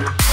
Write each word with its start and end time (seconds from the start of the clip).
you. 0.00 0.28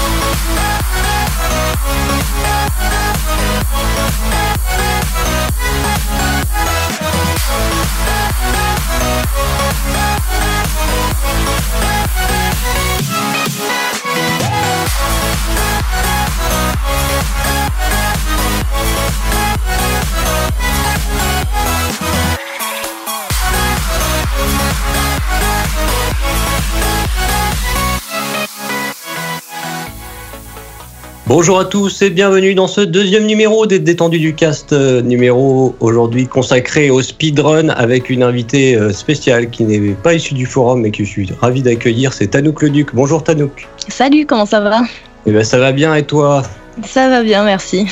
Bonjour 31.28 31.58
à 31.58 31.66
tous 31.66 32.04
et 32.04 32.12
bienvenue 32.12 32.54
dans 32.54 32.68
ce 32.68 32.82
deuxième 32.82 33.26
numéro 33.26 33.66
des 33.66 33.80
Détendus 33.80 34.20
du 34.20 34.36
Cast, 34.36 34.74
euh, 34.74 35.02
numéro 35.02 35.76
aujourd'hui 35.80 36.28
consacré 36.28 36.92
au 36.92 37.02
speedrun 37.02 37.70
avec 37.70 38.12
une 38.12 38.22
invitée 38.22 38.76
euh, 38.76 38.94
spéciale 38.94 39.50
qui 39.50 39.64
n'est 39.64 39.94
pas 39.94 40.14
issue 40.14 40.36
du 40.36 40.46
forum 40.46 40.82
mais 40.82 40.92
que 40.92 41.04
je 41.04 41.10
suis 41.10 41.28
ravi 41.42 41.64
d'accueillir, 41.64 42.14
c'est 42.14 42.28
Tanouk 42.28 42.62
Leduc. 42.62 42.94
Bonjour 42.94 43.24
Tanouk. 43.24 43.68
Salut, 43.88 44.28
comment 44.28 44.46
ça 44.46 44.60
va? 44.60 44.82
Eh 45.26 45.32
ben 45.32 45.44
ça 45.44 45.58
va 45.58 45.72
bien 45.72 45.96
et 45.96 46.04
toi? 46.04 46.44
Ça 46.86 47.10
va 47.10 47.24
bien, 47.24 47.44
merci. 47.44 47.88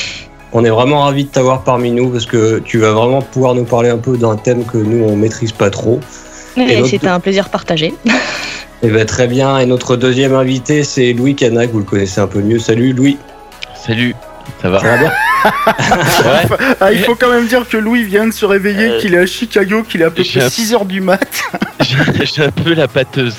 On 0.51 0.63
est 0.63 0.69
vraiment 0.69 1.01
ravi 1.01 1.23
de 1.23 1.29
t'avoir 1.29 1.63
parmi 1.63 1.89
nous 1.89 2.09
parce 2.09 2.27
que 2.27 2.59
tu 2.59 2.77
vas 2.77 2.91
vraiment 2.91 3.23
pouvoir 3.23 3.55
nous 3.55 3.65
parler 3.65 3.89
un 3.89 3.97
peu 3.97 4.15
d'un 4.15 4.35
thème 4.35 4.63
que 4.63 4.77
nous 4.77 5.05
on 5.05 5.15
maîtrise 5.15 5.53
pas 5.53 5.71
trop. 5.71 5.99
Et 6.55 6.85
c'était 6.85 7.07
un 7.07 7.19
plaisir 7.19 7.49
partagé. 7.49 7.95
Eh 8.83 8.89
ben, 8.89 9.05
très 9.05 9.27
bien. 9.27 9.59
Et 9.59 9.65
notre 9.65 9.95
deuxième 9.95 10.33
invité, 10.35 10.83
c'est 10.83 11.13
Louis 11.13 11.35
Canac. 11.35 11.69
Vous 11.71 11.79
le 11.79 11.85
connaissez 11.85 12.19
un 12.21 12.27
peu 12.27 12.41
mieux. 12.41 12.59
Salut 12.59 12.93
Louis. 12.93 13.17
Salut. 13.75 14.13
Ça 14.61 14.69
va 14.69 14.79
Ça 14.79 14.87
va 14.87 14.97
bien 14.97 15.11
Ah, 16.81 16.91
il 16.91 16.99
faut 16.99 17.15
quand 17.15 17.29
même 17.29 17.47
dire 17.47 17.67
que 17.67 17.77
Louis 17.77 18.03
vient 18.03 18.27
de 18.27 18.31
se 18.33 18.45
réveiller, 18.45 18.89
Euh, 18.89 18.99
qu'il 18.99 19.13
est 19.13 19.19
à 19.19 19.25
Chicago, 19.25 19.83
qu'il 19.83 20.01
est 20.01 20.05
à 20.05 20.11
peu 20.11 20.23
près 20.23 20.41
un- 20.43 20.47
6h 20.49 20.85
du 20.85 20.99
mat. 21.01 21.19
J'ai 22.23 22.43
un 22.43 22.51
peu 22.51 22.73
la 22.73 22.87
pâteuse. 22.89 23.35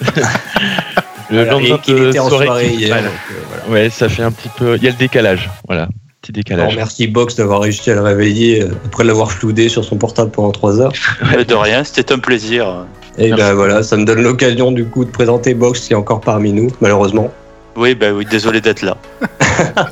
Le 1.30 1.40
Alors, 1.40 1.60
lendemain 1.60 1.78
de 1.86 2.08
était 2.08 2.18
en 2.20 2.28
soirée 2.30 2.68
hier. 2.68 2.88
voilà. 2.88 3.02
donc, 3.08 3.12
euh, 3.30 3.34
voilà. 3.66 3.72
Ouais, 3.84 3.90
ça 3.90 4.08
fait 4.08 4.22
un 4.22 4.32
petit 4.32 4.48
peu. 4.56 4.76
Il 4.76 4.82
y 4.82 4.88
a 4.88 4.90
le 4.90 4.96
décalage. 4.96 5.50
Voilà. 5.68 5.88
Petit 6.22 6.32
Alors, 6.32 6.66
décalage. 6.66 6.76
merci 6.76 7.06
Box 7.06 7.36
d'avoir 7.36 7.60
réussi 7.60 7.90
à 7.90 7.94
le 7.94 8.00
réveiller 8.00 8.62
euh, 8.62 8.70
après 8.86 9.04
l'avoir 9.04 9.30
floudé 9.30 9.68
sur 9.68 9.84
son 9.84 9.96
portable 9.96 10.30
pendant 10.30 10.52
3 10.52 10.80
heures. 10.80 10.92
Ouais, 11.30 11.44
de 11.44 11.54
rien, 11.54 11.84
c'était 11.84 12.12
un 12.12 12.18
plaisir. 12.18 12.86
Et 13.18 13.32
ben 13.32 13.52
voilà, 13.54 13.82
ça 13.82 13.96
me 13.96 14.04
donne 14.04 14.22
l'occasion 14.22 14.70
du 14.70 14.84
coup 14.84 15.04
de 15.04 15.10
présenter 15.10 15.52
Box 15.52 15.80
qui 15.80 15.92
est 15.92 15.96
encore 15.96 16.20
parmi 16.20 16.52
nous, 16.52 16.68
malheureusement. 16.80 17.32
Oui, 17.76 17.94
bah 17.94 18.12
oui, 18.12 18.24
désolé 18.24 18.60
d'être 18.60 18.82
là. 18.82 18.96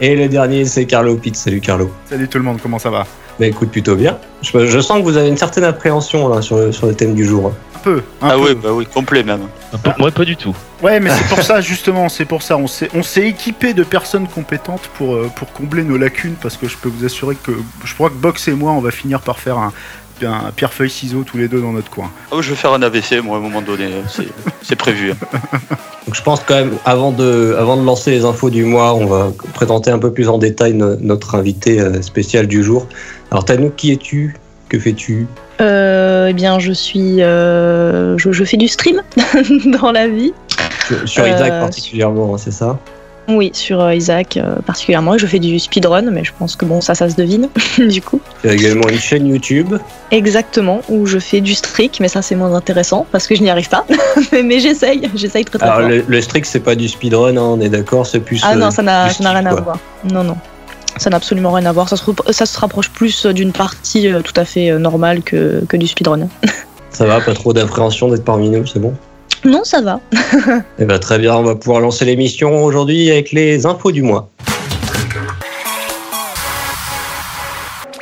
Et 0.00 0.14
le 0.14 0.28
dernier, 0.28 0.66
c'est 0.66 0.84
Carlo 0.84 1.16
Pitt. 1.16 1.34
Salut 1.34 1.60
Carlo. 1.60 1.90
Salut 2.08 2.28
tout 2.28 2.38
le 2.38 2.44
monde, 2.44 2.58
comment 2.62 2.78
ça 2.78 2.90
va? 2.90 3.06
Bah 3.40 3.46
écoute, 3.46 3.70
plutôt 3.70 3.96
bien. 3.96 4.18
Je, 4.42 4.66
je 4.66 4.80
sens 4.80 4.98
que 4.98 5.02
vous 5.02 5.16
avez 5.16 5.28
une 5.28 5.36
certaine 5.36 5.64
appréhension 5.64 6.28
là 6.28 6.42
sur 6.42 6.56
le, 6.56 6.72
sur 6.72 6.86
le 6.86 6.94
thème 6.94 7.14
du 7.14 7.24
jour. 7.24 7.52
Un 7.74 7.78
peu. 7.78 8.02
Un 8.22 8.28
ah 8.28 8.34
peu. 8.34 8.40
oui, 8.40 8.54
bah 8.54 8.68
oui, 8.72 8.86
complet 8.86 9.22
même. 9.22 9.48
Peu- 9.82 9.90
Moi, 9.98 10.10
pas 10.10 10.24
du 10.24 10.36
tout. 10.36 10.54
Ouais, 10.82 11.00
mais 11.00 11.10
c'est 11.10 11.28
pour 11.28 11.42
ça, 11.42 11.60
justement, 11.60 12.08
c'est 12.08 12.26
pour 12.26 12.42
ça. 12.42 12.56
On 12.56 12.66
s'est, 12.66 12.88
on 12.94 13.02
s'est 13.02 13.26
équipé 13.26 13.72
de 13.72 13.82
personnes 13.82 14.28
compétentes 14.28 14.88
pour, 14.96 15.14
euh, 15.14 15.30
pour 15.34 15.52
combler 15.52 15.82
nos 15.82 15.96
lacunes, 15.96 16.36
parce 16.40 16.56
que 16.56 16.68
je 16.68 16.76
peux 16.76 16.88
vous 16.88 17.04
assurer 17.04 17.34
que 17.34 17.52
je 17.84 17.94
crois 17.94 18.10
que 18.10 18.14
Box 18.14 18.48
et 18.48 18.52
moi, 18.52 18.72
on 18.72 18.80
va 18.80 18.90
finir 18.90 19.20
par 19.20 19.38
faire 19.38 19.58
un, 19.58 19.72
un 20.22 20.50
pierre-feuille-ciseau 20.54 21.22
tous 21.24 21.36
les 21.38 21.48
deux 21.48 21.60
dans 21.60 21.72
notre 21.72 21.90
coin. 21.90 22.10
Ah 22.30 22.36
oui, 22.36 22.42
je 22.42 22.50
vais 22.50 22.56
faire 22.56 22.72
un 22.72 22.82
AVC, 22.82 23.20
moi, 23.22 23.36
à 23.36 23.40
un 23.40 23.42
moment 23.42 23.62
donné. 23.62 23.88
C'est- 24.62 24.76
prévu. 24.76 25.12
hein. 25.12 25.16
Donc 26.06 26.14
je 26.14 26.22
pense 26.22 26.40
quand 26.46 26.54
même, 26.54 26.72
avant 26.84 27.12
de, 27.12 27.56
avant 27.58 27.76
de 27.76 27.84
lancer 27.84 28.10
les 28.10 28.24
infos 28.24 28.50
du 28.50 28.64
mois, 28.64 28.94
on 28.94 29.06
va 29.06 29.32
présenter 29.54 29.90
un 29.90 29.98
peu 29.98 30.12
plus 30.12 30.28
en 30.28 30.38
détail 30.38 30.74
no- 30.74 30.96
notre 30.96 31.34
invité 31.34 31.80
euh, 31.80 32.02
spécial 32.02 32.46
du 32.46 32.62
jour. 32.62 32.86
Alors 33.30 33.44
Tanouk, 33.44 33.74
qui 33.76 33.92
es-tu? 33.92 34.36
Que 34.68 34.78
fais-tu? 34.78 35.26
Euh, 35.60 36.26
eh 36.30 36.32
bien, 36.32 36.58
je 36.58 36.72
suis. 36.72 37.22
euh, 37.22 38.18
je, 38.18 38.32
je 38.32 38.44
fais 38.44 38.56
du 38.56 38.68
stream 38.68 39.02
dans 39.80 39.92
la 39.92 40.08
vie. 40.08 40.32
Sur, 40.86 41.08
sur 41.08 41.24
Euh, 41.24 41.60
particulièrement, 41.60 42.34
hein, 42.34 42.38
c'est 42.38 42.50
ça? 42.52 42.78
Oui, 43.28 43.50
sur 43.54 43.80
euh, 43.80 43.94
Isaac 43.94 44.36
euh, 44.36 44.56
particulièrement. 44.66 45.14
Et 45.14 45.18
je 45.18 45.26
fais 45.26 45.38
du 45.38 45.58
speedrun, 45.58 46.02
mais 46.10 46.24
je 46.24 46.32
pense 46.38 46.56
que 46.56 46.64
bon, 46.64 46.80
ça, 46.80 46.94
ça 46.94 47.08
se 47.08 47.16
devine, 47.16 47.48
du 47.78 48.02
coup. 48.02 48.20
Tu 48.42 48.48
as 48.48 48.54
également 48.54 48.88
une 48.88 48.98
chaîne 48.98 49.26
YouTube. 49.26 49.74
Exactement, 50.10 50.82
où 50.88 51.06
je 51.06 51.18
fais 51.18 51.40
du 51.40 51.54
streak, 51.54 51.98
mais 52.00 52.08
ça, 52.08 52.22
c'est 52.22 52.34
moins 52.34 52.54
intéressant 52.54 53.06
parce 53.10 53.26
que 53.26 53.34
je 53.34 53.42
n'y 53.42 53.50
arrive 53.50 53.68
pas. 53.68 53.86
mais 54.32 54.60
j'essaye, 54.60 55.10
j'essaye 55.14 55.44
très 55.44 55.58
très 55.58 55.66
Alors 55.66 55.80
fort. 55.80 55.88
le, 55.88 56.04
le 56.06 56.20
strict, 56.20 56.46
c'est 56.46 56.60
pas 56.60 56.74
du 56.74 56.88
speedrun, 56.88 57.36
hein, 57.36 57.42
on 57.42 57.60
est 57.60 57.70
d'accord, 57.70 58.06
c'est 58.06 58.20
plus. 58.20 58.40
Ah 58.44 58.52
euh, 58.52 58.56
non, 58.56 58.70
ça 58.70 58.82
n'a 58.82 59.08
rien 59.08 59.46
à 59.46 59.54
voir. 59.54 59.78
Non, 60.10 60.22
non. 60.22 60.36
Ça 60.96 61.10
n'a 61.10 61.16
absolument 61.16 61.50
rien 61.52 61.66
à 61.66 61.72
voir. 61.72 61.88
Ça 61.88 61.96
se, 61.96 62.04
ça 62.30 62.46
se 62.46 62.58
rapproche 62.58 62.90
plus 62.90 63.26
d'une 63.26 63.52
partie 63.52 64.08
tout 64.22 64.34
à 64.36 64.44
fait 64.44 64.78
normale 64.78 65.22
que, 65.22 65.64
que 65.68 65.76
du 65.76 65.88
speedrun. 65.88 66.28
Ça 66.90 67.06
va, 67.06 67.20
pas 67.20 67.34
trop 67.34 67.52
d'appréhension 67.52 68.08
d'être 68.08 68.24
parmi 68.24 68.50
nous, 68.50 68.64
c'est 68.66 68.78
bon? 68.78 68.94
Non, 69.44 69.62
ça 69.64 69.80
va. 69.82 70.00
Eh 70.78 70.84
ben, 70.84 70.98
très 70.98 71.18
bien, 71.18 71.36
on 71.36 71.42
va 71.42 71.54
pouvoir 71.54 71.80
lancer 71.80 72.04
l'émission 72.04 72.64
aujourd'hui 72.64 73.10
avec 73.10 73.32
les 73.32 73.66
infos 73.66 73.92
du 73.92 74.02
mois. 74.02 74.30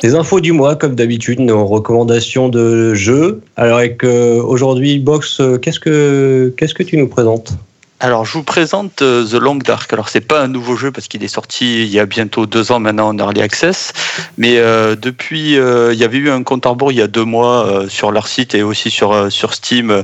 Les 0.01 0.15
infos 0.15 0.41
du 0.41 0.51
mois, 0.51 0.75
comme 0.75 0.95
d'habitude, 0.95 1.39
nos 1.39 1.65
recommandations 1.65 2.49
de 2.49 2.93
jeux. 2.93 3.41
Alors 3.55 3.77
avec 3.77 4.03
euh, 4.03 4.41
aujourd'hui, 4.41 4.99
Box, 4.99 5.39
euh, 5.39 5.57
qu'est-ce 5.57 5.79
que 5.79 6.53
qu'est-ce 6.57 6.73
que 6.73 6.83
tu 6.83 6.97
nous 6.97 7.07
présentes? 7.07 7.53
Alors, 8.03 8.25
je 8.25 8.33
vous 8.33 8.43
présente 8.43 9.01
euh, 9.01 9.25
The 9.25 9.35
Long 9.35 9.55
Dark. 9.55 9.93
Alors, 9.93 10.09
c'est 10.09 10.19
pas 10.19 10.41
un 10.41 10.49
nouveau 10.49 10.75
jeu 10.75 10.91
parce 10.91 11.07
qu'il 11.07 11.23
est 11.23 11.29
sorti 11.29 11.83
il 11.83 11.87
y 11.87 12.01
a 12.01 12.05
bientôt 12.05 12.45
deux 12.45 12.73
ans 12.73 12.81
maintenant 12.81 13.07
en 13.07 13.17
Early 13.17 13.41
Access. 13.41 13.93
Mais 14.37 14.57
euh, 14.57 14.97
depuis, 14.97 15.57
euh, 15.57 15.93
il 15.93 15.99
y 15.99 16.03
avait 16.03 16.17
eu 16.17 16.29
un 16.29 16.43
compte 16.43 16.65
à 16.65 16.69
rebours 16.69 16.91
il 16.91 16.97
y 16.97 17.01
a 17.01 17.07
deux 17.07 17.23
mois 17.23 17.85
sur 17.87 18.11
leur 18.11 18.27
site 18.27 18.55
et 18.55 18.61
aussi 18.61 18.91
sur, 18.91 19.31
sur 19.31 19.53
Steam 19.53 20.03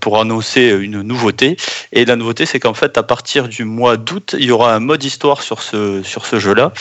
pour 0.00 0.20
annoncer 0.20 0.76
une 0.78 1.00
nouveauté. 1.00 1.56
Et 1.92 2.04
la 2.04 2.16
nouveauté, 2.16 2.44
c'est 2.44 2.60
qu'en 2.60 2.74
fait, 2.74 2.98
à 2.98 3.02
partir 3.02 3.48
du 3.48 3.64
mois 3.64 3.96
d'août, 3.96 4.36
il 4.38 4.44
y 4.44 4.50
aura 4.50 4.74
un 4.74 4.80
mode 4.80 5.02
histoire 5.02 5.40
sur 5.40 5.62
ce, 5.62 6.02
sur 6.02 6.26
ce 6.26 6.38
jeu-là. 6.38 6.72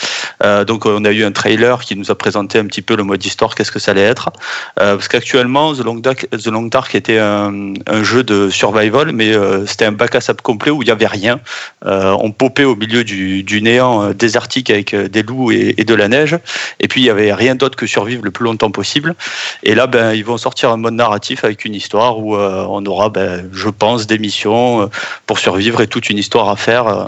Donc, 0.65 0.85
on 0.85 1.05
a 1.05 1.11
eu 1.11 1.23
un 1.23 1.31
trailer 1.31 1.79
qui 1.79 1.95
nous 1.95 2.11
a 2.11 2.15
présenté 2.15 2.59
un 2.59 2.65
petit 2.65 2.81
peu 2.81 2.97
le 2.97 3.03
mode 3.03 3.25
histoire, 3.25 3.55
qu'est-ce 3.55 3.71
que 3.71 3.79
ça 3.79 3.91
allait 3.91 4.01
être. 4.01 4.31
Parce 4.75 5.07
qu'actuellement, 5.07 5.73
The 5.73 5.85
Long 5.85 5.95
Dark, 5.95 6.27
The 6.29 6.47
Long 6.47 6.63
Dark 6.63 6.93
était 6.93 7.19
un, 7.19 7.73
un 7.87 8.03
jeu 8.03 8.23
de 8.23 8.49
survival, 8.49 9.13
mais 9.13 9.31
c'était 9.65 9.85
un 9.85 9.93
bac 9.93 10.13
à 10.15 10.24
complet 10.41 10.71
où 10.71 10.81
il 10.81 10.85
n'y 10.85 10.91
avait 10.91 11.07
rien. 11.07 11.39
Euh, 11.85 12.15
on 12.19 12.31
popait 12.31 12.63
au 12.63 12.75
milieu 12.75 13.03
du, 13.03 13.61
néant 13.61 14.03
euh, 14.03 14.13
désertique 14.13 14.69
avec 14.69 14.93
euh, 14.93 15.07
des 15.07 15.23
loups 15.23 15.51
et, 15.51 15.73
de 15.73 15.93
la 15.93 16.07
neige. 16.07 16.37
Et 16.79 16.87
puis, 16.87 17.01
il 17.01 17.03
n'y 17.03 17.09
avait 17.09 17.33
rien 17.33 17.55
d'autre 17.55 17.75
que 17.75 17.87
survivre 17.87 18.23
le 18.23 18.31
plus 18.31 18.45
longtemps 18.45 18.71
possible. 18.71 19.15
Et 19.63 19.75
là, 19.75 19.87
ben, 19.87 20.13
ils 20.13 20.25
vont 20.25 20.37
sortir 20.37 20.71
un 20.71 20.77
mode 20.77 20.95
narratif 20.95 21.43
avec 21.43 21.65
une 21.65 21.75
histoire 21.75 22.19
où 22.19 22.35
on 22.35 22.85
aura, 22.85 23.09
ben, 23.09 23.49
je 23.53 23.69
pense, 23.69 24.07
des 24.07 24.17
missions 24.17 24.89
pour 25.25 25.39
survivre 25.39 25.81
et 25.81 25.87
toute 25.87 26.09
une 26.09 26.17
histoire 26.17 26.49
à 26.49 26.55
faire, 26.55 27.07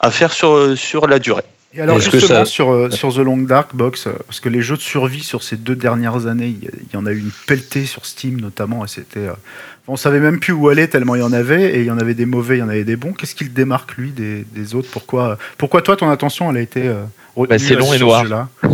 à 0.00 0.10
faire 0.10 0.32
sur 0.32 1.06
la 1.06 1.18
durée. 1.18 1.44
Et 1.74 1.80
alors 1.80 1.96
Est-ce 1.96 2.10
justement 2.10 2.40
ça- 2.40 2.44
sur, 2.44 2.70
euh, 2.70 2.90
sur 2.90 3.14
The 3.14 3.18
Long 3.18 3.38
Dark 3.38 3.74
Box, 3.74 4.06
euh, 4.06 4.12
parce 4.26 4.40
que 4.40 4.48
les 4.50 4.60
jeux 4.60 4.76
de 4.76 4.82
survie 4.82 5.22
sur 5.22 5.42
ces 5.42 5.56
deux 5.56 5.74
dernières 5.74 6.26
années, 6.26 6.54
il 6.60 6.68
y, 6.92 6.96
en 6.96 7.06
a 7.06 7.12
eu 7.12 7.18
une 7.18 7.30
pelletée 7.46 7.86
sur 7.86 8.04
Steam 8.04 8.40
notamment, 8.40 8.84
et 8.84 8.88
c'était, 8.88 9.20
euh, 9.20 9.32
on 9.88 9.96
savait 9.96 10.20
même 10.20 10.38
plus 10.38 10.52
où 10.52 10.68
aller 10.68 10.88
tellement 10.88 11.14
il 11.14 11.20
y 11.20 11.24
en 11.24 11.32
avait, 11.32 11.74
et 11.76 11.80
il 11.80 11.86
y 11.86 11.90
en 11.90 11.98
avait 11.98 12.12
des 12.14 12.26
mauvais, 12.26 12.56
il 12.56 12.60
y 12.60 12.62
en 12.62 12.68
avait 12.68 12.84
des 12.84 12.96
bons. 12.96 13.12
Qu'est-ce 13.14 13.34
qui 13.34 13.44
le 13.44 13.50
démarque 13.50 13.96
lui 13.96 14.10
des, 14.10 14.44
des 14.54 14.74
autres? 14.74 14.88
Pourquoi, 14.92 15.38
pourquoi 15.56 15.80
toi 15.80 15.96
ton 15.96 16.10
attention 16.10 16.50
elle 16.50 16.58
a 16.58 16.60
été 16.60 16.86
euh, 16.86 17.02
Bah, 17.36 17.58
c'est 17.58 17.74
long 17.74 17.86
sur 17.86 17.94
et 17.94 17.98
ce 17.98 18.28
noir. 18.28 18.48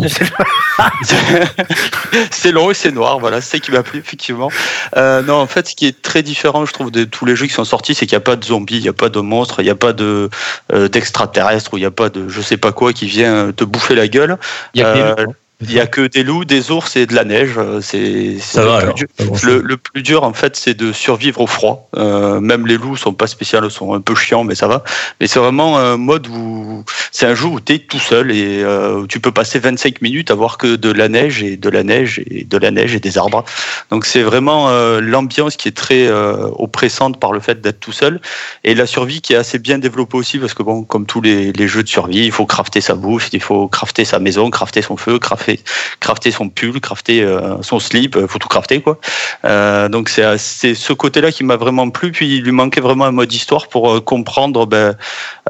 c'est 2.30 2.52
long 2.52 2.70
et 2.70 2.74
c'est 2.74 2.90
noir, 2.92 3.18
voilà, 3.18 3.40
c'est 3.40 3.56
ça 3.56 3.58
qui 3.60 3.70
m'a 3.70 3.82
plu, 3.82 3.98
effectivement. 3.98 4.50
Euh, 4.96 5.22
non, 5.22 5.34
en 5.34 5.46
fait, 5.46 5.68
ce 5.68 5.74
qui 5.74 5.86
est 5.86 6.02
très 6.02 6.22
différent, 6.22 6.64
je 6.66 6.72
trouve, 6.72 6.90
de 6.90 7.04
tous 7.04 7.24
les 7.24 7.36
jeux 7.36 7.46
qui 7.46 7.52
sont 7.52 7.64
sortis, 7.64 7.94
c'est 7.94 8.06
qu'il 8.06 8.16
n'y 8.16 8.22
a 8.22 8.24
pas 8.24 8.36
de 8.36 8.44
zombies, 8.44 8.76
il 8.78 8.82
n'y 8.82 8.88
a 8.88 8.92
pas 8.92 9.08
de 9.08 9.20
monstres, 9.20 9.60
il 9.60 9.64
n'y 9.64 9.70
a 9.70 9.74
pas 9.76 9.92
de 9.92 10.30
euh, 10.72 10.88
d'extraterrestres, 10.88 11.74
ou 11.74 11.76
il 11.76 11.80
n'y 11.80 11.86
a 11.86 11.90
pas 11.90 12.08
de 12.08 12.28
je 12.28 12.40
sais 12.40 12.56
pas 12.56 12.72
quoi 12.72 12.92
qui 12.92 13.06
vient 13.06 13.52
te 13.52 13.64
bouffer 13.64 13.94
la 13.94 14.08
gueule. 14.08 14.36
Il 14.74 14.80
y 14.80 14.84
a 14.84 14.92
que 14.92 14.94
des 14.94 15.02
Euh, 15.02 15.24
loups. 15.26 15.34
Il 15.60 15.70
n'y 15.74 15.80
a 15.80 15.88
que 15.88 16.06
des 16.06 16.22
loups, 16.22 16.44
des 16.44 16.70
ours 16.70 16.94
et 16.94 17.04
de 17.06 17.14
la 17.16 17.24
neige. 17.24 17.54
euh, 17.58 17.80
C'est 17.80 17.98
le 17.98 18.38
plus 18.38 18.78
alors. 18.84 18.94
Le, 19.48 19.60
le 19.60 19.76
plus 19.76 20.02
dur, 20.04 20.22
en 20.22 20.32
fait, 20.32 20.54
c'est 20.54 20.74
de 20.74 20.92
survivre 20.92 21.40
au 21.40 21.48
froid. 21.48 21.88
Euh, 21.96 22.38
même 22.38 22.64
les 22.68 22.76
loups 22.76 22.96
sont 22.96 23.12
pas 23.12 23.26
spéciaux, 23.26 23.68
sont 23.68 23.92
un 23.92 24.00
peu 24.00 24.14
chiants, 24.14 24.44
mais 24.44 24.54
ça 24.54 24.68
va. 24.68 24.84
Mais 25.20 25.26
c'est 25.26 25.40
vraiment 25.40 25.76
un 25.78 25.96
mode 25.96 26.28
où 26.28 26.84
c'est 27.10 27.26
un 27.26 27.34
jeu 27.34 27.46
où 27.46 27.58
tu 27.58 27.72
es 27.72 27.78
tout 27.80 27.98
seul 27.98 28.30
et 28.30 28.62
euh, 28.62 29.00
où 29.00 29.06
tu 29.08 29.18
peux 29.18 29.32
passer 29.32 29.58
25 29.58 30.00
minutes 30.00 30.30
à 30.30 30.36
voir 30.36 30.58
que 30.58 30.76
de 30.76 30.92
la 30.92 31.08
neige 31.08 31.42
et 31.42 31.56
de 31.56 31.68
la 31.68 31.82
neige 31.82 32.20
et 32.30 32.44
de 32.44 32.56
la 32.58 32.70
neige 32.70 32.94
et 32.94 33.00
des 33.00 33.18
arbres. 33.18 33.44
Donc 33.90 34.06
c'est 34.06 34.22
vraiment 34.22 34.68
euh, 34.68 35.00
l'ambiance 35.00 35.56
qui 35.56 35.66
est 35.66 35.76
très 35.76 36.06
euh, 36.06 36.36
oppressante 36.56 37.18
par 37.18 37.32
le 37.32 37.40
fait 37.40 37.60
d'être 37.60 37.80
tout 37.80 37.90
seul 37.92 38.20
et 38.62 38.76
la 38.76 38.86
survie 38.86 39.20
qui 39.22 39.32
est 39.32 39.36
assez 39.36 39.58
bien 39.58 39.78
développée 39.78 40.18
aussi 40.18 40.38
parce 40.38 40.54
que 40.54 40.62
bon, 40.62 40.84
comme 40.84 41.04
tous 41.06 41.20
les, 41.20 41.52
les 41.52 41.66
jeux 41.66 41.82
de 41.82 41.88
survie, 41.88 42.26
il 42.26 42.32
faut 42.32 42.46
crafter 42.46 42.80
sa 42.80 42.94
bouffe, 42.94 43.30
il 43.32 43.42
faut 43.42 43.66
crafter 43.66 44.04
sa 44.04 44.20
maison, 44.20 44.50
crafter 44.50 44.82
son 44.82 44.96
feu, 44.96 45.16
craf- 45.18 45.47
crafter, 45.48 45.60
crafter 46.00 46.30
son 46.30 46.48
pull, 46.48 46.80
crafter 46.80 47.22
euh, 47.22 47.62
son 47.62 47.78
slip, 47.78 48.16
euh, 48.16 48.26
faut 48.26 48.38
tout 48.38 48.48
crafter 48.48 48.80
quoi. 48.80 48.98
Euh, 49.44 49.88
donc 49.88 50.08
c'est 50.08 50.38
c'est 50.38 50.74
ce 50.74 50.92
côté-là 50.92 51.32
qui 51.32 51.44
m'a 51.44 51.56
vraiment 51.56 51.90
plu. 51.90 52.12
Puis 52.12 52.36
il 52.36 52.42
lui 52.42 52.52
manquait 52.52 52.80
vraiment 52.80 53.04
un 53.04 53.12
mode 53.12 53.32
histoire 53.32 53.68
pour 53.68 54.04
comprendre 54.04 54.66
ben, 54.66 54.96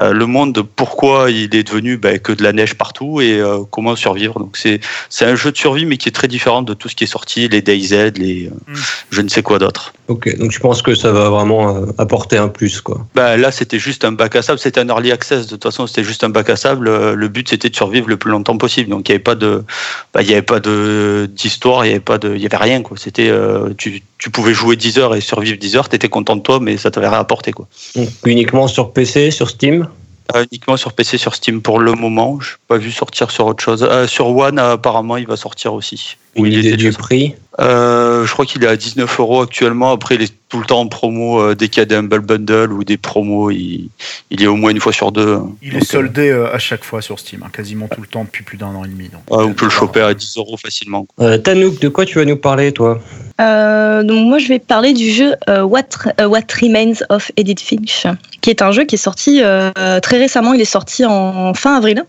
le 0.01 0.25
monde, 0.25 0.65
pourquoi 0.75 1.31
il 1.31 1.55
est 1.55 1.63
devenu 1.63 1.97
ben, 1.97 2.19
que 2.19 2.31
de 2.31 2.43
la 2.43 2.53
neige 2.53 2.75
partout 2.75 3.21
et 3.21 3.41
comment 3.71 3.95
survivre. 3.95 4.39
Donc 4.39 4.57
c'est 4.57 4.79
c'est 5.09 5.25
un 5.25 5.35
jeu 5.35 5.51
de 5.51 5.57
survie 5.57 5.85
mais 5.85 5.97
qui 5.97 6.09
est 6.09 6.13
très 6.13 6.27
différent 6.27 6.61
de 6.61 6.73
tout 6.73 6.89
ce 6.89 6.95
qui 6.95 7.03
est 7.03 7.07
sorti, 7.07 7.47
les 7.47 7.61
DayZ, 7.61 8.13
les 8.15 8.49
Mm. 8.67 8.75
je 9.11 9.21
ne 9.21 9.29
sais 9.29 9.41
quoi 9.41 9.59
d'autre. 9.59 9.93
Ok, 10.09 10.35
donc 10.37 10.51
je 10.51 10.59
pense 10.59 10.81
que 10.81 10.95
ça 10.95 11.11
va 11.11 11.29
vraiment 11.29 11.77
euh, 11.77 11.85
apporter 11.99 12.35
un 12.37 12.47
plus, 12.47 12.81
quoi. 12.81 13.05
Bah, 13.13 13.37
là, 13.37 13.51
c'était 13.51 13.77
juste 13.77 14.03
un 14.03 14.11
bac 14.11 14.35
à 14.35 14.41
sable. 14.41 14.57
C'était 14.57 14.79
un 14.79 14.87
early 14.87 15.11
access. 15.11 15.45
De 15.45 15.51
toute 15.51 15.61
façon, 15.61 15.85
c'était 15.85 16.03
juste 16.03 16.23
un 16.23 16.29
bac 16.29 16.49
à 16.49 16.55
sable. 16.55 16.87
Euh, 16.87 17.13
Le 17.13 17.27
but, 17.27 17.47
c'était 17.47 17.69
de 17.69 17.75
survivre 17.75 18.09
le 18.09 18.17
plus 18.17 18.31
longtemps 18.31 18.57
possible. 18.57 18.89
Donc, 18.89 19.07
il 19.07 19.11
n'y 19.11 19.15
avait 19.17 19.23
pas 19.23 19.35
de, 19.35 19.63
bah, 20.11 20.23
il 20.23 20.29
y 20.29 20.33
avait 20.33 20.41
pas 20.41 20.59
de 20.59 21.29
d'histoire. 21.31 21.85
Il 21.85 21.89
y 21.89 21.91
avait 21.91 21.99
pas 21.99 22.17
de, 22.17 22.35
il 22.35 22.41
y 22.41 22.47
avait 22.47 22.57
rien 22.57 22.81
quoi. 22.81 22.97
C'était, 22.97 23.29
euh, 23.29 23.69
tu, 23.77 24.01
tu 24.17 24.31
pouvais 24.31 24.55
jouer 24.55 24.75
10 24.75 24.97
heures 24.97 25.15
et 25.15 25.21
survivre 25.21 25.59
10 25.59 25.75
heures. 25.75 25.89
T'étais 25.89 26.09
content 26.09 26.35
de 26.35 26.41
toi, 26.41 26.59
mais 26.59 26.77
ça 26.77 26.89
t'avait 26.89 27.07
rien 27.07 27.19
apporté 27.19 27.51
quoi. 27.51 27.67
Donc, 27.95 28.09
uniquement 28.25 28.67
sur 28.67 28.93
PC, 28.93 29.29
sur 29.29 29.47
Steam? 29.47 29.87
Euh, 30.35 30.45
uniquement 30.51 30.77
sur 30.77 30.93
PC, 30.93 31.17
sur 31.17 31.33
Steam 31.33 31.61
pour 31.61 31.79
le 31.79 31.93
moment. 31.93 32.39
Je 32.39 32.51
pas 32.67 32.77
vu 32.77 32.91
sortir 32.91 33.31
sur 33.31 33.47
autre 33.47 33.63
chose. 33.63 33.87
Euh, 33.89 34.05
sur 34.07 34.27
One, 34.35 34.59
apparemment, 34.59 35.17
il 35.17 35.25
va 35.27 35.35
sortir 35.37 35.73
aussi. 35.73 36.17
Une 36.35 36.45
il 36.45 36.59
idée 36.59 36.77
du 36.77 36.91
prix 36.91 37.33
Euh, 37.59 38.25
je 38.27 38.31
crois 38.31 38.45
qu'il 38.45 38.63
est 38.63 38.67
à 38.67 38.75
19 38.77 39.19
euros 39.19 39.41
actuellement. 39.41 39.91
Après, 39.91 40.15
il 40.15 40.21
est 40.21 40.31
tout 40.47 40.59
le 40.59 40.65
temps 40.65 40.79
en 40.81 40.87
promo. 40.87 41.41
euh, 41.41 41.55
dès 41.55 41.67
qu'il 41.67 41.81
y 41.81 41.83
a 41.83 41.85
des 41.85 41.95
Humble 41.95 42.19
Bundle 42.19 42.71
ou 42.71 42.83
des 42.83 42.97
promos, 42.97 43.49
il, 43.49 43.89
il 44.29 44.43
est 44.43 44.47
au 44.47 44.55
moins 44.55 44.69
une 44.71 44.79
fois 44.79 44.93
sur 44.93 45.11
deux. 45.11 45.39
Il 45.63 45.73
Donc, 45.73 45.81
est 45.81 45.85
soldé 45.85 46.29
euh, 46.29 46.53
à 46.53 46.59
chaque 46.59 46.83
fois 46.83 47.01
sur 47.01 47.19
Steam, 47.19 47.41
hein, 47.43 47.49
quasiment 47.51 47.87
tout 47.87 48.01
le 48.01 48.07
temps 48.07 48.23
depuis 48.23 48.43
plus 48.43 48.57
d'un 48.57 48.67
an 48.67 48.85
et 48.85 48.87
demi. 48.87 49.09
donc. 49.09 49.21
on 49.29 49.53
peut 49.53 49.65
le 49.65 49.71
choper 49.71 50.01
à 50.01 50.13
10 50.13 50.37
euros 50.37 50.57
facilement. 50.57 51.07
euh, 51.19 51.37
Tanouk, 51.39 51.79
de 51.79 51.89
quoi 51.89 52.05
tu 52.05 52.19
vas 52.19 52.25
nous 52.25 52.37
parler, 52.37 52.71
toi? 52.71 53.01
Euh, 53.41 54.03
donc 54.03 54.27
moi 54.27 54.37
je 54.37 54.47
vais 54.49 54.59
parler 54.59 54.93
du 54.93 55.09
jeu 55.11 55.33
euh, 55.49 55.63
What, 55.63 55.83
What 56.19 56.41
Remains 56.61 56.95
of 57.09 57.31
Edith 57.37 57.61
Finch, 57.61 58.05
qui 58.41 58.49
est 58.49 58.61
un 58.61 58.71
jeu 58.71 58.85
qui 58.85 58.95
est 58.95 58.99
sorti 58.99 59.41
euh, 59.41 59.71
très 60.01 60.17
récemment. 60.17 60.53
Il 60.53 60.61
est 60.61 60.65
sorti 60.65 61.05
en 61.05 61.53
fin 61.53 61.75
avril, 61.75 62.03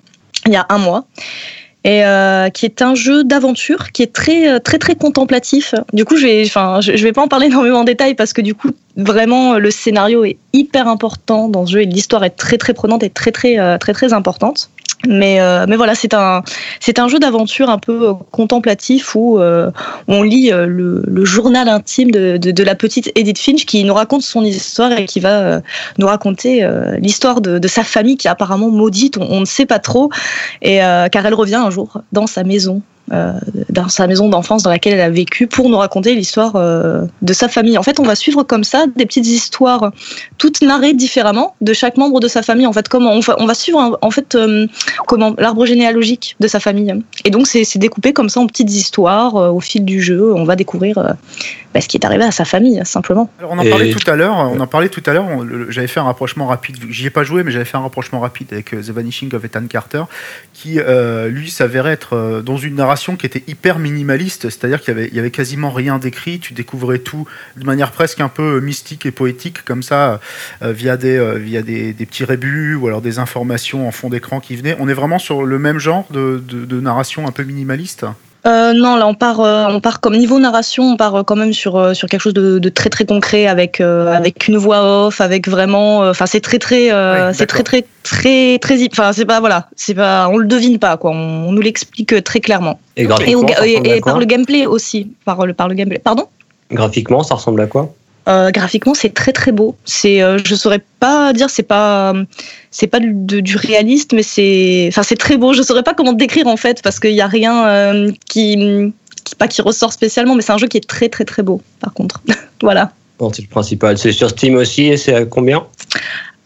il 0.47 0.53
y 0.53 0.57
a 0.57 0.67
un 0.69 0.79
mois, 0.79 1.07
et 1.85 2.05
euh, 2.05 2.51
qui 2.51 2.67
est 2.67 2.83
un 2.83 2.95
jeu 2.95 3.25
d'aventure 3.25 3.93
qui 3.93 4.03
est 4.03 4.13
très 4.13 4.49
euh, 4.49 4.59
très 4.59 4.79
très 4.79 4.95
contemplatif. 4.95 5.75
Du 5.93 6.05
coup 6.05 6.17
je 6.17 6.27
vais, 6.27 6.45
je 6.45 7.03
vais 7.03 7.13
pas 7.13 7.23
en 7.23 7.29
parler 7.29 7.47
énormément 7.49 7.81
en 7.81 7.85
détail 7.85 8.15
parce 8.15 8.33
que 8.33 8.43
du 8.43 8.55
coup 8.55 8.71
vraiment 8.97 9.55
le 9.55 9.71
scénario 9.71 10.25
est 10.25 10.39
hyper 10.53 10.89
important 10.89 11.49
dans 11.49 11.67
ce 11.67 11.73
jeu 11.73 11.83
et 11.83 11.87
l'histoire 11.87 12.25
est 12.25 12.31
très 12.31 12.59
très 12.59 12.75
prenante 12.75 13.03
et 13.03 13.11
très 13.11 13.33
très 13.33 13.59
euh, 13.59 13.79
très 13.79 13.93
très 13.93 14.13
importante. 14.13 14.71
Mais, 15.09 15.41
euh, 15.41 15.65
mais 15.67 15.77
voilà, 15.77 15.95
c'est 15.95 16.13
un, 16.13 16.43
c'est 16.79 16.99
un 16.99 17.09
jeu 17.09 17.19
d'aventure 17.19 17.71
un 17.71 17.79
peu 17.79 18.11
euh, 18.11 18.13
contemplatif 18.31 19.15
où 19.15 19.39
euh, 19.39 19.71
on 20.09 20.23
lit 20.23 20.53
euh, 20.53 20.67
le, 20.67 21.25
journal 21.25 21.69
intime 21.69 22.11
de, 22.11 22.63
la 22.63 22.75
petite 22.75 23.11
Edith 23.15 23.39
Finch 23.39 23.65
qui 23.65 23.83
nous 23.85 23.95
raconte 23.95 24.23
son 24.23 24.45
histoire 24.45 24.93
et 24.93 25.07
qui 25.07 25.21
va 25.21 25.41
euh, 25.41 25.61
nous 25.99 26.07
raconter 26.07 26.65
euh, 26.65 26.97
l'histoire 26.99 27.41
de, 27.41 27.67
sa 27.69 27.83
famille 27.83 28.17
qui 28.17 28.27
est 28.27 28.31
apparemment 28.31 28.69
maudite, 28.69 29.17
on, 29.17 29.27
on 29.31 29.41
ne 29.41 29.45
sait 29.47 29.67
pas 29.67 29.79
trop, 29.79 30.11
et 30.61 30.83
euh, 30.83 31.09
car 31.09 31.25
elle 31.25 31.35
revient 31.35 31.55
un 31.55 31.71
jour 31.71 32.03
dans 32.13 32.27
sa 32.27 32.45
maison. 32.45 32.83
Euh, 33.13 33.33
dans 33.69 33.89
sa 33.89 34.07
maison 34.07 34.29
d'enfance 34.29 34.63
dans 34.63 34.71
laquelle 34.71 34.95
elle 34.95 35.01
a 35.01 35.11
vécu 35.11 35.47
pour 35.47 35.69
nous 35.69 35.79
raconter 35.79 36.15
l'histoire 36.15 36.57
euh, 36.57 37.05
de 37.23 37.33
sa 37.33 37.49
famille. 37.49 37.77
En 37.79 37.83
fait, 37.83 37.99
on 38.01 38.05
va 38.05 38.15
suivre 38.15 38.43
comme 38.43 38.65
ça 38.65 38.87
des 38.97 39.07
petites 39.07 39.27
histoires 39.27 39.93
toutes 40.39 40.63
narrées 40.63 40.95
différemment 40.95 41.55
de 41.61 41.73
chaque 41.73 41.97
membre 41.97 42.21
de 42.21 42.29
sa 42.29 42.43
famille. 42.43 42.67
En 42.67 42.73
fait, 42.73 42.89
comment 42.89 43.13
on 43.13 43.21
va, 43.21 43.37
on 43.39 43.47
va 43.47 43.55
suivre 43.55 43.99
en 44.01 44.11
fait 44.11 44.35
euh, 44.35 44.67
comment 45.07 45.35
l'arbre 45.39 45.67
généalogique 45.67 46.37
de 46.41 46.49
sa 46.49 46.61
famille. 46.61 46.95
Et 47.25 47.31
donc 47.31 47.47
c'est 47.47 47.79
découpé 47.79 48.13
comme 48.13 48.29
ça 48.29 48.41
en 48.41 48.47
petites 48.47 48.73
histoires 48.73 49.37
euh, 49.37 49.51
au 49.51 49.61
fil 49.61 49.85
du 49.85 50.01
jeu. 50.01 50.33
On 50.35 50.45
va 50.45 50.57
découvrir 50.57 50.99
euh, 50.99 51.13
bah, 51.73 51.81
ce 51.81 51.89
qui 51.89 51.97
est 51.97 52.05
arrivé 52.05 52.25
à 52.25 52.31
sa 52.31 52.45
famille 52.45 52.81
simplement. 52.85 53.31
Alors, 53.39 53.53
on 53.53 53.59
en 53.59 53.63
Et- 53.63 53.71
parlait 53.71 53.91
tout 53.91 54.11
à 54.11 54.17
l'heure. 54.17 54.37
On 54.37 54.59
en 54.59 54.67
parlait 54.67 54.89
tout 54.89 55.03
à 55.07 55.13
l'heure. 55.13 55.27
J'avais 55.69 55.87
fait 55.87 56.01
un 56.01 56.05
rapprochement 56.05 56.47
rapide. 56.47 56.77
J'y 56.91 57.07
ai 57.07 57.11
pas 57.11 57.23
joué, 57.23 57.45
mais 57.45 57.51
j'avais 57.53 57.65
fait 57.65 57.77
un 57.77 57.83
rapprochement 57.83 58.21
rapide 58.21 58.49
avec 58.53 58.75
euh, 58.75 58.83
The 58.83 58.91
Vanishing 58.91 59.35
of 59.35 59.45
Ethan 59.45 59.67
Carter, 59.69 60.03
qui 60.53 60.79
euh, 60.81 61.29
lui 61.29 61.51
s'avérait 61.51 61.93
être 61.93 62.15
euh, 62.17 62.43
dans 62.43 62.57
une 62.57 62.75
narration 62.75 63.17
qui 63.17 63.27
était 63.27 63.45
hyper 63.47 63.79
minimaliste, 63.79 64.51
c'est-à-dire 64.51 64.81
qu'il 64.81 64.89
y 64.95 64.97
avait, 64.99 65.09
il 65.09 65.15
y 65.15 65.19
avait 65.21 65.31
quasiment 65.31 65.71
rien 65.71 65.99
d'écrit. 65.99 66.41
Tu 66.41 66.55
découvrais 66.55 66.99
tout 66.99 67.27
de 67.57 67.65
manière 67.65 67.93
presque 67.93 68.21
un 68.21 68.29
peu 68.29 68.61
mystique 68.61 69.07
et 69.07 69.11
poétique, 69.13 69.65
comme 69.65 69.83
ça, 69.83 70.21
euh, 70.63 70.73
via 70.73 70.97
des 70.97 71.17
euh, 71.19 71.35
via 71.39 71.63
des, 71.63 71.93
des 71.93 72.07
petits 72.07 72.25
rébus 72.25 72.75
ou 72.75 72.87
alors 72.89 73.01
des 73.01 73.19
informations 73.19 73.87
en 73.87 73.93
fond 73.93 74.09
d'écran 74.11 74.41
qui 74.41 74.57
venaient. 74.57 74.77
On 74.81 74.89
est 74.89 74.95
vraiment 74.95 75.19
sur 75.19 75.45
le 75.45 75.59
même 75.59 75.79
genre 75.79 76.07
de, 76.11 76.43
de- 76.47 76.65
de 76.65 76.81
narration 76.81 77.27
un 77.29 77.33
peu 77.33 77.45
minimaliste? 77.45 78.07
Euh, 78.47 78.73
non, 78.73 78.97
là 78.97 79.07
on 79.07 79.13
part, 79.15 79.41
euh, 79.41 79.67
on 79.69 79.81
part 79.81 80.01
comme 80.01 80.17
niveau 80.17 80.39
narration, 80.39 80.85
on 80.93 80.97
part 80.97 81.15
euh, 81.15 81.23
quand 81.23 81.37
même 81.37 81.53
sur 81.53 81.77
euh, 81.77 81.93
sur 81.93 82.09
quelque 82.09 82.23
chose 82.23 82.33
de, 82.33 82.59
de 82.59 82.69
très 82.71 82.89
très 82.89 83.05
concret 83.05 83.47
avec 83.47 83.81
euh, 83.83 84.11
avec 84.15 84.49
une 84.49 84.57
voix 84.57 85.07
off, 85.09 85.21
avec 85.21 85.47
vraiment, 85.47 86.03
euh, 86.03 86.11
enfin 86.13 86.25
c'est 86.25 86.41
très 86.41 86.59
très, 86.59 86.91
euh, 86.91 87.33
c'est 87.35 87.47
très 87.47 87.63
très 87.63 87.85
très 88.03 88.59
très, 88.59 88.89
enfin 88.93 89.13
c'est 89.13 89.27
pas 89.27 89.41
voilà, 89.41 89.67
c'est 89.77 89.93
pas, 89.95 90.29
on 90.33 90.39
le 90.39 90.47
devine 90.47 90.79
pas 90.79 90.97
quoi, 90.97 91.11
on, 91.11 91.49
on 91.49 91.53
nous 91.53 91.61
l'explique 91.61 92.25
très 92.25 92.41
clairement. 92.41 92.81
Et 92.97 93.05
Et, 93.29 93.35
au- 93.35 93.41
et- 93.67 93.77
et 93.97 94.01
par 94.01 94.19
le 94.21 94.25
gameplay 94.25 94.65
aussi, 94.67 95.13
par 95.27 95.45
le 95.45 95.53
par 95.53 95.69
le 95.69 95.75
gameplay. 95.75 95.99
Pardon? 95.99 96.25
Graphiquement, 96.73 97.23
ça 97.23 97.35
ressemble 97.35 97.61
à 97.61 97.67
quoi? 97.67 97.93
Euh, 98.31 98.51
graphiquement, 98.53 98.95
c'est 98.95 99.13
très 99.13 99.33
très 99.33 99.51
beau. 99.51 99.77
C'est, 99.85 100.23
euh, 100.23 100.39
je 100.45 100.55
saurais 100.55 100.81
pas 101.01 101.33
dire, 101.33 101.51
c'est 101.51 101.65
pas, 101.65 102.15
c'est 102.71 102.87
pas 102.87 103.01
du, 103.01 103.11
de- 103.13 103.41
du 103.41 103.57
réaliste, 103.57 104.13
mais 104.13 104.23
c'est, 104.23 104.87
enfin 104.89 105.03
c'est 105.03 105.17
très 105.19 105.37
beau. 105.37 105.53
Je 105.53 105.63
saurais 105.63 105.83
pas 105.83 105.95
comment 105.95 106.13
te 106.13 106.19
décrire 106.19 106.47
en 106.47 106.57
fait 106.57 106.81
parce 106.83 107.01
qu'il 107.01 107.11
y 107.13 107.21
a 107.21 107.27
rien 107.27 107.67
euh, 107.67 108.13
qui, 108.29 108.93
qui, 109.25 109.35
pas 109.35 109.49
qui 109.49 109.63
ressort 109.63 109.93
spécialement, 109.93 110.37
mais 110.37 110.43
c'est 110.43 110.53
un 110.53 110.59
jeu 110.59 110.69
qui 110.69 110.77
est 110.77 110.87
très 110.89 111.09
très 111.09 111.25
très 111.25 111.43
beau. 111.43 111.61
Par 111.81 111.93
contre, 111.93 112.23
voilà. 112.63 112.93
Bon, 113.19 113.33
c'est 113.33 113.43
le 113.43 113.49
principal. 113.49 113.99
C'est 113.99 114.13
sur 114.13 114.31
Steam 114.31 114.55
aussi 114.55 114.85
et 114.85 114.97
c'est 114.97 115.15
à 115.15 115.25
combien? 115.25 115.65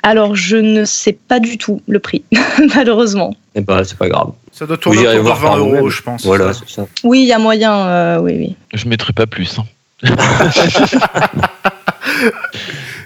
Alors 0.02 0.36
je 0.36 0.56
ne 0.56 0.84
sais 0.86 1.12
pas 1.12 1.38
du 1.40 1.58
tout 1.58 1.82
le 1.86 1.98
prix, 1.98 2.24
malheureusement. 2.74 3.34
Eh 3.54 3.60
ben, 3.60 3.84
c'est 3.84 3.98
pas 3.98 4.08
grave. 4.08 4.32
Ça 4.52 4.64
doit 4.66 4.76
tourner 4.78 5.00
autour 5.00 5.12
de 5.12 5.18
voir 5.18 5.40
par 5.40 5.56
20 5.58 5.58
euros, 5.58 5.90
je 5.90 6.02
pense. 6.02 6.24
Voilà, 6.24 6.52
c'est 6.54 6.68
ça. 6.68 6.86
Oui, 7.04 7.20
il 7.22 7.26
y 7.26 7.32
a 7.32 7.38
moyen. 7.38 7.76
euh, 7.88 8.18
oui, 8.20 8.32
oui. 8.38 8.56
Je 8.72 8.86
mettrai 8.88 9.12
pas 9.12 9.26
plus. 9.26 9.58
hein. 9.58 9.64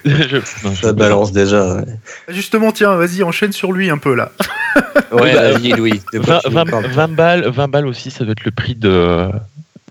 Je- 0.04 0.36
non, 0.64 0.74
je- 0.74 0.80
Ça 0.80 0.92
balance 0.92 1.32
déjà. 1.32 1.76
Ouais, 1.76 1.84
Justement, 2.28 2.72
tiens, 2.72 2.94
vas-y, 2.96 3.22
enchaîne 3.22 3.52
sur 3.52 3.72
lui 3.72 3.90
un 3.90 3.98
peu 3.98 4.14
là. 4.14 4.30
Ouais, 5.12 5.32
bah, 5.34 5.52
vas-y, 5.52 5.72
Louis. 5.72 6.00
de 6.12 6.18
quoi 6.20 6.34
20, 6.34 6.40
tu 6.40 6.48
nous 6.48 6.54
20 6.54 6.64
parles 6.66 6.86
20 6.86 7.08
balles, 7.08 7.48
20 7.48 7.68
balles 7.68 7.86
aussi, 7.86 8.10
ça 8.10 8.24
doit 8.24 8.32
être 8.32 8.44
le 8.44 8.50
prix 8.50 8.74
de, 8.74 9.28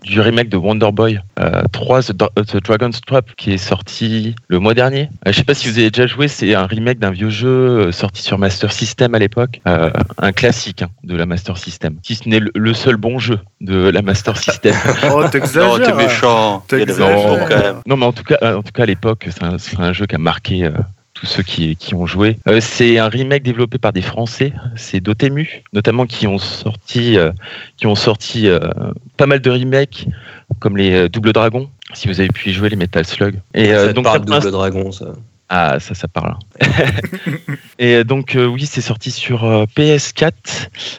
du 0.04 0.20
remake 0.20 0.48
de 0.48 0.56
Wonder 0.56 0.90
Boy 0.92 1.20
euh, 1.40 1.62
3 1.72 2.02
The, 2.04 2.12
Dra- 2.12 2.30
The 2.46 2.62
Dragon's 2.62 3.00
Trap 3.00 3.34
qui 3.36 3.52
est 3.52 3.58
sorti 3.58 4.34
le 4.48 4.58
mois 4.58 4.74
dernier. 4.74 5.08
Euh, 5.26 5.32
je 5.32 5.36
sais 5.38 5.44
pas 5.44 5.54
si 5.54 5.68
vous 5.68 5.78
avez 5.78 5.90
déjà 5.90 6.06
joué, 6.06 6.28
c'est 6.28 6.54
un 6.54 6.66
remake 6.66 6.98
d'un 6.98 7.10
vieux 7.10 7.30
jeu 7.30 7.48
euh, 7.48 7.92
sorti 7.92 8.22
sur 8.22 8.38
Master 8.38 8.72
System 8.72 9.14
à 9.14 9.18
l'époque, 9.18 9.60
Euh, 9.66 9.90
un 10.18 10.32
classique 10.32 10.82
hein, 10.82 10.88
de 11.04 11.14
la 11.16 11.26
Master 11.26 11.58
System, 11.58 11.96
si 12.02 12.14
ce 12.14 12.28
n'est 12.28 12.40
le, 12.40 12.50
le 12.54 12.74
seul 12.74 12.96
bon 12.96 13.18
jeu 13.18 13.38
de 13.60 13.88
la 13.88 14.02
Master 14.02 14.36
System. 14.36 14.74
Oh, 15.12 15.22
Non, 15.22 15.28
t'exagères. 15.28 15.82
t'es 15.82 15.92
méchant. 15.94 16.64
T'exagères. 16.68 17.06
raisons, 17.16 17.44
quand 17.48 17.58
même. 17.62 17.76
Non, 17.86 17.96
mais 17.96 18.06
en 18.06 18.12
tout 18.12 18.24
cas, 18.24 18.36
euh, 18.42 18.56
en 18.56 18.62
tout 18.62 18.72
cas 18.72 18.82
à 18.84 18.86
l'époque, 18.86 19.26
c'est 19.30 19.42
un, 19.42 19.58
c'est 19.58 19.78
un 19.80 19.92
jeu 19.92 20.06
qui 20.06 20.14
a 20.14 20.18
marqué 20.18 20.64
euh, 20.64 20.70
tous 21.18 21.26
ceux 21.26 21.42
qui, 21.42 21.74
qui 21.76 21.94
ont 21.94 22.06
joué. 22.06 22.38
Euh, 22.46 22.60
c'est 22.60 22.98
un 22.98 23.08
remake 23.08 23.42
développé 23.42 23.78
par 23.78 23.92
des 23.92 24.02
Français, 24.02 24.52
c'est 24.76 25.00
Dotemu, 25.00 25.62
notamment 25.72 26.06
qui 26.06 26.26
ont 26.26 26.38
sorti, 26.38 27.18
euh, 27.18 27.32
qui 27.76 27.86
ont 27.86 27.94
sorti 27.96 28.46
euh, 28.48 28.60
pas 29.16 29.26
mal 29.26 29.40
de 29.40 29.50
remakes, 29.50 30.06
comme 30.60 30.76
les 30.76 31.08
Double 31.08 31.32
Dragon, 31.32 31.68
si 31.94 32.06
vous 32.08 32.20
avez 32.20 32.28
pu 32.28 32.50
y 32.50 32.52
jouer, 32.52 32.68
les 32.68 32.76
Metal 32.76 33.04
Slug. 33.04 33.40
Et 33.54 33.66
Ça 33.74 33.92
donc, 33.92 34.04
parle 34.04 34.18
ça, 34.18 34.24
de 34.24 34.30
Double 34.40 34.50
Dragon, 34.52 34.92
ça. 34.92 35.06
ah, 35.48 35.80
ça, 35.80 35.94
ça 35.94 36.06
parle. 36.08 36.36
hein. 36.60 36.66
Et 37.80 38.04
donc, 38.04 38.36
oui, 38.38 38.66
c'est 38.66 38.80
sorti 38.80 39.10
sur 39.10 39.44
euh, 39.44 39.64
PS4. 39.76 40.32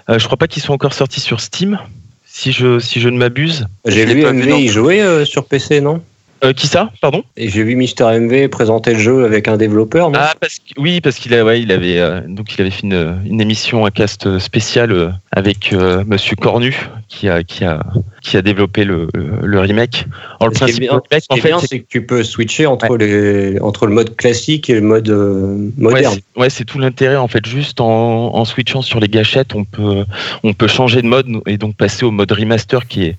Euh, 0.09 0.19
je 0.19 0.25
crois 0.25 0.38
pas 0.38 0.47
qu'ils 0.47 0.63
sont 0.63 0.73
encore 0.73 0.93
sortis 0.93 1.19
sur 1.21 1.39
Steam, 1.39 1.79
si 2.25 2.51
je, 2.51 2.79
si 2.79 2.99
je 2.99 3.07
ne 3.09 3.17
m'abuse. 3.17 3.67
J'ai 3.85 4.05
vu 4.05 4.23
MV 4.25 4.59
y 4.59 4.67
jouer 4.67 5.23
sur 5.25 5.45
PC, 5.45 5.81
non? 5.81 6.01
Euh, 6.43 6.53
qui 6.53 6.67
ça 6.67 6.89
Pardon? 7.01 7.24
Et 7.36 7.50
j'ai 7.50 7.63
vu 7.63 7.75
Mister 7.75 8.05
MV 8.17 8.48
présenter 8.48 8.93
le 8.93 9.00
jeu 9.00 9.25
avec 9.25 9.50
un 9.50 9.58
développeur, 9.58 10.10
non? 10.10 10.19
Ah 10.22 10.34
parce 10.39 10.60
que, 10.60 10.79
oui 10.79 11.01
parce 11.01 11.17
qu'il 11.17 11.34
a 11.34 11.43
ouais, 11.43 11.62
il 11.62 11.69
avait 11.72 12.00
euh, 12.00 12.22
donc 12.27 12.53
il 12.55 12.62
avait 12.62 12.69
fait 12.69 12.84
une, 12.84 13.22
une 13.25 13.41
émission 13.41 13.86
un 13.86 13.91
cast 13.91 14.39
spécial 14.39 14.91
euh, 14.93 15.10
avec 15.34 15.74
euh, 15.74 16.03
Monsieur 16.08 16.38
Cornu 16.38 16.88
qui 17.10 17.27
a 17.27 17.43
qui 17.43 17.65
a 17.65 17.84
qui 18.22 18.38
a 18.38 18.41
développé 18.41 18.86
le, 18.86 19.10
le 19.13 19.60
remake. 19.60 20.05
Alors 20.39 20.50
le 20.51 20.55
Ce 20.55 20.60
principe 20.60 20.75
du 20.75 20.88
bien, 20.88 20.91
remake 20.91 21.24
ce 21.24 21.27
qui 21.27 21.39
en 21.55 21.60
fait 21.60 21.67
c'est 21.67 21.79
que 21.81 21.88
tu 21.89 22.05
peux 22.05 22.24
switcher 22.24 22.67
entre, 22.67 22.96
les, 22.96 23.60
entre 23.60 23.86
le 23.86 23.93
mode 23.93 24.15
classique 24.15 24.69
et 24.69 24.75
le 24.75 24.81
mode 24.81 25.10
euh, 25.10 25.55
Ouais, 25.77 25.91
moderne. 25.93 26.13
c'est- 26.15 26.39
ouais, 26.39 26.50
c'est 26.50 26.63
tout 26.63 26.79
l'intérêt 26.79 27.17
en 27.17 27.27
fait. 27.27 27.46
Juste 27.46 27.81
en, 27.81 28.34
en 28.34 28.46
switchant 28.46 28.81
sur 28.81 29.01
les 29.01 29.10
gâchettes, 29.10 29.55
on 29.55 29.65
peut 29.65 30.05
on 30.43 30.53
peut 30.53 30.67
changer 30.67 31.01
de 31.01 31.08
mode 31.08 31.27
et 31.48 31.58
donc 31.58 31.75
passer 31.75 32.05
au 32.05 32.12
mode 32.12 32.31
remaster 32.31 32.88
qui 32.88 33.03
est 33.03 33.15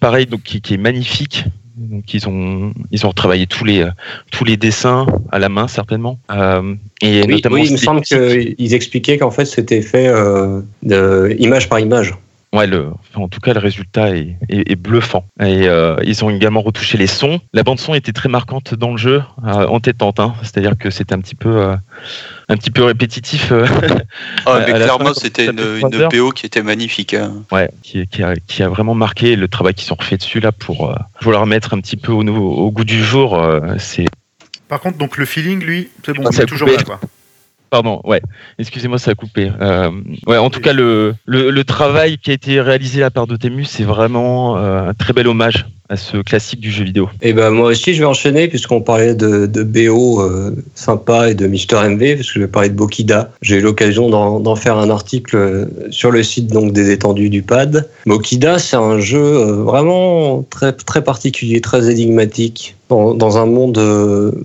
pareil 0.00 0.24
donc 0.24 0.42
qui, 0.42 0.62
qui 0.62 0.72
est 0.74 0.78
magnifique. 0.78 1.44
Donc 1.82 2.14
ils 2.14 2.28
ont 2.28 2.72
ils 2.90 3.04
ont 3.04 3.10
retravaillé 3.10 3.46
tous 3.46 3.64
les 3.64 3.86
tous 4.30 4.44
les 4.44 4.56
dessins 4.56 5.06
à 5.30 5.38
la 5.38 5.48
main 5.48 5.68
certainement 5.68 6.18
Euh, 6.30 6.74
et 7.02 7.22
oui, 7.26 7.34
notamment 7.34 7.56
oui, 7.56 7.66
il 7.66 7.72
me 7.72 7.76
semble 7.76 8.00
qu'ils 8.02 8.74
expliquaient 8.74 9.18
qu'en 9.18 9.30
fait 9.30 9.44
c'était 9.44 9.82
fait 9.82 10.08
euh, 10.08 10.60
de, 10.82 11.34
image 11.38 11.68
par 11.68 11.80
image. 11.80 12.14
ouais, 12.52 12.66
le, 12.66 12.88
en 13.14 13.28
tout 13.28 13.40
cas, 13.40 13.52
le 13.54 13.60
résultat 13.60 14.14
est, 14.16 14.36
est, 14.48 14.76
bluffant. 14.76 15.24
Et 15.40 15.68
euh, 15.68 15.96
ils 16.04 16.22
ont 16.24 16.30
également 16.30 16.60
retouché 16.60 16.98
les 16.98 17.06
sons. 17.06 17.40
La 17.52 17.62
bande 17.62 17.80
son 17.80 17.94
était 17.94 18.12
très 18.12 18.28
marquante 18.28 18.74
dans 18.74 18.90
le 18.90 18.98
jeu, 18.98 19.22
entêtante. 19.42 20.20
Hein. 20.20 20.34
C'est-à-dire 20.42 20.76
que 20.78 20.90
c'était 20.90 21.14
un 21.14 21.20
petit 21.20 21.34
peu, 21.34 21.74
un 22.52 22.56
petit 22.56 22.70
peu 22.70 22.84
répétitif. 22.84 23.52
ah, 24.46 24.60
mais 24.66 24.72
clairement, 24.72 25.14
c'était 25.14 25.46
une, 25.46 25.60
une 25.60 26.08
PO 26.08 26.30
qui 26.30 26.46
était 26.46 26.62
magnifique. 26.62 27.14
Hein. 27.14 27.42
Ouais, 27.50 27.70
qui, 27.82 28.06
qui, 28.06 28.22
a, 28.22 28.34
qui, 28.36 28.62
a, 28.62 28.68
vraiment 28.68 28.94
marqué 28.94 29.36
le 29.36 29.48
travail 29.48 29.74
qu'ils 29.74 29.92
ont 29.92 29.96
refait 29.98 30.16
dessus 30.16 30.40
là 30.40 30.52
pour 30.52 30.94
vouloir 31.20 31.46
mettre 31.46 31.74
un 31.74 31.80
petit 31.80 31.96
peu 31.96 32.12
au, 32.12 32.22
au 32.22 32.70
goût 32.70 32.84
du 32.84 33.02
jour. 33.02 33.40
c'est 33.78 34.06
par 34.72 34.80
contre, 34.80 34.96
donc 34.96 35.18
le 35.18 35.26
feeling, 35.26 35.62
lui, 35.62 35.90
c'est 36.02 36.14
bon, 36.14 36.32
c'est 36.32 36.46
toujours 36.46 36.66
là, 36.66 36.82
quoi. 36.82 36.98
Pardon, 37.72 38.02
ouais. 38.04 38.20
Excusez-moi, 38.58 38.98
ça 38.98 39.12
a 39.12 39.14
coupé. 39.14 39.50
Euh, 39.62 39.90
ouais, 40.26 40.36
en 40.36 40.50
tout 40.50 40.60
cas, 40.60 40.74
le, 40.74 41.14
le, 41.24 41.64
travail 41.64 42.18
qui 42.18 42.30
a 42.30 42.34
été 42.34 42.60
réalisé 42.60 43.02
à 43.02 43.10
part 43.10 43.26
de 43.26 43.34
Temu, 43.34 43.64
c'est 43.64 43.82
vraiment 43.82 44.58
euh, 44.58 44.90
un 44.90 44.92
très 44.92 45.14
bel 45.14 45.26
hommage 45.26 45.64
à 45.88 45.96
ce 45.96 46.18
classique 46.18 46.60
du 46.60 46.70
jeu 46.70 46.84
vidéo. 46.84 47.08
Et 47.22 47.30
eh 47.30 47.32
ben 47.32 47.48
moi 47.48 47.68
aussi, 47.68 47.94
je 47.94 48.00
vais 48.00 48.04
enchaîner 48.04 48.48
puisqu'on 48.48 48.82
parlait 48.82 49.14
de, 49.14 49.46
de 49.46 49.62
BO 49.62 50.20
euh, 50.20 50.54
sympa 50.74 51.30
et 51.30 51.34
de 51.34 51.46
Mister 51.46 51.76
MV, 51.76 52.16
parce 52.16 52.28
que 52.28 52.34
je 52.34 52.40
vais 52.40 52.46
parler 52.46 52.68
de 52.68 52.74
Bokida. 52.74 53.30
J'ai 53.40 53.56
eu 53.56 53.62
l'occasion 53.62 54.10
d'en 54.10 54.56
faire 54.56 54.76
un 54.76 54.90
article 54.90 55.66
sur 55.88 56.10
le 56.10 56.22
site 56.22 56.48
donc 56.48 56.74
des 56.74 56.90
étendues 56.90 57.30
du 57.30 57.40
pad. 57.40 57.88
Bokida, 58.04 58.58
c'est 58.58 58.76
un 58.76 58.98
jeu 58.98 59.22
vraiment 59.62 60.44
très 60.50 60.74
très 60.74 61.02
particulier, 61.02 61.62
très 61.62 61.90
énigmatique 61.90 62.76
dans, 62.90 63.14
dans 63.14 63.38
un 63.38 63.46
monde 63.46 63.80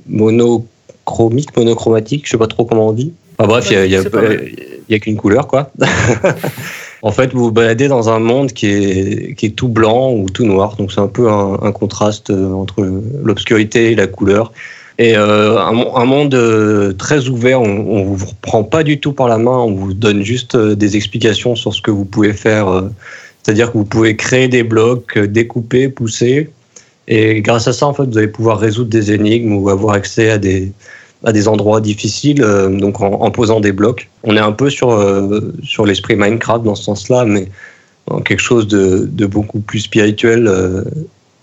mono 0.07 0.65
chromique, 1.07 1.55
monochromatique, 1.55 2.25
je 2.25 2.31
sais 2.31 2.37
pas 2.37 2.47
trop 2.47 2.65
comment 2.65 2.89
on 2.89 2.91
dit. 2.91 3.13
bref, 3.39 3.69
il 3.71 3.87
n'y 3.87 3.95
a, 3.95 4.01
a 4.01 4.99
qu'une 4.99 5.15
couleur, 5.15 5.47
quoi. 5.47 5.71
en 7.01 7.11
fait, 7.11 7.33
vous 7.33 7.45
vous 7.45 7.51
baladez 7.51 7.87
dans 7.87 8.09
un 8.09 8.19
monde 8.19 8.51
qui 8.51 8.67
est, 8.67 9.35
qui 9.35 9.47
est 9.47 9.55
tout 9.55 9.69
blanc 9.69 10.11
ou 10.11 10.29
tout 10.29 10.45
noir, 10.45 10.75
donc 10.75 10.91
c'est 10.91 10.99
un 10.99 11.07
peu 11.07 11.29
un, 11.29 11.71
contraste 11.71 12.29
euh, 12.29 12.51
entre 12.51 12.85
l'obscurité 13.23 13.91
et 13.91 13.95
la 13.95 14.07
couleur. 14.07 14.51
Et 14.99 15.15
euh, 15.15 15.57
un, 15.59 16.05
monde 16.05 16.35
euh, 16.35 16.91
très 16.91 17.29
ouvert, 17.29 17.61
on, 17.61 17.99
ne 17.99 18.15
vous 18.15 18.25
reprend 18.25 18.63
pas 18.63 18.83
du 18.83 18.99
tout 18.99 19.13
par 19.13 19.29
la 19.29 19.37
main, 19.37 19.57
on 19.57 19.71
vous 19.71 19.93
donne 19.93 20.23
juste 20.23 20.57
des 20.57 20.97
explications 20.97 21.55
sur 21.55 21.73
ce 21.73 21.81
que 21.81 21.91
vous 21.91 22.05
pouvez 22.05 22.33
faire. 22.33 22.83
C'est-à-dire 23.43 23.71
que 23.71 23.77
vous 23.77 23.85
pouvez 23.85 24.17
créer 24.17 24.49
des 24.49 24.63
blocs, 24.63 25.17
découper, 25.17 25.87
pousser, 25.87 26.49
et 27.07 27.41
grâce 27.41 27.67
à 27.67 27.73
ça, 27.73 27.87
en 27.87 27.93
fait, 27.93 28.03
vous 28.03 28.17
allez 28.17 28.27
pouvoir 28.27 28.59
résoudre 28.59 28.89
des 28.89 29.11
énigmes 29.11 29.53
ou 29.53 29.69
avoir 29.69 29.95
accès 29.95 30.29
à 30.29 30.37
des, 30.37 30.71
à 31.23 31.31
des 31.31 31.47
endroits 31.47 31.79
difficiles, 31.79 32.43
euh, 32.43 32.69
donc 32.69 33.01
en, 33.01 33.31
posant 33.31 33.59
des 33.59 33.71
blocs. 33.71 34.09
On 34.23 34.35
est 34.35 34.41
un 34.41 34.51
peu 34.51 34.69
sur, 34.69 34.91
euh, 34.91 35.53
sur 35.63 35.85
l'esprit 35.85 36.15
Minecraft 36.15 36.63
dans 36.63 36.75
ce 36.75 36.83
sens-là, 36.83 37.25
mais 37.25 37.47
en 38.07 38.19
quelque 38.19 38.41
chose 38.41 38.67
de, 38.67 39.07
de 39.09 39.25
beaucoup 39.25 39.59
plus 39.59 39.79
spirituel, 39.79 40.47
euh, 40.47 40.83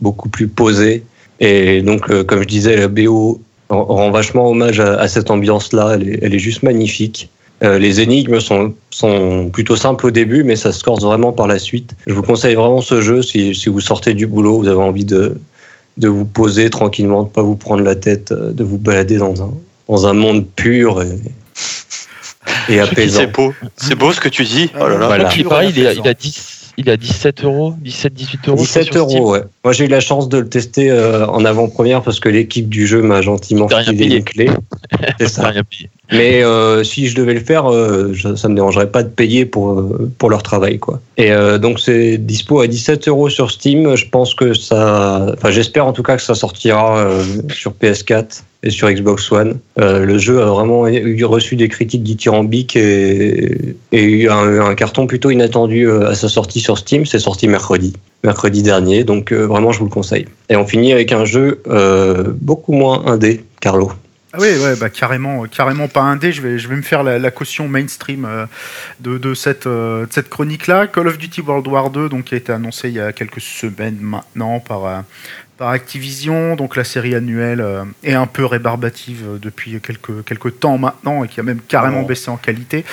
beaucoup 0.00 0.28
plus 0.28 0.49
posé. 0.49 1.02
Et 1.40 1.83
donc, 1.83 2.06
comme 2.26 2.42
je 2.42 2.47
disais, 2.47 2.76
la 2.76 2.88
BO 2.88 3.40
rend 3.68 4.11
vachement 4.11 4.49
hommage 4.49 4.78
à, 4.78 5.09
cette 5.09 5.30
ambiance-là. 5.30 5.94
Elle 5.94 6.21
elle 6.23 6.35
est, 6.35 6.38
juste 6.38 6.62
magnifique. 6.62 7.28
les 7.61 8.00
énigmes 8.00 8.38
sont, 8.38 8.73
sont 8.90 9.50
plutôt 9.52 9.75
simples 9.75 10.06
au 10.06 10.11
début, 10.12 10.44
mais 10.44 10.54
ça 10.54 10.71
se 10.71 10.85
corse 10.85 11.02
vraiment 11.02 11.33
par 11.33 11.49
la 11.49 11.59
suite. 11.59 11.97
Je 12.06 12.14
vous 12.14 12.23
conseille 12.23 12.54
vraiment 12.54 12.80
ce 12.80 13.00
jeu 13.00 13.21
si, 13.21 13.54
si 13.54 13.68
vous 13.68 13.80
sortez 13.80 14.14
du 14.14 14.28
boulot, 14.28 14.59
vous 14.59 14.68
avez 14.68 14.80
envie 14.80 15.04
de, 15.04 15.37
de 15.96 16.08
vous 16.08 16.24
poser 16.24 16.70
tranquillement, 16.70 17.22
de 17.22 17.28
pas 17.28 17.42
vous 17.42 17.56
prendre 17.56 17.82
la 17.82 17.94
tête, 17.94 18.32
euh, 18.32 18.52
de 18.52 18.64
vous 18.64 18.78
balader 18.78 19.18
dans 19.18 19.42
un, 19.42 19.52
dans 19.88 20.06
un 20.06 20.12
monde 20.12 20.46
pur 20.46 21.02
et, 22.68 22.78
apaisant. 22.80 23.20
C'est 23.20 23.32
beau, 23.32 23.54
c'est 23.76 23.94
beau 23.94 24.12
ce 24.12 24.20
que 24.20 24.28
tu 24.28 24.44
dis. 24.44 24.70
Oh 24.80 24.88
là 24.88 24.98
là. 24.98 25.06
Voilà. 25.06 25.30
Il, 25.36 25.44
pareil, 25.44 25.72
il, 25.76 25.86
a, 25.86 25.92
il 25.92 26.06
a 26.08 26.14
10, 26.14 26.64
il 26.76 26.90
a 26.90 26.96
17 26.96 27.44
euros, 27.44 27.74
17, 27.80 28.12
18 28.12 28.48
euros. 28.48 28.58
17 28.58 28.96
euros, 28.96 29.32
ouais. 29.32 29.42
Moi, 29.62 29.72
j'ai 29.72 29.84
eu 29.84 29.88
la 29.88 30.00
chance 30.00 30.28
de 30.28 30.38
le 30.38 30.48
tester 30.48 30.90
euh, 30.90 31.26
en 31.26 31.44
avant-première 31.44 32.02
parce 32.02 32.18
que 32.18 32.28
l'équipe 32.28 32.68
du 32.68 32.86
jeu 32.86 33.02
m'a 33.02 33.22
gentiment 33.22 33.68
filé 33.68 34.08
les 34.08 34.22
clés. 34.22 34.50
C'est 35.20 35.28
ça. 35.28 35.48
Rien 35.48 35.62
payé. 35.62 35.90
Mais 36.14 36.42
euh, 36.42 36.85
si 36.85 37.09
je 37.09 37.16
devais 37.16 37.35
le 37.35 37.40
faire, 37.40 37.71
euh, 37.71 38.11
je, 38.12 38.35
ça 38.35 38.49
me 38.49 38.54
dérangerait 38.54 38.90
pas 38.90 39.02
de 39.02 39.09
payer 39.09 39.44
pour 39.44 39.85
pour 40.18 40.30
leur 40.30 40.42
travail, 40.42 40.78
quoi. 40.78 41.00
Et 41.16 41.30
donc 41.61 41.80
c'est 41.80 42.18
dispo 42.18 42.61
à 42.61 42.66
17 42.66 43.09
euros 43.09 43.28
sur 43.28 43.50
Steam. 43.50 43.97
Je 43.97 44.06
pense 44.09 44.35
que 44.35 44.54
ça, 44.54 45.26
enfin 45.33 45.50
j'espère 45.50 45.87
en 45.87 45.92
tout 45.92 46.02
cas 46.02 46.16
que 46.16 46.23
ça 46.23 46.35
sortira 46.35 47.09
sur 47.50 47.73
PS4 47.73 48.42
et 48.64 48.71
sur 48.71 48.90
Xbox 48.90 49.30
One. 49.30 49.59
Euh, 49.78 50.04
le 50.04 50.18
jeu 50.18 50.42
a 50.42 50.47
vraiment 50.47 50.88
eu 50.88 51.25
reçu 51.25 51.54
des 51.54 51.68
critiques 51.68 52.02
dithyrambiques 52.02 52.76
et, 52.76 53.76
et 53.92 54.02
eu 54.02 54.28
un, 54.30 54.75
carton 54.75 55.06
plutôt 55.06 55.30
inattendu 55.30 55.87
euh, 55.87 56.09
à 56.09 56.14
sa 56.14 56.28
sortie 56.28 56.61
sur 56.61 56.78
Steam. 56.78 57.04
C'est 57.06 57.18
sorti 57.18 57.47
mercredi, 57.47 57.92
mercredi 58.25 58.62
dernier, 58.62 59.04
donc 59.04 59.33
euh, 59.33 59.47
vraiment 59.47 59.71
je 59.71 59.78
vous 59.78 59.85
le 59.85 59.90
conseille. 59.90 60.26
Et 60.49 60.56
on 60.56 60.66
finit 60.66 60.92
avec 60.92 61.12
un 61.12 61.25
jeu 61.25 61.62
beaucoup 62.40 62.73
moins 62.73 63.04
indé, 63.06 63.44
Carlo. 63.61 63.92
Ah 64.37 64.41
oui, 64.41 64.49
ouais, 64.59 64.75
bah 64.76 64.91
carrément, 64.91 65.45
carrément 65.45 65.87
pas 65.87 66.03
indé. 66.03 66.33
Je 66.33 66.43
vais, 66.43 66.59
je 66.59 66.67
vais 66.69 66.75
me 66.75 66.83
faire 66.83 67.05
la, 67.05 67.31
caution 67.31 67.69
mainstream 67.69 68.29
de, 69.00 69.17
de, 69.17 69.35
cette, 69.35 69.69
cette 70.11 70.29
chronique-là. 70.29 70.88
Call 70.88 71.07
of 71.07 71.19
Duty 71.19 71.41
World 71.41 71.69
War 71.69 71.91
2, 71.91 72.09
donc 72.09 72.25
qui 72.25 72.35
a 72.35 72.38
été 72.38 72.50
annoncé 72.50 72.88
il 72.88 72.95
y 72.95 73.00
a 73.00 73.12
quelques 73.12 73.41
semaines 73.41 73.99
maintenant 74.00 74.59
par 74.59 75.05
par 75.57 75.69
Activision, 75.69 76.57
donc 76.57 76.75
la 76.75 76.85
série 76.85 77.14
annuelle 77.14 77.61
euh, 77.61 77.85
est 78.03 78.14
un 78.14 78.26
peu 78.26 78.45
rébarbative 78.45 79.23
euh, 79.25 79.38
depuis 79.38 79.81
quelques, 79.81 80.25
quelques 80.25 80.59
temps 80.59 80.79
maintenant 80.79 81.23
et 81.23 81.29
qui 81.29 81.38
a 81.38 81.43
même 81.43 81.61
carrément 81.61 82.03
oh. 82.03 82.07
baissé 82.07 82.31
en 82.31 82.37
qualité, 82.37 82.85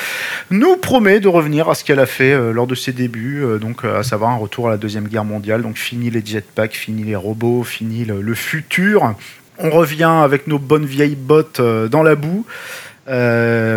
nous 0.51 0.77
promet 0.77 1.19
de 1.19 1.27
revenir 1.27 1.69
à 1.69 1.75
ce 1.75 1.83
qu'elle 1.83 1.99
a 1.99 2.05
fait 2.05 2.33
euh, 2.33 2.51
lors 2.51 2.67
de 2.67 2.75
ses 2.75 2.91
débuts, 2.91 3.43
donc 3.59 3.83
à 3.83 4.03
savoir 4.03 4.31
un 4.31 4.35
retour 4.35 4.67
à 4.67 4.71
la 4.71 4.77
Deuxième 4.77 5.07
Guerre 5.07 5.25
mondiale, 5.25 5.63
donc 5.63 5.77
fini 5.77 6.09
les 6.09 6.23
jetpacks, 6.23 6.73
fini 6.73 7.03
les 7.03 7.15
robots, 7.15 7.63
fini 7.63 8.05
le, 8.05 8.33
futur. 8.35 9.15
On 9.63 9.69
revient 9.69 10.03
avec 10.23 10.47
nos 10.47 10.59
bonnes 10.59 10.85
vieilles 10.85 11.15
bottes 11.15 11.61
dans 11.61 12.03
la 12.03 12.15
boue, 12.15 12.45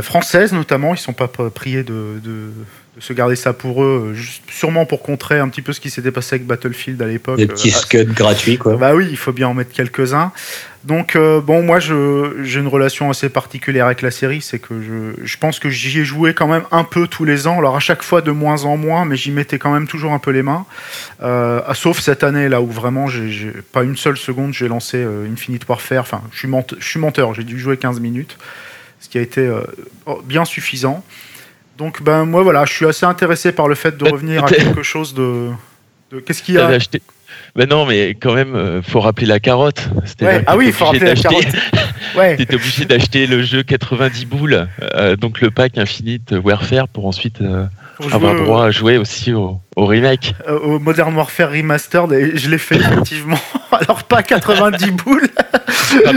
françaises 0.02 0.52
notamment, 0.52 0.94
ils 0.94 0.98
sont 0.98 1.12
pas 1.12 1.28
priés 1.28 1.82
de 1.82 2.20
se 2.98 3.12
garder 3.12 3.34
ça 3.34 3.52
pour 3.52 3.82
eux, 3.82 4.14
sûrement 4.48 4.86
pour 4.86 5.02
contrer 5.02 5.40
un 5.40 5.48
petit 5.48 5.62
peu 5.62 5.72
ce 5.72 5.80
qui 5.80 5.90
s'était 5.90 6.12
passé 6.12 6.36
avec 6.36 6.46
Battlefield 6.46 7.00
à 7.02 7.06
l'époque. 7.06 7.38
Des 7.38 7.46
petits 7.46 7.70
euh, 7.70 7.78
scuds 7.78 8.04
gratuits, 8.04 8.56
quoi. 8.56 8.76
Bah 8.76 8.94
oui, 8.94 9.08
il 9.10 9.16
faut 9.16 9.32
bien 9.32 9.48
en 9.48 9.54
mettre 9.54 9.72
quelques-uns. 9.72 10.32
Donc, 10.84 11.16
euh, 11.16 11.40
bon, 11.40 11.62
moi, 11.62 11.80
j'ai 11.80 12.60
une 12.60 12.68
relation 12.68 13.10
assez 13.10 13.30
particulière 13.30 13.86
avec 13.86 14.02
la 14.02 14.10
série, 14.10 14.42
c'est 14.42 14.58
que 14.58 14.80
je, 14.80 15.24
je, 15.24 15.38
pense 15.38 15.58
que 15.58 15.70
j'y 15.70 16.00
ai 16.00 16.04
joué 16.04 16.34
quand 16.34 16.46
même 16.46 16.64
un 16.70 16.84
peu 16.84 17.08
tous 17.08 17.24
les 17.24 17.46
ans, 17.46 17.58
alors 17.58 17.74
à 17.74 17.80
chaque 17.80 18.02
fois 18.02 18.20
de 18.20 18.30
moins 18.30 18.64
en 18.64 18.76
moins, 18.76 19.04
mais 19.06 19.16
j'y 19.16 19.32
mettais 19.32 19.58
quand 19.58 19.72
même 19.72 19.88
toujours 19.88 20.12
un 20.12 20.18
peu 20.18 20.30
les 20.30 20.42
mains. 20.42 20.66
Euh, 21.22 21.62
sauf 21.72 21.98
cette 22.00 22.22
année, 22.22 22.48
là 22.48 22.60
où 22.60 22.70
vraiment, 22.70 23.08
j'ai 23.08 23.52
pas 23.72 23.82
une 23.82 23.96
seule 23.96 24.18
seconde, 24.18 24.52
j'ai 24.52 24.68
lancé 24.68 25.04
Infinite 25.32 25.66
Warfare, 25.68 26.02
enfin, 26.02 26.22
je 26.32 26.38
suis, 26.38 26.48
je 26.78 26.86
suis 26.86 27.00
menteur, 27.00 27.34
j'ai 27.34 27.44
dû 27.44 27.58
jouer 27.58 27.76
15 27.76 27.98
minutes, 27.98 28.36
ce 29.00 29.08
qui 29.08 29.18
a 29.18 29.22
été 29.22 29.50
bien 30.26 30.44
suffisant. 30.44 31.02
Donc 31.78 32.02
ben 32.02 32.24
moi 32.24 32.42
voilà, 32.42 32.64
je 32.64 32.72
suis 32.72 32.86
assez 32.86 33.06
intéressé 33.06 33.52
par 33.52 33.68
le 33.68 33.74
fait 33.74 33.96
de 33.96 34.04
revenir 34.10 34.44
à 34.44 34.48
quelque 34.48 34.82
chose 34.82 35.14
de. 35.14 35.50
Qu'est-ce 36.26 36.42
qu'il 36.42 36.54
y 36.54 36.58
a? 36.58 36.78
Ben 37.56 37.68
non, 37.68 37.86
mais 37.86 38.10
quand 38.10 38.34
même, 38.34 38.54
euh, 38.54 38.82
faut 38.82 39.00
rappeler 39.00 39.26
la 39.26 39.40
carotte. 39.40 39.88
ah 40.46 40.56
oui, 40.56 40.66
il 40.66 40.72
faut 40.72 40.86
rappeler 40.86 41.06
la 41.06 41.14
carotte. 41.14 41.46
ouais. 42.16 42.36
T'étais 42.36 42.54
obligé 42.54 42.84
d'acheter 42.84 43.26
le 43.26 43.42
jeu 43.42 43.62
90 43.62 44.26
boules, 44.26 44.68
euh, 44.94 45.16
donc 45.16 45.40
le 45.40 45.50
pack 45.50 45.78
Infinite 45.78 46.34
Warfare 46.42 46.88
pour 46.88 47.06
ensuite 47.06 47.40
euh, 47.40 47.66
avoir 48.10 48.34
droit 48.34 48.66
à 48.66 48.70
jouer 48.70 48.98
aussi 48.98 49.32
au, 49.32 49.60
au 49.76 49.86
remake. 49.86 50.34
Euh, 50.48 50.58
au 50.58 50.78
Modern 50.78 51.14
Warfare 51.14 51.50
Remastered, 51.50 52.12
et 52.12 52.36
je 52.36 52.50
l'ai 52.50 52.58
fait 52.58 52.76
effectivement. 52.80 53.38
Alors 53.72 54.04
pas 54.04 54.22
90 54.22 54.90
boules, 54.92 55.28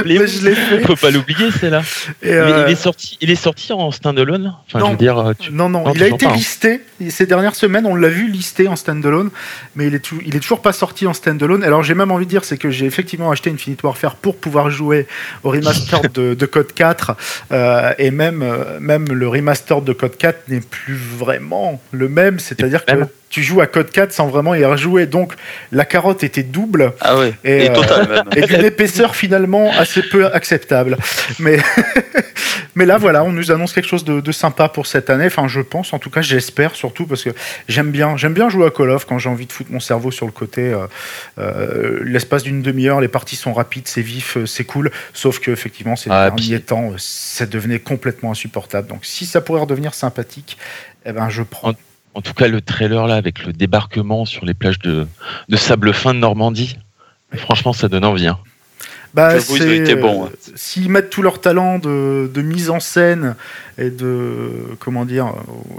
mais 0.06 0.28
je 0.28 0.46
l'ai 0.46 0.56
fait. 0.56 0.82
Faut 0.82 0.96
pas 0.96 1.10
l'oublier, 1.10 1.50
c'est 1.60 1.72
là. 1.72 1.82
Euh, 2.24 2.66
il, 2.68 2.72
est 2.72 2.76
sorti, 2.76 3.18
il 3.20 3.32
est 3.32 3.36
sorti 3.36 3.74
en 3.74 3.92
standalone. 3.92 4.54
Enfin, 4.68 4.80
non, 4.80 4.88
je 4.88 4.92
veux 4.92 4.98
dire, 4.98 5.34
non, 5.52 5.70
non, 5.70 5.92
il 5.94 6.04
a 6.04 6.08
été 6.08 6.28
listé. 6.28 6.82
Ces 7.10 7.26
dernières 7.26 7.56
semaines, 7.56 7.86
on 7.88 7.96
l'a 7.96 8.10
vu 8.10 8.30
listé 8.30 8.68
en 8.68 8.76
standalone, 8.76 9.32
mais 9.76 9.88
il 9.88 9.96
est, 9.96 10.10
il 10.26 10.36
est 10.36 10.40
toujours 10.40 10.62
pas 10.62 10.74
sorti 10.74 11.08
en 11.08 11.14
standalone. 11.14 11.64
Alors 11.64 11.82
j'ai 11.82 11.96
même 11.96 12.12
envie 12.12 12.26
de 12.26 12.30
dire, 12.30 12.46
c'est 12.46 12.58
que 12.58 12.70
j'ai 12.70 12.86
effectivement 12.86 13.32
acheté 13.32 13.50
Infinite 13.50 13.82
Warfare 13.82 14.16
pour 14.16 14.38
pouvoir 14.38 14.70
jouer 14.70 15.08
au 15.44 15.50
remaster 15.50 16.02
de, 16.14 16.36
de, 16.36 16.46
Code 16.46 16.74
4, 16.74 17.16
euh, 17.52 17.94
et 17.98 18.12
même, 18.12 18.46
même 18.80 19.08
le 19.12 19.28
remaster 19.28 19.82
de 19.82 19.94
Code 19.94 20.18
4 20.18 20.50
n'est 20.50 20.60
plus 20.60 20.96
vraiment 20.96 21.82
le 21.92 22.08
même. 22.08 22.40
C'est-à-dire 22.40 22.86
que 22.86 22.94
tu 23.30 23.44
joues 23.44 23.62
à 23.62 23.68
Code 23.68 23.92
4 23.92 24.12
sans 24.12 24.28
vraiment 24.28 24.56
y 24.56 24.64
rejouer. 24.64 25.06
Donc 25.06 25.34
la 25.72 25.86
carotte 25.86 26.24
était 26.24 26.44
double. 26.44 26.94
Ah 27.02 27.16
et, 27.44 27.70
euh, 27.70 28.24
et 28.36 28.42
d'une 28.42 28.64
épaisseur 28.64 29.16
finalement 29.16 29.72
assez 29.78 30.02
peu 30.02 30.28
acceptable. 30.28 30.98
Mais, 31.40 31.58
mais 32.76 32.86
là, 32.86 32.98
voilà, 32.98 33.24
on 33.24 33.32
nous 33.32 33.52
annonce 33.52 33.74
quelque 33.74 33.88
chose 33.88 34.06
de, 34.06 34.32
sympa 34.32 34.70
pour 34.70 34.88
cette 34.88 35.10
année. 35.10 35.26
Enfin, 35.26 35.48
je 35.48 35.62
pense, 35.62 35.94
en 35.94 36.00
tout 36.00 36.10
cas, 36.10 36.22
j'espère 36.22 36.76
surtout 36.76 37.06
parce 37.06 37.24
que 37.24 37.32
j'aime 37.68 37.92
bien, 37.92 38.18
j'aime 38.18 38.34
bien 38.34 38.50
jouer 38.50 38.68
à 38.68 38.72
Call 38.72 38.92
of 38.92 39.06
quand 39.06 39.20
j'ai 39.20 39.30
envie 39.30 39.46
de 39.46 39.52
foutre 39.52 39.72
mon 39.72 39.80
cerveau 39.80 40.12
sur 40.12 40.26
le 40.26 40.32
côté. 40.32 40.74
Euh, 40.74 40.88
euh, 41.40 42.00
l'espace 42.04 42.44
d'une 42.44 42.62
demi-heure, 42.62 43.02
les 43.02 43.08
parties 43.08 43.36
sont 43.36 43.54
rapides, 43.54 43.88
c'est 43.88 44.02
vif, 44.02 44.38
c'est 44.46 44.66
cool. 44.66 44.92
Sauf 45.14 45.40
que 45.40 45.52
effectivement, 45.52 45.96
ces 45.96 46.10
ah, 46.12 46.30
derniers 46.30 46.62
temps, 46.62 46.92
ça 46.98 47.46
devenait 47.46 47.80
complètement 47.80 48.32
insupportable. 48.32 48.88
Donc, 48.88 49.06
si 49.06 49.26
ça 49.26 49.42
pourrait 49.42 49.62
redevenir 49.62 49.94
sympathique, 49.94 50.58
eh 51.06 51.12
ben, 51.12 51.30
je 51.30 51.44
prends. 51.44 51.70
En 51.70 51.74
tout 52.22 52.34
cas, 52.34 52.48
le 52.48 52.62
trailer 52.62 53.08
là, 53.08 53.16
avec 53.16 53.46
le 53.46 53.54
débarquement 53.54 54.26
sur 54.26 54.46
les 54.46 54.54
plages 54.54 54.80
de, 54.80 55.08
de 55.50 55.56
sable 55.56 55.94
fin 55.94 56.14
de 56.14 56.20
Normandie, 56.20 56.78
franchement, 57.36 57.74
ça 57.74 57.88
donne 57.88 58.06
envie. 58.06 58.28
Hein. 58.28 58.40
Bah, 59.18 59.32
J'avoue, 59.32 59.58
ils 59.58 59.64
ont 59.68 59.72
été 59.74 59.96
bons, 59.96 60.26
hein. 60.26 60.30
euh, 60.32 60.52
S'ils 60.56 60.90
mettent 60.90 61.10
tout 61.10 61.22
leur 61.24 61.42
talent 61.42 61.80
de, 61.80 62.30
de 62.34 62.42
mise 62.42 62.70
en 62.70 62.80
scène 62.80 63.36
et 63.80 63.90
de 63.90 64.52
comment 64.80 65.06
dire 65.06 65.34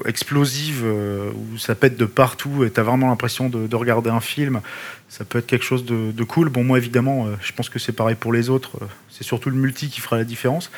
explosive, 0.07 0.83
euh, 0.85 1.31
où 1.31 1.57
ça 1.59 1.75
pète 1.75 1.97
de 1.97 2.05
partout 2.05 2.65
et 2.65 2.71
t'as 2.71 2.83
vraiment 2.83 3.07
l'impression 3.09 3.49
de, 3.49 3.67
de 3.67 3.77
regarder 3.77 4.11
un 4.11 4.21
film, 4.21 4.61
ça 5.09 5.25
peut 5.25 5.39
être 5.39 5.47
quelque 5.47 5.65
chose 5.65 5.85
de, 5.85 6.11
de 6.13 6.25
cool. 6.25 6.49
Bon, 6.49 6.65
moi 6.65 6.79
évidemment, 6.79 7.27
euh, 7.27 7.31
je 7.41 7.53
pense 7.53 7.69
que 7.69 7.79
c'est 7.79 7.93
pareil 7.93 8.17
pour 8.17 8.33
les 8.33 8.51
autres. 8.51 8.73
C'est 9.11 9.25
surtout 9.25 9.51
le 9.51 9.57
multi 9.57 9.89
qui 9.89 10.01
fera 10.01 10.17
la 10.17 10.25
différence. 10.25 10.71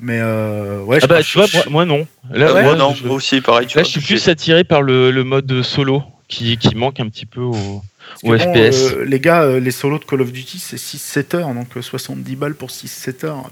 Mais 0.00 0.18
euh, 0.20 0.80
ouais, 0.82 0.98
Ah 1.00 1.00
je 1.02 1.06
bah, 1.06 1.16
pense- 1.16 1.26
tu 1.26 1.38
vois, 1.38 1.46
moi, 1.54 1.64
moi, 1.70 1.84
non. 1.86 2.06
Là, 2.30 2.62
moi, 2.62 2.74
non, 2.76 2.94
je, 2.94 3.06
moi 3.06 3.16
aussi, 3.16 3.40
pareil. 3.40 3.66
Tu 3.66 3.76
là, 3.78 3.82
vois, 3.82 3.88
je 3.90 3.98
suis 3.98 4.06
plus 4.06 4.28
attiré 4.28 4.64
par 4.64 4.82
le, 4.82 5.10
le 5.10 5.24
mode 5.24 5.62
solo 5.62 6.02
qui, 6.28 6.56
qui 6.58 6.74
manque 6.74 7.00
un 7.00 7.08
petit 7.08 7.26
peu 7.26 7.40
au, 7.40 7.82
Bon, 8.24 8.38
FPS. 8.38 8.92
euh, 8.94 9.04
les 9.04 9.20
gars, 9.20 9.42
euh, 9.42 9.60
les 9.60 9.70
solos 9.70 9.98
de 9.98 10.04
Call 10.04 10.22
of 10.22 10.32
Duty, 10.32 10.58
c'est 10.58 10.76
6-7 10.78 11.34
heures, 11.36 11.52
donc 11.54 11.68
euh, 11.76 11.82
70 11.82 12.36
balles 12.36 12.54
pour 12.54 12.70
6-7 12.70 13.24
heures. 13.26 13.50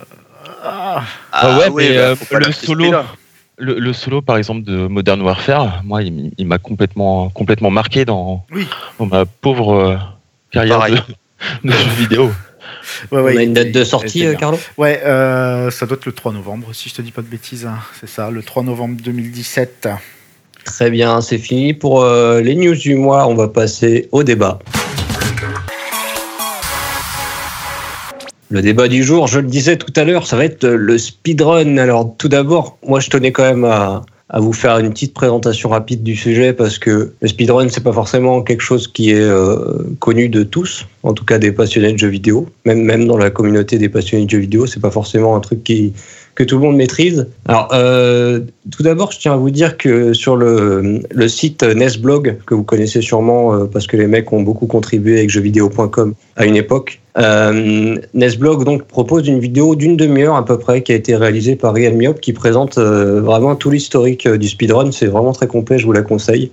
Ah, 0.62 1.02
Ah 1.32 1.58
ouais, 1.58 1.70
mais, 1.70 1.94
bah, 1.94 2.00
euh, 2.00 2.16
faut 2.16 2.36
le 2.38 2.52
solo- 2.52 2.82
prix-là. 2.84 3.04
Le, 3.56 3.78
le 3.78 3.92
solo, 3.92 4.20
par 4.20 4.36
exemple, 4.36 4.64
de 4.64 4.86
Modern 4.88 5.20
Warfare, 5.22 5.82
moi, 5.84 6.02
il, 6.02 6.46
m'a 6.46 6.58
complètement, 6.58 7.28
complètement 7.30 7.70
marqué 7.70 8.04
dans, 8.04 8.44
oui, 8.50 8.66
dans 8.98 9.06
ma 9.06 9.26
pauvre 9.26 9.74
euh, 9.74 9.96
carrière 10.50 10.78
Pareil. 10.78 10.94
de, 11.62 11.68
de 11.68 11.72
jeu 11.72 11.90
vidéo. 11.96 12.24
ouais, 12.26 12.32
On 13.12 13.22
ouais, 13.22 13.38
a 13.38 13.42
une 13.42 13.52
date 13.54 13.70
de 13.70 13.84
sortie, 13.84 14.26
euh. 14.26 14.34
Carlo? 14.34 14.58
Ouais, 14.76 15.00
euh, 15.04 15.70
ça 15.70 15.86
doit 15.86 15.96
être 15.96 16.06
le 16.06 16.12
3 16.12 16.32
novembre, 16.32 16.72
si 16.72 16.88
je 16.88 16.94
te 16.94 17.02
dis 17.02 17.12
pas 17.12 17.22
de 17.22 17.28
bêtises. 17.28 17.64
hein. 17.64 17.78
C'est 18.00 18.08
ça, 18.08 18.28
le 18.30 18.42
3 18.42 18.64
novembre 18.64 18.96
2017. 19.00 19.88
Très 20.64 20.90
bien, 20.90 21.20
c'est 21.20 21.38
fini 21.38 21.74
pour 21.74 22.02
euh, 22.02 22.40
les 22.40 22.56
news 22.56 22.74
du 22.74 22.94
mois. 22.94 23.28
On 23.28 23.34
va 23.34 23.48
passer 23.48 24.08
au 24.12 24.22
débat. 24.22 24.58
Le 28.50 28.62
débat 28.62 28.88
du 28.88 29.02
jour, 29.02 29.26
je 29.26 29.40
le 29.40 29.46
disais 29.46 29.76
tout 29.76 29.92
à 29.96 30.04
l'heure, 30.04 30.26
ça 30.26 30.36
va 30.36 30.44
être 30.44 30.66
le 30.66 30.96
speedrun. 30.98 31.76
Alors 31.78 32.14
tout 32.16 32.28
d'abord, 32.28 32.78
moi 32.86 33.00
je 33.00 33.10
tenais 33.10 33.32
quand 33.32 33.42
même 33.42 33.64
à, 33.64 34.02
à 34.28 34.40
vous 34.40 34.52
faire 34.52 34.78
une 34.78 34.90
petite 34.90 35.12
présentation 35.12 35.68
rapide 35.70 36.02
du 36.02 36.14
sujet 36.14 36.52
parce 36.52 36.78
que 36.78 37.12
le 37.20 37.28
speedrun 37.28 37.68
c'est 37.68 37.82
pas 37.82 37.92
forcément 37.92 38.42
quelque 38.42 38.60
chose 38.62 38.86
qui 38.86 39.10
est 39.10 39.20
euh, 39.20 39.82
connu 39.98 40.28
de 40.28 40.44
tous, 40.44 40.86
en 41.02 41.14
tout 41.14 41.24
cas 41.24 41.38
des 41.38 41.52
passionnés 41.52 41.92
de 41.92 41.98
jeux 41.98 42.08
vidéo. 42.08 42.48
Même 42.64 42.82
même 42.82 43.06
dans 43.06 43.18
la 43.18 43.30
communauté 43.30 43.76
des 43.78 43.88
passionnés 43.88 44.26
de 44.26 44.30
jeux 44.30 44.38
vidéo, 44.38 44.66
c'est 44.66 44.80
pas 44.80 44.90
forcément 44.90 45.34
un 45.36 45.40
truc 45.40 45.64
qui 45.64 45.92
que 46.34 46.42
tout 46.42 46.56
le 46.56 46.62
monde 46.62 46.76
maîtrise. 46.76 47.26
Alors, 47.46 47.68
euh, 47.72 48.40
tout 48.70 48.82
d'abord, 48.82 49.12
je 49.12 49.18
tiens 49.18 49.34
à 49.34 49.36
vous 49.36 49.50
dire 49.50 49.76
que 49.76 50.12
sur 50.12 50.36
le, 50.36 51.00
site 51.28 51.62
Nesblog, 51.62 52.36
que 52.46 52.54
vous 52.54 52.64
connaissez 52.64 53.00
sûrement 53.00 53.54
euh, 53.54 53.64
parce 53.66 53.86
que 53.86 53.96
les 53.96 54.06
mecs 54.06 54.32
ont 54.32 54.42
beaucoup 54.42 54.66
contribué 54.66 55.18
avec 55.18 55.30
jeuxvideo.com 55.30 56.14
à 56.36 56.46
une 56.46 56.56
époque, 56.56 57.00
euh, 57.16 57.96
Nesblog 58.12 58.64
donc 58.64 58.82
propose 58.84 59.28
une 59.28 59.38
vidéo 59.38 59.76
d'une 59.76 59.96
demi-heure 59.96 60.34
à 60.34 60.44
peu 60.44 60.58
près 60.58 60.82
qui 60.82 60.90
a 60.90 60.96
été 60.96 61.14
réalisée 61.14 61.54
par 61.54 61.72
Rian 61.72 61.94
Miop 61.94 62.18
qui 62.20 62.32
présente 62.32 62.78
euh, 62.78 63.20
vraiment 63.20 63.54
tout 63.54 63.70
l'historique 63.70 64.26
du 64.28 64.48
speedrun. 64.48 64.90
C'est 64.90 65.06
vraiment 65.06 65.32
très 65.32 65.46
complet, 65.46 65.78
je 65.78 65.86
vous 65.86 65.92
la 65.92 66.02
conseille. 66.02 66.50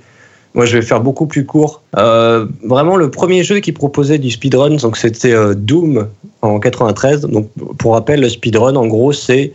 Moi, 0.54 0.66
je 0.66 0.78
vais 0.78 0.84
faire 0.84 1.00
beaucoup 1.00 1.28
plus 1.28 1.46
court. 1.46 1.82
Vraiment, 1.94 2.98
le 2.98 3.10
premier 3.10 3.42
jeu 3.42 3.62
qui 3.62 3.72
proposait 3.72 4.18
du 4.18 4.30
speedrun, 4.30 4.78
c'était 4.96 5.34
Doom 5.56 6.08
en 6.42 6.60
93. 6.60 7.22
Donc, 7.22 7.50
pour 7.78 7.94
rappel, 7.94 8.20
le 8.20 8.28
speedrun, 8.28 8.76
en 8.76 8.86
gros, 8.86 9.14
c'est 9.14 9.54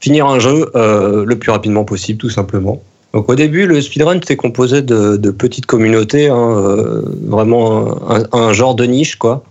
finir 0.00 0.26
un 0.26 0.38
jeu 0.38 0.70
euh, 0.74 1.24
le 1.24 1.38
plus 1.38 1.50
rapidement 1.50 1.84
possible, 1.84 2.18
tout 2.18 2.30
simplement. 2.30 2.82
Donc 3.12 3.28
au 3.28 3.34
début, 3.34 3.66
le 3.66 3.80
speedrun 3.80 4.16
était 4.16 4.36
composé 4.36 4.82
de, 4.82 5.30
petites 5.30 5.66
communautés, 5.66 6.28
hein, 6.28 6.54
euh, 6.56 7.02
vraiment 7.26 7.98
un, 8.32 8.52
genre 8.52 8.74
de 8.74 8.84
niche, 8.84 9.16
quoi. 9.16 9.42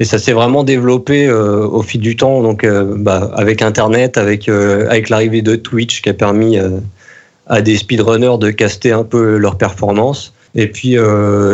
Et 0.00 0.04
ça 0.04 0.18
s'est 0.18 0.32
vraiment 0.32 0.62
développé 0.62 1.26
euh, 1.26 1.66
au 1.66 1.82
fil 1.82 2.00
du 2.00 2.16
temps, 2.16 2.40
donc 2.42 2.64
bah, 2.66 3.30
avec 3.34 3.62
Internet, 3.62 4.16
avec 4.16 4.48
avec 4.48 5.08
l'arrivée 5.08 5.42
de 5.42 5.56
Twitch 5.56 6.02
qui 6.02 6.08
a 6.08 6.14
permis 6.14 6.56
à 7.46 7.62
des 7.62 7.76
speedrunners 7.76 8.38
de 8.38 8.50
caster 8.50 8.92
un 8.92 9.04
peu 9.04 9.36
leur 9.36 9.58
performance. 9.58 10.32
Et 10.54 10.68
puis 10.68 10.96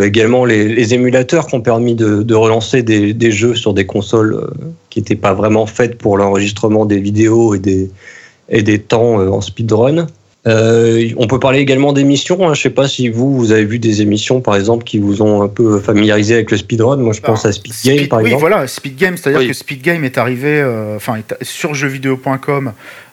également 0.02 0.44
les, 0.44 0.94
émulateurs 0.94 1.46
qui 1.46 1.54
ont 1.54 1.62
permis 1.62 1.94
de, 1.94 2.34
relancer 2.34 2.82
des, 2.82 3.30
jeux 3.32 3.54
sur 3.54 3.74
des 3.74 3.86
consoles 3.86 4.46
qui 4.94 5.00
n'étaient 5.00 5.16
pas 5.16 5.34
vraiment 5.34 5.66
faites 5.66 5.98
pour 5.98 6.16
l'enregistrement 6.16 6.86
des 6.86 7.00
vidéos 7.00 7.54
et 7.56 7.58
des, 7.58 7.90
et 8.48 8.62
des 8.62 8.78
temps 8.78 9.20
euh, 9.20 9.28
en 9.28 9.40
speedrun. 9.40 10.06
Euh, 10.46 11.08
on 11.16 11.26
peut 11.26 11.40
parler 11.40 11.58
également 11.58 11.92
d'émissions. 11.92 12.46
Hein. 12.48 12.54
Je 12.54 12.60
sais 12.62 12.70
pas 12.70 12.86
si 12.86 13.08
vous, 13.08 13.34
vous 13.36 13.50
avez 13.50 13.64
vu 13.64 13.80
des 13.80 14.02
émissions, 14.02 14.40
par 14.40 14.54
exemple, 14.54 14.84
qui 14.84 14.98
vous 14.98 15.20
ont 15.20 15.42
un 15.42 15.48
peu 15.48 15.80
familiarisé 15.80 16.34
avec 16.34 16.52
le 16.52 16.56
speedrun. 16.58 16.96
Moi, 16.98 17.12
je 17.12 17.22
pense 17.22 17.44
à 17.44 17.50
Speed 17.50 17.72
Game, 17.84 17.96
Speed- 17.96 18.08
par 18.08 18.20
oui, 18.20 18.26
exemple. 18.26 18.40
voilà, 18.40 18.66
Speed 18.68 18.94
Game, 18.96 19.16
c'est-à-dire 19.16 19.40
Oui. 19.40 19.48
que 19.48 19.52
Speed 19.54 19.82
Game 19.82 20.04
est 20.04 20.16
arrivé, 20.16 20.60
euh, 20.60 20.94
enfin, 20.96 21.16
sur 21.42 21.74
jeuxvideo.com. 21.74 22.72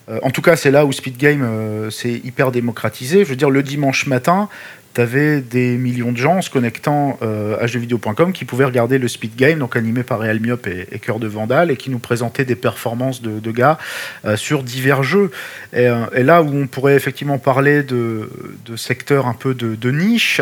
Euh, 0.10 0.20
en 0.24 0.30
tout 0.30 0.42
cas, 0.42 0.56
c'est 0.56 0.72
là 0.72 0.86
où 0.86 0.92
Speed 0.92 1.18
Game 1.18 1.44
s'est 1.90 2.22
hyper 2.24 2.52
démocratisé. 2.52 3.24
Je 3.24 3.30
veux 3.30 3.36
dire, 3.38 3.50
le 3.50 3.64
dimanche 3.64 4.06
matin, 4.08 4.50
tu 4.94 5.02
avais 5.02 5.42
des 5.42 5.78
millions 5.78 6.12
de 6.12 6.18
gens 6.18 6.38
en 6.38 6.42
se 6.42 6.50
connectant 6.50 7.18
euh, 7.22 7.58
à 7.60 7.68
jeuxvideo.com 7.68 8.34
qui 8.34 8.46
pouvaient 8.46 8.66
regarder 8.66 8.98
le 8.98 9.08
Speed 9.08 9.36
Game, 9.36 9.60
donc 9.60 9.76
animé 9.76 10.04
par 10.04 10.20
Real 10.20 10.40
Miop 10.40 10.68
et, 10.68 10.88
et 10.92 11.00
Cœur 11.00 11.20
de 11.20 11.28
Vandal, 11.28 11.72
et 11.72 11.78
qui 11.78 11.90
nous 11.90 12.00
présentait 12.00 12.46
des 12.46 12.56
performances 12.56 13.22
de, 13.22 13.52
gars 13.52 13.78
euh, 14.26 14.36
sur 14.36 14.64
divers 14.64 15.04
jeux. 15.04 15.32
Et, 15.74 15.88
euh, 15.88 16.06
et 16.14 16.24
là 16.24 16.42
où 16.42 16.54
on 16.54 16.68
pourrait 16.68 16.96
effectivement 16.96 17.38
parler 17.38 17.84
de, 17.84 18.30
secteurs 18.76 19.28
un 19.28 19.34
peu 19.34 19.54
de, 19.54 19.76
de 19.76 19.92
niche, 19.92 20.42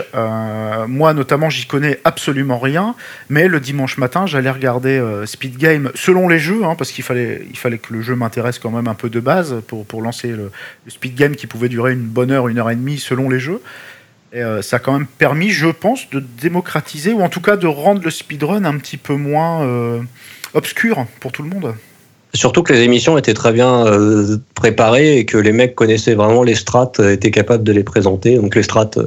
moi 0.88 1.14
notamment, 1.14 1.50
j'y 1.50 1.66
connais 1.66 2.00
absolument 2.04 2.60
rien. 2.60 2.96
Mais 3.30 3.48
le 3.48 3.60
dimanche 3.60 3.98
matin, 3.98 4.28
j'allais 4.28 4.52
regarder 4.52 5.02
Speed 5.26 5.58
Game 5.58 5.92
selon 5.96 6.28
les 6.28 6.40
jeux, 6.40 6.64
hein, 6.64 6.76
parce 6.76 6.92
qu'il 6.92 7.04
fallait, 7.04 7.42
il 7.50 7.58
fallait 7.58 7.80
que 7.80 7.92
le 7.92 8.02
jeu 8.02 8.16
m'intéresse 8.16 8.60
quand 8.60 8.70
même 8.70 8.88
un 8.88 8.94
peu 8.94 9.10
de 9.10 9.20
base 9.20 9.62
pour, 9.68 9.86
pour 9.86 10.02
lancer 10.02 10.30
le, 10.30 10.52
le 10.86 10.92
Speed 10.92 11.16
Game 11.16 11.36
qui 11.36 11.48
pouvait 11.48 11.70
durer 11.70 11.94
une 11.94 12.06
bonne 12.06 12.32
heure, 12.32 12.48
une 12.48 12.60
heure 12.60 12.70
et 12.70 12.76
demie 12.76 13.00
selon 13.00 13.30
les 13.30 13.40
jeux. 13.40 13.62
Et 14.32 14.42
euh, 14.42 14.62
ça 14.62 14.76
a 14.76 14.80
quand 14.80 14.94
même 14.94 15.08
permis, 15.08 15.50
je 15.50 15.68
pense, 15.68 16.10
de 16.10 16.24
démocratiser 16.42 17.14
ou 17.14 17.22
en 17.22 17.30
tout 17.30 17.42
cas 17.42 17.58
de 17.58 17.68
rendre 17.68 18.02
le 18.04 18.12
speedrun 18.12 18.64
un 18.66 18.78
petit 18.78 18.98
peu 18.98 19.16
moins 19.16 19.64
euh, 19.64 20.02
obscur 20.54 21.06
pour 21.20 21.32
tout 21.32 21.42
le 21.42 21.50
monde. 21.50 21.74
Surtout 22.36 22.62
que 22.62 22.72
les 22.72 22.82
émissions 22.82 23.18
étaient 23.18 23.34
très 23.34 23.52
bien 23.52 23.88
euh, 23.88 24.38
préparées 24.54 25.18
et 25.18 25.26
que 25.26 25.38
les 25.38 25.52
mecs 25.52 25.74
connaissaient 25.74 26.14
vraiment 26.14 26.44
les 26.44 26.54
strates, 26.54 27.00
étaient 27.00 27.32
capables 27.32 27.64
de 27.64 27.72
les 27.72 27.84
présenter. 27.84 28.36
Donc 28.36 28.56
les 28.56 28.62
strates, 28.62 29.00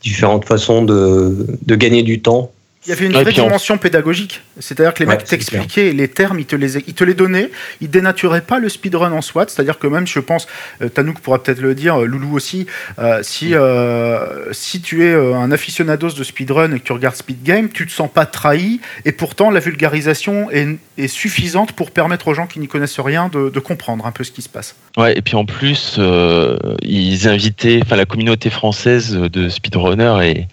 différentes 0.00 0.46
façons 0.46 0.82
de 0.82 1.74
gagner 1.76 2.02
du 2.02 2.22
temps. 2.22 2.53
Il 2.86 2.90
y 2.90 2.92
avait 2.92 3.06
une 3.06 3.12
vraie 3.12 3.32
dimension 3.32 3.78
pédagogique. 3.78 4.42
C'est-à-dire 4.60 4.92
que 4.92 5.02
les 5.02 5.08
Ouais, 5.08 5.16
mecs 5.16 5.24
t'expliquaient 5.24 5.92
les 5.92 6.08
termes, 6.08 6.38
ils 6.38 6.46
te 6.46 6.54
les, 6.54 6.76
ils 6.76 6.94
te 6.94 7.02
les 7.04 7.14
donnaient, 7.14 7.50
ils 7.80 7.88
dénaturaient 7.88 8.42
pas 8.42 8.58
le 8.58 8.68
speedrun 8.68 9.12
en 9.12 9.22
soi. 9.22 9.46
C'est-à-dire 9.48 9.78
que 9.78 9.86
même, 9.86 10.06
je 10.06 10.18
pense, 10.20 10.46
euh, 10.82 10.88
Tanouk 10.88 11.20
pourra 11.20 11.42
peut-être 11.42 11.60
le 11.60 11.74
dire, 11.74 12.02
euh, 12.02 12.06
Loulou 12.06 12.34
aussi, 12.34 12.66
euh, 12.98 13.20
si, 13.22 13.54
euh, 13.54 14.52
si 14.52 14.80
tu 14.82 15.04
es 15.04 15.14
un 15.14 15.50
aficionados 15.50 16.10
de 16.10 16.24
speedrun 16.24 16.72
et 16.72 16.78
que 16.78 16.84
tu 16.84 16.92
regardes 16.92 17.16
Speed 17.16 17.42
Game, 17.42 17.68
tu 17.70 17.86
te 17.86 17.92
sens 17.92 18.10
pas 18.12 18.26
trahi 18.26 18.80
et 19.04 19.12
pourtant 19.12 19.50
la 19.50 19.60
vulgarisation 19.60 20.50
est, 20.50 20.76
est 20.98 21.08
suffisante 21.08 21.72
pour 21.72 21.90
permettre 21.90 22.28
aux 22.28 22.34
gens 22.34 22.46
qui 22.46 22.60
n'y 22.60 22.68
connaissent 22.68 23.00
rien 23.00 23.28
de, 23.28 23.48
de 23.48 23.60
comprendre 23.60 24.06
un 24.06 24.12
peu 24.12 24.24
ce 24.24 24.30
qui 24.30 24.42
se 24.42 24.48
passe. 24.48 24.76
Ouais, 24.96 25.16
et 25.16 25.22
puis 25.22 25.36
en 25.36 25.46
plus, 25.46 25.96
euh, 25.98 26.56
ils 26.82 27.28
invitaient, 27.28 27.80
enfin 27.82 27.96
la 27.96 28.04
communauté 28.04 28.50
française 28.50 29.14
de 29.14 29.48
speedrunner 29.48 30.18
est, 30.22 30.48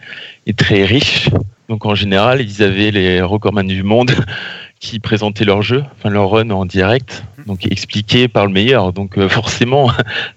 est 0.47 0.57
très 0.57 0.85
riche. 0.85 1.29
Donc 1.71 1.85
en 1.85 1.95
général, 1.95 2.41
ils 2.41 2.61
avaient 2.63 2.91
les 2.91 3.21
recordman 3.21 3.65
du 3.65 3.81
monde 3.81 4.11
qui 4.81 4.99
présentaient 4.99 5.45
leur 5.45 5.61
jeu, 5.61 5.83
enfin 5.97 6.09
leur 6.09 6.29
run 6.29 6.49
en 6.49 6.65
direct, 6.65 7.23
donc 7.47 7.65
expliqué 7.65 8.27
par 8.27 8.45
le 8.45 8.51
meilleur. 8.51 8.91
Donc 8.91 9.17
euh, 9.17 9.29
forcément, 9.29 9.89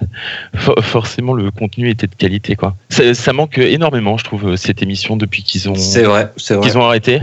for- 0.55 0.79
forcément 0.81 1.33
le 1.33 1.51
contenu 1.51 1.91
était 1.91 2.07
de 2.07 2.15
qualité 2.15 2.55
quoi. 2.55 2.77
Ça, 2.89 3.15
ça 3.15 3.33
manque 3.33 3.59
énormément, 3.59 4.17
je 4.17 4.23
trouve, 4.23 4.55
cette 4.55 4.81
émission 4.81 5.17
depuis 5.17 5.43
qu'ils 5.43 5.69
ont 5.69 5.75
C'est 5.75 6.05
vrai, 6.05 6.31
c'est 6.37 6.55
vrai. 6.55 6.69
qu'ils 6.69 6.79
ont 6.79 6.85
arrêté. 6.85 7.19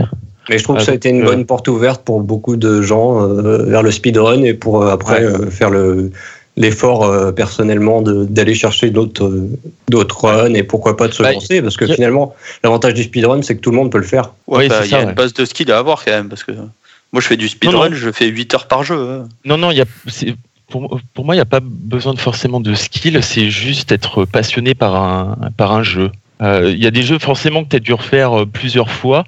Mais 0.50 0.58
je 0.58 0.64
trouve 0.64 0.76
que 0.76 0.82
Ah, 0.82 0.84
ça 0.84 0.92
a 0.92 0.94
été 0.96 1.08
une 1.08 1.22
euh, 1.22 1.24
bonne 1.24 1.46
porte 1.46 1.68
ouverte 1.68 2.02
pour 2.04 2.20
beaucoup 2.20 2.56
de 2.56 2.82
gens 2.82 3.22
euh, 3.22 3.64
vers 3.64 3.82
le 3.82 3.90
speedrun 3.92 4.42
et 4.42 4.52
pour 4.52 4.82
euh, 4.82 4.90
après 4.92 5.24
Ouais. 5.24 5.32
euh, 5.32 5.50
faire 5.50 5.70
le 5.70 6.10
l'effort 6.56 7.04
euh, 7.04 7.32
personnellement 7.32 8.02
de- 8.02 8.24
d'aller 8.26 8.54
chercher 8.54 8.90
d'autres 8.90 9.24
euh, 9.24 9.48
d'autres 9.88 10.24
runs 10.26 10.52
et 10.54 10.62
pourquoi 10.62 10.96
pas 10.96 11.08
de 11.08 11.14
se 11.14 11.22
Bah, 11.22 11.32
lancer 11.32 11.62
parce 11.62 11.76
que 11.78 11.86
a- 11.86 11.94
finalement 11.94 12.34
l'avantage 12.62 12.94
du 12.94 13.04
speedrun 13.04 13.40
c'est 13.42 13.56
que 13.56 13.60
tout 13.60 13.70
le 13.70 13.76
monde 13.76 13.90
peut 13.90 13.98
le 13.98 14.04
faire. 14.04 14.32
Ouais, 14.46 14.64
Oui, 14.64 14.68
bah, 14.68 14.80
il 14.84 14.90
y 14.90 14.94
a 14.94 15.02
une 15.02 15.12
base 15.12 15.32
de 15.32 15.44
skill 15.46 15.70
à 15.72 15.78
avoir 15.78 16.04
quand 16.04 16.10
même, 16.10 16.28
parce 16.28 16.44
que 16.44 16.52
moi 16.52 17.20
je 17.22 17.26
fais 17.26 17.36
du 17.38 17.48
speedrun, 17.48 17.90
je 17.92 18.10
fais 18.12 18.26
8 18.26 18.52
heures 18.54 18.66
par 18.68 18.84
jeu. 18.84 18.96
hein. 19.22 19.28
Non, 19.46 19.56
non, 19.56 19.70
il 19.70 19.78
y 19.78 19.80
a, 19.80 19.86
c'est- 20.08 20.34
pour, 20.70 20.98
pour 21.12 21.26
moi, 21.26 21.34
il 21.34 21.38
n'y 21.38 21.42
a 21.42 21.46
pas 21.46 21.60
besoin 21.62 22.14
de 22.14 22.18
forcément 22.18 22.58
de 22.58 22.72
skill, 22.72 23.22
c'est 23.22 23.50
juste 23.50 23.92
être 23.92 24.24
passionné 24.24 24.74
par 24.74 24.96
un, 24.96 25.36
par 25.58 25.72
un 25.72 25.82
jeu. 25.82 26.10
Euh, 26.40 26.70
Il 26.74 26.82
y 26.82 26.86
a 26.86 26.90
des 26.90 27.02
jeux 27.02 27.18
forcément 27.18 27.62
que 27.62 27.68
tu 27.68 27.76
as 27.76 27.80
dû 27.80 27.92
refaire 27.92 28.46
plusieurs 28.50 28.90
fois, 28.90 29.24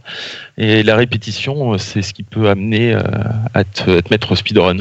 et 0.57 0.83
la 0.83 0.97
répétition, 0.97 1.77
c'est 1.77 2.01
ce 2.01 2.15
qui 2.15 2.23
peut 2.23 2.49
amener 2.49 2.95
euh, 2.95 3.01
à, 3.53 3.63
te, 3.65 3.99
à 3.99 4.01
te 4.03 4.09
mettre 4.11 4.33
au 4.33 4.37
speedrun. 4.37 4.79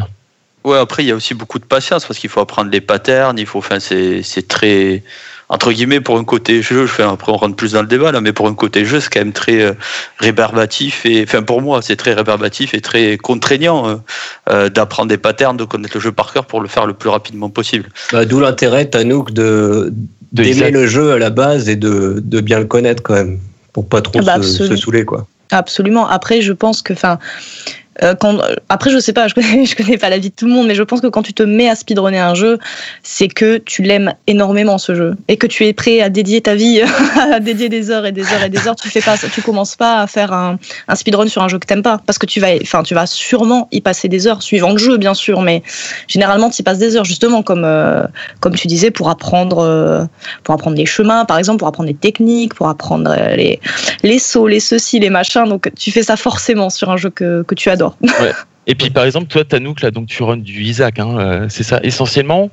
Ouais, 0.63 0.77
après, 0.77 1.03
il 1.03 1.07
y 1.07 1.11
a 1.11 1.15
aussi 1.15 1.33
beaucoup 1.33 1.59
de 1.59 1.65
patience 1.65 2.05
parce 2.05 2.19
qu'il 2.19 2.29
faut 2.29 2.39
apprendre 2.39 2.71
les 2.71 2.81
patterns, 2.81 3.37
il 3.37 3.45
faut, 3.45 3.59
enfin, 3.59 3.79
c'est, 3.79 4.23
c'est 4.23 4.47
très, 4.47 5.03
entre 5.49 5.71
guillemets, 5.73 5.99
pour 5.99 6.17
un 6.17 6.23
côté 6.23 6.61
jeu, 6.61 6.85
je 6.85 6.91
fais, 6.91 7.03
après 7.03 7.31
on 7.31 7.37
rentre 7.37 7.55
plus 7.55 7.73
dans 7.73 7.81
le 7.81 7.87
débat 7.87 8.11
là, 8.11 8.21
mais 8.21 8.31
pour 8.31 8.47
un 8.47 8.55
côté 8.55 8.85
jeu, 8.85 8.99
c'est 8.99 9.09
quand 9.11 9.19
même 9.19 9.33
très 9.33 9.61
euh, 9.61 9.73
rébarbatif 10.19 11.05
et, 11.05 11.23
enfin, 11.23 11.43
pour 11.43 11.61
moi, 11.61 11.81
c'est 11.81 11.97
très 11.97 12.13
rébarbatif 12.13 12.73
et 12.73 12.81
très 12.81 13.17
contraignant 13.17 13.87
euh, 13.87 13.95
euh, 14.49 14.69
d'apprendre 14.69 15.09
des 15.09 15.17
patterns, 15.17 15.57
de 15.57 15.65
connaître 15.65 15.95
le 15.95 16.01
jeu 16.01 16.11
par 16.11 16.31
cœur 16.31 16.45
pour 16.45 16.61
le 16.61 16.69
faire 16.69 16.85
le 16.85 16.93
plus 16.93 17.09
rapidement 17.09 17.49
possible. 17.49 17.89
Bah, 18.11 18.25
D'où 18.25 18.39
l'intérêt, 18.39 18.85
Tanouk, 18.85 19.31
de, 19.31 19.93
De 20.31 20.43
d'aimer 20.43 20.71
le 20.71 20.87
jeu 20.87 21.11
à 21.11 21.19
la 21.19 21.29
base 21.29 21.67
et 21.67 21.75
de, 21.75 22.21
de 22.23 22.41
bien 22.41 22.59
le 22.59 22.65
connaître 22.65 23.03
quand 23.03 23.15
même, 23.15 23.39
pour 23.73 23.87
pas 23.87 24.01
trop 24.01 24.19
Ah 24.21 24.37
bah, 24.37 24.41
se, 24.41 24.65
se 24.65 24.75
saouler, 24.77 25.03
quoi. 25.03 25.27
Absolument. 25.51 26.07
Après, 26.07 26.41
je 26.41 26.53
pense 26.53 26.81
que, 26.81 26.93
enfin, 26.93 27.19
euh, 28.01 28.15
après, 28.69 28.89
je 28.89 28.97
sais 28.97 29.13
pas, 29.13 29.27
je 29.27 29.35
connais, 29.35 29.65
connais 29.77 29.97
pas 29.97 30.09
la 30.09 30.17
vie 30.17 30.29
de 30.29 30.35
tout 30.35 30.47
le 30.47 30.53
monde, 30.53 30.67
mais 30.67 30.75
je 30.75 30.83
pense 30.83 31.01
que 31.01 31.07
quand 31.07 31.21
tu 31.21 31.33
te 31.33 31.43
mets 31.43 31.69
à 31.69 31.75
speedrunner 31.75 32.19
un 32.19 32.33
jeu, 32.33 32.57
c'est 33.03 33.27
que 33.27 33.57
tu 33.57 33.83
l'aimes 33.83 34.13
énormément 34.27 34.77
ce 34.77 34.95
jeu 34.95 35.15
et 35.27 35.37
que 35.37 35.45
tu 35.45 35.65
es 35.65 35.73
prêt 35.73 36.01
à 36.01 36.09
dédier 36.09 36.41
ta 36.41 36.55
vie, 36.55 36.81
à 37.31 37.39
dédier 37.39 37.69
des 37.69 37.91
heures 37.91 38.05
et 38.05 38.11
des 38.11 38.23
heures 38.23 38.43
et 38.43 38.49
des 38.49 38.67
heures. 38.67 38.75
Tu 38.75 38.89
fais 38.89 39.01
pas, 39.01 39.15
tu 39.17 39.41
commences 39.41 39.75
pas 39.75 40.01
à 40.01 40.07
faire 40.07 40.33
un, 40.33 40.57
un 40.87 40.95
speedrun 40.95 41.27
sur 41.27 41.43
un 41.43 41.47
jeu 41.47 41.59
que 41.59 41.67
t'aimes 41.67 41.83
pas, 41.83 42.01
parce 42.05 42.17
que 42.17 42.25
tu 42.25 42.39
vas, 42.39 42.49
enfin, 42.61 42.83
tu 42.83 42.95
vas 42.95 43.05
sûrement 43.05 43.67
y 43.71 43.81
passer 43.81 44.07
des 44.07 44.27
heures, 44.27 44.41
suivant 44.41 44.71
le 44.71 44.77
jeu, 44.77 44.97
bien 44.97 45.13
sûr, 45.13 45.41
mais 45.41 45.61
généralement, 46.07 46.49
tu 46.49 46.61
y 46.61 46.63
passes 46.63 46.79
des 46.79 46.95
heures 46.95 47.05
justement, 47.05 47.43
comme, 47.43 47.63
euh, 47.65 48.03
tu 48.55 48.67
disais, 48.67 48.91
pour 48.91 49.09
apprendre, 49.09 49.59
euh, 49.59 50.03
pour 50.43 50.55
apprendre 50.55 50.77
les 50.77 50.85
chemins, 50.85 51.25
par 51.25 51.37
exemple, 51.37 51.59
pour 51.59 51.67
apprendre 51.67 51.89
les 51.89 51.95
techniques, 51.95 52.53
pour 52.55 52.67
apprendre 52.69 53.15
les, 53.35 54.19
sauts, 54.19 54.47
les 54.47 54.59
ceci, 54.59 54.99
les 54.99 55.09
machins. 55.09 55.45
Donc, 55.45 55.71
tu 55.77 55.91
fais 55.91 56.03
ça 56.03 56.15
forcément 56.15 56.69
sur 56.69 56.89
un 56.89 56.97
jeu 56.97 57.09
que 57.09 57.43
tu 57.55 57.69
adores. 57.69 57.82
Et 58.65 58.75
puis 58.75 58.89
par 58.91 59.03
exemple, 59.03 59.27
toi, 59.27 59.43
Tanouk, 59.43 59.81
là, 59.81 59.91
donc 59.91 60.07
tu 60.07 60.23
runs 60.23 60.37
du 60.37 60.63
Isaac, 60.63 60.97
hein, 60.97 61.17
euh, 61.19 61.45
c'est 61.49 61.63
ça, 61.63 61.81
essentiellement 61.83 62.49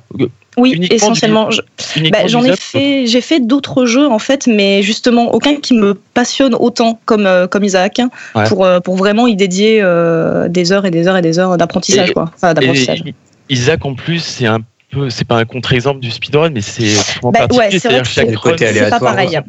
Oui, 0.57 0.73
Uniquement 0.73 0.95
essentiellement. 0.97 1.47
du- 1.95 2.09
bah, 2.09 2.27
J'en 2.27 2.43
ai 2.43 2.53
fait, 2.57 3.07
j'ai 3.07 3.21
fait 3.21 3.39
d'autres 3.39 3.85
jeux 3.85 4.07
en 4.09 4.19
fait, 4.19 4.45
mais 4.45 4.81
justement 4.83 5.33
aucun 5.33 5.55
qui 5.55 5.73
me 5.73 5.93
passionne 5.93 6.53
autant 6.53 6.99
comme 7.05 7.25
euh, 7.25 7.47
comme 7.47 7.63
Isaac 7.63 8.01
Ouais. 8.35 8.43
pour 8.49 8.65
euh, 8.65 8.81
pour 8.81 8.97
vraiment 8.97 9.25
y 9.27 9.37
dédier 9.37 9.79
euh, 9.81 10.49
des 10.49 10.73
heures 10.73 10.85
et 10.85 10.91
des 10.91 11.07
heures 11.07 11.15
et 11.15 11.21
des 11.21 11.39
heures 11.39 11.55
d'apprentissage 11.55 12.11
quoi. 12.11 12.29
Enfin, 12.35 12.53
d'apprentissage. 12.53 13.03
Et 13.05 13.13
Isaac 13.47 13.85
en 13.85 13.95
plus, 13.95 14.19
c'est 14.19 14.47
un 14.47 14.59
peu, 14.91 15.09
c'est 15.09 15.23
pas 15.25 15.37
un 15.37 15.45
contre-exemple 15.45 16.01
du 16.01 16.11
speedrun, 16.11 16.49
mais 16.49 16.59
c'est 16.59 16.93
Bah, 17.23 17.47
ouais, 17.53 17.69
c'est 17.71 17.79
chaque 17.79 17.93
run, 17.93 18.03
c'est 18.03 18.25
pas 18.59 18.67
aléatoire, 18.67 18.99
pareil. 18.99 19.39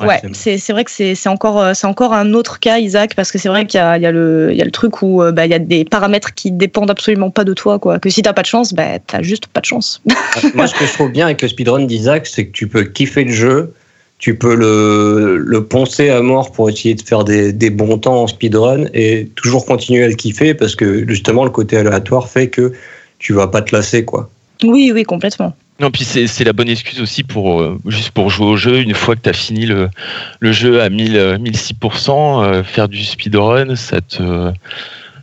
Ouais, 0.00 0.06
Ouais, 0.08 0.20
c'est- 0.32 0.72
vrai 0.72 0.82
que 0.82 0.90
c'est 0.90 1.14
c'est 1.14 1.28
encore 1.28 1.60
euh, 1.62 1.72
c'est 1.72 1.86
encore 1.86 2.12
un 2.12 2.32
autre 2.34 2.58
cas 2.58 2.78
Isaac 2.78 3.14
parce 3.14 3.30
que 3.30 3.38
c'est 3.38 3.48
vrai 3.48 3.64
qu'il 3.64 3.78
y 3.78 3.80
a 3.80 3.96
il 3.96 4.02
y 4.02 4.06
a 4.06 4.10
le 4.10 4.48
il 4.50 4.56
y 4.58 4.60
a 4.60 4.64
le 4.64 4.72
truc 4.72 5.02
où 5.02 5.22
euh, 5.22 5.30
bah 5.30 5.46
il 5.46 5.52
y 5.52 5.54
a 5.54 5.60
des 5.60 5.84
paramètres 5.84 6.34
qui 6.34 6.50
dépendent 6.50 6.90
absolument 6.90 7.30
pas 7.30 7.44
de 7.44 7.54
toi 7.54 7.78
quoi. 7.78 8.00
Que 8.00 8.10
si 8.10 8.20
t'as 8.20 8.32
pas 8.32 8.42
de 8.42 8.46
chance, 8.48 8.72
bah 8.74 8.98
t'as 8.98 9.22
juste 9.22 9.46
pas 9.46 9.60
de 9.60 9.66
chance. 9.66 10.02
Moi, 10.54 10.66
ce 10.66 10.74
que 10.74 10.84
je 10.84 10.92
trouve 10.92 11.12
bien 11.12 11.26
avec 11.26 11.40
le 11.42 11.48
speedrun 11.48 11.84
d'Isaac, 11.84 12.26
c'est 12.26 12.46
que 12.46 12.52
tu 12.52 12.66
peux 12.66 12.82
kiffer 12.82 13.22
le 13.22 13.32
jeu, 13.32 13.72
tu 14.18 14.34
peux 14.36 14.56
le, 14.56 15.36
le 15.36 15.64
poncer 15.64 16.10
à 16.10 16.20
mort 16.22 16.50
pour 16.50 16.68
essayer 16.68 16.96
de 16.96 17.02
faire 17.02 17.22
des, 17.22 17.52
des 17.52 17.70
bons 17.70 17.96
temps 17.98 18.22
en 18.22 18.26
speedrun 18.26 18.86
et 18.94 19.28
toujours 19.36 19.64
continuer 19.64 20.02
à 20.02 20.08
le 20.08 20.14
kiffer 20.14 20.54
parce 20.54 20.74
que 20.74 21.06
justement, 21.08 21.44
le 21.44 21.50
côté 21.50 21.76
aléatoire 21.76 22.28
fait 22.28 22.48
que 22.48 22.72
tu 23.20 23.32
vas 23.32 23.46
pas 23.46 23.62
te 23.62 23.74
lasser, 23.74 24.04
quoi. 24.04 24.28
Oui 24.64 24.90
oui 24.92 25.04
complètement. 25.04 25.54
Non, 25.80 25.90
puis 25.90 26.04
c'est 26.04 26.44
la 26.44 26.52
bonne 26.52 26.68
excuse 26.68 27.00
aussi 27.00 27.24
pour 27.24 27.60
euh, 27.60 27.78
juste 27.86 28.10
pour 28.12 28.30
jouer 28.30 28.46
au 28.46 28.56
jeu. 28.56 28.78
Une 28.78 28.94
fois 28.94 29.16
que 29.16 29.22
tu 29.22 29.28
as 29.28 29.32
fini 29.32 29.66
le, 29.66 29.90
le 30.38 30.52
jeu 30.52 30.80
à 30.80 30.88
1000, 30.88 31.16
euh, 31.16 31.36
1006%, 31.36 32.44
euh, 32.44 32.62
faire 32.62 32.88
du 32.88 33.04
speedrun, 33.04 33.74
ça 33.74 34.00
te, 34.00 34.52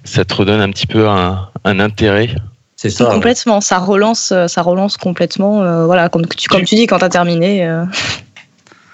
ça 0.04 0.26
te 0.26 0.34
redonne 0.34 0.60
un 0.60 0.70
petit 0.70 0.88
peu 0.88 1.08
un, 1.08 1.48
un 1.64 1.80
intérêt. 1.80 2.30
C'est 2.76 2.90
ça. 2.90 3.08
ouais. 3.08 3.14
complètement, 3.14 3.62
ça 3.62 3.78
relance 3.78 4.32
euh, 4.34 4.48
ça 4.48 4.62
relance 4.64 4.98
complètement 4.98 5.62
euh, 5.62 5.86
voilà 5.86 6.10
comme 6.10 6.26
tu 6.26 6.50
comme 6.50 6.64
tu 6.64 6.76
dis 6.76 6.88
quand 6.88 6.98
t'as 7.00 7.10
terminé. 7.10 7.66
euh, 7.66 7.86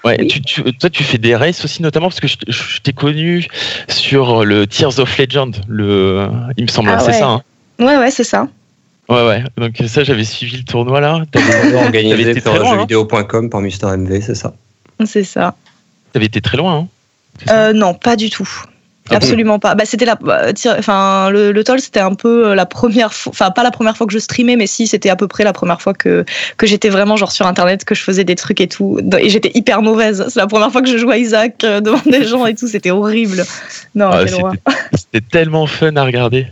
Ouais, 0.04 0.16
Oui. 0.20 0.28
tu, 0.28 0.40
tu- 0.42 0.62
toi, 0.74 0.88
tu 0.90 1.02
fais 1.02 1.18
des 1.18 1.34
races 1.34 1.64
aussi, 1.64 1.82
notamment 1.82 2.06
parce 2.08 2.20
que 2.20 2.28
je, 2.28 2.36
je 2.46 2.78
t'ai 2.80 2.92
connu 2.92 3.48
sur 3.88 4.44
le 4.44 4.64
Tears 4.68 5.00
of 5.00 5.18
Legend, 5.18 5.56
le, 5.66 6.28
il 6.56 6.64
me 6.64 6.68
semble, 6.68 6.90
Ah 6.90 7.00
c'est 7.00 7.06
ouais. 7.08 7.12
ça. 7.18 7.26
hein 7.26 7.42
Ouais 7.80 7.96
ouais 7.96 8.10
c'est 8.12 8.22
ça. 8.24 8.46
Ouais, 9.08 9.26
ouais. 9.26 9.44
Donc 9.56 9.82
ça, 9.86 10.04
j'avais 10.04 10.24
suivi 10.24 10.58
le 10.58 10.64
tournoi 10.64 11.00
là. 11.00 11.22
T'avais 11.30 11.74
Organisé 11.84 12.16
T'avais 12.16 12.38
été 12.38 12.48
hein. 12.48 12.64
jeuxvideo.com 12.64 13.50
par 13.50 13.60
Mister 13.60 13.86
MV, 13.86 14.20
c'est 14.20 14.34
ça. 14.34 14.54
C'est 15.04 15.24
ça. 15.24 15.54
avais 16.14 16.26
été 16.26 16.40
très 16.40 16.56
loin. 16.56 16.76
Hein 16.76 16.88
Euh, 17.50 17.72
non, 17.72 17.94
pas 17.94 18.16
du 18.16 18.30
tout. 18.30 18.48
Ah 19.10 19.12
bon 19.12 19.16
Absolument 19.16 19.58
pas. 19.58 19.74
Bah, 19.74 19.84
c'était 19.86 20.04
la, 20.04 20.16
bah, 20.16 20.52
enfin, 20.78 21.30
le, 21.30 21.50
le 21.52 21.64
toll, 21.64 21.80
c'était 21.80 22.00
un 22.00 22.12
peu 22.12 22.48
euh, 22.48 22.54
la 22.54 22.66
première 22.66 23.14
fois, 23.14 23.30
enfin, 23.30 23.50
pas 23.50 23.62
la 23.62 23.70
première 23.70 23.96
fois 23.96 24.06
que 24.06 24.12
je 24.12 24.18
streamais, 24.18 24.56
mais 24.56 24.66
si, 24.66 24.86
c'était 24.86 25.08
à 25.08 25.16
peu 25.16 25.26
près 25.28 25.44
la 25.44 25.54
première 25.54 25.80
fois 25.80 25.94
que, 25.94 26.26
que 26.58 26.66
j'étais 26.66 26.90
vraiment 26.90 27.16
genre 27.16 27.32
sur 27.32 27.46
internet, 27.46 27.86
que 27.86 27.94
je 27.94 28.02
faisais 28.02 28.24
des 28.24 28.34
trucs 28.34 28.60
et 28.60 28.68
tout. 28.68 29.00
Et 29.18 29.30
j'étais 29.30 29.50
hyper 29.54 29.80
mauvaise. 29.80 30.26
C'est 30.28 30.38
la 30.38 30.46
première 30.46 30.70
fois 30.70 30.82
que 30.82 30.88
je 30.88 30.98
jouais 30.98 31.14
à 31.14 31.18
Isaac 31.18 31.64
euh, 31.64 31.80
devant 31.80 32.02
des 32.04 32.24
gens 32.24 32.44
et 32.44 32.54
tout. 32.54 32.68
C'était 32.68 32.90
horrible. 32.90 33.44
Non, 33.94 34.10
Ah, 34.12 34.26
C'était 34.94 35.24
tellement 35.26 35.66
fun 35.66 35.96
à 35.96 36.04
regarder. 36.04 36.48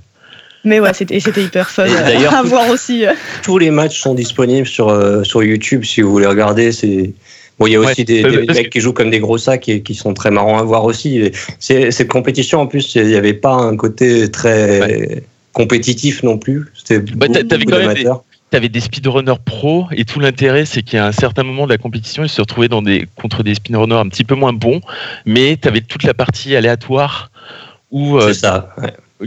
Mais 0.67 0.81
ouais, 0.81 0.93
c'était, 0.93 1.21
c'était 1.21 1.43
hyper 1.45 1.71
fun 1.71 1.85
euh, 1.85 2.03
d'ailleurs, 2.03 2.35
à 2.37 2.43
voir 2.43 2.69
aussi. 2.69 3.07
euh. 3.07 3.13
Tous 3.43 3.57
les 3.57 3.71
matchs 3.71 4.01
sont 4.01 4.15
disponibles 4.15 4.67
sur, 4.67 4.89
euh, 4.89 5.23
sur 5.23 5.43
YouTube 5.43 5.85
si 5.85 6.03
vous 6.03 6.11
voulez 6.11 6.27
regarder. 6.27 6.73
C'est 6.73 7.15
bon, 7.59 7.67
il 7.67 7.73
y 7.73 7.77
a 7.77 7.81
aussi 7.81 8.01
Ouais, 8.01 8.05
des, 8.05 8.23
mecs 8.53 8.71
qui 8.71 8.81
jouent 8.81 8.93
comme 8.93 9.11
des 9.11 9.21
gros 9.21 9.39
sacs 9.39 9.69
et 9.69 9.81
qui 9.83 9.95
sont 9.95 10.13
très 10.13 10.31
marrants 10.31 10.59
à 10.59 10.63
voir 10.63 10.85
aussi. 10.85 11.31
Cette 11.61 12.09
compétition, 12.09 12.61
en 12.61 12.67
plus, 12.67 12.95
il 12.97 13.07
n'y 13.07 13.15
avait 13.15 13.33
pas 13.33 13.55
un 13.55 13.77
côté 13.77 14.31
très 14.31 15.23
compétitif 15.53 16.23
non 16.23 16.37
plus. 16.37 16.67
C'était 16.75 16.99
Bah, 16.99 17.29
t'a- 17.29 17.43
beaucoup 17.43 17.49
t'avais 17.49 17.65
quand 17.65 17.79
même 17.79 17.87
d'amateurs. 17.95 18.25
tu 18.51 18.57
avais 18.57 18.69
des 18.69 18.81
speedrunners 18.81 19.39
pro 19.45 19.87
et 19.93 20.05
tout 20.05 20.21
l'intérêt 20.21 20.67
c'est 20.67 20.83
qu'à 20.83 21.07
un 21.07 21.13
certain 21.13 21.45
moment 21.45 21.65
de 21.65 21.71
la 21.71 21.79
compétition 21.79 22.23
ils 22.25 22.29
se 22.29 22.43
retrouvaient 22.43 22.69
dans 22.69 22.83
des 22.83 23.07
contre 23.17 23.43
des 23.43 23.55
speedrunners 23.55 23.95
un 23.95 24.09
petit 24.09 24.25
peu 24.25 24.35
moins 24.35 24.53
bons 24.53 24.83
mais 25.25 25.57
tu 25.61 25.67
avais 25.67 25.81
toute 25.81 26.03
la 26.03 26.13
partie 26.13 26.55
aléatoire 26.55 27.31
où 27.91 28.19
euh, 28.19 28.29
C'est 28.29 28.41
ça. 28.41 28.69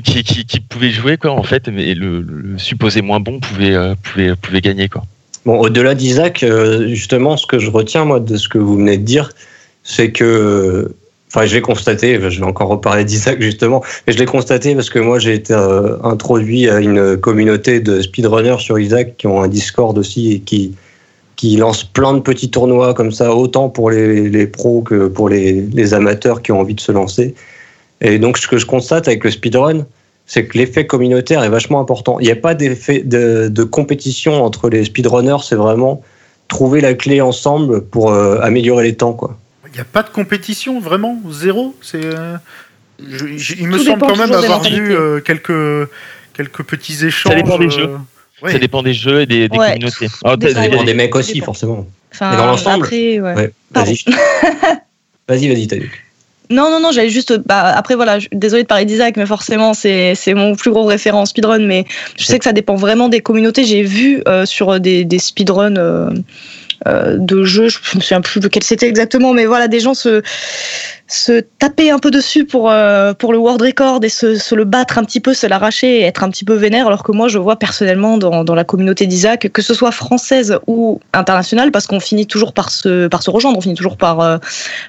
Qui, 0.03 0.23
qui, 0.23 0.59
pouvaient 0.59 0.91
jouer 0.91 1.17
quoi 1.17 1.31
en 1.31 1.43
fait 1.43 1.67
mais 1.67 1.95
le, 1.95 2.21
le 2.21 2.57
supposé 2.57 3.01
moins 3.01 3.19
bon 3.19 3.39
pouvait 3.39 3.73
euh, 3.73 3.95
pouvait, 4.03 4.35
pouvait 4.35 4.61
gagner 4.61 4.87
quoi 4.87 5.03
Bon, 5.45 5.59
au-delà 5.59 5.95
d'Isaac, 5.95 6.43
euh, 6.43 6.87
justement, 6.89 7.37
ce 7.37 7.47
que 7.47 7.59
je 7.59 7.71
retiens, 7.71 8.05
moi, 8.05 8.19
de 8.19 8.35
ce 8.37 8.49
que 8.49 8.57
vous 8.57 8.75
venez 8.75 8.97
de 8.97 9.03
dire, 9.03 9.29
c'est 9.83 10.11
que. 10.11 10.93
Enfin, 11.31 11.45
je 11.45 11.53
l'ai 11.53 11.61
constaté, 11.61 12.15
je 12.15 12.39
vais 12.39 12.45
encore 12.45 12.69
reparler 12.69 13.05
d'Isaac 13.05 13.39
justement, 13.39 13.83
mais 14.07 14.13
je 14.13 14.17
l'ai 14.17 14.25
constaté 14.25 14.73
parce 14.73 14.89
que 14.89 14.97
moi 14.97 15.19
j'ai 15.19 15.35
été 15.35 15.53
euh, 15.53 15.95
introduit 16.03 16.67
à 16.67 16.79
une 16.79 17.17
communauté 17.17 17.79
de 17.81 18.01
speedrunners 18.01 18.57
sur 18.57 18.79
Isaac 18.79 19.15
qui 19.15 19.27
ont 19.27 19.39
un 19.39 19.47
Discord 19.47 19.95
aussi 19.99 20.33
et 20.33 20.39
qui, 20.39 20.73
qui 21.35 21.55
lancent 21.57 21.83
plein 21.83 22.15
de 22.15 22.19
petits 22.19 22.49
tournois 22.49 22.95
comme 22.95 23.11
ça, 23.11 23.35
autant 23.35 23.69
pour 23.69 23.91
les, 23.91 24.47
pros 24.47 24.81
que 24.81 25.07
pour 25.07 25.29
les 25.29 25.93
amateurs 25.93 26.41
qui 26.41 26.51
ont 26.51 26.61
envie 26.61 26.73
de 26.73 26.81
se 26.81 26.91
lancer. 26.91 27.35
Et 28.01 28.19
donc 28.19 28.37
ce 28.37 28.47
que 28.47 28.57
je 28.57 28.65
constate 28.65 29.07
avec 29.07 29.23
le 29.23 29.31
speedrun, 29.31 29.85
c'est 30.25 30.45
que 30.45 30.57
l'effet 30.57 30.85
communautaire 30.85 31.43
est 31.43 31.49
vachement 31.49 31.79
important. 31.81 32.19
Il 32.19 32.25
n'y 32.25 32.31
a 32.31 32.35
pas 32.35 32.53
d'effet 32.55 32.99
de, 33.03 33.47
de 33.49 33.63
compétition 33.63 34.43
entre 34.43 34.69
les 34.69 34.85
speedrunners, 34.85 35.43
c'est 35.43 35.55
vraiment 35.55 36.03
trouver 36.47 36.81
la 36.81 36.93
clé 36.93 37.19
ensemble 37.21 37.81
pour 37.85 38.11
euh, 38.11 38.39
améliorer 38.41 38.83
les 38.83 38.95
temps. 38.95 39.13
Quoi. 39.13 39.37
Il 39.67 39.73
n'y 39.73 39.79
a 39.79 39.85
pas 39.85 40.03
de 40.03 40.09
compétition, 40.09 40.79
vraiment? 40.79 41.19
Zéro? 41.31 41.75
C'est. 41.81 42.03
euh, 42.03 42.37
je- 43.07 43.37
je- 43.37 43.55
il 43.59 43.67
me 43.67 43.77
Tout 43.77 43.83
semble 43.85 43.99
quand 44.01 44.15
même 44.17 44.31
avoir 44.33 44.63
vu 44.63 44.93
euh, 44.95 45.19
quelques, 45.19 45.89
quelques 46.33 46.63
petits 46.63 47.05
échanges. 47.05 47.35
dépend 47.35 47.57
des 47.57 47.69
jeux. 47.69 47.97
ouais. 48.41 48.51
ça 48.51 48.59
dépend 48.59 48.81
des 48.83 48.93
jeux 48.93 49.21
et 49.21 49.25
des, 49.25 49.47
des 49.49 49.57
Ouais, 49.57 49.67
communautés 49.73 50.07
Alors, 50.23 50.37
t'as- 50.39 50.53
dépend, 50.67 50.83
des- 50.83 50.93
mecs 50.93 51.15
aussi, 51.15 51.39
forcément. 51.41 51.85
Enfin, 52.13 52.31
Mais 52.31 52.37
dans 52.37 52.45
l'ensemble 52.47 52.83
après, 52.85 53.19
ouais. 53.19 53.51
Vas-y, 53.71 54.03
vas-y, 55.27 55.47
vas-y, 55.47 55.67
t'as 55.67 55.75
vu. 55.77 56.05
Non, 56.51 56.71
non, 56.71 56.79
non, 56.79 56.91
j'allais 56.91 57.09
juste. 57.09 57.37
Bah, 57.45 57.73
après, 57.75 57.95
voilà, 57.95 58.17
je- 58.19 58.27
désolée 58.31 58.63
de 58.63 58.67
parler 58.67 58.85
d'Isaac, 58.85 59.17
mais 59.17 59.25
forcément, 59.27 59.73
c'est 59.75 60.15
c'est 60.15 60.33
mon 60.33 60.55
plus 60.55 60.71
gros 60.71 60.85
référent 60.85 61.21
en 61.21 61.25
speedrun. 61.25 61.59
Mais 61.59 61.85
je 62.17 62.25
sais 62.25 62.39
que 62.39 62.45
ça 62.45 62.53
dépend 62.53 62.75
vraiment 62.75 63.07
des 63.07 63.21
communautés. 63.21 63.65
J'ai 63.65 63.83
vu 63.83 64.21
euh, 64.27 64.45
sur 64.45 64.79
des, 64.79 65.05
des 65.05 65.19
speedruns 65.19 65.75
euh, 65.77 66.09
euh, 66.87 67.17
de 67.17 67.43
jeux, 67.43 67.67
je 67.69 67.77
me 67.95 68.01
souviens 68.01 68.21
plus 68.21 68.39
lequel 68.41 68.63
c'était 68.63 68.87
exactement, 68.87 69.33
mais 69.33 69.45
voilà, 69.45 69.67
des 69.67 69.79
gens 69.79 69.93
se, 69.93 70.21
se 71.09 71.41
taper 71.57 71.89
un 71.89 71.97
peu 71.97 72.11
dessus 72.11 72.45
pour, 72.45 72.69
euh, 72.69 73.13
pour 73.13 73.33
le 73.33 73.39
world 73.39 73.61
record 73.61 73.99
et 74.03 74.09
se, 74.09 74.35
se 74.35 74.53
le 74.53 74.63
battre 74.63 74.99
un 74.99 75.03
petit 75.03 75.19
peu, 75.19 75.33
se 75.33 75.47
l'arracher 75.47 76.01
et 76.01 76.03
être 76.03 76.23
un 76.23 76.29
petit 76.29 76.45
peu 76.45 76.53
vénère. 76.53 76.85
Alors 76.85 77.03
que 77.03 77.11
moi, 77.11 77.27
je 77.27 77.39
vois 77.39 77.55
personnellement 77.57 78.17
dans, 78.17 78.43
dans 78.43 78.53
la 78.53 78.63
communauté 78.63 79.07
d'Isaac, 79.07 79.49
que 79.51 79.61
ce 79.63 79.73
soit 79.73 79.91
française 79.91 80.59
ou 80.67 80.99
internationale, 81.13 81.71
parce 81.71 81.87
qu'on 81.87 81.99
finit 81.99 82.27
toujours 82.27 82.53
par 82.53 82.69
se, 82.69 83.07
par 83.07 83.23
se 83.23 83.31
rejoindre, 83.31 83.57
on 83.57 83.61
finit 83.61 83.75
toujours 83.75 83.97
par. 83.97 84.19
euh, 84.19 84.37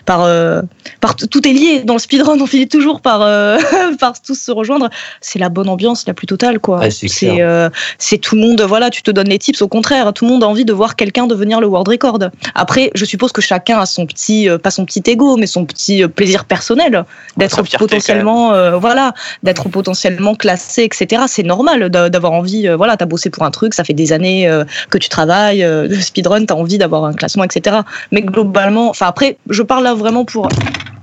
par 0.04 0.24
euh, 0.24 0.61
par 1.00 1.16
tout 1.16 1.48
est 1.48 1.52
lié 1.52 1.80
dans 1.85 1.94
le 1.94 1.98
speedrun, 1.98 2.38
on 2.38 2.46
finit 2.46 2.68
toujours 2.68 3.00
par 3.00 3.20
par 3.98 4.20
tous 4.20 4.38
se 4.38 4.52
rejoindre. 4.52 4.90
C'est 5.22 5.38
la 5.38 5.48
bonne 5.48 5.70
ambiance 5.70 6.06
la 6.06 6.12
plus 6.12 6.26
totale 6.26 6.59
quoi. 6.59 6.80
Ouais, 6.80 6.90
c'est 6.90 8.18
tout 8.18 8.35
le 8.35 8.42
monde 8.42 8.61
voilà, 8.61 8.90
tu 8.90 9.02
te 9.02 9.11
donnes 9.11 9.28
les 9.28 9.38
tips 9.38 9.62
au 9.62 9.68
contraire, 9.68 10.12
tout 10.12 10.26
le 10.26 10.33
monde 10.33 10.44
a 10.44 10.46
envie 10.46 10.66
de 10.66 10.72
voir 10.72 10.96
quelqu'un 10.96 11.26
devenir 11.26 11.61
le 11.61 11.66
world 11.66 11.88
record. 11.88 12.18
Après, 12.54 12.90
je 12.94 13.04
suppose 13.06 13.33
que 13.33 13.40
chacun 13.40 13.78
a 13.78 13.87
son 13.87 14.04
petit 14.04 14.48
pas 14.62 14.70
son 14.70 14.85
petit 14.85 15.02
ego 15.06 15.37
mais 15.37 15.46
son 15.46 15.64
petit 15.64 16.02
plaisir 16.11 16.44
personnel 16.44 17.05
d'être 17.37 17.62
potentiellement, 17.79 18.53
euh, 18.53 18.77
voilà, 18.77 19.12
d'être 19.42 19.68
potentiellement 19.68 20.35
classé, 20.35 20.83
etc. 20.85 21.23
C'est 21.29 21.42
normal 21.42 21.88
d'a- 21.90 22.09
d'avoir 22.11 22.33
envie. 22.33 22.68
euh, 22.68 22.77
voilà, 22.77 22.96
t'as 22.96 23.07
bossé 23.07 23.31
pour 23.31 23.42
un 23.44 23.51
truc, 23.51 23.75
ça 23.75 23.85
fait 23.85 23.94
des 23.94 24.12
années 24.12 24.49
euh, 24.49 24.64
que 24.90 24.99
tu 24.99 25.09
travailles, 25.09 25.62
euh, 25.62 25.88
de 25.88 25.94
speedrun, 25.94 26.44
t'as 26.44 26.55
envie 26.55 26.79
d'avoir 26.79 27.05
un 27.05 27.12
classement, 27.14 27.44
etc. 27.44 27.79
Mais 28.12 28.23
globalement, 28.23 28.90
enfin 28.90 29.07
après, 29.07 29.37
je 29.49 29.62
parle 29.62 29.85
là 29.85 29.94
vraiment 29.94 30.25
pour. 30.25 30.49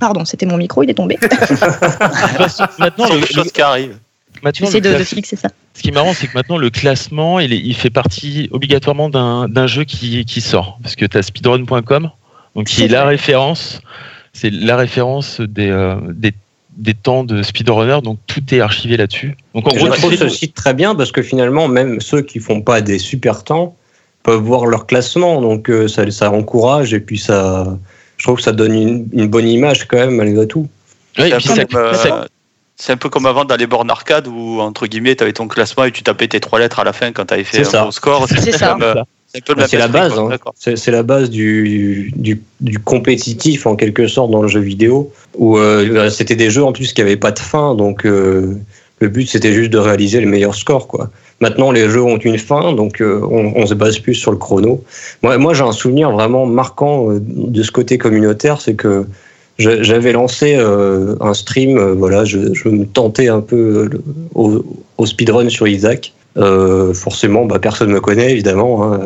Pardon, 0.00 0.24
c'était 0.24 0.46
mon 0.46 0.56
micro, 0.56 0.82
il 0.84 0.90
est 0.90 0.94
tombé. 0.94 1.18
maintenant, 2.78 3.06
C'est 3.08 3.14
le, 3.14 3.20
des 3.20 3.26
choses 3.34 3.52
qui 3.52 3.62
arrivent. 3.62 3.96
maintenant, 4.42 4.66
J'essaie 4.66 4.80
de, 4.80 4.94
de 4.96 5.04
fixer 5.04 5.36
ça. 5.36 5.48
ce 5.74 5.82
qui 5.82 5.88
est 5.88 5.92
marrant, 5.92 6.12
c'est 6.14 6.26
que 6.28 6.34
maintenant, 6.34 6.56
le 6.56 6.70
classement, 6.70 7.40
il, 7.40 7.52
est- 7.52 7.58
il 7.58 7.74
fait 7.74 7.90
partie 7.90 8.48
obligatoirement 8.52 9.08
d'un 9.08 9.48
d'un 9.48 9.66
jeu 9.66 9.84
qui, 9.84 10.24
qui 10.24 10.40
sort. 10.40 10.78
Parce 10.82 10.94
que 10.96 11.04
tu 11.06 11.16
as 11.18 11.22
speedrun.com, 11.22 12.10
donc 12.54 12.66
qui 12.66 12.76
C'est 12.76 12.84
est 12.84 12.88
la 12.88 13.04
référence. 13.04 13.80
C'est 14.40 14.50
la 14.50 14.76
référence 14.76 15.40
des, 15.40 15.68
euh, 15.70 15.96
des, 16.10 16.32
des 16.76 16.94
temps 16.94 17.24
de 17.24 17.42
speedrunner, 17.42 17.98
donc 18.02 18.18
tout 18.26 18.42
est 18.54 18.60
archivé 18.60 18.96
là-dessus. 18.96 19.36
Donc 19.54 19.66
en 19.66 19.70
Je 19.76 19.84
gros, 19.84 19.94
tu 19.94 19.98
trouve 20.00 20.14
ce 20.14 20.28
site 20.28 20.54
très 20.54 20.74
bien 20.74 20.94
parce 20.94 21.10
que 21.12 21.22
finalement, 21.22 21.66
même 21.66 22.00
ceux 22.00 22.22
qui 22.22 22.38
font 22.38 22.60
pas 22.60 22.80
des 22.80 22.98
super 22.98 23.42
temps 23.44 23.74
peuvent 24.22 24.40
voir 24.42 24.66
leur 24.66 24.86
classement. 24.86 25.40
Donc 25.40 25.68
euh, 25.70 25.88
ça, 25.88 26.08
ça 26.10 26.30
encourage 26.30 26.94
et 26.94 27.00
puis 27.00 27.18
ça, 27.18 27.66
je 28.16 28.24
trouve 28.24 28.36
que 28.36 28.42
ça 28.42 28.52
donne 28.52 28.74
une, 28.74 29.08
une 29.12 29.26
bonne 29.28 29.48
image 29.48 29.86
quand 29.88 29.96
même 29.96 30.16
malgré 30.16 30.46
tout. 30.46 30.68
Ouais, 31.18 31.30
et 31.30 31.40
C'est 31.40 31.50
un 31.52 31.56
puis 31.64 31.66
peu 31.74 31.94
ça- 31.94 32.08
comme, 32.08 32.18
euh, 32.20 32.24
C'est 32.76 32.92
un 32.92 32.96
peu 32.96 33.08
comme 33.08 33.26
avant 33.26 33.44
dans 33.44 33.56
les 33.56 33.66
bornes 33.66 33.90
arcade 33.90 34.28
où, 34.28 34.60
entre 34.60 34.86
guillemets, 34.86 35.16
tu 35.16 35.24
avais 35.24 35.32
ton 35.32 35.48
classement 35.48 35.84
et 35.84 35.90
tu 35.90 36.04
tapais 36.04 36.28
tes 36.28 36.38
trois 36.38 36.60
lettres 36.60 36.78
à 36.78 36.84
la 36.84 36.92
fin 36.92 37.10
quand 37.10 37.24
tu 37.26 37.34
avais 37.34 37.42
fait 37.42 37.62
un 37.62 37.64
ça. 37.64 37.82
bon 37.84 37.90
score. 37.90 38.28
C'est 38.28 38.52
ça. 38.52 38.68
comme, 38.68 38.82
euh, 38.82 39.02
C'est 39.32 39.44
Bah, 39.46 39.54
même 39.56 39.68
c'est 39.68 39.76
la 39.76 39.88
base, 39.88 40.18
hein. 40.18 40.30
C'est 40.56 40.90
la 40.90 41.02
base 41.02 41.28
du, 41.28 42.12
du, 42.16 42.40
du 42.60 42.78
compétitif 42.78 43.66
en 43.66 43.76
quelque 43.76 44.06
sorte 44.06 44.30
dans 44.30 44.40
le 44.40 44.48
jeu 44.48 44.60
vidéo, 44.60 45.12
où 45.36 45.58
euh, 45.58 46.08
c'était 46.08 46.34
des 46.34 46.50
jeux 46.50 46.64
en 46.64 46.72
plus 46.72 46.94
qui 46.94 47.02
n'avaient 47.02 47.18
pas 47.18 47.30
de 47.32 47.38
fin, 47.38 47.74
donc 47.74 48.06
euh, 48.06 48.54
le 49.00 49.08
but 49.08 49.28
c'était 49.28 49.52
juste 49.52 49.70
de 49.70 49.76
réaliser 49.78 50.20
le 50.22 50.26
meilleur 50.26 50.54
score. 50.54 50.88
Quoi. 50.88 51.10
Maintenant 51.40 51.70
les 51.72 51.90
jeux 51.90 52.02
ont 52.02 52.16
une 52.16 52.38
fin, 52.38 52.72
donc 52.72 53.02
euh, 53.02 53.20
on, 53.30 53.52
on 53.54 53.66
se 53.66 53.74
base 53.74 53.98
plus 53.98 54.14
sur 54.14 54.30
le 54.30 54.38
chrono. 54.38 54.82
Moi, 55.22 55.36
moi 55.36 55.52
j'ai 55.52 55.64
un 55.64 55.72
souvenir 55.72 56.10
vraiment 56.10 56.46
marquant 56.46 57.08
de 57.12 57.62
ce 57.62 57.70
côté 57.70 57.98
communautaire, 57.98 58.62
c'est 58.62 58.74
que 58.74 59.04
j'avais 59.58 60.12
lancé 60.12 60.54
un 60.54 61.34
stream, 61.34 61.78
voilà, 61.94 62.24
je, 62.24 62.54
je 62.54 62.68
me 62.68 62.86
tentais 62.86 63.28
un 63.28 63.40
peu 63.40 63.90
au 64.34 65.04
speedrun 65.04 65.48
sur 65.50 65.66
Isaac. 65.66 66.12
Euh, 66.38 66.94
forcément, 66.94 67.44
bah, 67.44 67.58
personne 67.58 67.90
me 67.90 68.00
connaît 68.00 68.32
évidemment. 68.32 68.84
hein. 68.84 69.00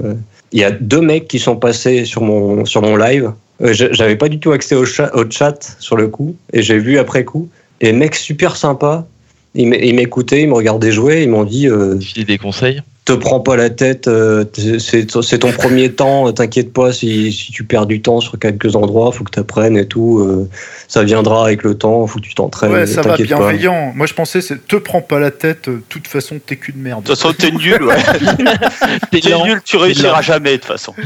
Il 0.52 0.60
y 0.60 0.64
a 0.64 0.70
deux 0.70 1.00
mecs 1.00 1.28
qui 1.28 1.38
sont 1.38 1.56
passés 1.56 2.04
sur 2.04 2.22
mon, 2.22 2.64
sur 2.66 2.82
mon 2.82 2.96
live. 2.96 3.32
Euh, 3.62 3.72
J'avais 3.72 4.16
pas 4.16 4.28
du 4.28 4.38
tout 4.38 4.52
accès 4.52 4.74
au 4.74 4.84
chat, 4.84 5.10
au 5.14 5.28
chat 5.30 5.76
sur 5.78 5.96
le 5.96 6.08
coup, 6.08 6.36
et 6.52 6.62
j'ai 6.62 6.78
vu 6.78 6.98
après 6.98 7.24
coup. 7.24 7.48
Et 7.80 7.92
mecs 7.92 8.14
super 8.14 8.56
sympas, 8.56 9.06
ils 9.54 9.66
m'écoutaient, 9.66 10.42
ils 10.42 10.48
me 10.48 10.54
regardaient 10.54 10.92
jouer, 10.92 11.22
ils 11.22 11.28
m'ont 11.28 11.44
dit 11.44 11.68
euh, 11.68 11.96
des 12.26 12.38
conseils? 12.38 12.82
Te 13.04 13.12
prends 13.14 13.40
pas 13.40 13.56
la 13.56 13.68
tête, 13.68 14.06
euh, 14.06 14.44
c'est 14.78 15.38
ton 15.40 15.50
premier 15.50 15.90
temps, 15.90 16.32
t'inquiète 16.32 16.72
pas 16.72 16.92
si, 16.92 17.32
si 17.32 17.50
tu 17.50 17.64
perds 17.64 17.86
du 17.86 18.00
temps 18.00 18.20
sur 18.20 18.38
quelques 18.38 18.76
endroits, 18.76 19.10
faut 19.10 19.24
que 19.24 19.32
tu 19.32 19.40
apprennes 19.40 19.76
et 19.76 19.86
tout. 19.86 20.20
euh, 20.20 20.48
ça 20.86 21.02
viendra 21.02 21.44
avec 21.46 21.64
le 21.64 21.74
temps, 21.76 22.06
faut 22.06 22.20
que 22.20 22.24
tu 22.24 22.34
t'entraînes. 22.34 22.70
Ouais, 22.70 22.86
ça 22.86 23.02
va, 23.02 23.16
pas. 23.16 23.22
bienveillant. 23.22 23.92
Moi, 23.96 24.06
je 24.06 24.14
pensais, 24.14 24.40
c'est 24.40 24.68
te 24.68 24.76
prends 24.76 25.00
pas 25.00 25.18
la 25.18 25.32
tête, 25.32 25.66
euh, 25.66 25.76
de 25.78 25.82
toute 25.88 26.06
façon, 26.06 26.38
t'es 26.44 26.54
qu'une 26.54 26.76
merde. 26.80 27.02
De 27.02 27.08
toute 27.08 27.18
façon, 27.18 27.34
t'es 27.36 27.50
nul, 27.50 27.82
ouais. 27.82 27.96
T'es 29.10 29.20
nul, 29.44 29.60
tu 29.64 29.76
réussiras 29.78 30.22
jamais, 30.22 30.52
de 30.52 30.56
toute 30.58 30.66
façon. 30.66 30.94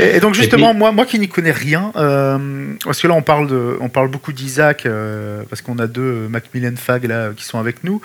Et, 0.00 0.16
et 0.16 0.20
donc 0.20 0.34
justement, 0.34 0.70
puis- 0.70 0.78
moi, 0.78 0.90
moi 0.92 1.06
qui 1.06 1.18
n'y 1.18 1.28
connais 1.28 1.52
rien, 1.52 1.92
euh, 1.96 2.38
parce 2.84 3.00
que 3.00 3.06
là 3.06 3.14
on 3.14 3.22
parle 3.22 3.46
de, 3.46 3.76
on 3.80 3.88
parle 3.88 4.08
beaucoup 4.08 4.32
d'Isaac, 4.32 4.84
euh, 4.84 5.42
parce 5.48 5.62
qu'on 5.62 5.78
a 5.78 5.86
deux 5.86 6.02
euh, 6.02 6.28
Macmillan 6.28 6.74
Fag 6.76 7.04
là 7.04 7.30
qui 7.36 7.44
sont 7.44 7.58
avec 7.60 7.84
nous. 7.84 8.00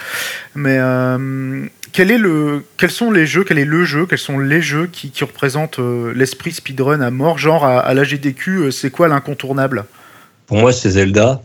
Mais 0.56 0.78
euh, 0.80 1.66
quel 1.92 2.12
est 2.12 2.18
le, 2.18 2.64
quels 2.78 2.92
sont 2.92 3.12
les 3.12 3.26
jeux, 3.26 3.44
quel 3.44 3.58
est 3.60 3.66
le 3.66 3.84
jeu, 3.86 4.06
quels 4.06 4.18
sont 4.20 4.40
les 4.40 4.62
jeux 4.62 4.88
qui, 4.88 5.12
qui 5.12 5.24
représentent 5.24 5.80
euh, 5.80 6.14
l'esprit 6.16 6.52
speedrun 6.52 7.02
à 7.02 7.10
mort, 7.12 7.38
genre 7.38 7.66
à, 7.66 7.80
à 7.80 7.94
la 7.94 8.04
GDQ, 8.04 8.50
euh, 8.58 8.72
c'est 8.72 8.90
quoi 8.92 9.08
l'incontournable? 9.08 9.86
Pour 10.48 10.58
moi, 10.58 10.72
c'est 10.74 10.90
Zelda, 10.92 11.42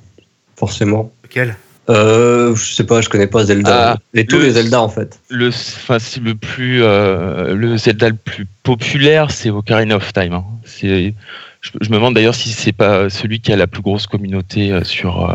forcément. 0.57 1.13
Quel 1.31 1.57
Euh, 1.91 2.55
je 2.57 2.73
sais 2.75 2.85
pas, 2.85 3.01
je 3.03 3.09
connais 3.11 3.27
pas 3.27 3.45
Zelda. 3.45 3.93
Ah, 3.93 3.97
les, 4.15 4.25
tous 4.27 4.39
le- 4.39 4.45
les 4.45 4.53
Zelda 4.53 4.81
en 4.81 4.89
fait. 4.89 5.21
Le, 5.29 5.49
enfin, 5.49 5.99
le 6.23 6.35
plus, 6.35 6.83
euh, 6.83 7.55
le 7.55 7.77
Zelda 7.77 8.09
le 8.09 8.15
plus 8.17 8.47
populaire, 8.63 9.31
c'est 9.31 9.51
Ocarina 9.51 9.97
of 9.97 10.13
Time. 10.13 10.33
hein. 10.33 10.45
Je, 10.81 11.11
je 11.81 11.89
me 11.91 11.95
demande 11.95 12.15
d'ailleurs 12.15 12.35
si 12.35 12.51
c'est 12.51 12.73
pas 12.73 13.09
celui 13.11 13.41
qui 13.41 13.53
a 13.53 13.57
la 13.57 13.67
plus 13.67 13.83
grosse 13.83 14.07
communauté 14.07 14.71
euh, 14.73 14.85
sur 14.85 15.31
euh, 15.31 15.35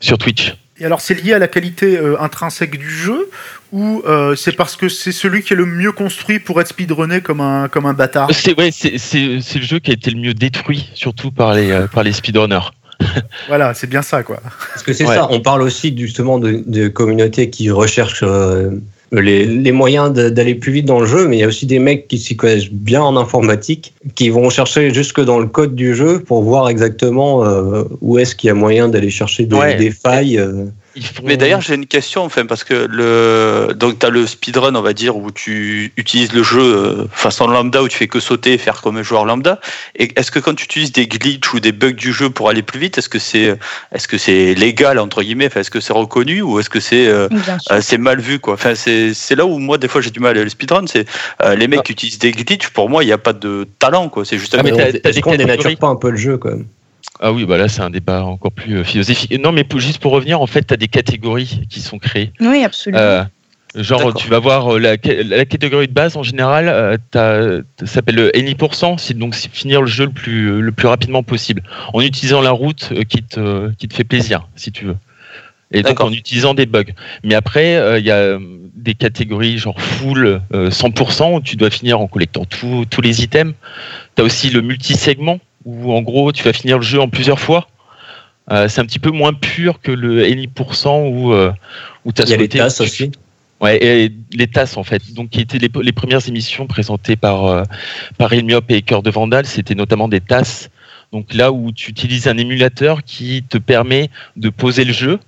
sur 0.00 0.18
Twitch. 0.18 0.56
Et 0.78 0.84
alors 0.84 1.00
c'est 1.00 1.14
lié 1.14 1.32
à 1.34 1.38
la 1.38 1.48
qualité 1.48 1.96
euh, 1.98 2.20
intrinsèque 2.20 2.76
du 2.78 2.90
jeu 2.90 3.28
ou 3.72 4.02
euh, 4.06 4.36
c'est 4.36 4.52
parce 4.52 4.76
que 4.76 4.88
c'est 4.88 5.12
celui 5.12 5.42
qui 5.42 5.54
est 5.54 5.56
le 5.56 5.66
mieux 5.66 5.92
construit 5.92 6.38
pour 6.38 6.60
être 6.60 6.68
speedrunné 6.68 7.20
comme 7.22 7.40
un, 7.40 7.68
comme 7.68 7.86
un 7.86 7.94
bâtard? 7.94 8.30
C'est 8.32 8.58
ouais, 8.58 8.70
c'est, 8.70 8.98
c'est, 8.98 9.38
c'est 9.40 9.58
le 9.58 9.64
jeu 9.64 9.78
qui 9.78 9.90
a 9.90 9.94
été 9.94 10.10
le 10.10 10.20
mieux 10.20 10.34
détruit, 10.34 10.90
surtout 10.94 11.30
par 11.30 11.54
les 11.54 11.70
euh, 11.70 11.86
par 11.86 12.02
les 12.04 12.12
speedrunners. 12.12 12.70
Voilà, 13.48 13.74
c'est 13.74 13.88
bien 13.88 14.02
ça 14.02 14.22
quoi. 14.22 14.40
Parce 14.72 14.82
que 14.82 14.92
c'est 14.92 15.06
Ouais. 15.06 15.14
ça, 15.16 15.26
on 15.30 15.40
parle 15.40 15.62
aussi 15.62 15.92
justement 15.96 16.38
de, 16.38 16.62
de 16.66 16.88
communautés 16.88 17.50
qui 17.50 17.70
recherchent 17.70 18.22
euh, 18.22 18.70
les, 19.10 19.44
les 19.44 19.72
moyens 19.72 20.12
d'aller 20.12 20.54
plus 20.54 20.72
vite 20.72 20.86
dans 20.86 21.00
le 21.00 21.06
jeu, 21.06 21.26
mais 21.26 21.36
il 21.36 21.40
y 21.40 21.44
a 21.44 21.48
aussi 21.48 21.66
des 21.66 21.78
mecs 21.80 22.06
qui 22.08 22.18
s'y 22.18 22.36
connaissent 22.36 22.70
bien 22.70 23.02
en 23.02 23.16
informatique, 23.16 23.92
qui 24.14 24.30
vont 24.30 24.48
chercher 24.50 24.94
jusque 24.94 25.20
dans 25.20 25.38
le 25.38 25.46
code 25.46 25.74
du 25.74 25.94
jeu 25.94 26.20
pour 26.20 26.42
voir 26.42 26.68
exactement 26.68 27.44
euh, 27.44 27.82
où 28.00 28.18
est-ce 28.18 28.34
qu'il 28.36 28.48
y 28.48 28.50
a 28.50 28.54
moyen 28.54 28.88
d'aller 28.88 29.10
chercher 29.10 29.44
des, 29.46 29.56
Ouais. 29.56 29.74
des 29.76 29.90
failles. 29.90 30.38
euh. 30.38 30.66
Font- 31.00 31.22
Mais 31.24 31.36
d'ailleurs, 31.38 31.60
j'ai 31.62 31.74
une 31.74 31.86
question, 31.86 32.22
enfin, 32.22 32.44
parce 32.44 32.64
que 32.64 32.86
le, 32.90 33.72
donc 33.74 33.98
t'as 33.98 34.10
le 34.10 34.26
speedrun, 34.26 34.74
on 34.74 34.82
va 34.82 34.92
dire, 34.92 35.16
où 35.16 35.30
tu 35.30 35.90
utilises 35.96 36.32
le 36.34 36.42
jeu 36.42 36.60
euh, 36.60 37.04
façon 37.12 37.46
lambda, 37.46 37.82
où 37.82 37.88
tu 37.88 37.96
fais 37.96 38.08
que 38.08 38.20
sauter 38.20 38.52
et 38.54 38.58
faire 38.58 38.82
comme 38.82 38.98
un 38.98 39.02
joueur 39.02 39.24
lambda. 39.24 39.58
Et 39.96 40.12
est-ce 40.18 40.30
que 40.30 40.38
quand 40.38 40.54
tu 40.54 40.64
utilises 40.64 40.92
des 40.92 41.06
glitches 41.06 41.54
ou 41.54 41.60
des 41.60 41.72
bugs 41.72 41.92
du 41.92 42.12
jeu 42.12 42.28
pour 42.28 42.48
aller 42.50 42.62
plus 42.62 42.78
vite, 42.78 42.98
est-ce 42.98 43.08
que 43.08 43.18
c'est, 43.18 43.56
est-ce 43.92 44.06
que 44.06 44.18
c'est 44.18 44.54
légal 44.54 44.98
entre 44.98 45.22
guillemets, 45.22 45.46
enfin, 45.46 45.60
est-ce 45.60 45.70
que 45.70 45.80
c'est 45.80 45.94
reconnu 45.94 46.42
ou 46.42 46.60
est-ce 46.60 46.68
que 46.70 46.80
c'est, 46.80 47.06
euh, 47.06 47.28
euh, 47.70 47.80
c'est 47.80 47.98
mal 47.98 48.20
vu 48.20 48.38
quoi? 48.38 48.54
Enfin, 48.54 48.74
c'est, 48.74 49.14
c'est 49.14 49.34
là 49.34 49.46
où 49.46 49.58
moi 49.58 49.78
des 49.78 49.88
fois 49.88 50.00
j'ai 50.02 50.10
du 50.10 50.20
mal 50.20 50.36
à 50.36 50.42
le 50.44 50.48
speedrun, 50.50 50.84
c'est 50.86 51.06
euh, 51.42 51.54
les 51.54 51.68
mecs 51.68 51.80
Ah. 51.80 51.84
qui 51.84 51.92
utilisent 51.92 52.18
des 52.18 52.32
glitches. 52.32 52.68
Pour 52.68 52.90
moi, 52.90 53.02
il 53.02 53.06
n'y 53.06 53.12
a 53.12 53.18
pas 53.18 53.32
de 53.32 53.66
talent 53.78 54.08
quoi. 54.10 54.24
C'est 54.26 54.36
juste 54.38 54.54
un 54.54 54.58
Ah, 54.58 54.62
mais 54.62 54.72
t'as- 54.72 55.36
dénature 55.36 55.76
pas 55.78 55.86
un 55.88 55.96
peu 55.96 56.10
le 56.10 56.16
jeu 56.18 56.36
quand 56.36 56.50
même? 56.50 56.66
Ah 57.20 57.32
oui, 57.32 57.44
bah 57.44 57.56
là 57.58 57.68
c'est 57.68 57.82
un 57.82 57.90
débat 57.90 58.24
encore 58.24 58.52
plus 58.52 58.78
euh, 58.78 58.84
philosophique. 58.84 59.38
Non, 59.40 59.52
mais 59.52 59.64
pour- 59.64 59.80
juste 59.80 59.98
pour 59.98 60.12
revenir, 60.12 60.40
en 60.40 60.46
fait, 60.46 60.66
tu 60.66 60.74
as 60.74 60.76
des 60.76 60.88
catégories 60.88 61.60
qui 61.68 61.80
sont 61.80 61.98
créées. 61.98 62.32
Oui, 62.40 62.64
absolument. 62.64 63.00
Euh, 63.02 63.24
genre, 63.76 64.12
tu 64.14 64.28
vas 64.28 64.38
voir 64.40 64.74
euh, 64.74 64.78
la, 64.78 64.96
la 65.24 65.44
catégorie 65.44 65.86
de 65.88 65.92
base 65.92 66.16
en 66.16 66.22
général, 66.22 66.68
euh, 66.68 66.96
t'as- 67.10 67.58
ça 67.80 67.86
s'appelle 67.86 68.16
le 68.16 68.36
any%, 68.36 68.98
c'est 68.98 69.16
donc 69.16 69.34
finir 69.34 69.82
le 69.82 69.86
jeu 69.86 70.06
le 70.06 70.10
plus, 70.10 70.60
le 70.60 70.72
plus 70.72 70.88
rapidement 70.88 71.22
possible, 71.22 71.62
en 71.92 72.00
utilisant 72.00 72.40
la 72.40 72.50
route 72.50 72.92
qui 73.08 73.22
te, 73.22 73.72
qui 73.74 73.88
te 73.88 73.94
fait 73.94 74.04
plaisir, 74.04 74.48
si 74.56 74.72
tu 74.72 74.86
veux. 74.86 74.96
Et 75.74 75.78
donc 75.82 75.92
D'accord. 75.92 76.08
en 76.08 76.12
utilisant 76.12 76.52
des 76.54 76.66
bugs. 76.66 76.92
Mais 77.24 77.34
après, 77.34 77.76
euh, 77.76 77.98
il 77.98 78.04
y 78.04 78.10
a 78.10 78.36
des 78.74 78.92
catégories 78.94 79.56
genre 79.56 79.80
full 79.80 80.42
euh, 80.52 80.68
100% 80.70 81.36
où 81.36 81.40
tu 81.40 81.56
dois 81.56 81.70
finir 81.70 81.98
en 82.00 82.08
collectant 82.08 82.44
tous 82.44 82.84
tous 82.90 83.00
les 83.00 83.22
items. 83.22 83.54
Tu 84.16 84.22
as 84.22 84.24
aussi 84.24 84.50
le 84.50 84.60
multisegment 84.60 85.38
où 85.64 85.92
en 85.92 86.02
gros 86.02 86.32
tu 86.32 86.42
vas 86.42 86.52
finir 86.52 86.78
le 86.78 86.84
jeu 86.84 87.00
en 87.00 87.08
plusieurs 87.08 87.40
fois. 87.40 87.68
Euh, 88.50 88.68
c'est 88.68 88.80
un 88.80 88.86
petit 88.86 88.98
peu 88.98 89.10
moins 89.10 89.32
pur 89.32 89.80
que 89.80 89.92
le 89.92 90.24
any% 90.24 91.06
où, 91.06 91.32
euh, 91.32 91.52
où 92.04 92.12
tu 92.12 92.22
as 92.22 92.24
Il 92.24 92.30
y 92.30 92.34
a 92.34 92.36
les 92.38 92.48
tasses 92.48 92.80
aussi. 92.80 93.12
Ouais, 93.60 93.78
et 93.82 94.12
les 94.32 94.48
tasses 94.48 94.76
en 94.76 94.82
fait. 94.82 95.14
Donc, 95.14 95.30
qui 95.30 95.40
étaient 95.40 95.58
les, 95.58 95.70
les 95.82 95.92
premières 95.92 96.26
émissions 96.28 96.66
présentées 96.66 97.14
par 97.14 97.44
euh, 97.44 97.62
par 98.18 98.32
Ilmiop 98.32 98.68
et 98.70 98.82
Cœur 98.82 99.02
de 99.02 99.10
Vandal, 99.10 99.46
c'était 99.46 99.76
notamment 99.76 100.08
des 100.08 100.20
tasses. 100.20 100.70
Donc 101.12 101.34
là 101.34 101.52
où 101.52 101.70
tu 101.72 101.90
utilises 101.90 102.26
un 102.26 102.38
émulateur 102.38 103.04
qui 103.04 103.44
te 103.48 103.58
permet 103.58 104.10
de 104.36 104.48
poser 104.48 104.84
le 104.84 104.92
jeu 104.92 105.20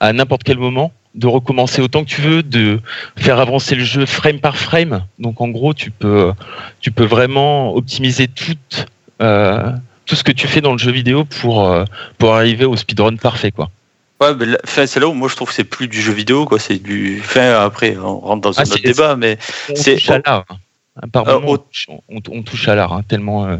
à 0.00 0.12
n'importe 0.12 0.44
quel 0.44 0.56
moment, 0.56 0.92
de 1.14 1.26
recommencer 1.26 1.82
autant 1.82 2.04
que 2.04 2.08
tu 2.08 2.20
veux, 2.20 2.42
de 2.42 2.80
faire 3.16 3.40
avancer 3.40 3.74
le 3.74 3.84
jeu 3.84 4.06
frame 4.06 4.38
par 4.38 4.56
frame. 4.56 5.04
Donc 5.18 5.40
en 5.40 5.48
gros, 5.48 5.74
tu 5.74 5.90
peux 5.90 6.32
tu 6.80 6.92
peux 6.92 7.04
vraiment 7.04 7.74
optimiser 7.74 8.28
tout 8.28 8.56
euh, 8.74 8.84
tout 9.18 10.14
ce 10.16 10.22
que 10.24 10.32
tu 10.32 10.46
fais 10.46 10.60
dans 10.60 10.72
le 10.72 10.78
jeu 10.78 10.92
vidéo 10.92 11.24
pour 11.24 11.66
euh, 11.66 11.84
pour 12.18 12.34
arriver 12.34 12.64
au 12.64 12.76
speedrun 12.76 13.16
parfait 13.16 13.50
quoi. 13.52 13.70
Ouais, 14.20 14.34
mais 14.34 14.46
là- 14.46 14.58
c'est 14.64 14.96
là 14.98 15.08
où 15.08 15.12
moi 15.12 15.28
je 15.28 15.36
trouve 15.36 15.48
que 15.48 15.54
c'est 15.54 15.64
plus 15.64 15.88
du 15.88 16.00
jeu 16.00 16.12
vidéo 16.12 16.46
quoi. 16.46 16.58
C'est 16.58 16.78
du. 16.82 17.20
Enfin, 17.22 17.52
après, 17.60 17.96
on 17.98 18.18
rentre 18.20 18.42
dans 18.42 18.52
Ah, 18.56 18.60
un 18.60 18.64
autre 18.64 18.76
c'est- 18.76 18.82
débat, 18.82 19.16
mais 19.16 19.36
On 19.70 19.74
C'est- 19.76 19.94
touche 19.94 20.10
à 20.10 20.18
l'art. 20.24 20.44
Par 21.12 21.28
Euh, 21.28 21.34
moment, 21.34 21.52
on, 21.52 21.56
touche- 21.58 21.86
on- 22.08 22.20
on 22.30 22.42
touche 22.42 22.68
à 22.68 22.74
l'art, 22.74 22.94
hein, 22.94 23.02
tellement. 23.06 23.44
euh, 23.46 23.56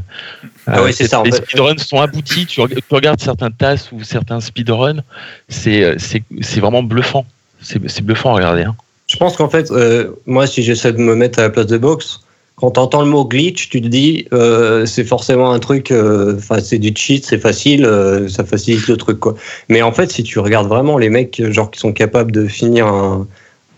Ah 0.67 0.83
oui, 0.83 0.95
c'est 0.95 1.05
euh, 1.05 1.09
ça, 1.09 1.21
en 1.21 1.25
Les 1.25 1.33
fait. 1.33 1.45
speedruns 1.45 1.77
sont 1.77 2.01
aboutis. 2.01 2.47
Tu, 2.47 2.61
reg- 2.63 2.75
tu 2.75 2.95
regardes 2.95 3.21
certains 3.21 3.51
tasses 3.51 3.93
ou 3.93 4.03
certains 4.05 4.41
speedruns, 4.41 5.03
c'est 5.51 5.83
euh, 5.85 5.97
c'est 5.99 6.23
c'est 6.41 6.61
vraiment 6.61 6.83
bluffant. 6.83 7.27
C'est 7.61 7.79
c'est 7.91 8.01
bluffant 8.03 8.31
à 8.31 8.37
regarder. 8.37 8.63
hein. 8.63 8.75
Je 9.09 9.17
pense 9.19 9.37
qu'en 9.37 9.51
fait, 9.51 9.71
euh, 9.71 10.13
moi, 10.25 10.47
si 10.47 10.63
j'essaie 10.63 10.93
de 10.95 10.99
me 10.99 11.15
mettre 11.15 11.39
à 11.39 11.43
la 11.43 11.51
place 11.51 11.67
de 11.67 11.77
box, 11.77 12.21
quand 12.57 12.71
tu 12.73 12.81
entends 12.81 13.03
le 13.03 13.11
mot 13.11 13.27
glitch, 13.27 13.69
tu 13.69 13.83
te 13.83 13.87
dis 13.87 14.27
euh, 14.33 14.87
c'est 14.87 15.05
forcément 15.05 15.53
un 15.53 15.59
truc, 15.59 15.91
euh, 15.91 16.39
c'est 16.63 16.79
du 16.79 16.93
cheat, 16.97 17.25
c'est 17.25 17.39
facile, 17.39 17.85
euh, 17.85 18.29
ça 18.29 18.45
facilite 18.45 18.89
le 18.89 18.97
truc. 18.97 19.21
Mais 19.69 19.83
en 19.83 19.93
fait, 19.93 20.11
si 20.11 20.23
tu 20.23 20.39
regardes 20.39 20.67
vraiment 20.67 20.97
les 20.97 21.11
mecs 21.11 21.43
genre 21.51 21.71
qui 21.71 21.79
sont 21.79 21.93
capables 21.93 22.33
de 22.33 22.47
finir 22.47 22.87
un, 22.87 23.27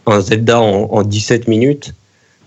un 0.06 0.20
Zelda 0.20 0.60
en, 0.60 0.84
en 0.92 1.02
17 1.02 1.48
minutes, 1.48 1.92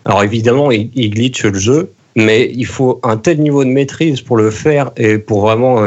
alors 0.05 0.23
évidemment 0.23 0.71
ils, 0.71 1.09
glitchent 1.09 1.45
le 1.45 1.59
jeu, 1.59 1.91
mais 2.15 2.49
il 2.55 2.65
faut 2.65 3.01
un 3.03 3.17
tel 3.17 3.41
niveau 3.41 3.65
de 3.65 3.69
maîtrise 3.69 4.21
pour 4.21 4.37
le 4.37 4.51
faire 4.51 4.91
et 4.95 5.17
pour 5.17 5.41
vraiment 5.41 5.85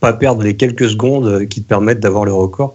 pas 0.00 0.12
perdre 0.12 0.42
les 0.42 0.56
quelques 0.56 0.90
secondes 0.90 1.46
qui 1.46 1.62
te 1.62 1.68
permettent 1.68 2.00
d'avoir 2.00 2.24
le 2.24 2.34
record 2.34 2.74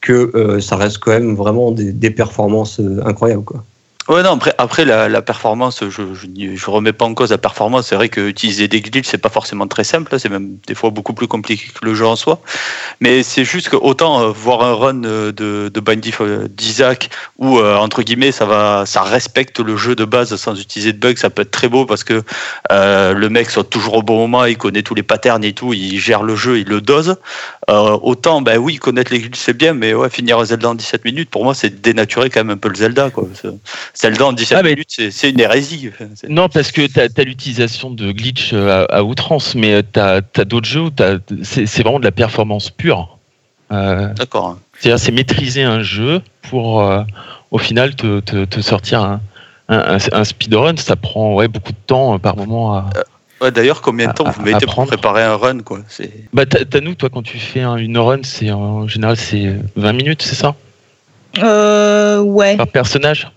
que 0.00 0.58
ça 0.60 0.76
reste 0.76 0.98
quand 0.98 1.12
même 1.12 1.34
vraiment 1.34 1.72
des, 1.72 1.92
des 1.92 2.10
performances 2.10 2.80
incroyables 3.04 3.44
quoi. 3.44 3.64
Ouais, 4.08 4.22
non, 4.22 4.32
après, 4.32 4.54
après 4.56 4.86
la, 4.86 5.20
performance, 5.20 5.84
je, 5.86 6.02
je 6.14 6.70
remets 6.70 6.94
pas 6.94 7.04
en 7.04 7.12
cause 7.12 7.30
la 7.30 7.36
performance. 7.36 7.88
C'est 7.88 7.94
vrai 7.94 8.08
que 8.08 8.26
utiliser 8.26 8.66
des 8.66 8.80
glitches, 8.80 9.08
c'est 9.08 9.18
pas 9.18 9.28
forcément 9.28 9.66
très 9.66 9.84
simple. 9.84 10.18
C'est 10.18 10.30
même 10.30 10.56
des 10.66 10.74
fois 10.74 10.88
beaucoup 10.88 11.12
plus 11.12 11.26
compliqué 11.26 11.66
que 11.78 11.84
le 11.84 11.94
jeu 11.94 12.06
en 12.06 12.16
soi. 12.16 12.40
Mais 13.00 13.22
c'est 13.22 13.44
juste 13.44 13.68
que 13.68 13.76
autant 13.76 14.22
euh, 14.22 14.28
voir 14.30 14.62
un 14.62 14.72
run 14.72 15.04
euh, 15.04 15.30
de, 15.30 15.70
de 15.72 15.80
Bindy 15.80 16.14
euh, 16.22 16.48
d'Isaac 16.48 17.10
où, 17.36 17.58
euh, 17.58 17.76
entre 17.76 18.02
guillemets, 18.02 18.32
ça 18.32 18.46
va, 18.46 18.84
ça 18.86 19.02
respecte 19.02 19.60
le 19.60 19.76
jeu 19.76 19.94
de 19.94 20.06
base 20.06 20.34
sans 20.36 20.58
utiliser 20.58 20.94
de 20.94 20.98
bugs, 20.98 21.16
ça 21.16 21.28
peut 21.28 21.42
être 21.42 21.50
très 21.50 21.68
beau 21.68 21.84
parce 21.84 22.02
que 22.02 22.22
euh, 22.72 23.12
le 23.12 23.28
mec 23.28 23.50
soit 23.50 23.64
toujours 23.64 23.94
au 23.94 24.02
bon 24.02 24.16
moment, 24.16 24.46
il 24.46 24.56
connaît 24.56 24.82
tous 24.82 24.94
les 24.94 25.02
patterns 25.02 25.44
et 25.44 25.52
tout, 25.52 25.74
il 25.74 25.98
gère 26.00 26.22
le 26.22 26.34
jeu, 26.34 26.58
il 26.60 26.68
le 26.68 26.80
dose. 26.80 27.16
Euh, 27.68 27.98
autant, 28.02 28.40
ben 28.40 28.56
oui, 28.56 28.76
connaître 28.76 29.12
les 29.12 29.20
glitches, 29.20 29.38
c'est 29.38 29.56
bien, 29.56 29.74
mais 29.74 29.92
ouais, 29.92 30.08
finir 30.08 30.42
Zelda 30.44 30.70
en 30.70 30.74
17 30.74 31.04
minutes, 31.04 31.28
pour 31.28 31.44
moi, 31.44 31.54
c'est 31.54 31.82
dénaturer 31.82 32.30
quand 32.30 32.40
même 32.40 32.50
un 32.50 32.56
peu 32.56 32.70
le 32.70 32.74
Zelda, 32.74 33.10
quoi. 33.10 33.28
C'est- 34.00 34.06
Zelda 34.08 34.26
en 34.26 34.32
17 34.32 34.58
Ah, 34.58 34.62
mais- 34.62 34.70
minutes, 34.70 35.00
c'est 35.10 35.30
une 35.30 35.40
hérésie. 35.40 35.90
Non, 36.28 36.48
parce 36.48 36.70
que 36.70 36.86
tu 36.86 37.00
as, 37.00 37.24
l'utilisation 37.24 37.90
de 37.90 38.12
glitch 38.12 38.50
euh, 38.52 38.86
à, 38.88 38.98
à 38.98 39.02
outrance, 39.02 39.54
mais 39.56 39.82
tu 39.82 39.98
as, 39.98 40.20
d'autres 40.44 40.68
jeux 40.68 40.82
où 40.82 40.90
t'as- 40.90 41.18
c'est 41.42 41.82
vraiment 41.82 41.98
de 41.98 42.04
la 42.04 42.12
performance 42.12 42.70
pure. 42.70 43.18
Euh, 43.72 44.14
D'accord. 44.14 44.56
C'est-à-dire, 44.78 45.00
c'est 45.00 45.10
maîtriser 45.12 45.62
un 45.64 45.82
jeu 45.82 46.22
pour, 46.42 46.80
euh, 46.82 47.02
au 47.50 47.58
final, 47.58 47.96
te, 47.96 48.20
te- 48.20 48.44
te 48.44 48.60
sortir 48.60 49.02
un, 49.02 49.20
un, 49.68 49.96
un- 49.96 50.12
un 50.12 50.24
speedrun. 50.24 50.76
Ça 50.76 50.94
prend 50.96 51.34
ouais, 51.34 51.48
beaucoup 51.48 51.72
de 51.72 51.78
temps 51.86 52.14
euh, 52.14 52.18
par 52.18 52.36
moment 52.36 52.74
à. 52.76 52.90
Ouais, 53.40 53.50
D'ailleurs, 53.50 53.82
combien 53.82 54.06
de 54.08 54.12
temps 54.12 54.24
À- 54.24 54.30
vous 54.30 54.42
mettez 54.42 54.66
pour 54.66 54.86
préparer 54.86 55.22
un 55.24 55.36
run, 55.36 55.58
quoi 55.60 55.80
C'est 55.88 56.12
Bah, 56.32 56.46
t'as 56.46 56.80
nous, 56.80 56.94
toi, 56.94 57.08
quand 57.12 57.22
tu 57.22 57.38
fais 57.38 57.62
un- 57.62 57.76
une 57.76 57.98
run, 57.98 58.20
c'est 58.22 58.50
en 58.52 58.86
général 58.86 59.16
c'est 59.16 59.56
20 59.76 59.92
minutes, 59.92 60.22
c'est 60.22 60.36
ça? 60.36 60.54
Euh, 61.38 62.20
ouais. 62.20 62.56
Par 62.56 62.68
personnage? 62.68 63.28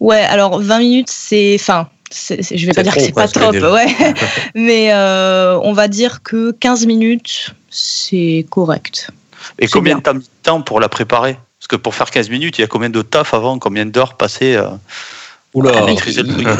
Ouais, 0.00 0.20
alors 0.20 0.60
20 0.60 0.78
minutes, 0.80 1.10
c'est. 1.10 1.56
Enfin, 1.60 1.88
c'est- 2.10 2.42
c'est- 2.42 2.56
je 2.56 2.66
vais 2.66 2.72
C'est 2.72 2.76
pas 2.78 2.82
dire 2.82 2.94
que 2.94 3.00
c'est 3.00 3.12
pas 3.14 3.28
top, 3.28 3.54
ouais. 3.54 3.86
Mais 4.54 4.92
euh, 4.92 5.58
on 5.62 5.72
va 5.72 5.88
dire 5.88 6.22
que 6.22 6.52
15 6.52 6.86
minutes, 6.86 7.50
c'est 7.70 8.46
correct. 8.50 9.10
Et 9.58 9.66
C'est 9.66 9.72
combien 9.72 9.98
bien. 9.98 10.14
de 10.14 10.22
temps- 10.42 10.62
pour 10.62 10.80
la 10.80 10.88
préparer? 10.88 11.38
Parce 11.58 11.68
que 11.68 11.76
pour 11.76 11.94
faire 11.94 12.10
15 12.10 12.30
minutes, 12.30 12.58
il 12.58 12.62
y 12.62 12.64
a 12.64 12.66
combien 12.66 12.88
de 12.90 13.02
taf 13.02 13.34
avant 13.34 13.58
Combien 13.58 13.84
d'heures 13.86 14.14
passées 14.14 14.56
euh, 14.56 14.68
Oula. 15.54 15.78
à 15.78 15.84
maîtriser 15.86 16.22
le 16.22 16.28
truc? 16.32 16.48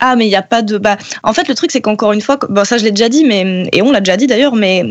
Ah, 0.00 0.14
mais 0.14 0.26
il 0.26 0.28
n'y 0.28 0.36
a 0.36 0.42
pas 0.42 0.62
de. 0.62 0.78
Bah, 0.78 0.96
en 1.24 1.32
fait, 1.32 1.48
le 1.48 1.56
truc, 1.56 1.72
c'est 1.72 1.80
qu'encore 1.80 2.12
une 2.12 2.20
fois, 2.20 2.38
bon, 2.48 2.64
ça 2.64 2.78
je 2.78 2.84
l'ai 2.84 2.92
déjà 2.92 3.08
dit, 3.08 3.24
mais, 3.24 3.68
et 3.72 3.82
on 3.82 3.90
l'a 3.90 3.98
déjà 3.98 4.16
dit 4.16 4.28
d'ailleurs, 4.28 4.54
mais 4.54 4.84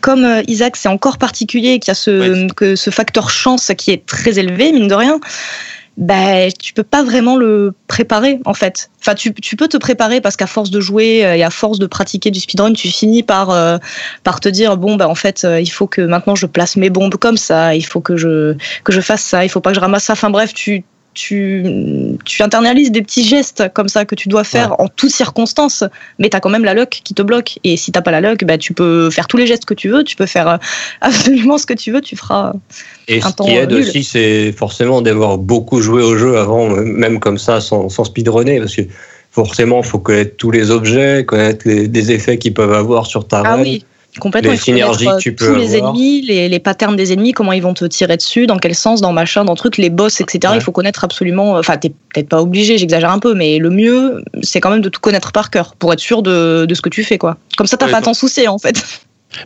comme 0.00 0.24
euh, 0.24 0.42
Isaac, 0.48 0.74
c'est 0.76 0.88
encore 0.88 1.16
particulier 1.18 1.78
qu'il 1.78 1.88
y 1.88 1.92
a 1.92 1.94
ce, 1.94 2.32
Oui. 2.32 2.46
que 2.56 2.74
ce 2.74 2.90
facteur 2.90 3.30
chance 3.30 3.70
qui 3.78 3.92
est 3.92 4.04
très 4.04 4.36
élevé, 4.40 4.72
mine 4.72 4.88
de 4.88 4.94
rien, 4.96 5.20
bah, 5.98 6.48
tu 6.52 6.72
peux 6.74 6.84
pas 6.84 7.02
vraiment 7.02 7.36
le 7.36 7.74
préparer, 7.88 8.38
en 8.44 8.54
fait. 8.54 8.88
Enfin, 9.00 9.16
tu, 9.16 9.34
tu 9.34 9.56
peux 9.56 9.66
te 9.66 9.76
préparer 9.76 10.20
parce 10.20 10.36
qu'à 10.36 10.46
force 10.46 10.70
de 10.70 10.80
jouer 10.80 11.26
euh, 11.26 11.34
et 11.34 11.42
à 11.42 11.50
force 11.50 11.80
de 11.80 11.86
pratiquer 11.86 12.30
du 12.30 12.38
speedrun, 12.38 12.72
tu 12.72 12.86
finis 12.86 13.24
par, 13.24 13.50
euh, 13.50 13.78
par 14.22 14.38
te 14.38 14.48
dire 14.48 14.76
bon, 14.76 14.94
bah, 14.94 15.08
en 15.08 15.16
fait, 15.16 15.42
euh, 15.44 15.60
il 15.60 15.66
faut 15.66 15.88
que 15.88 16.00
maintenant 16.00 16.36
je 16.36 16.46
place 16.46 16.76
mes 16.76 16.88
bombes 16.88 17.16
comme 17.16 17.36
ça, 17.36 17.74
il 17.74 17.84
faut 17.84 18.00
que 18.00 18.16
je, 18.16 18.54
que 18.84 18.92
je 18.92 19.00
fasse 19.00 19.22
ça, 19.22 19.44
il 19.44 19.48
faut 19.48 19.60
pas 19.60 19.70
que 19.70 19.74
je 19.74 19.80
ramasse 19.80 20.04
ça. 20.04 20.12
Enfin, 20.12 20.30
bref, 20.30 20.54
tu 20.54 20.84
tu, 21.18 21.64
tu 22.24 22.42
internalises 22.42 22.92
des 22.92 23.02
petits 23.02 23.24
gestes 23.24 23.64
comme 23.74 23.88
ça 23.88 24.04
que 24.04 24.14
tu 24.14 24.28
dois 24.28 24.44
faire 24.44 24.80
en 24.80 24.86
toutes 24.88 25.10
circonstances, 25.10 25.82
mais 26.18 26.28
tu 26.30 26.36
as 26.36 26.40
quand 26.40 26.48
même 26.50 26.64
la 26.64 26.74
luck 26.74 27.00
qui 27.02 27.12
te 27.12 27.22
bloque. 27.22 27.58
Et 27.64 27.76
si 27.76 27.90
t'as 27.90 28.02
pas 28.02 28.12
la 28.12 28.20
luck, 28.20 28.44
bah, 28.44 28.56
tu 28.56 28.72
peux 28.72 29.10
faire 29.10 29.26
tous 29.26 29.36
les 29.36 29.46
gestes 29.46 29.64
que 29.64 29.74
tu 29.74 29.88
veux, 29.88 30.04
tu 30.04 30.14
peux 30.14 30.26
faire 30.26 30.48
euh, 30.48 30.56
absolument 31.00 31.58
ce 31.58 31.66
que 31.66 31.74
tu 31.74 31.90
veux, 31.90 32.00
tu 32.00 32.14
feras. 32.16 32.52
Et 33.08 33.20
Un 33.22 33.30
ce 33.30 33.34
temps 33.34 33.44
qui 33.44 33.50
aide 33.52 33.72
nul. 33.72 33.80
aussi, 33.80 34.04
c'est 34.04 34.52
forcément 34.52 35.02
d'avoir 35.02 35.38
beaucoup 35.38 35.80
joué 35.80 36.02
au 36.02 36.16
jeu 36.16 36.38
avant, 36.38 36.68
même 36.68 37.18
comme 37.18 37.38
ça, 37.38 37.60
sans, 37.60 37.88
sans 37.88 38.04
speedrunner, 38.04 38.60
parce 38.60 38.76
que 38.76 38.82
forcément, 39.32 39.80
il 39.82 39.86
faut 39.86 39.98
connaître 39.98 40.36
tous 40.36 40.50
les 40.52 40.70
objets, 40.70 41.24
connaître 41.26 41.66
les, 41.66 41.88
des 41.88 42.12
effets 42.12 42.38
qu'ils 42.38 42.54
peuvent 42.54 42.72
avoir 42.72 43.06
sur 43.06 43.26
ta 43.26 43.42
Ah 43.44 43.56
run. 43.56 43.62
oui, 43.62 43.84
complètement. 44.18 44.50
les 44.50 44.56
synergies 44.56 45.06
que 45.06 45.10
euh, 45.10 45.18
tu 45.18 45.34
peux 45.34 45.46
tous 45.46 45.54
les 45.54 45.76
ennemis, 45.76 46.22
les, 46.22 46.48
les 46.48 46.58
patterns 46.58 46.96
des 46.96 47.12
ennemis, 47.12 47.32
comment 47.32 47.52
ils 47.52 47.62
vont 47.62 47.74
te 47.74 47.84
tirer 47.84 48.16
dessus, 48.16 48.46
dans 48.46 48.58
quel 48.58 48.74
sens, 48.74 49.00
dans 49.00 49.12
machin, 49.12 49.44
dans 49.44 49.54
truc, 49.54 49.76
les 49.76 49.90
boss, 49.90 50.20
etc. 50.20 50.40
Ouais. 50.52 50.58
Il 50.58 50.62
faut 50.62 50.72
connaître 50.72 51.04
absolument. 51.04 51.54
Enfin, 51.54 51.76
t'es 51.76 51.90
peut-être 51.90 52.28
pas 52.28 52.40
obligé, 52.40 52.78
j'exagère 52.78 53.10
un 53.10 53.18
peu, 53.18 53.34
mais 53.34 53.58
le 53.58 53.70
mieux, 53.70 54.22
c'est 54.42 54.60
quand 54.60 54.70
même 54.70 54.80
de 54.82 54.88
tout 54.88 55.00
connaître 55.00 55.32
par 55.32 55.50
cœur 55.50 55.74
pour 55.76 55.92
être 55.92 56.00
sûr 56.00 56.22
de, 56.22 56.66
de 56.66 56.74
ce 56.74 56.80
que 56.82 56.88
tu 56.88 57.04
fais, 57.04 57.18
quoi. 57.18 57.36
Comme 57.56 57.66
ça, 57.66 57.76
t'as 57.76 57.86
Ouais, 57.86 57.92
pas 57.92 57.98
à 57.98 58.02
t'en 58.02 58.14
soucier, 58.14 58.48
en 58.48 58.58
fait. 58.58 58.82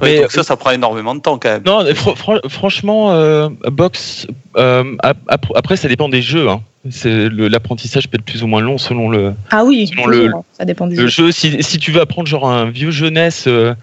Ouais, 0.00 0.14
Mais- 0.14 0.20
donc 0.22 0.30
ça, 0.30 0.42
ça 0.44 0.56
prend 0.56 0.70
énormément 0.70 1.14
de 1.14 1.20
temps 1.20 1.38
quand 1.38 1.48
même. 1.50 1.62
Non, 1.66 1.82
fr- 1.84 2.16
fr- 2.16 2.48
franchement, 2.48 3.12
euh, 3.12 3.48
box. 3.70 4.26
euh, 4.56 4.94
ap- 5.02 5.16
ap- 5.28 5.52
après, 5.56 5.76
ça 5.76 5.88
dépend 5.88 6.08
des 6.08 6.22
jeux. 6.22 6.48
hein. 6.48 6.60
L'apprentissage 7.04 8.08
peut 8.08 8.16
être 8.18 8.24
plus 8.24 8.42
ou 8.42 8.46
moins 8.46 8.60
long 8.60 8.78
selon 8.78 9.08
le, 9.08 9.34
Ah 9.50 9.64
oui, 9.64 9.86
Selon 9.88 10.06
le- 10.06 10.32
ça 10.52 10.64
dépend 10.64 10.86
du 10.86 10.96
le 10.96 11.06
jeu. 11.08 11.24
jeu. 11.26 11.32
Si, 11.32 11.62
si 11.62 11.78
tu 11.78 11.90
veux 11.92 12.00
apprendre 12.00 12.26
genre 12.28 12.48
un 12.48 12.70
vieux 12.70 12.90
jeunesse 12.90 13.44
euh, 13.46 13.74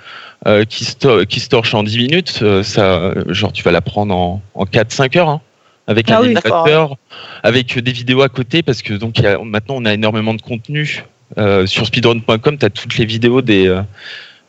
euh, 0.47 0.63
qui, 0.65 0.85
se 0.85 0.95
to- 0.95 1.25
qui 1.25 1.39
se 1.39 1.49
torche 1.49 1.73
en 1.73 1.83
10 1.83 1.97
minutes, 1.97 2.39
euh, 2.41 2.63
ça, 2.63 2.83
euh, 2.95 3.23
genre 3.29 3.51
tu 3.53 3.63
vas 3.63 3.71
l'apprendre 3.71 4.13
en, 4.15 4.41
en 4.55 4.65
4-5 4.65 5.17
heures. 5.17 5.29
hein, 5.29 5.41
avec 5.87 6.09
Ah 6.11 6.17
un 6.17 6.21
oui. 6.21 6.25
animateur, 6.27 6.95
avec 7.41 7.77
des 7.79 7.91
vidéos 7.91 8.21
à 8.21 8.29
côté, 8.29 8.61
parce 8.63 8.81
que 8.83 8.93
donc 8.93 9.17
il 9.17 9.23
y 9.23 9.27
a- 9.27 9.39
maintenant 9.39 9.75
on 9.79 9.85
a 9.85 9.93
énormément 9.93 10.33
de 10.33 10.41
contenu. 10.41 11.03
Euh, 11.37 11.65
sur 11.67 11.85
speedrun.com, 11.85 12.57
tu 12.57 12.65
as 12.65 12.69
toutes 12.69 12.97
les 12.97 13.05
vidéos 13.05 13.41
des, 13.41 13.67
euh, 13.67 13.81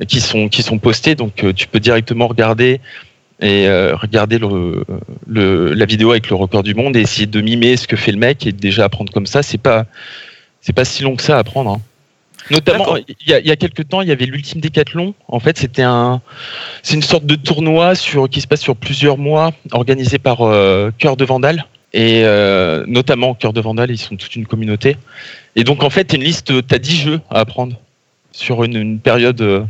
qui, 0.07 0.21
sont, 0.21 0.49
qui 0.49 0.63
sont 0.63 0.79
postées, 0.79 1.15
donc 1.15 1.45
euh, 1.45 1.53
tu 1.53 1.67
peux 1.67 1.81
directement 1.81 2.27
regarder 2.27 2.81
et 3.41 3.67
euh, 3.69 3.97
regarder 3.97 4.39
le, 4.39 4.85
le- 5.27 5.73
la 5.73 5.85
vidéo 5.87 6.11
avec 6.11 6.29
le 6.29 6.37
record 6.37 6.63
du 6.63 6.75
monde 6.75 6.97
et 6.97 7.01
essayer 7.01 7.27
de 7.27 7.41
mimer 7.41 7.77
ce 7.77 7.87
que 7.89 7.97
fait 7.97 8.13
le 8.13 8.19
mec 8.19 8.47
et 8.47 8.53
déjà 8.53 8.85
apprendre 8.85 9.13
comme 9.13 9.27
ça, 9.27 9.43
c'est 9.43 9.59
pas 9.59 9.87
c'est 10.61 10.75
pas 10.75 10.85
si 10.85 11.03
long 11.03 11.17
que 11.17 11.23
ça 11.23 11.37
à 11.37 11.41
apprendre. 11.41 11.71
hein. 11.71 11.81
Notamment, 12.51 12.85
il 12.97 13.29
y, 13.29 13.33
a, 13.35 13.39
il 13.41 13.47
y 13.47 13.51
a 13.51 13.57
quelques 13.57 13.89
temps, 13.89 14.01
il 14.03 14.09
y 14.09 14.13
avait 14.13 14.25
l'ultime 14.27 14.61
décathlon. 14.61 15.15
En 15.29 15.41
fait, 15.41 15.57
c'était 15.59 15.83
un, 15.83 16.21
c'est 16.83 16.95
une 16.95 17.03
sorte 17.03 17.25
de 17.25 17.35
tournoi 17.35 17.95
sur 17.95 18.29
qui 18.29 18.41
se 18.41 18.47
passe 18.47 18.61
sur 18.61 18.77
plusieurs 18.77 19.19
mois, 19.19 19.53
organisé 19.73 20.19
par 20.19 20.41
euh, 20.43 20.91
Cœur 20.99 21.17
de 21.17 21.25
Vandal 21.25 21.67
et 21.93 22.23
euh, 22.25 22.85
notamment 22.87 23.35
Cœur 23.35 23.53
de 23.53 23.61
Vandal, 23.61 23.91
ils 23.91 23.99
sont 23.99 24.17
toute 24.17 24.35
une 24.37 24.47
communauté. 24.47 24.97
Et 25.57 25.65
donc 25.65 25.83
en 25.83 25.91
fait, 25.91 26.05
t'as 26.05 26.17
une 26.17 26.25
liste, 26.25 26.67
t'as 26.67 26.79
10 26.79 26.97
jeux 27.01 27.21
à 27.31 27.41
apprendre 27.41 27.77
sur 28.33 28.65
une, 28.65 28.77
une 28.77 29.01
période 29.01 29.41
euh, 29.43 29.63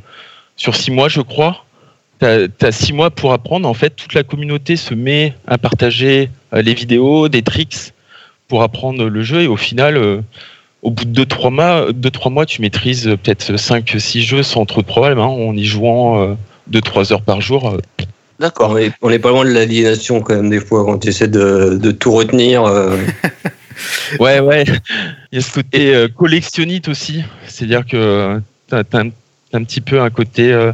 sur 0.60 0.76
6 0.76 0.90
mois, 0.90 1.08
je 1.08 1.22
crois. 1.22 1.64
T'as 2.18 2.48
as 2.60 2.72
6 2.72 2.92
mois 2.92 3.10
pour 3.10 3.32
apprendre. 3.32 3.66
En 3.66 3.72
fait, 3.74 3.90
toute 3.96 4.12
la 4.12 4.22
communauté 4.22 4.76
se 4.76 4.92
met 4.92 5.32
à 5.46 5.56
partager 5.56 6.28
euh, 6.52 6.60
les 6.60 6.74
vidéos, 6.74 7.28
des 7.30 7.40
tricks 7.42 7.94
pour 8.46 8.62
apprendre 8.62 9.08
le 9.08 9.22
jeu 9.22 9.40
et 9.42 9.46
au 9.46 9.56
final. 9.56 9.96
euh, 9.96 10.20
au 10.82 10.90
bout 10.90 11.04
de 11.04 11.24
2-3 11.24 11.50
mois, 11.50 11.92
deux, 11.92 12.10
trois 12.10 12.30
mois, 12.30 12.46
tu 12.46 12.62
maîtrises 12.62 13.06
euh, 13.06 13.16
peut-être 13.16 13.52
5-6 13.52 14.20
jeux 14.22 14.42
sans 14.42 14.64
trop 14.64 14.80
de 14.80 14.86
problème, 14.86 15.18
hein, 15.18 15.24
en 15.26 15.54
y 15.54 15.64
jouant 15.64 16.36
2-3 16.72 17.12
heures 17.12 17.20
par 17.22 17.40
jour. 17.42 17.68
euh. 17.68 17.78
D'accord. 18.38 18.70
On 18.70 18.78
est, 18.78 18.90
on 19.02 19.10
est 19.10 19.18
pas 19.18 19.28
loin 19.28 19.44
de 19.44 19.50
l'aliénation 19.50 20.20
quand 20.22 20.34
même 20.34 20.48
des 20.48 20.60
fois 20.60 20.84
quand 20.86 20.98
tu 20.98 21.08
essaies 21.08 21.28
de, 21.28 21.78
de 21.80 21.90
tout 21.90 22.12
retenir. 22.12 22.64
euh. 22.64 22.96
Ouais, 24.18 24.40
ouais. 24.40 24.64
Il 25.32 25.36
y 25.36 25.38
a 25.38 25.42
ce 25.42 25.52
côté 25.52 25.94
euh, 25.94 26.08
collectionnite 26.08 26.88
aussi. 26.88 27.22
C'est-à-dire 27.46 27.86
que 27.86 28.40
tu 28.68 28.74
as, 28.74 28.78
un, 28.78 28.84
t'as 28.84 29.04
un 29.52 29.64
petit 29.64 29.80
peu 29.80 30.00
un 30.00 30.10
côté. 30.10 30.52
euh, 30.52 30.72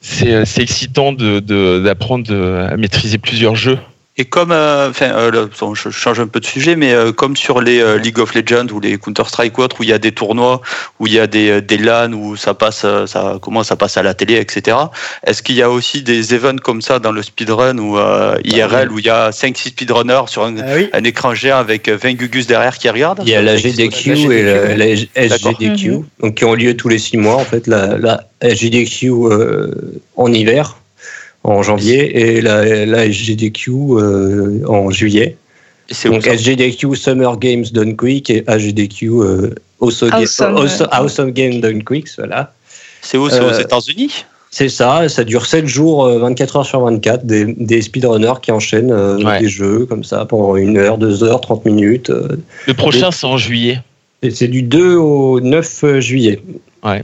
c'est 0.00 0.44
c'est 0.44 0.62
excitant 0.62 1.12
d'apprendre 1.12 2.32
à 2.70 2.76
maîtriser 2.76 3.18
plusieurs 3.18 3.56
jeux. 3.56 3.78
Et 4.18 4.24
comme, 4.24 4.50
euh, 4.50 4.88
enfin, 4.88 5.10
euh, 5.14 5.46
je 5.74 5.90
change 5.90 6.20
un 6.20 6.26
peu 6.26 6.40
de 6.40 6.46
sujet, 6.46 6.74
mais 6.74 6.92
euh, 6.94 7.12
comme 7.12 7.36
sur 7.36 7.60
les 7.60 7.80
euh, 7.80 7.98
League 7.98 8.18
of 8.18 8.34
Legends 8.34 8.66
ou 8.72 8.80
les 8.80 8.96
Counter 8.96 9.24
Strike 9.26 9.58
ou 9.58 9.62
autres, 9.62 9.76
où 9.80 9.82
il 9.82 9.90
y 9.90 9.92
a 9.92 9.98
des 9.98 10.12
tournois, 10.12 10.62
où 10.98 11.06
il 11.06 11.12
y 11.12 11.18
a 11.20 11.26
des, 11.26 11.50
euh, 11.50 11.60
des 11.60 11.76
LAN, 11.76 12.12
où 12.14 12.34
ça 12.34 12.54
passe, 12.54 12.86
ça 13.06 13.38
commence 13.42 13.70
à 13.72 13.76
passer 13.76 14.00
à 14.00 14.02
la 14.02 14.14
télé, 14.14 14.36
etc. 14.36 14.74
Est-ce 15.26 15.42
qu'il 15.42 15.54
y 15.56 15.60
a 15.62 15.68
aussi 15.70 16.00
des 16.02 16.32
events 16.34 16.56
comme 16.62 16.80
ça 16.80 16.98
dans 16.98 17.12
le 17.12 17.22
speedrun 17.22 17.76
ou 17.76 17.98
euh, 17.98 18.38
IRL 18.44 18.90
où 18.90 18.98
il 18.98 19.04
y 19.04 19.10
a 19.10 19.28
5-6 19.32 19.68
speedrunners 19.68 20.28
sur 20.28 20.44
un, 20.44 20.56
Ah 20.60 20.64
oui. 20.76 20.88
un 20.94 21.04
écran 21.04 21.34
géant 21.34 21.58
avec 21.58 21.90
20 21.90 22.14
gugus 22.14 22.46
derrière 22.46 22.78
qui 22.78 22.88
regardent? 22.88 23.20
Il 23.22 23.28
y 23.28 23.34
a 23.34 23.42
la 23.42 23.56
GDQ 23.58 24.32
et 24.32 24.42
la, 24.42 24.76
la 24.76 24.86
SGDQ, 25.14 25.90
Mhm. 25.90 26.04
donc 26.22 26.34
qui 26.36 26.44
ont 26.46 26.54
lieu 26.54 26.74
tous 26.74 26.88
les 26.88 26.98
six 26.98 27.18
mois 27.18 27.34
en 27.36 27.44
fait. 27.44 27.66
La, 27.66 27.98
la 27.98 28.24
SGDQ 28.40 29.10
euh, 29.10 29.70
en 30.16 30.32
hiver, 30.32 30.78
en 31.46 31.62
janvier, 31.62 32.36
et 32.36 32.40
la, 32.40 32.84
la 32.86 33.06
SGDQ 33.06 33.70
euh, 33.70 34.60
en 34.68 34.90
juillet. 34.90 35.36
C'est 35.90 36.08
où 36.08 36.12
Donc 36.12 36.26
SGDQ 36.26 36.96
Summer 36.96 37.38
Games 37.38 37.64
Done 37.72 37.96
Quick 37.96 38.28
et 38.30 38.42
HGDQ 38.48 39.08
euh, 39.10 39.54
also 39.80 40.06
Awesome, 40.12 40.56
ouais. 40.56 40.68
Awesome 40.90 41.30
Game 41.30 41.60
Done 41.60 41.84
Quick, 41.84 42.08
voilà. 42.18 42.52
C'est 43.02 43.16
où? 43.18 43.28
C'est 43.30 43.40
aux 43.40 43.44
Euh, 43.52 43.60
États-Unis? 43.60 44.24
C'est 44.50 44.68
ça, 44.68 45.08
ça 45.08 45.22
dure 45.22 45.44
7 45.46 45.66
jours, 45.66 46.06
euh, 46.06 46.18
24 46.18 46.56
heures 46.56 46.66
sur 46.66 46.80
24, 46.80 47.26
des, 47.26 47.44
des 47.44 47.82
speedrunners 47.82 48.40
qui 48.42 48.50
enchaînent 48.52 48.90
euh, 48.90 49.18
Ouais. 49.22 49.40
des 49.40 49.48
jeux 49.48 49.84
comme 49.86 50.02
ça 50.02 50.24
pendant 50.24 50.56
une 50.56 50.76
heure, 50.78 50.96
deux 50.98 51.22
heures, 51.22 51.40
30 51.40 51.64
minutes. 51.66 52.10
euh, 52.10 52.36
Le 52.66 52.74
prochain, 52.74 53.10
c'est 53.10 53.26
en 53.26 53.36
juillet. 53.36 53.80
et 54.22 54.30
c'est 54.30 54.48
du 54.48 54.62
2 54.62 54.94
au 54.96 55.40
9 55.40 56.00
juillet. 56.00 56.40
Et 56.84 57.00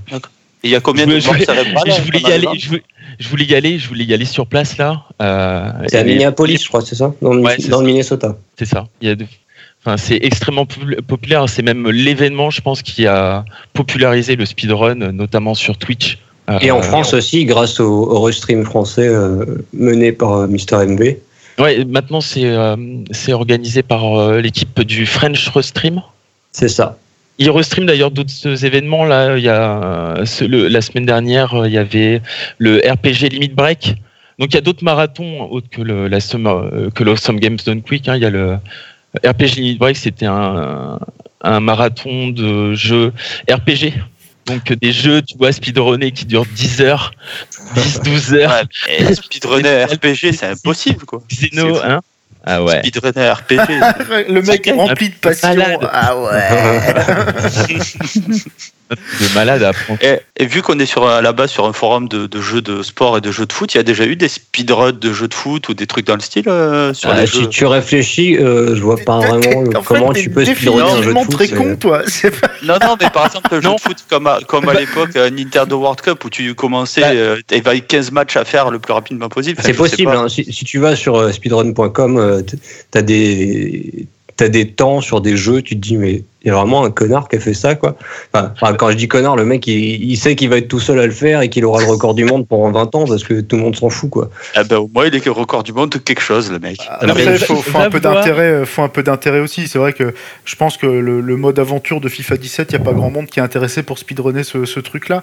Il 0.64 0.70
y 0.70 0.76
a 0.76 0.80
combien 0.80 1.04
je, 1.04 1.10
de 1.10 1.14
voulais- 1.20 1.26
morts 1.26 1.34
je 1.38 1.44
cérébrales 1.44 1.74
voulais- 1.84 1.96
je 1.96 2.02
voulais 2.02 2.20
y 2.20 2.32
aller. 2.32 2.48
Je 2.58 2.68
voulais, 2.68 2.82
je 3.18 3.28
voulais 3.28 3.44
y 3.44 3.54
aller. 3.54 3.78
Je 3.78 3.88
voulais 3.88 4.04
y 4.04 4.14
aller 4.14 4.24
sur 4.24 4.46
place 4.46 4.78
là. 4.78 5.02
Euh, 5.20 5.70
C'est 5.88 5.98
à 5.98 6.04
Minneapolis, 6.04 6.62
je 6.62 6.68
crois, 6.68 6.82
c'est 6.82 6.94
ça? 6.94 7.12
Dans, 7.20 7.32
le, 7.34 7.40
Ouais. 7.42 7.56
Minnesota. 7.82 8.36
C'est 8.58 8.66
ça. 8.66 8.86
Il 9.00 9.08
y 9.08 9.10
a 9.10 9.14
de- 9.16 9.26
Enfin, 9.84 9.96
c'est 9.96 10.18
extrêmement 10.22 10.64
popul- 10.64 11.02
populaire. 11.02 11.48
C'est 11.48 11.62
même 11.62 11.90
l'événement, 11.90 12.50
je 12.50 12.60
pense, 12.60 12.82
qui 12.82 13.08
a 13.08 13.44
popularisé 13.72 14.36
le 14.36 14.46
speedrun, 14.46 14.94
notamment 14.94 15.54
sur 15.54 15.76
Twitch. 15.76 16.18
Et 16.60 16.70
en 16.70 16.78
Euh, 16.78 16.82
France 16.82 17.14
aussi, 17.14 17.44
grâce 17.46 17.80
au, 17.80 17.88
au 17.90 18.20
restream 18.20 18.64
français 18.64 19.08
euh, 19.08 19.44
mené 19.72 20.12
par 20.12 20.32
euh, 20.34 20.46
Mister 20.46 20.76
MV. 20.86 21.16
Ouais, 21.58 21.84
maintenant 21.84 22.20
c'est 22.20 22.44
euh, 22.44 22.76
c'est 23.10 23.32
organisé 23.32 23.82
par 23.82 24.18
euh, 24.20 24.40
l'équipe 24.40 24.80
du 24.82 25.04
French 25.06 25.48
Restream. 25.48 26.00
C'est 26.52 26.68
ça. 26.68 26.96
Il 27.39 27.51
restream 27.51 27.87
d'ailleurs 27.87 28.11
d'autres 28.11 28.64
événements. 28.64 29.05
Là, 29.05 29.37
il 29.37 29.43
y 29.45 29.49
a 29.49 29.83
euh, 30.18 30.26
ce- 30.26 30.45
le- 30.45 30.68
la 30.68 30.80
semaine 30.80 31.07
dernière, 31.07 31.55
euh, 31.55 31.66
il 31.68 31.72
y 31.74 31.78
avait 31.78 32.20
le 32.59 32.78
RPG 32.78 33.28
Limit 33.30 33.49
Break. 33.49 33.95
Donc 34.39 34.51
il 34.51 34.55
y 34.55 34.59
a 34.59 34.61
d'autres 34.61 34.85
marathons 34.85 35.43
autres 35.51 35.68
que 35.70 35.83
le 35.83 36.09
la 36.09 36.20
Summer- 36.20 36.57
euh, 36.72 36.91
que 36.91 37.05
l'Awesome 37.05 37.39
Games 37.41 37.59
Done 37.64 37.83
Quick. 37.83 38.09
hein. 38.09 38.16
Il 38.16 38.22
y 38.22 38.26
a 38.26 38.30
le 38.30 38.59
RPG 39.24 39.57
Limit 39.57 39.76
Break, 39.76 39.97
c'était 39.97 40.26
un, 40.26 40.99
un 41.43 41.61
marathon 41.61 42.28
de 42.28 42.74
jeux 42.74 43.12
RPG. 43.51 43.93
Donc 44.47 44.72
des 44.72 44.91
jeux, 44.93 45.22
tu 45.22 45.37
vois, 45.39 45.53
speedrunnés 45.53 46.11
qui 46.11 46.24
durent 46.26 46.47
10 46.47 46.80
heures, 46.80 47.12
10, 47.74 48.01
12 48.01 48.35
heures. 48.35 48.62
Ouais, 48.89 49.14
speedrunner 49.14 49.85
RPG, 49.85 50.33
c'est 50.33 50.47
impossible 50.47 51.05
quoi. 51.05 51.22
Xeno, 51.30 51.76
hein 51.85 52.01
Ah 52.45 52.62
ouais. 52.62 52.80
Speedrunner 52.80 53.30
RPG. 53.30 54.28
Le 54.28 54.43
mec 54.43 54.62
C'est 54.64 54.72
rempli 54.72 55.09
de 55.11 55.14
passion. 55.14 55.49
malade. 55.49 55.88
Ah 55.93 56.16
ouais. 56.16 57.72
De 59.20 59.34
malade 59.34 59.62
à 59.62 59.72
prendre. 59.72 59.99
Et, 60.03 60.20
et 60.36 60.45
vu 60.45 60.61
qu'on 60.61 60.78
est 60.78 60.84
sur, 60.84 61.09
à 61.09 61.22
la 61.22 61.32
base 61.32 61.51
sur 61.51 61.64
un 61.64 61.72
forum 61.72 62.09
de, 62.09 62.26
de 62.26 62.40
jeux 62.43 62.61
de 62.61 62.82
sport 62.82 63.16
et 63.16 63.22
de 63.22 63.30
jeux 63.32 63.47
de 63.47 63.53
foot, 63.53 63.72
il 63.72 63.78
y 63.78 63.80
a 63.80 63.84
déjà 63.84 64.05
eu 64.05 64.16
des 64.16 64.28
speedruns 64.28 64.93
de 64.93 65.12
jeux 65.14 65.28
de 65.28 65.32
foot 65.34 65.70
ou 65.70 65.74
des 65.74 65.86
trucs 65.86 66.07
dans 66.07 66.14
le 66.14 66.20
style 66.20 66.47
euh, 66.47 66.93
sur 66.93 67.09
Ah, 67.09 67.18
les 67.22 67.26
si 67.26 67.40
jeux? 67.45 67.49
tu 67.49 67.64
réfléchis, 67.64 68.36
euh, 68.36 68.76
je 68.76 68.82
vois 68.82 68.99
pas 68.99 69.16
vraiment 69.20 69.62
le- 69.62 69.74
En 69.78 69.80
fait, 69.82 69.95
comment 69.95 70.12
tu 70.12 70.28
peux 70.28 70.45
speedrunner 70.45 70.82
un 70.90 71.03
jeu 71.03 71.14
de 71.14 71.18
foot. 71.20 71.30
très 71.32 71.49
con, 71.49 71.74
toi. 71.76 72.03
Pas- 72.03 72.49
Non, 72.62 72.74
non, 72.82 72.97
mais 73.01 73.09
par 73.09 73.26
exemple, 73.28 73.49
le 73.51 73.62
jeu 73.62 73.68
Non. 73.68 73.76
de 73.76 73.80
foot 73.80 73.97
comme 74.11 74.26
à, 74.26 74.40
comme 74.47 74.68
à 74.68 74.74
l'époque 74.74 75.16
euh, 75.16 75.30
Nintendo 75.30 75.78
World 75.78 76.03
Cup 76.03 76.22
où 76.26 76.28
tu 76.28 76.55
commençais, 76.55 77.01
Bah. 77.01 77.12
euh, 77.14 77.36
t'avais 77.47 77.80
15 77.80 78.11
matchs 78.12 78.36
à 78.36 78.45
faire 78.45 78.70
le 78.70 78.78
plus 78.78 78.93
rapidement 78.93 79.30
possible. 79.30 79.59
C'est 79.64 79.72
possible. 79.72 80.11
hein. 80.14 80.28
Si, 80.28 80.45
si 80.53 80.66
tu 80.66 80.78
vas 80.78 80.97
sur 80.97 81.16
euh, 81.16 81.32
speedrun.com, 81.32 82.18
euh, 82.33 82.43
t'as 82.91 83.03
des 83.03 84.68
temps 84.74 85.01
sur 85.01 85.20
des 85.20 85.37
jeux, 85.37 85.62
tu 85.62 85.76
te 85.76 85.80
dis 85.80 85.97
mais 85.97 86.22
il 86.45 86.49
y 86.49 86.51
a 86.51 86.55
vraiment 86.55 86.84
un 86.84 86.90
connard 86.90 87.28
qui 87.28 87.36
a 87.36 87.40
fait 87.40 87.55
ça 87.55 87.74
quoi. 87.74 87.97
Enfin, 88.32 88.53
enfin, 88.61 88.74
quand 88.74 88.90
je 88.90 88.97
dis 88.97 89.09
connard, 89.09 89.36
le 89.36 89.45
mec 89.45 89.66
il, 89.66 90.11
il 90.11 90.16
sait 90.16 90.36
qu'il 90.36 90.49
va 90.49 90.59
être 90.59 90.68
tout 90.68 90.80
seul 90.80 90.99
à 91.01 91.07
le 91.07 91.12
faire 91.12 91.40
et 91.40 91.49
qu'il 91.49 91.64
aura 91.64 91.80
le 91.80 91.86
record 91.86 92.14
du 92.14 92.24
monde 92.24 92.47
pendant 92.47 92.70
20 92.70 92.95
ans 92.95 93.05
parce 93.07 93.24
que 93.24 93.40
tout 93.40 93.57
le 93.57 93.62
monde 93.62 93.76
s'en 93.76 93.90
fout 93.90 94.11
quoi. 94.11 94.30
Ah 94.55 94.64
ben, 94.64 94.78
au 94.78 94.88
moins, 94.93 95.07
il 95.07 95.14
est 95.14 95.22
record 95.32 95.62
du 95.62 95.72
monde 95.72 95.90
de 95.90 95.99
quelque 95.99 96.20
chose, 96.20 96.51
le 96.51 96.59
mec. 96.59 96.78
Après, 96.88 97.07
mais 97.14 97.34
il 97.34 97.38
faut, 97.38 97.57
faut 97.57 97.78
va 97.78 97.86
un 97.86 97.90
peu 97.90 97.99
voir. 97.99 98.14
d'intérêt, 98.14 98.51
euh, 98.51 98.66
faut 98.66 98.82
un 98.82 98.88
peu 98.88 99.03
d'intérêt 99.03 99.40
aussi. 99.40 99.68
C'est 99.68 99.78
vrai 99.78 99.93
que 99.93 100.14
je 100.45 100.57
pense 100.57 100.76
que 100.76 100.86
le, 100.86 101.20
le 101.20 101.36
mode 101.36 101.59
aventure 101.59 102.01
de 102.01 102.09
FIFA 102.09 102.36
17, 102.36 102.72
il 102.72 102.76
n'y 102.76 102.82
a 102.82 102.84
pas 102.84 102.93
grand 102.93 103.11
monde 103.11 103.26
qui 103.26 103.40
est 103.40 103.43
intéressé 103.43 103.82
pour 103.82 103.99
speedrunner 103.99 104.45
ce, 104.45 104.64
ce 104.64 104.80
truc-là. 104.80 105.22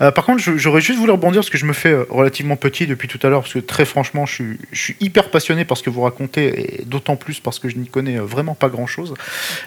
Euh, 0.00 0.10
par 0.10 0.24
contre, 0.24 0.42
j'aurais 0.56 0.80
juste 0.80 0.98
voulu 0.98 1.12
rebondir 1.12 1.40
parce 1.40 1.50
que 1.50 1.58
je 1.58 1.66
me 1.66 1.72
fais 1.72 1.92
euh, 1.92 2.04
relativement 2.10 2.56
petit 2.56 2.86
depuis 2.86 3.08
tout 3.08 3.18
à 3.22 3.30
l'heure, 3.30 3.42
parce 3.42 3.54
que 3.54 3.58
très 3.58 3.84
franchement, 3.84 4.26
je 4.26 4.34
suis, 4.34 4.58
je 4.72 4.80
suis 4.80 4.96
hyper 5.00 5.30
passionné 5.30 5.64
par 5.64 5.76
ce 5.76 5.82
que 5.82 5.90
vous 5.90 6.02
racontez, 6.02 6.80
et 6.80 6.84
d'autant 6.84 7.16
plus 7.16 7.40
parce 7.40 7.58
que 7.58 7.68
je 7.68 7.76
n'y 7.76 7.88
connais 7.88 8.18
vraiment 8.18 8.54
pas 8.54 8.68
grand-chose. 8.68 9.14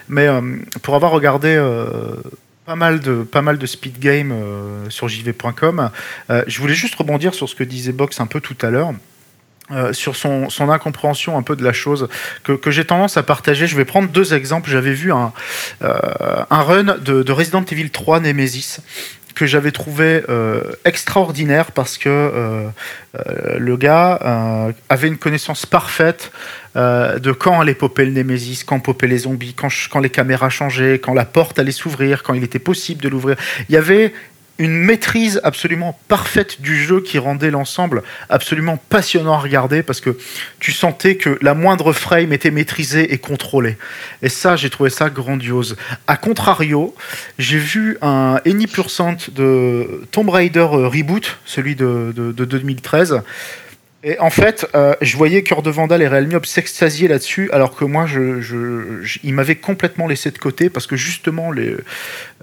Mais 0.08 0.26
euh, 0.26 0.40
pour 0.82 0.93
avoir 0.94 1.12
regardé 1.12 1.48
euh, 1.48 1.86
pas 2.66 2.76
mal 2.76 3.00
de 3.00 3.22
pas 3.22 3.42
mal 3.42 3.58
de 3.58 3.66
speed 3.66 3.98
game 3.98 4.32
euh, 4.32 4.88
sur 4.90 5.08
jv.com, 5.08 5.90
euh, 6.30 6.44
je 6.46 6.60
voulais 6.60 6.74
juste 6.74 6.94
rebondir 6.94 7.34
sur 7.34 7.48
ce 7.48 7.54
que 7.54 7.64
disait 7.64 7.92
Box 7.92 8.20
un 8.20 8.26
peu 8.26 8.40
tout 8.40 8.56
à 8.62 8.70
l'heure. 8.70 8.92
sur 9.92 10.14
son, 10.14 10.50
son 10.50 10.68
incompréhension 10.68 11.38
un 11.38 11.42
peu 11.42 11.56
de 11.56 11.64
la 11.64 11.72
chose 11.72 12.08
que, 12.42 12.52
que 12.52 12.70
j'ai 12.70 12.84
tendance 12.84 13.16
à 13.16 13.22
partager. 13.22 13.66
Je 13.66 13.76
vais 13.76 13.86
prendre 13.86 14.10
deux 14.10 14.34
exemples. 14.34 14.68
J'avais 14.68 14.92
vu 14.92 15.10
un, 15.10 15.32
un 15.80 16.62
run 16.62 16.98
de, 16.98 17.22
de 17.22 17.32
Resident 17.32 17.64
Evil 17.64 17.90
3 17.90 18.20
Nemesis 18.20 18.80
que 19.34 19.46
j'avais 19.46 19.72
trouvé 19.72 20.22
euh, 20.28 20.62
extraordinaire 20.84 21.72
parce 21.72 21.98
que 21.98 22.08
euh, 22.08 22.68
euh, 23.14 23.58
le 23.58 23.76
gars 23.76 24.72
avait 24.88 25.08
une 25.08 25.18
connaissance 25.18 25.66
parfaite 25.66 26.30
de 26.76 27.32
quand 27.32 27.60
allait 27.60 27.74
popper 27.74 28.04
le 28.04 28.10
Nemesis, 28.10 28.64
quand 28.64 28.80
poppaient 28.80 29.06
les 29.06 29.18
zombies, 29.18 29.54
quand, 29.54 29.68
quand 29.90 30.00
les 30.00 30.10
caméras 30.10 30.50
changeaient, 30.50 30.98
quand 30.98 31.14
la 31.14 31.24
porte 31.24 31.58
allait 31.58 31.72
s'ouvrir, 31.72 32.22
quand 32.22 32.34
il 32.34 32.42
était 32.42 32.58
possible 32.58 33.00
de 33.02 33.08
l'ouvrir. 33.08 33.36
Il 33.68 33.74
y 33.74 33.78
avait 33.78 34.12
une 34.58 34.76
maîtrise 34.76 35.40
absolument 35.42 35.98
parfaite 36.08 36.60
du 36.60 36.82
jeu 36.82 37.00
qui 37.00 37.18
rendait 37.18 37.50
l'ensemble 37.50 38.02
absolument 38.28 38.76
passionnant 38.76 39.34
à 39.34 39.38
regarder 39.38 39.82
parce 39.82 40.00
que 40.00 40.16
tu 40.60 40.70
sentais 40.70 41.16
que 41.16 41.38
la 41.42 41.54
moindre 41.54 41.92
frame 41.92 42.32
était 42.32 42.52
maîtrisée 42.52 43.12
et 43.12 43.18
contrôlée. 43.18 43.76
Et 44.22 44.28
ça, 44.28 44.54
j'ai 44.56 44.70
trouvé 44.70 44.90
ça 44.90 45.10
grandiose. 45.10 45.76
A 46.06 46.16
contrario, 46.16 46.94
j'ai 47.38 47.58
vu 47.58 47.98
un 48.00 48.40
Any 48.46 48.66
Percent 48.66 49.16
de 49.32 50.04
Tomb 50.12 50.28
Raider 50.28 50.60
euh, 50.60 50.88
Reboot, 50.88 51.38
celui 51.44 51.74
de 51.74 52.12
2013. 52.14 53.22
Et 54.06 54.18
en 54.20 54.28
fait, 54.28 54.66
euh, 54.74 54.94
je 55.00 55.16
voyais 55.16 55.42
Cœur 55.42 55.62
de 55.62 55.70
Vandal 55.70 56.02
et 56.02 56.08
Real 56.08 56.26
Miope 56.26 56.44
s'extasier 56.44 57.08
là-dessus, 57.08 57.48
alors 57.52 57.74
que 57.74 57.86
moi, 57.86 58.04
je, 58.04 58.42
je, 58.42 59.00
je- 59.02 59.18
il 59.24 59.32
m'avait 59.32 59.54
complètement 59.54 60.06
laissé 60.06 60.30
de 60.30 60.36
côté 60.36 60.68
parce 60.68 60.86
que 60.86 60.94
justement, 60.94 61.50
les, 61.50 61.74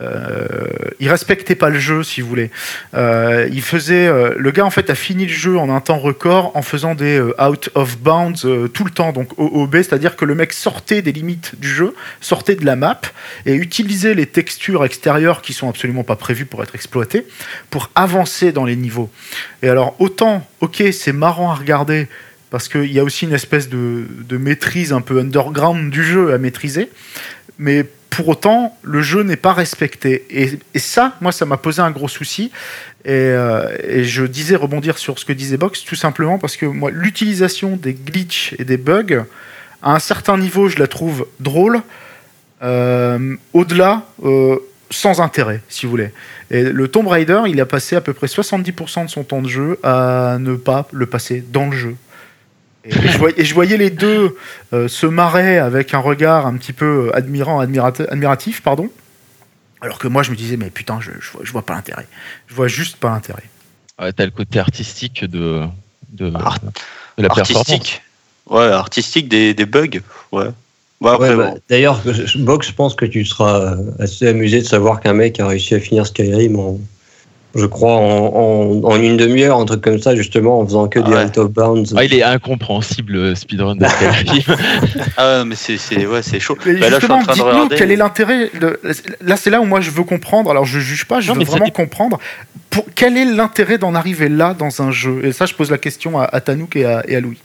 euh, 0.01 0.65
il 0.99 1.07
respectait 1.07 1.53
pas 1.53 1.69
le 1.69 1.77
jeu, 1.77 2.01
si 2.01 2.21
vous 2.21 2.27
voulez. 2.27 2.49
Euh, 2.95 3.47
il 3.51 3.61
faisait, 3.61 4.07
euh, 4.07 4.33
le 4.39 4.49
gars 4.49 4.65
en 4.65 4.71
fait 4.71 4.89
a 4.89 4.95
fini 4.95 5.27
le 5.27 5.33
jeu 5.33 5.55
en 5.55 5.69
un 5.69 5.81
temps 5.81 5.99
record 5.99 6.51
en 6.55 6.63
faisant 6.63 6.95
des 6.95 7.19
euh, 7.19 7.35
out 7.39 7.69
of 7.75 7.99
bounds 7.99 8.43
euh, 8.45 8.67
tout 8.67 8.83
le 8.83 8.89
temps, 8.91 9.11
donc 9.11 9.37
OOB, 9.37 9.75
c'est-à-dire 9.75 10.15
que 10.15 10.25
le 10.25 10.33
mec 10.33 10.53
sortait 10.53 11.03
des 11.03 11.11
limites 11.11 11.59
du 11.59 11.69
jeu, 11.69 11.93
sortait 12.21 12.55
de 12.55 12.65
la 12.65 12.75
map 12.75 13.01
et 13.45 13.53
utilisait 13.53 14.15
les 14.15 14.25
textures 14.25 14.83
extérieures 14.83 15.43
qui 15.43 15.53
sont 15.53 15.69
absolument 15.69 16.03
pas 16.03 16.15
prévues 16.15 16.45
pour 16.45 16.63
être 16.63 16.73
exploitées 16.73 17.27
pour 17.69 17.91
avancer 17.93 18.51
dans 18.51 18.65
les 18.65 18.75
niveaux. 18.75 19.11
Et 19.61 19.69
alors 19.69 19.95
autant, 19.99 20.47
ok, 20.61 20.83
c'est 20.91 21.13
marrant 21.13 21.50
à 21.51 21.55
regarder 21.55 22.07
parce 22.49 22.67
qu'il 22.67 22.91
y 22.91 22.99
a 22.99 23.03
aussi 23.03 23.25
une 23.25 23.33
espèce 23.33 23.69
de, 23.69 24.05
maîtrise 24.31 24.91
un 24.91 25.01
peu 25.01 25.19
underground 25.19 25.89
du 25.89 26.03
jeu 26.03 26.33
à 26.33 26.37
maîtriser, 26.37 26.89
mais 27.57 27.85
pour 28.09 28.27
autant, 28.27 28.77
le 28.83 29.01
jeu 29.01 29.23
n'est 29.23 29.37
pas 29.37 29.53
respecté. 29.53 30.25
Et, 30.29 30.79
ça, 30.79 31.15
moi, 31.21 31.31
ça 31.31 31.45
m'a 31.45 31.55
posé 31.55 31.81
un 31.81 31.91
gros 31.91 32.09
souci. 32.09 32.51
Et, 33.05 33.09
euh, 33.11 33.73
et 33.87 34.03
je 34.03 34.25
disais 34.25 34.57
rebondir 34.57 34.97
sur 34.97 35.17
ce 35.17 35.23
que 35.23 35.31
disait 35.31 35.55
Box, 35.55 35.85
tout 35.85 35.95
simplement 35.95 36.37
parce 36.37 36.57
que 36.57 36.65
moi, 36.65 36.91
l'utilisation 36.91 37.77
des 37.77 37.93
glitches 37.93 38.53
et 38.59 38.65
des 38.65 38.75
bugs, 38.75 39.23
à 39.81 39.95
un 39.95 39.99
certain 39.99 40.37
niveau, 40.37 40.67
je 40.67 40.77
la 40.77 40.87
trouve 40.87 41.25
drôle. 41.39 41.81
Euh, 42.61 43.35
Au-delà, 43.53 44.05
euh, 44.23 44.57
sans 44.91 45.19
intérêt, 45.21 45.61
si 45.69 45.85
vous 45.85 45.89
voulez. 45.91 46.11
Et 46.51 46.63
le 46.63 46.87
Tomb 46.87 47.07
Raider, 47.07 47.41
il 47.47 47.59
a 47.59 47.65
passé 47.65 47.95
à 47.95 48.01
peu 48.01 48.13
près 48.13 48.27
70% 48.27 49.05
de 49.05 49.09
son 49.09 49.23
temps 49.23 49.41
de 49.41 49.47
jeu 49.47 49.79
à 49.83 50.37
ne 50.39 50.55
pas 50.55 50.87
le 50.91 51.05
passer 51.07 51.43
dans 51.51 51.67
le 51.69 51.75
jeu. 51.75 51.95
Et 52.83 52.91
je, 52.91 53.17
voyais, 53.17 53.39
et 53.39 53.45
je 53.45 53.53
voyais 53.53 53.77
les 53.77 53.89
deux 53.91 54.35
euh, 54.73 54.87
se 54.87 55.05
marrer 55.05 55.59
avec 55.59 55.93
un 55.93 55.99
regard 55.99 56.45
un 56.47 56.55
petit 56.57 56.73
peu 56.73 57.11
admirant, 57.13 57.63
admirati- 57.63 58.07
admiratif, 58.09 58.61
pardon. 58.61 58.89
Alors 59.81 59.97
que 59.99 60.07
moi, 60.07 60.23
je 60.23 60.31
me 60.31 60.35
disais, 60.35 60.57
mais 60.57 60.69
putain, 60.69 60.99
je, 60.99 61.11
je, 61.19 61.31
vois, 61.31 61.41
je 61.43 61.51
vois 61.51 61.65
pas 61.65 61.73
l'intérêt. 61.73 62.07
Je 62.47 62.53
vois 62.55 62.67
juste 62.67 62.97
pas 62.97 63.09
l'intérêt. 63.09 63.43
Ouais, 63.99 64.11
T'as 64.13 64.25
le 64.25 64.31
côté 64.31 64.59
artistique 64.59 65.23
de, 65.25 65.63
de, 66.09 66.33
Art- 66.35 66.59
de 67.17 67.23
la 67.23 67.29
performance. 67.29 68.01
Ouais, 68.47 68.65
artistique 68.65 69.29
des, 69.29 69.53
des 69.53 69.65
bugs. 69.65 70.01
Ouais. 70.31 70.47
Ouais, 71.01 71.17
bah, 71.17 71.35
bon. 71.35 71.57
D'ailleurs, 71.69 72.01
Box, 72.37 72.67
je 72.69 72.73
pense 72.73 72.95
que 72.95 73.05
tu 73.05 73.25
seras 73.25 73.75
assez 73.99 74.27
amusé 74.27 74.61
de 74.61 74.65
savoir 74.67 74.99
qu'un 75.01 75.13
mec 75.13 75.39
a 75.39 75.47
réussi 75.47 75.73
à 75.75 75.79
finir 75.79 76.05
Skyrim 76.05 76.57
en, 76.59 76.79
je 77.55 77.65
crois, 77.65 77.93
en, 77.95 78.27
en- 78.35 78.83
en 78.83 78.95
une 79.01 79.17
demi-heure, 79.17 79.57
un 79.59 79.65
truc 79.65 79.81
comme 79.81 79.99
ça, 79.99 80.15
justement, 80.15 80.59
en 80.59 80.65
faisant 80.65 80.87
que 80.87 80.99
Ah 80.99 81.01
des 81.09 81.11
ouais. 81.15 81.25
out 81.25 81.37
of 81.39 81.49
bounds. 81.51 81.93
Ah, 81.97 82.03
il 82.05 82.13
est 82.13 82.21
incompréhensible, 82.23 83.13
le 83.13 83.35
speedrun 83.35 83.75
de 83.75 83.85
Skyrim. 83.87 84.43
Ah, 85.17 85.43
mais 85.45 85.55
c'est 85.55 85.77
c'est- 85.77 86.05
ouais, 86.05 86.21
c'est 86.21 86.39
chaud. 86.39 86.55
Mais 86.65 86.75
Bah, 86.75 86.89
là, 86.91 86.99
je 86.99 87.05
suis 87.05 87.11
en 87.11 87.19
justement, 87.19 87.23
train 87.23 87.31
de 87.33 87.37
dites-nous 87.37 87.51
regarder. 87.51 87.75
quel 87.77 87.91
est 87.91 87.95
l'intérêt. 87.95 88.51
de- 88.61 88.79
Là, 89.21 89.35
c'est 89.37 89.49
là 89.49 89.59
où 89.59 89.65
moi 89.65 89.81
je 89.81 89.89
veux 89.91 90.03
comprendre. 90.03 90.51
Alors, 90.51 90.65
je 90.65 90.79
juge 90.79 91.05
pas, 91.05 91.19
je 91.19 91.29
Non, 91.31 91.39
veux 91.39 91.45
ça 91.45 91.51
vraiment 91.51 91.69
comprendre. 91.71 92.19
Pour, 92.69 92.85
quel 92.95 93.17
est 93.17 93.25
l'intérêt 93.25 93.77
d'en 93.79 93.95
arriver 93.95 94.29
là 94.29 94.53
dans 94.53 94.81
un 94.81 94.91
jeu? 94.91 95.21
Et 95.25 95.31
ça, 95.33 95.45
je 95.45 95.53
pose 95.55 95.71
la 95.71 95.77
question 95.77 96.19
à, 96.19 96.25
à 96.25 96.39
Tanouk 96.41 96.75
et 96.75 96.85
à, 96.85 97.03
et 97.07 97.15
à 97.15 97.19
Louis. 97.19 97.37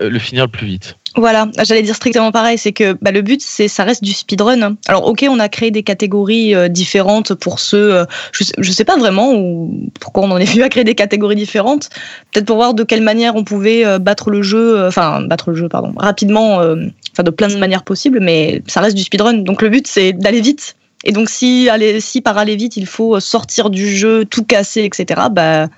Euh, 0.00 0.10
le 0.10 0.18
finir 0.18 0.44
le 0.44 0.50
plus 0.50 0.66
vite. 0.66 0.96
Voilà, 1.16 1.48
j'allais 1.64 1.82
dire 1.82 1.94
strictement 1.94 2.30
pareil, 2.30 2.58
c'est 2.58 2.72
que 2.72 2.96
bah, 3.00 3.10
le 3.10 3.22
but, 3.22 3.40
c'est 3.42 3.66
ça 3.66 3.82
reste 3.82 4.04
du 4.04 4.12
speedrun. 4.12 4.76
Alors 4.86 5.06
ok, 5.06 5.26
on 5.28 5.40
a 5.40 5.48
créé 5.48 5.70
des 5.70 5.82
catégories 5.82 6.54
euh, 6.54 6.68
différentes 6.68 7.34
pour 7.34 7.58
ceux, 7.58 7.94
euh, 7.94 8.04
je, 8.32 8.44
sais, 8.44 8.72
sais 8.72 8.84
pas 8.84 8.96
vraiment 8.96 9.34
ou 9.34 9.90
pourquoi 10.00 10.24
on 10.24 10.30
en 10.30 10.38
est 10.38 10.44
venu 10.44 10.62
à 10.62 10.68
créer 10.68 10.84
des 10.84 10.94
catégories 10.94 11.36
différentes. 11.36 11.88
Peut-être 12.32 12.46
pour 12.46 12.56
voir 12.56 12.74
de 12.74 12.84
quelle 12.84 13.02
manière 13.02 13.34
on 13.34 13.42
pouvait 13.42 13.98
battre 13.98 14.30
le 14.30 14.42
jeu, 14.42 14.86
enfin 14.86 15.22
battre 15.22 15.50
le 15.50 15.56
jeu, 15.56 15.68
pardon, 15.68 15.92
rapidement, 15.96 16.56
enfin 16.56 17.22
de 17.24 17.30
plein 17.30 17.48
de 17.48 17.56
manières 17.56 17.82
possibles, 17.82 18.20
mais 18.20 18.62
ça 18.66 18.80
reste 18.80 18.96
du 18.96 19.02
speedrun. 19.02 19.34
Donc 19.34 19.62
le 19.62 19.70
but, 19.70 19.86
c'est 19.86 20.12
d'aller 20.12 20.40
vite. 20.40 20.76
Et 21.04 21.12
donc 21.12 21.30
si, 21.30 21.68
aller, 21.68 22.00
si 22.00 22.20
par 22.20 22.38
aller 22.38 22.56
vite, 22.56 22.76
il 22.76 22.86
faut 22.86 23.18
sortir 23.18 23.70
du 23.70 23.88
jeu, 23.96 24.24
tout 24.24 24.44
casser, 24.44 24.82
etc. 24.84 25.22
Bah 25.30 25.68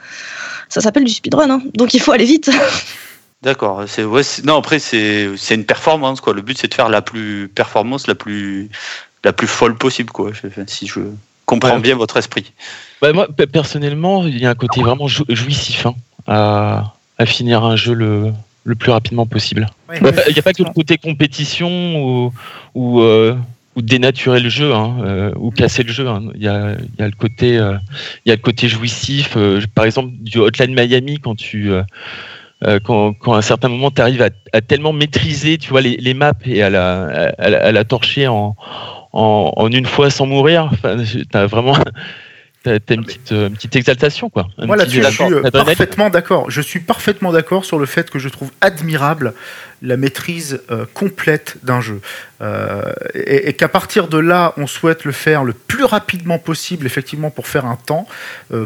ça 0.68 0.80
s'appelle 0.80 1.04
du 1.04 1.12
speedrun, 1.12 1.50
hein. 1.50 1.62
donc 1.74 1.94
il 1.94 2.00
faut 2.00 2.12
aller 2.12 2.24
vite. 2.24 2.50
D'accord. 3.43 3.84
C'est 3.86 4.05
ouais, 4.05 4.22
non 4.45 4.59
après 4.59 4.78
c'est 4.78 5.30
c'est 5.36 5.55
une 5.55 5.64
performance 5.64 6.20
quoi. 6.20 6.34
Le 6.34 6.43
but 6.43 6.59
c'est 6.59 6.68
de 6.68 6.74
faire 6.74 6.91
la 6.91 7.01
plus 7.01 7.49
performance 7.49 8.07
la 8.07 8.14
plus 8.14 8.68
la 9.24 9.32
plus 9.32 9.47
folle 9.47 9.76
possible 9.76 10.11
quoi. 10.11 10.32
Si 10.66 10.86
je 10.86 11.01
comprends 11.47 11.78
bien 11.78 11.97
votre 11.97 12.18
esprit. 12.18 12.53
Bah, 13.01 13.12
moi 13.12 13.28
personnellement 13.51 14.26
il 14.26 14.38
y 14.38 14.47
a 14.47 14.51
un 14.51 14.55
côté 14.55 14.82
vraiment 14.82 15.09
jouissif 15.09 15.86
hein, 15.86 15.95
à, 16.26 16.95
à 17.18 17.26
finir 17.26 17.64
un 17.64 17.76
jeu 17.76 17.95
le 17.95 18.32
le 18.64 18.74
plus 18.74 18.93
rapidement 18.93 19.26
possible. 19.26 19.66
il 19.95 20.03
n'y 20.03 20.38
a 20.38 20.43
pas 20.43 20.53
que 20.53 20.62
le 20.62 20.72
côté 20.72 20.99
compétition 20.99 22.05
ou, 22.05 22.32
ou, 22.74 23.01
euh, 23.01 23.34
ou 23.74 23.82
dénaturer 23.82 24.41
le 24.41 24.49
jeu 24.49 24.74
hein, 24.74 24.99
euh, 25.03 25.32
ou 25.36 25.51
casser 25.51 25.82
le 25.82 25.93
jeu. 25.93 26.07
Hein. 26.09 26.24
Il, 26.34 26.43
y 26.43 26.49
a, 26.49 26.74
il, 26.78 27.01
y 27.01 27.03
a, 27.03 27.07
le 27.07 27.16
côté, 27.16 27.57
euh, 27.57 27.74
il 28.24 28.28
y 28.28 28.32
a 28.32 28.36
le 28.36 28.43
côté 28.43 28.68
jouissif. 28.68 29.36
par 29.74 29.86
exemple, 29.86 30.11
du 30.12 30.38
Hotline 30.38 30.74
Miami, 30.74 31.18
quand 31.18 31.36
tu, 31.36 31.70
euh, 32.66 32.78
quand, 32.78 33.14
à 33.26 33.36
un 33.36 33.42
certain 33.42 33.68
moment 33.68 33.90
tu 33.90 34.02
arrives 34.02 34.22
à, 34.22 34.61
tellement 34.61 34.92
maîtriser 34.92 35.58
tu 35.58 35.70
vois 35.70 35.80
les, 35.80 35.96
les 35.96 36.14
maps 36.14 36.32
et 36.44 36.62
à 36.62 36.70
la, 36.70 37.84
torcher 37.84 38.28
en, 38.28 38.54
une 39.72 39.86
fois 39.86 40.11
sans 40.11 40.26
mourir 40.26 40.68
enfin, 40.72 40.96
as 41.32 41.46
vraiment 41.46 41.74
T'as 42.62 42.78
une 42.90 43.06
petite, 43.06 43.32
euh, 43.32 43.48
une 43.48 43.54
petite 43.54 43.74
exaltation, 43.76 44.28
quoi. 44.28 44.48
Moi, 44.58 44.76
là-dessus, 44.76 45.02
je 45.02 45.08
suis 45.08 45.32
euh, 45.32 45.50
parfaitement 45.50 46.11
d'accord. 46.11 46.50
Je 46.50 46.61
suis 46.61 46.80
parfaitement 46.80 47.32
d'accord 47.32 47.64
sur 47.64 47.78
le 47.78 47.86
fait 47.86 48.11
que 48.11 48.18
je 48.18 48.28
trouve 48.28 48.50
admirable 48.61 49.32
la 49.80 49.96
maîtrise 49.96 50.61
euh, 50.70 50.84
complète 50.92 51.56
d'un 51.62 51.80
jeu. 51.80 52.02
Et, 53.14 53.48
et 53.48 53.52
qu'à 53.54 53.68
partir 53.68 54.08
de 54.08 54.18
là, 54.18 54.52
on 54.58 54.66
souhaite 54.66 55.04
le 55.04 55.12
faire 55.12 55.42
le 55.42 55.54
plus 55.54 55.84
rapidement 55.84 56.38
possible, 56.38 56.84
effectivement, 56.84 57.30
pour 57.30 57.46
faire 57.46 57.64
un 57.64 57.76
temps. 57.76 58.06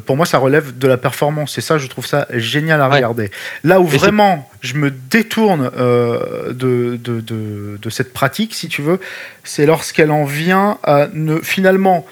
Pour 0.07 0.17
moi, 0.17 0.27
ça 0.27 0.39
relève 0.39 0.77
de 0.77 0.89
la 0.89 0.97
performance. 0.97 1.57
Et 1.59 1.61
ça, 1.61 1.79
je 1.79 1.87
trouve 1.87 2.07
ça 2.07 2.27
génial 2.33 2.81
à 2.81 2.89
regarder. 2.89 3.31
Là 3.63 3.81
où 3.81 3.87
et 3.87 3.97
vraiment, 3.97 4.49
je 4.61 4.75
me 4.75 4.91
détourne 4.91 5.71
de, 5.71 6.53
de, 6.53 7.21
de, 7.21 7.79
de, 7.81 7.91
cette 7.91 8.13
pratique, 8.13 8.55
si 8.55 8.69
tu 8.69 8.83
veux, 8.83 9.01
c'est 9.43 9.67
lorsqu'elle 9.67 10.13
en 10.13 10.25
vient 10.25 10.79
à 10.85 11.09
ne 11.13 11.39
finalement 11.41 12.07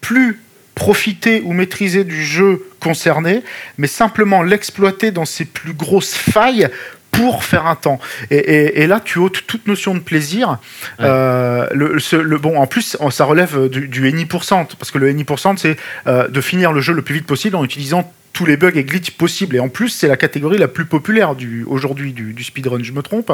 plus 0.00 0.40
profiter 0.74 1.42
ou 1.44 1.52
maîtriser 1.52 2.04
du 2.04 2.24
jeu 2.24 2.64
concerné, 2.80 3.42
mais 3.78 3.86
simplement 3.86 4.42
l'exploiter 4.42 5.10
dans 5.10 5.24
ses 5.24 5.44
plus 5.44 5.74
grosses 5.74 6.14
failles 6.14 6.68
pour 7.12 7.44
faire 7.44 7.66
un 7.66 7.76
temps. 7.76 8.00
Et, 8.30 8.36
et, 8.36 8.82
et, 8.82 8.86
là, 8.86 8.98
tu 8.98 9.18
ôtes 9.18 9.46
toute 9.46 9.66
notion 9.66 9.94
de 9.94 10.00
plaisir. 10.00 10.58
Ouais. 10.98 11.04
Euh, 11.04 11.66
le, 11.72 11.98
ce, 12.00 12.16
le, 12.16 12.38
bon, 12.38 12.58
en 12.58 12.66
plus, 12.66 12.96
ça 13.10 13.24
relève 13.24 13.68
du, 13.68 13.86
du 13.86 14.10
NI%, 14.10 14.66
parce 14.78 14.90
que 14.90 14.98
le 14.98 15.12
NI%, 15.12 15.56
c'est 15.58 15.76
euh, 16.06 16.26
de 16.28 16.40
finir 16.40 16.72
le 16.72 16.80
jeu 16.80 16.94
le 16.94 17.02
plus 17.02 17.16
vite 17.16 17.26
possible 17.26 17.54
en 17.56 17.64
utilisant 17.64 18.10
tous 18.32 18.46
les 18.46 18.56
bugs 18.56 18.72
et 18.74 18.82
glitches 18.82 19.10
possibles. 19.10 19.56
Et 19.56 19.60
en 19.60 19.68
plus, 19.68 19.90
c'est 19.90 20.08
la 20.08 20.16
catégorie 20.16 20.56
la 20.56 20.68
plus 20.68 20.86
populaire 20.86 21.34
du, 21.34 21.64
aujourd'hui 21.64 22.14
du, 22.14 22.32
du 22.32 22.44
speedrun. 22.44 22.82
Je 22.82 22.92
me 22.92 23.02
trompe? 23.02 23.30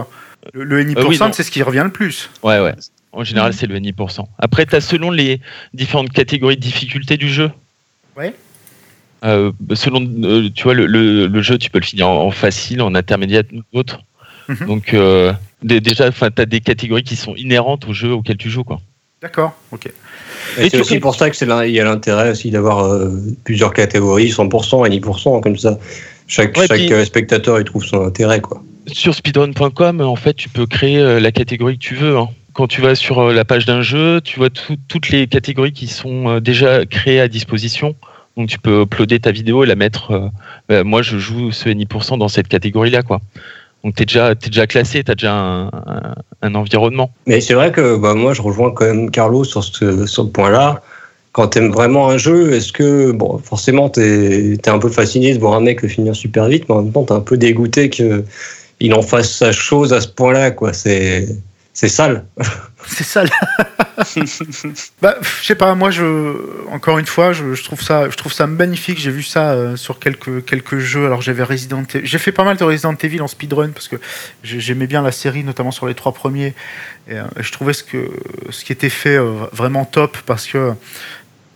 Le, 0.55 0.65
le 0.65 0.83
NI%, 0.83 0.99
euh, 0.99 1.05
oui, 1.07 1.19
c'est 1.33 1.45
ce 1.45 1.51
qui 1.53 1.63
revient 1.63 1.85
le 1.85 1.93
plus. 1.93 2.31
Ouais, 2.43 2.59
ouais. 2.59 2.75
En 3.13 3.25
général, 3.25 3.53
c'est 3.55 3.67
le 3.67 3.79
NI%. 3.79 4.29
Après, 4.39 4.67
tu 4.67 4.77
as 4.77 4.81
selon 4.81 5.11
les 5.11 5.41
différentes 5.73 6.11
catégories 6.13 6.57
de 6.57 6.61
difficulté 6.61 7.17
du 7.17 7.29
jeu. 7.29 7.51
Ouais. 8.17 8.35
Euh, 9.25 9.51
selon, 9.75 10.01
euh, 10.23 10.49
tu 10.55 10.65
vois, 10.65 10.75
le, 10.75 10.87
le, 10.87 11.27
le, 11.27 11.43
jeu, 11.43 11.59
tu 11.59 11.71
peux 11.71 11.79
le 11.79 11.85
finir 11.85 12.09
en, 12.09 12.27
en 12.27 12.31
facile, 12.31 12.83
en 12.83 12.95
intermédiaire 12.95 13.43
ou 13.53 13.79
autre. 13.79 14.01
Mm 14.49 14.53
-hmm. 14.55 14.67
Donc, 14.67 14.95
euh, 14.95 15.33
déjà, 15.63 16.11
tu 16.13 16.25
as 16.25 16.47
des 16.47 16.61
catégories 16.61 17.03
qui 17.03 17.17
sont 17.17 17.35
inhérentes 17.35 17.89
au 17.89 17.93
jeu 17.93 18.13
auquel 18.13 18.37
tu 18.37 18.51
joues. 18.51 18.65
quoi. 18.65 18.81
D'accord, 19.23 19.53
ok. 19.73 19.87
Et 20.59 20.71
c'est 20.71 20.81
aussi 20.81 21.01
pour 21.01 21.15
ça 21.15 21.31
qu'il 21.31 21.49
y 21.49 21.81
a 21.81 21.85
l'intérêt 21.85 22.31
aussi 22.31 22.51
d'avoir 22.51 22.79
euh, 22.85 23.11
plusieurs 23.45 23.73
catégories, 23.73 24.31
100% 24.31 24.87
et 24.87 24.91
10%, 25.01 25.41
comme 25.41 25.59
ça. 25.59 25.79
Chaque, 26.29 26.57
ouais, 26.57 26.67
chaque 26.69 26.87
puis, 26.87 27.07
spectateur 27.07 27.59
il 27.59 27.65
trouve 27.65 27.85
son 27.85 28.05
intérêt. 28.11 28.41
quoi. 28.41 28.63
Sur 28.87 29.15
speedrun.com, 29.15 30.01
en 30.01 30.17
fait, 30.17 30.35
tu 30.35 30.49
peux 30.49 30.67
créer 30.67 31.21
la 31.21 31.33
catégorie 31.33 31.77
que 31.79 31.85
tu 31.91 31.97
veux. 31.97 32.17
Hein 32.19 32.29
quand 32.53 32.67
tu 32.67 32.81
vas 32.81 32.95
sur 32.95 33.21
euh, 33.21 33.33
la 33.33 33.45
page 33.45 33.67
d'un 33.67 33.83
jeu, 33.83 34.21
tu 34.21 34.39
vois 34.39 34.51
tout, 34.51 34.77
toutes 34.89 35.11
les 35.11 35.27
catégories 35.27 35.73
qui 35.73 35.87
sont 35.87 36.29
euh, 36.29 36.41
déjà 36.41 36.85
créées 36.87 37.21
à 37.21 37.29
disposition. 37.29 37.95
Donc 38.37 38.49
tu 38.49 38.59
peux 38.59 38.83
uploader 38.83 39.21
ta 39.21 39.33
vidéo 39.33 39.65
et 39.65 39.67
la 39.67 39.75
mettre. 39.75 40.13
Euh, 40.13 40.29
bah, 40.69 40.85
moi, 40.85 41.03
je 41.03 41.19
joue 41.19 41.53
ce 41.53 41.69
NI% 41.69 42.17
dans 42.17 42.29
cette 42.29 42.49
catégorie-là, 42.49 43.03
quoi. 43.03 43.21
Donc 43.85 43.95
tu 43.95 44.03
es 44.03 44.07
déjà, 44.07 44.35
déjà 44.35 44.67
classé, 44.67 45.05
tu 45.05 45.11
as 45.11 45.15
déjà 45.15 45.35
un, 46.43 46.55
environnement. 46.55 47.11
Mais 47.27 47.41
c'est 47.41 47.55
vrai 47.55 47.71
que 47.71 47.97
bah, 47.97 48.15
moi, 48.15 48.35
je 48.35 48.43
rejoins 48.43 48.73
quand 48.73 48.87
même 48.87 49.11
Carlo 49.11 49.45
sur 49.45 49.63
ce, 49.63 50.21
point-là. 50.21 50.83
Quand 51.33 51.49
tu 51.49 51.59
aimes 51.59 51.71
vraiment 51.71 52.09
un 52.09 52.17
jeu, 52.17 52.53
est-ce 52.53 52.73
que, 52.73 53.13
bon, 53.13 53.39
forcément, 53.39 53.89
tu 53.91 54.01
es, 54.01 54.69
un 54.69 54.79
peu 54.79 54.89
fasciné 54.89 55.35
de 55.35 55.39
voir 55.39 55.55
un 55.55 55.61
mec 55.61 55.87
finir 55.87 56.17
super 56.17 56.47
vite, 56.47 56.65
mais 56.69 56.75
en 56.75 56.83
même 56.83 56.93
temps, 56.93 57.05
tu 57.05 57.13
es 57.13 57.17
un 57.17 57.21
peu 57.21 57.37
dégoûté 57.37 57.91
qu'il 57.91 58.95
en 58.95 59.03
fasse 59.03 59.31
sa 59.31 59.53
chose 59.53 59.93
à 59.93 60.01
ce 60.01 60.09
point-là, 60.09 60.51
quoi. 60.51 60.73
C'est 60.73 61.29
c'est 61.79 61.87
sale. 61.87 62.25
C'est 62.89 63.05
sale. 63.05 63.31
bah, 65.01 65.15
je 65.23 65.47
sais 65.47 65.55
pas, 65.55 65.77
moi, 65.77 65.93
je, 65.93 66.67
encore 66.73 66.99
une 66.99 67.07
fois, 67.07 67.33
je, 67.33 67.55
je, 67.55 67.63
trouve 67.63 67.81
ça, 67.81 68.11
je 68.11 68.17
trouve 68.17 68.33
ça 68.33 68.49
magnifique. 68.49 68.99
J'ai 68.99 69.13
vu 69.13 69.23
ça 69.23 69.53
euh, 69.53 69.77
sur 69.77 70.01
quelques, 70.01 70.45
quelques 70.45 70.79
jeux. 70.79 71.07
Alors, 71.07 71.23
j'avais 71.23 71.45
Resident 71.45 71.85
J'ai 72.03 72.19
fait 72.19 72.33
pas 72.33 72.43
mal 72.43 72.57
de 72.57 72.65
Resident 72.65 72.97
Evil 73.01 73.21
en 73.21 73.29
speedrun 73.29 73.69
parce 73.69 73.87
que 73.87 73.95
j'aimais 74.43 74.89
bien 74.89 75.03
la 75.03 75.13
série, 75.13 75.45
notamment 75.45 75.71
sur 75.71 75.87
les 75.87 75.95
trois 75.95 76.11
premiers. 76.11 76.53
Et, 77.09 77.15
euh, 77.15 77.23
je 77.39 77.53
trouvais 77.53 77.75
ce, 77.75 77.85
que, 77.85 78.11
ce 78.51 78.65
qui 78.65 78.73
était 78.73 78.91
fait 78.91 79.17
euh, 79.17 79.47
vraiment 79.53 79.85
top 79.85 80.19
parce 80.27 80.49
que. 80.49 80.73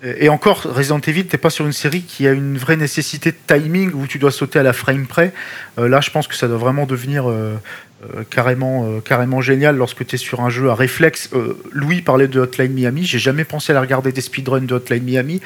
Et 0.03 0.29
encore, 0.29 0.63
Resident 0.63 0.99
Evil, 0.99 1.27
t'es 1.27 1.39
pas 1.39 1.51
sur 1.51 1.65
une 1.65 1.73
série 1.73 2.03
qui 2.03 2.27
a 2.27 2.33
une 2.33 2.59
vraie 2.59 2.77
nécessité 2.77 3.31
de 3.31 3.37
timing 3.47 3.93
où 3.95 4.09
tu 4.09 4.19
dois 4.19 4.33
sauter 4.33 4.59
à 4.59 4.65
la 4.65 4.73
frame 4.73 5.07
près. 5.07 5.33
Euh, 5.79 5.89
là, 5.89 6.01
je 6.01 6.11
pense 6.11 6.27
que 6.27 6.35
ça 6.35 6.49
doit 6.49 6.59
vraiment 6.59 6.87
devenir 6.87 7.31
euh, 7.31 7.55
euh, 8.03 8.25
carrément, 8.29 8.85
euh, 8.85 9.01
carrément 9.01 9.41
génial 9.41 9.77
lorsque 9.77 10.05
tu 10.05 10.17
es 10.17 10.19
sur 10.19 10.41
un 10.41 10.51
jeu 10.51 10.71
à 10.71 10.75
réflexe. 10.75 11.31
Euh, 11.35 11.57
Louis 11.73 12.03
parlait 12.03 12.27
de 12.27 12.41
Hotline 12.41 12.73
Miami. 12.73 13.05
J'ai 13.05 13.21
jamais 13.21 13.45
pensé 13.45 13.71
à 13.71 13.75
la 13.75 13.81
regarder 13.81 14.11
des 14.11 14.21
speedruns 14.21 14.63
de 14.63 14.75
Hotline 14.75 15.05
Miami, 15.05 15.41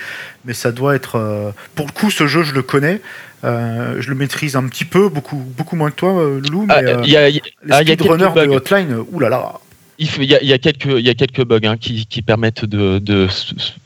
mais 0.45 0.55
ça 0.55 0.73
doit 0.73 0.95
être. 0.95 1.17
Euh, 1.17 1.51
pour 1.75 1.87
le 1.87 1.93
coup, 1.93 2.11
ce 2.11 2.27
jeu, 2.27 2.45
je 2.45 2.55
le 2.55 2.63
connais. 2.63 3.01
je 3.43 4.09
le 4.09 4.15
maîtrise 4.15 4.57
un 4.57 4.67
petit 4.69 4.87
peu, 4.87 5.09
beaucoup, 5.09 5.37
beaucoup 5.37 5.77
moins 5.77 5.91
que 5.91 5.97
toi, 5.97 6.13
Loulou. 6.43 6.67
Mais 6.67 6.75
ah, 6.75 6.83
y 7.05 7.17
a, 7.17 7.29
y 7.29 7.39
a, 7.39 7.83
les 7.83 7.93
speedrunners 7.93 8.33
de 8.35 8.49
Hotline, 8.49 9.05
oulala. 9.13 9.55
Il 9.99 10.25
y, 10.25 10.35
a, 10.35 10.43
il 10.43 10.49
y, 10.49 10.53
a 10.53 10.59
quelques, 10.59 10.85
il 10.85 11.07
y 11.07 11.09
a 11.09 11.15
quelques 11.15 11.43
bugs 11.43 11.61
hein, 11.65 11.77
qui, 11.79 12.05
qui, 12.07 12.21
permettent 12.21 12.67
de, 12.67 12.99
de 12.99 13.29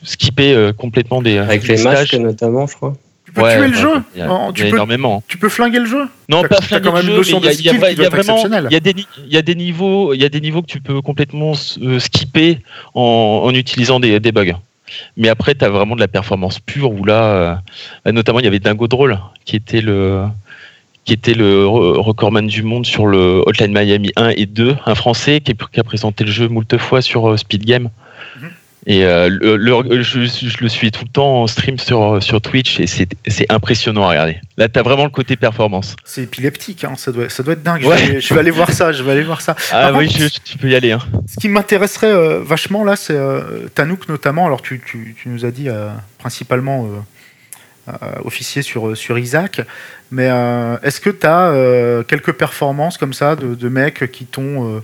skipper 0.02 0.70
complètement 0.76 1.22
des. 1.22 1.38
Avec 1.38 1.66
les 1.66 1.82
masques, 1.82 2.14
notamment, 2.14 2.66
je 2.66 2.76
crois. 2.76 2.94
Tu 3.30 3.34
peux 3.34 3.42
ouais, 3.42 3.56
tuer 3.56 3.68
le 3.68 3.74
jeu 3.74 4.02
y 4.16 4.22
a, 4.22 4.50
tu, 4.52 4.62
peux, 4.62 4.68
énormément. 4.70 5.22
tu 5.28 5.38
peux 5.38 5.48
flinguer 5.48 5.78
le 5.78 5.86
jeu 5.86 6.08
Non, 6.28 6.42
pas 6.42 6.60
flinguer 6.60 6.90
le 7.02 7.22
jeu, 7.22 7.36
mais 7.40 7.54
il 7.54 7.60
y, 7.60 7.68
y, 7.68 8.00
y, 8.02 8.04
a 8.04 8.08
vraiment, 8.08 8.44
il 8.44 8.72
y 8.72 8.76
a 8.76 8.80
des, 8.80 8.94
il 9.24 9.32
y 9.32 9.36
a 9.36 9.42
des 9.42 9.54
niveaux, 9.54 10.12
il 10.14 10.20
y 10.20 10.24
a 10.24 10.28
des 10.28 10.40
niveaux 10.40 10.62
que 10.62 10.66
tu 10.66 10.80
peux 10.80 11.00
complètement 11.00 11.52
euh, 11.80 12.00
skipper 12.00 12.58
en, 12.94 13.42
en 13.44 13.54
utilisant 13.54 14.00
des, 14.00 14.18
des, 14.18 14.32
bugs. 14.32 14.54
Mais 15.16 15.28
après, 15.28 15.54
tu 15.54 15.64
as 15.64 15.68
vraiment 15.68 15.94
de 15.94 16.00
la 16.00 16.08
performance 16.08 16.58
pure 16.58 16.90
où 16.90 17.04
là, 17.04 17.60
euh, 18.06 18.12
notamment, 18.12 18.40
il 18.40 18.44
y 18.46 18.48
avait 18.48 18.58
Dingo 18.58 18.88
Droll 18.88 19.16
qui 19.44 19.54
était 19.54 19.80
le 19.80 20.24
qui 21.04 21.12
était 21.12 21.34
le 21.34 21.66
recordman 21.66 22.46
du 22.46 22.62
monde 22.62 22.84
sur 22.84 23.06
le 23.06 23.42
Hotline 23.46 23.72
Miami 23.72 24.12
1 24.16 24.30
et 24.30 24.46
2, 24.46 24.76
un 24.84 24.94
français 24.94 25.40
qui, 25.40 25.54
qui 25.72 25.80
a 25.80 25.84
présenté 25.84 26.24
le 26.24 26.30
jeu 26.30 26.48
moult 26.48 26.76
fois 26.78 27.00
sur 27.00 27.30
euh, 27.30 27.36
Speed 27.36 27.64
Game. 27.64 27.90
Et 28.86 29.04
euh, 29.04 29.28
le, 29.28 29.56
le, 29.56 30.02
je, 30.02 30.24
je, 30.24 30.58
le 30.60 30.68
suis 30.68 30.90
tout 30.90 31.04
le 31.04 31.10
temps 31.10 31.42
en 31.42 31.46
stream 31.46 31.78
sur, 31.78 32.22
sur 32.22 32.40
Twitch 32.40 32.80
et 32.80 32.86
c'est 32.86 33.52
impressionnant 33.52 34.04
à 34.04 34.10
regarder. 34.10 34.40
Là, 34.56 34.68
tu 34.68 34.78
as 34.78 34.82
vraiment 34.82 35.04
le 35.04 35.10
côté 35.10 35.36
performance. 35.36 35.96
C'est 36.04 36.22
épileptique, 36.22 36.84
hein, 36.84 36.94
ça, 36.96 37.12
doit, 37.12 37.28
ça 37.28 37.42
doit 37.42 37.52
être 37.52 37.62
dingue. 37.62 37.84
Ouais. 37.84 37.98
Je, 37.98 38.12
vais, 38.12 38.20
je, 38.20 38.34
vais, 38.34 38.40
aller 38.40 38.50
voir 38.50 38.72
ça, 38.72 38.92
je 38.92 39.02
vais 39.02 39.12
aller 39.12 39.22
voir 39.22 39.42
ça. 39.42 39.54
Ah 39.70 39.90
Par 39.90 39.96
oui, 39.96 40.08
contre, 40.08 40.42
tu 40.42 40.56
peux 40.56 40.70
y 40.70 40.74
aller. 40.74 40.92
Hein. 40.92 41.00
Ce 41.26 41.36
qui 41.36 41.48
m'intéresserait 41.48 42.10
euh, 42.10 42.40
vachement 42.42 42.82
là, 42.82 42.96
c'est 42.96 43.14
euh, 43.14 43.68
Tanouk 43.74 44.08
notamment. 44.08 44.46
Alors, 44.46 44.62
tu, 44.62 44.80
tu, 44.84 45.14
tu 45.20 45.28
nous 45.28 45.44
as 45.44 45.50
dit 45.50 45.68
euh, 45.68 45.90
principalement 46.18 46.88
officier 48.24 48.62
sur, 48.62 48.96
sur 48.96 49.18
Isaac, 49.18 49.62
mais 50.12 50.26
est-ce 50.84 51.00
que 51.00 51.10
tu 51.10 51.26
as 51.26 52.04
quelques 52.06 52.32
performances 52.32 52.98
comme 52.98 53.12
ça 53.12 53.34
de, 53.34 53.56
de 53.56 53.68
mecs 53.68 54.12
qui 54.12 54.26
t'ont 54.26 54.80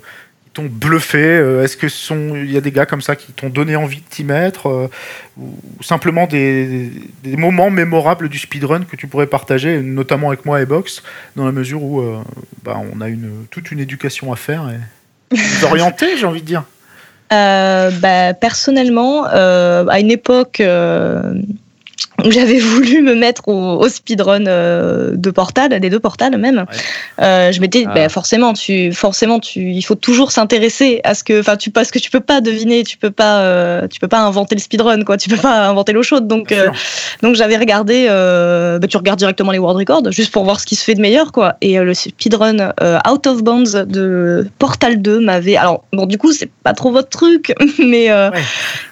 t'ont 0.57 0.69
bluffé 0.71 1.19
euh, 1.19 1.63
Est-ce 1.63 1.77
que 1.77 1.89
sont 1.89 2.35
il 2.35 2.51
y 2.51 2.57
a 2.57 2.63
des 2.63 2.73
gars 2.73 2.87
comme 2.87 3.03
ça 3.03 3.15
qui 3.15 3.33
t'ont 3.33 3.51
donné 3.51 3.77
envie 3.77 3.99
de 3.99 4.07
t'y 4.09 4.25
mettre 4.25 4.69
euh, 4.69 4.91
ou 5.39 5.53
simplement 5.83 6.27
des, 6.27 6.91
des, 7.23 7.37
moments 7.37 7.69
mémorables 7.69 8.31
du 8.31 8.39
speedrun 8.39 8.85
que 8.85 8.97
tu 8.97 9.07
pourrais 9.07 9.27
partager, 9.27 9.83
notamment 9.83 10.29
avec 10.29 10.47
moi 10.47 10.63
et 10.63 10.67
Box, 10.67 11.03
dans 11.37 11.45
la 11.45 11.53
mesure 11.53 11.83
où 11.83 12.01
euh, 12.01 12.23
bah, 12.65 12.81
on 12.95 13.03
a 13.03 13.09
une, 13.09 13.45
toute 13.51 13.71
une 13.71 13.81
éducation 13.81 14.33
à 14.33 14.37
faire 14.37 14.65
et 14.71 15.37
orienter, 15.65 16.17
j'ai 16.17 16.25
envie 16.25 16.41
de 16.41 16.47
dire. 16.47 16.65
bah, 17.31 18.33
personnellement, 18.33 19.25
à 19.25 20.01
une 20.01 20.11
époque 20.11 20.63
j'avais 22.25 22.59
voulu 22.59 23.03
me 23.03 23.15
mettre 23.15 23.49
au, 23.49 23.89
speedrun 23.89 24.47
euh, 24.47 25.13
de 25.15 25.31
Portal, 25.31 25.79
des 25.81 25.91
deux 25.91 26.01
Portals 26.01 26.37
même. 26.37 26.65
Euh, 27.21 27.53
je 27.53 27.61
m'étais, 27.61 27.85
ah. 27.87 27.93
ben, 27.93 28.09
forcément, 28.09 28.53
tu, 28.53 28.93
forcément, 28.93 29.39
tu, 29.39 29.71
il 29.71 29.83
faut 29.83 29.95
toujours 29.95 30.33
s'intéresser 30.33 31.01
à 31.05 31.15
ce 31.15 31.25
que, 31.25 31.41
enfin, 31.41 31.57
tu 31.57 31.71
parce 31.71 31.91
que 31.91 31.99
tu 31.99 32.11
peux 32.11 32.21
pas 32.21 32.41
deviner, 32.41 32.85
tu 32.85 32.97
peux 32.97 33.11
pas, 33.11 33.41
euh, 33.41 33.87
tu 33.89 34.01
peux 34.01 34.09
pas 34.09 34.21
inventer 34.21 34.55
le 34.55 34.61
speedrun, 34.61 35.05
quoi. 35.05 35.17
Tu 35.17 35.29
peux 35.29 35.37
pas 35.37 35.69
inventer 35.69 35.93
l'eau 35.93 36.03
chaude. 36.03 36.27
Donc, 36.27 36.55
donc 37.23 37.37
j'avais 37.37 37.57
regardé, 37.57 38.07
ben, 38.09 38.87
tu 38.89 38.97
regardes 38.97 39.19
directement 39.19 39.53
les 39.53 39.59
world 39.59 39.79
records 39.79 40.11
juste 40.11 40.33
pour 40.33 40.45
voir 40.45 40.61
ce 40.61 40.67
qui 40.67 40.77
se 40.77 40.85
fait 40.85 40.95
de 40.95 41.01
meilleur, 41.01 41.33
quoi. 41.33 41.57
Et 41.61 41.79
le 41.79 41.95
speedrun 41.95 42.73
Out 43.09 43.27
of 43.27 43.43
Bounds 43.43 43.87
de 43.87 44.49
Portal 44.59 45.01
2 45.03 45.21
m'avait, 45.21 45.57
alors 45.57 45.85
bon, 45.93 46.07
du 46.07 46.19
coup, 46.19 46.33
c'est 46.33 46.51
pas 46.63 46.73
trop 46.73 46.91
votre 46.91 47.11
truc, 47.11 47.55
mais 47.79 48.09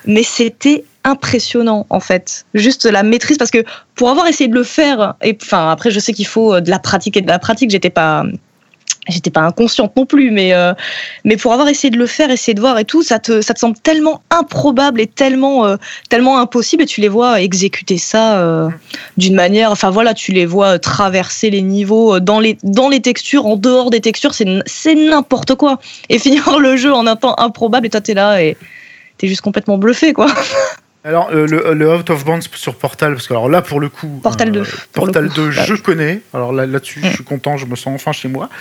mais 0.07 0.23
c'était 0.23 0.85
impressionnant 1.05 1.87
en 1.91 2.01
fait. 2.01 2.47
Juste 2.55 2.87
la 2.87 3.03
maîtrise 3.03 3.39
parce 3.39 3.51
que 3.51 3.65
pour 3.95 4.11
avoir 4.11 4.27
essayé 4.27 4.49
de 4.49 4.55
le 4.55 4.65
faire 4.65 5.15
et 5.23 5.37
enfin 5.41 5.71
après 5.71 5.91
je 5.91 6.01
sais 6.01 6.13
qu'il 6.13 6.27
faut 6.27 6.55
euh, 6.55 6.61
de 6.61 6.71
la 6.71 6.79
pratique 6.79 7.17
et 7.17 7.21
de 7.21 7.29
la 7.29 7.39
pratique, 7.39 7.71
j'étais 7.71 7.91
pas 7.91 8.25
j'étais 9.07 9.31
pas 9.31 9.43
inconsciente 9.43 9.95
non 9.97 10.07
plus 10.07 10.31
mais 10.31 10.55
euh, 10.55 10.73
mais 11.25 11.37
pour 11.37 11.53
avoir 11.53 11.69
essayé 11.69 11.91
de 11.91 11.99
le 11.99 12.07
faire 12.07 12.31
essayer 12.31 12.55
de 12.55 12.61
voir 12.61 12.79
et 12.79 12.87
tout 12.87 13.03
ça 13.03 13.19
te 13.19 13.43
ça 13.43 13.53
te 13.53 13.59
semble 13.59 13.79
tellement 13.79 14.23
improbable 14.31 14.99
et 14.99 15.07
tellement 15.07 15.67
euh, 15.67 15.77
tellement 16.09 16.39
impossible 16.41 16.85
et 16.85 16.87
tu 16.87 17.03
les 17.03 17.09
vois 17.09 17.43
exécuter 17.43 17.99
ça 17.99 18.71
d'une 19.19 19.35
manière 19.35 19.71
enfin 19.71 19.91
voilà 19.91 20.15
tu 20.15 20.33
les 20.33 20.47
vois 20.47 20.79
traverser 20.79 21.51
les 21.51 21.61
niveaux 21.61 22.19
dans 22.19 22.41
les 22.41 22.57
dans 22.63 22.89
les 22.89 23.01
textures 23.01 23.45
en 23.45 23.57
dehors 23.57 23.91
des 23.91 24.01
textures 24.01 24.33
c'est 24.33 24.47
c'est 24.65 24.95
n'importe 24.95 25.55
quoi 25.55 25.81
et 26.09 26.19
finir 26.25 26.59
le 26.59 26.79
jeu 26.79 26.95
en 26.95 27.07
un 27.07 27.17
temps 27.17 27.39
improbable 27.39 27.87
et 27.87 27.91
toi 27.91 28.01
t'es 28.01 28.15
là 28.15 28.43
et 28.43 28.57
t'es 29.19 29.29
juste 29.29 29.43
complètement 29.43 29.77
bluffé 29.77 30.15
quoi 30.15 30.29
Alors, 31.07 31.29
euh, 31.33 31.47
le, 31.47 31.75
le, 31.75 31.95
Out 31.95 32.09
of 32.09 32.25
Bounds 32.25 32.49
sur 32.55 32.77
Portal, 32.77 33.13
parce 33.13 33.29
que 33.29 33.35
alors 33.35 33.51
là, 33.51 33.61
pour 33.61 33.79
le 33.79 33.91
coup. 33.91 34.21
Portal 34.23 34.51
2. 34.51 34.61
Euh, 34.61 34.65
Portal 34.95 35.29
2, 35.29 35.51
je 35.51 35.75
connais. 35.75 36.23
Alors 36.33 36.53
là, 36.53 36.65
là-dessus, 36.65 37.01
je 37.05 37.11
suis 37.11 37.25
content, 37.25 37.59
je 37.59 37.67
me 37.67 37.77
sens 37.77 37.95
enfin 37.95 38.13
chez 38.13 38.29
moi. 38.29 38.49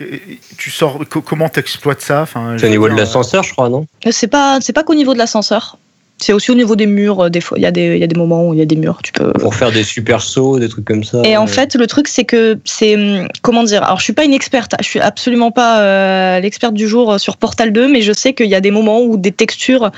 Euh, 0.00 0.18
tu 0.56 0.70
sors, 0.70 0.98
comment 1.06 1.48
t'exploites 1.48 2.00
ça? 2.00 2.22
Enfin, 2.22 2.56
C'est 2.58 2.66
au 2.66 2.70
niveau 2.70 2.88
de 2.88 2.96
l'ascenseur, 2.96 3.44
je 3.44 3.52
crois, 3.52 3.68
non? 3.68 3.86
C'est 4.10 4.26
pas, 4.26 4.58
c'est 4.60 4.72
pas 4.72 4.82
qu'au 4.82 4.94
niveau 4.94 5.12
de 5.12 5.18
l'ascenseur. 5.18 5.76
C'est 6.22 6.32
aussi 6.32 6.50
au 6.50 6.54
niveau 6.54 6.76
des 6.76 6.86
murs, 6.86 7.20
euh, 7.20 7.30
des 7.30 7.40
fois, 7.40 7.58
il 7.58 7.62
y, 7.62 7.66
a 7.66 7.72
des, 7.72 7.98
y 7.98 8.04
a 8.04 8.06
des 8.06 8.16
moments 8.16 8.48
où 8.48 8.54
il 8.54 8.60
y 8.60 8.62
a 8.62 8.66
des 8.66 8.76
murs, 8.76 9.00
tu 9.02 9.12
peux... 9.12 9.32
Pour 9.32 9.54
faire 9.54 9.72
des 9.72 9.82
super 9.82 10.20
sauts, 10.20 10.58
des 10.58 10.68
trucs 10.68 10.84
comme 10.84 11.02
ça. 11.02 11.22
Et 11.24 11.36
en 11.36 11.46
fait, 11.46 11.74
le 11.74 11.86
truc, 11.86 12.06
c'est 12.06 12.24
que 12.24 12.58
c'est... 12.64 12.94
Hum, 12.94 13.28
comment 13.42 13.64
dire 13.64 13.82
Alors, 13.82 13.98
je 13.98 14.04
suis 14.04 14.12
pas 14.12 14.24
une 14.24 14.32
experte, 14.32 14.74
je 14.80 14.86
suis 14.86 15.00
absolument 15.00 15.50
pas 15.50 15.80
euh, 15.80 16.40
l'experte 16.40 16.74
du 16.74 16.86
jour 16.86 17.18
sur 17.18 17.36
Portal 17.36 17.72
2, 17.72 17.88
mais 17.90 18.02
je 18.02 18.12
sais 18.12 18.34
qu'il 18.34 18.46
y 18.46 18.54
a 18.54 18.60
des 18.60 18.70
moments 18.70 19.02
où 19.02 19.16
des 19.16 19.32
textures, 19.32 19.90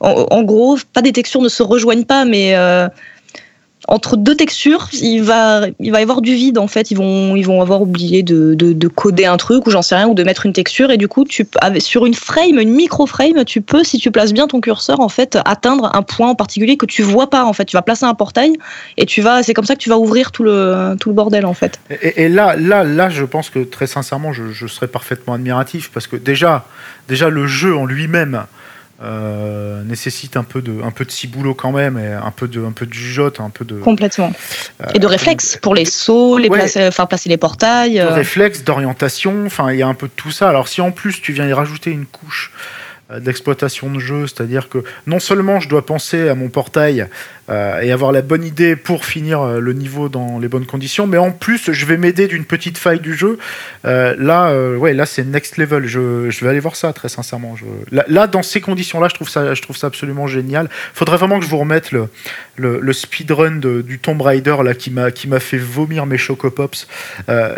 en, 0.00 0.42
gros, 0.42 0.78
pas 0.92 1.02
des 1.02 1.12
textures 1.12 1.42
ne 1.42 1.48
se 1.48 1.62
rejoignent 1.62 2.04
pas, 2.04 2.24
mais... 2.24 2.56
Euh, 2.56 2.88
entre 3.88 4.18
deux 4.18 4.36
textures, 4.36 4.88
il 4.92 5.22
va, 5.22 5.62
il 5.80 5.90
va 5.90 6.00
y 6.00 6.02
avoir 6.02 6.20
du 6.20 6.34
vide 6.34 6.58
en 6.58 6.66
fait. 6.66 6.90
Ils 6.90 6.96
vont, 6.98 7.34
ils 7.36 7.46
vont 7.46 7.62
avoir 7.62 7.80
oublié 7.80 8.22
de, 8.22 8.54
de, 8.54 8.88
coder 8.88 9.24
un 9.24 9.38
truc 9.38 9.66
ou 9.66 9.70
j'en 9.70 9.80
sais 9.80 9.96
rien 9.96 10.08
ou 10.08 10.14
de 10.14 10.22
mettre 10.24 10.44
une 10.44 10.52
texture 10.52 10.90
et 10.90 10.98
du 10.98 11.08
coup, 11.08 11.24
tu, 11.24 11.46
sur 11.78 12.04
une 12.04 12.14
frame, 12.14 12.58
une 12.58 12.70
micro 12.70 13.06
frame, 13.06 13.44
tu 13.46 13.62
peux, 13.62 13.84
si 13.84 13.98
tu 13.98 14.10
places 14.10 14.34
bien 14.34 14.46
ton 14.46 14.60
curseur 14.60 15.00
en 15.00 15.08
fait, 15.08 15.38
atteindre 15.46 15.90
un 15.94 16.02
point 16.02 16.28
en 16.28 16.34
particulier 16.34 16.76
que 16.76 16.84
tu 16.84 17.02
vois 17.02 17.30
pas 17.30 17.44
en 17.44 17.54
fait. 17.54 17.64
Tu 17.64 17.76
vas 17.76 17.82
placer 17.82 18.04
un 18.04 18.14
portail 18.14 18.52
et 18.98 19.06
tu 19.06 19.22
vas, 19.22 19.42
c'est 19.42 19.54
comme 19.54 19.64
ça 19.64 19.74
que 19.74 19.80
tu 19.80 19.88
vas 19.88 19.98
ouvrir 19.98 20.32
tout 20.32 20.42
le, 20.42 20.94
tout 21.00 21.08
le 21.08 21.14
bordel 21.14 21.46
en 21.46 21.54
fait. 21.54 21.80
Et, 22.02 22.28
là, 22.28 22.56
là, 22.56 22.84
là, 22.84 23.08
je 23.08 23.24
pense 23.24 23.48
que 23.48 23.60
très 23.60 23.86
sincèrement, 23.86 24.34
je, 24.34 24.52
je 24.52 24.66
serais 24.66 24.88
parfaitement 24.88 25.32
admiratif 25.32 25.90
parce 25.94 26.06
que 26.06 26.16
déjà, 26.16 26.66
déjà 27.08 27.30
le 27.30 27.46
jeu 27.46 27.74
en 27.74 27.86
lui-même 27.86 28.44
euh, 29.00 29.84
nécessite 29.84 30.36
un 30.36 30.42
peu 30.42 30.60
de 30.60 30.82
un 30.82 30.90
peu 30.90 31.04
de 31.04 31.10
ciboulot 31.12 31.54
quand 31.54 31.70
même 31.70 31.98
et 31.98 32.12
un 32.12 32.32
peu 32.32 32.48
de 32.48 32.64
un 32.64 32.72
peu 32.72 32.84
de 32.84 32.92
jugeote 32.92 33.38
un 33.38 33.48
peu 33.48 33.64
de 33.64 33.78
complètement. 33.78 34.32
euh, 34.82 34.86
et 34.92 34.98
de 34.98 35.06
réflexe 35.06 35.56
pour 35.62 35.76
les 35.76 35.84
sauts 35.84 36.36
les 36.36 36.50
placer, 36.50 36.84
enfin 36.88 37.06
placer 37.06 37.28
les 37.28 37.36
portails 37.36 37.94
de 37.94 38.00
euh. 38.00 38.12
réflexe 38.12 38.64
d'orientation 38.64 39.46
enfin 39.46 39.70
il 39.70 39.78
y 39.78 39.82
a 39.82 39.86
un 39.86 39.94
peu 39.94 40.08
de 40.08 40.12
tout 40.16 40.32
ça. 40.32 40.48
Alors 40.48 40.66
si 40.66 40.80
en 40.80 40.90
plus 40.90 41.22
tu 41.22 41.32
viens 41.32 41.46
y 41.46 41.52
rajouter 41.52 41.92
une 41.92 42.06
couche 42.06 42.50
d'exploitation 43.16 43.90
de 43.90 43.98
jeu, 43.98 44.26
c'est-à-dire 44.26 44.68
que 44.68 44.84
non 45.06 45.18
seulement 45.18 45.60
je 45.60 45.68
dois 45.68 45.86
penser 45.86 46.28
à 46.28 46.34
mon 46.34 46.48
portail 46.48 47.06
euh, 47.48 47.80
et 47.80 47.90
avoir 47.90 48.12
la 48.12 48.20
bonne 48.20 48.44
idée 48.44 48.76
pour 48.76 49.06
finir 49.06 49.40
euh, 49.40 49.60
le 49.60 49.72
niveau 49.72 50.10
dans 50.10 50.38
les 50.38 50.48
bonnes 50.48 50.66
conditions, 50.66 51.06
mais 51.06 51.16
en 51.16 51.30
plus 51.30 51.72
je 51.72 51.86
vais 51.86 51.96
m'aider 51.96 52.28
d'une 52.28 52.44
petite 52.44 52.76
faille 52.76 53.00
du 53.00 53.14
jeu. 53.14 53.38
là, 53.84 54.52
ouais, 54.76 54.92
là 54.92 55.06
c'est 55.06 55.24
next 55.24 55.56
level. 55.56 55.86
Je, 55.86 56.28
je, 56.28 56.44
vais 56.44 56.50
aller 56.50 56.60
voir 56.60 56.76
ça 56.76 56.92
très 56.92 57.08
sincèrement. 57.08 57.56
Je, 57.56 57.64
là, 57.90 58.26
dans 58.26 58.42
ces 58.42 58.60
conditions-là, 58.60 59.08
je 59.08 59.14
trouve 59.14 59.30
ça, 59.30 59.54
je 59.54 59.62
trouve 59.62 59.76
ça 59.76 59.86
absolument 59.86 60.26
génial. 60.26 60.68
Faudrait 60.92 61.16
vraiment 61.16 61.38
que 61.38 61.46
je 61.46 61.50
vous 61.50 61.58
remette 61.58 61.92
le, 61.92 62.08
le, 62.56 62.78
le 62.80 62.92
speedrun 62.92 63.56
du 63.56 63.98
Tomb 63.98 64.20
Raider 64.20 64.56
là 64.62 64.74
qui 64.74 64.90
m'a 64.90 65.10
qui 65.10 65.28
m'a 65.28 65.40
fait 65.40 65.58
vomir 65.58 66.04
mes 66.04 66.18
chocopops. 66.18 66.86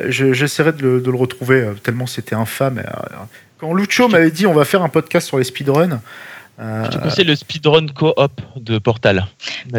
J'essaierai 0.09 0.73
de, 0.73 1.01
de, 1.01 1.11
le 1.11 1.17
retrouver 1.17 1.67
tellement 1.83 2.07
c'était 2.07 2.37
infâme. 2.37 2.83
Quand 3.61 3.75
Lucho 3.75 4.09
m'avait 4.09 4.31
dit 4.31 4.47
on 4.47 4.55
va 4.55 4.65
faire 4.65 4.83
un 4.83 4.89
podcast 4.89 5.27
sur 5.27 5.37
les 5.37 5.45
speedruns. 5.45 6.01
Euh... 6.61 6.85
Je 6.85 6.97
te 6.97 7.03
conseille 7.03 7.27
le 7.27 7.37
speedrun 7.37 7.87
co-op 7.89 8.41
de 8.57 8.79
Portal. 8.79 9.27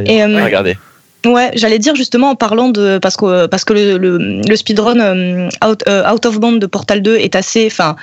Et 0.06 0.24
euh, 0.24 0.44
regardez. 0.44 0.78
Ouais, 1.26 1.52
j'allais 1.54 1.80
dire 1.80 1.96
justement 1.96 2.32
en 2.32 2.36
parlant 2.36 2.70
de 2.70 3.00
parce 3.00 3.16
que 3.16 3.46
parce 3.46 3.64
que 3.64 3.74
le, 3.74 3.98
le, 3.98 4.56
speedrun 4.56 5.00
euh, 5.00 5.50
out, 5.64 5.84
euh, 5.88 6.12
out, 6.12 6.26
of 6.26 6.40
Band 6.40 6.54
de 6.54 6.66
Portal 6.66 7.02
2 7.02 7.18
est 7.18 7.36
assez, 7.36 7.68
enfin, 7.68 7.96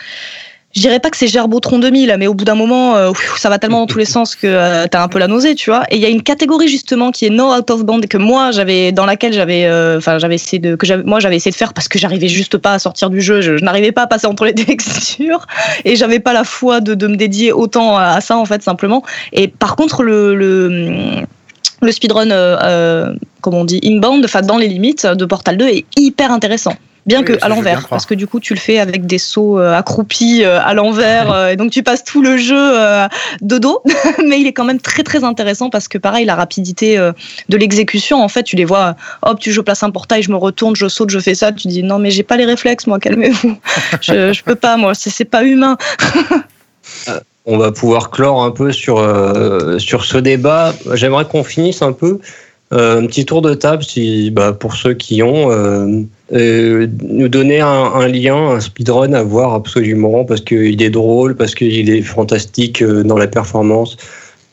je 0.79 0.83
dirais 0.83 1.01
pas 1.01 1.11
que 1.11 1.17
c'est 1.17 1.27
Gerbotron 1.27 1.81
2000, 1.81 2.15
mais 2.21 2.29
au 2.29 2.35
bout 2.35 2.45
d'un 2.45 2.55
moment, 2.55 2.95
euh, 2.95 3.11
ça 3.37 3.49
va 3.49 3.59
tellement 3.59 3.81
dans 3.81 3.87
tous 3.87 3.99
les 3.99 4.05
sens 4.05 4.37
que 4.37 4.47
euh, 4.47 4.87
t'as 4.89 5.03
un 5.03 5.09
peu 5.09 5.19
la 5.19 5.27
nausée, 5.27 5.57
tu 5.57 5.71
vois. 5.71 5.83
Et 5.91 5.97
il 5.97 6.01
y 6.01 6.05
a 6.05 6.09
une 6.09 6.23
catégorie 6.23 6.69
justement 6.69 7.11
qui 7.11 7.27
est 7.27 7.31
no 7.31 7.53
out 7.53 7.69
of 7.73 7.85
band 7.85 8.03
que 8.03 8.17
moi 8.17 8.53
j'avais, 8.53 8.93
dans 8.93 9.05
laquelle 9.05 9.33
j'avais, 9.33 9.67
euh, 9.67 9.99
enfin 9.99 10.21
j'avais 10.21 10.37
essayé 10.37 10.61
de, 10.61 10.77
que 10.77 11.03
moi 11.03 11.19
j'avais 11.19 11.35
essayé 11.35 11.51
de 11.51 11.57
faire 11.57 11.75
parce 11.75 11.89
que 11.89 11.99
j'arrivais 11.99 12.29
juste 12.29 12.59
pas 12.59 12.75
à 12.75 12.79
sortir 12.79 13.11
du 13.11 13.21
jeu, 13.21 13.41
je, 13.41 13.55
n'arrivais 13.55 13.91
pas 13.91 14.03
à 14.03 14.07
passer 14.07 14.29
entre 14.29 14.45
les 14.45 14.55
textures 14.67 15.49
et 15.85 15.97
j'avais 15.97 16.21
pas 16.21 16.33
la 16.33 16.45
foi 16.45 16.81
de, 16.81 16.95
de 16.95 17.07
me 17.09 17.17
dédier 17.17 17.51
autant 17.51 17.97
à, 17.97 18.21
ça 18.21 18.37
en 18.37 18.45
fait 18.45 18.63
simplement. 18.63 19.03
Et 19.33 19.49
par 19.49 19.75
contre 19.75 20.05
le, 20.05 20.37
le 21.83 21.93
speedrun, 21.93 22.31
euh, 22.31 23.15
comme 23.41 23.55
on 23.55 23.65
dit, 23.65 23.81
inbound, 23.83 24.25
enfin 24.25 24.43
dans 24.43 24.59
les 24.59 24.69
limites 24.69 25.07
de 25.07 25.25
Portal 25.25 25.57
2 25.57 25.67
est 25.67 25.87
hyper 25.97 26.31
intéressant 26.31 26.75
bien 27.09 27.23
que 27.25 27.33
à 27.41 27.49
l'envers, 27.49 27.89
parce 27.89 28.07
que 28.07 28.15
du 28.15 28.27
coup 28.27 28.39
tu 28.39 28.55
le 28.55 28.61
fais 28.61 28.79
avec 28.79 29.07
des 29.07 29.19
sauts 29.19 29.59
euh, 29.59 29.75
accroupis 29.75 30.45
euh, 30.45 30.61
à 30.63 30.75
l'envers, 30.75 31.33
euh, 31.33 31.49
et 31.49 31.57
donc 31.57 31.73
tu 31.73 31.83
passes 31.83 32.05
tout 32.05 32.23
le 32.23 32.37
jeu 32.37 32.73
de 33.41 33.59
dos, 33.59 33.83
mais 34.25 34.41
il 34.41 34.47
est 34.47 34.53
quand 34.53 34.65
même 34.65 34.79
très 34.79 35.03
très 35.03 35.25
intéressant 35.25 35.71
parce 35.71 35.89
que 35.89 35.99
pareil 35.99 36.27
la 36.27 36.37
rapidité 36.37 36.97
de 36.99 37.57
l'exécution, 37.57 38.23
en 38.23 38.29
fait 38.29 38.45
tu 38.45 38.55
les 38.55 38.67
vois, 38.67 38.95
hop 39.23 39.41
tu 39.41 39.51
je 39.51 39.61
place 39.61 39.83
un 39.83 39.91
portail, 39.91 40.23
je 40.23 40.31
me 40.31 40.37
retourne, 40.37 40.77
je 40.77 40.87
saute, 40.87 41.11
je 41.11 41.19
fais 41.19 41.35
ça, 41.35 41.51
tu 41.51 41.67
dis 41.67 41.83
non 41.83 41.99
mais 41.99 42.11
j'ai 42.11 42.23
pas 42.23 42.37
les 42.37 42.45
réflexes 42.45 42.87
moi, 42.87 42.99
calmez-vous, 42.99 43.57
je, 44.01 44.33
je 44.33 44.43
peux 44.45 44.55
pas 44.55 44.77
moi, 44.77 44.93
c'est 44.95 45.25
pas 45.25 45.43
humain. 45.43 45.77
On 47.47 47.57
va 47.57 47.73
pouvoir 47.73 48.11
clore 48.11 48.43
un 48.43 48.51
peu 48.51 48.73
sur, 48.73 48.97
sur 49.79 50.05
ce 50.05 50.19
débat. 50.19 50.75
J'aimerais 50.93 51.25
qu'on 51.25 51.43
finisse 51.43 51.81
un 51.81 51.93
peu 51.93 52.21
un 52.71 53.07
petit 53.07 53.25
tour 53.25 53.43
de 53.43 53.55
table, 53.55 53.83
si, 53.83 54.31
bah, 54.31 54.53
pour 54.53 54.75
ceux 54.75 54.95
qui 54.95 55.23
ont, 55.23 55.51
euh, 55.51 56.03
euh, 56.33 56.87
nous 57.03 57.29
donner 57.29 57.61
un, 57.61 58.07
lien, 58.09 58.37
un 58.37 58.61
speedrun 58.61 59.13
à 59.15 59.23
voir 59.23 59.55
absolument, 59.55 60.25
parce 60.25 60.41
qu'il 60.41 60.83
est 60.83 60.91
drôle, 60.91 61.35
parce 61.37 61.55
qu'il 61.55 61.89
est 61.89 62.03
fantastique 62.03 62.83
euh, 62.83 63.03
dans 63.03 63.17
la 63.17 63.27
performance, 63.27 63.97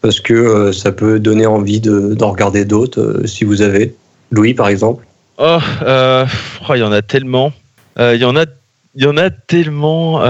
parce 0.01 0.19
que 0.19 0.71
ça 0.71 0.91
peut 0.91 1.19
donner 1.19 1.45
envie 1.45 1.82
d'en 1.82 2.32
regarder 2.32 2.65
d'autres, 2.65 3.21
si 3.26 3.43
vous 3.43 3.61
avez. 3.61 3.93
Louis, 4.32 4.53
par 4.53 4.69
exemple 4.69 5.05
Oh, 5.38 5.57
oh 5.86 6.73
il 6.76 6.80
y 6.80 6.84
en 6.84 6.91
a 6.91 7.01
tellement. 7.01 7.51
Il 7.99 8.15
y 8.15 8.26
en 8.26 8.36
a, 8.36 8.45
il 8.95 9.03
y 9.03 9.07
en 9.07 9.17
a 9.17 9.30
tellement. 9.30 10.21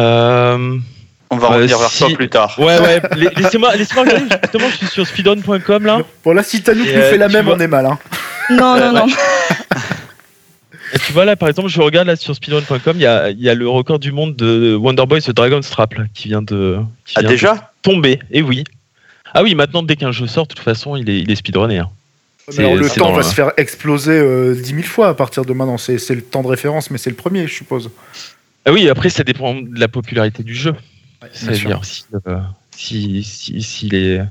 On 1.30 1.38
va 1.38 1.48
revenir 1.48 1.78
vers 1.78 1.91
toi 1.91 2.08
plus 2.16 2.30
tard. 2.30 2.56
Ouais, 2.58 2.80
ouais. 2.80 3.02
Laissez-moi 3.38 3.76
laissez 3.76 4.00
regarder. 4.00 4.26
Justement, 4.43 4.70
je 4.70 4.78
suis 4.78 4.88
sur 4.88 5.08
speedon.com 5.08 5.86
là. 5.86 6.02
Bon, 6.24 6.34
là, 6.34 6.43
si 6.43 6.62
Tanouk 6.62 6.86
nous 6.86 7.02
fait 7.02 7.18
la 7.18 7.28
même, 7.30 7.48
on 7.48 7.60
est 7.60 7.68
mal. 7.68 7.86
Hein. 7.86 7.98
Non, 8.52 8.78
non, 8.78 8.93
non. 8.93 9.06
Et 10.94 11.00
tu 11.00 11.12
vois 11.14 11.26
là, 11.26 11.36
par 11.36 11.50
exemple, 11.50 11.70
je 11.70 11.82
regarde 11.82 12.08
là 12.08 12.16
sur 12.16 12.36
speedrun.com, 12.36 12.96
il 12.96 13.02
y 13.02 13.06
a, 13.06 13.32
y 13.32 13.50
a, 13.50 13.56
le 13.56 13.68
record 13.68 14.00
du 14.00 14.12
monde 14.12 14.36
de 14.36 14.76
Wonderboy, 14.76 15.22
ce 15.22 15.32
Dragon 15.32 15.62
Strap 15.62 15.96
qui 16.14 16.28
vient 16.30 16.42
de, 16.42 16.80
ah, 17.16 17.24
déjà 17.24 17.72
tomber. 17.82 18.20
Et 18.32 18.42
oui. 18.42 18.64
Ah 19.34 19.44
oui, 19.44 19.56
maintenant 19.56 19.84
dès 19.84 19.96
qu'un 19.96 20.12
jeu 20.12 20.28
sort, 20.28 20.48
de 20.48 20.54
toute 20.54 20.64
façon, 20.64 20.96
il 20.96 21.10
est, 21.10 21.20
il 21.20 21.30
est 21.32 21.36
speedrunné. 21.36 21.80
Hein. 21.80 21.90
alors, 22.58 22.76
le 22.76 22.90
temps 22.90 23.12
va 23.12 23.24
se 23.24 23.34
faire 23.34 23.52
exploser 23.58 24.14
euh, 24.14 24.54
10 24.56 24.64
000 24.70 24.82
fois 24.84 25.10
à 25.10 25.14
partir 25.14 25.44
de 25.46 25.54
maintenant. 25.54 25.78
C'est 25.78 26.16
le 26.16 26.22
temps 26.22 26.44
de 26.44 26.48
référence, 26.48 26.92
mais 26.92 26.98
c'est 26.98 27.10
le 27.10 27.16
premier, 27.16 27.48
je 27.48 27.54
suppose. 27.54 27.90
Ah 28.66 28.72
oui, 28.72 28.88
après, 28.90 29.10
ça 29.10 29.24
dépend 29.24 29.56
de 29.56 29.80
la 29.80 29.88
popularité 29.88 30.44
du 30.44 30.56
jeu. 30.56 30.72
Ouais. 31.22 31.30
C'est-à-dire 31.34 31.84
si, 31.84 32.04
euh, 32.28 32.38
si, 32.72 33.24
si- 33.24 33.62
s'il 33.62 33.96
est, 33.96 34.22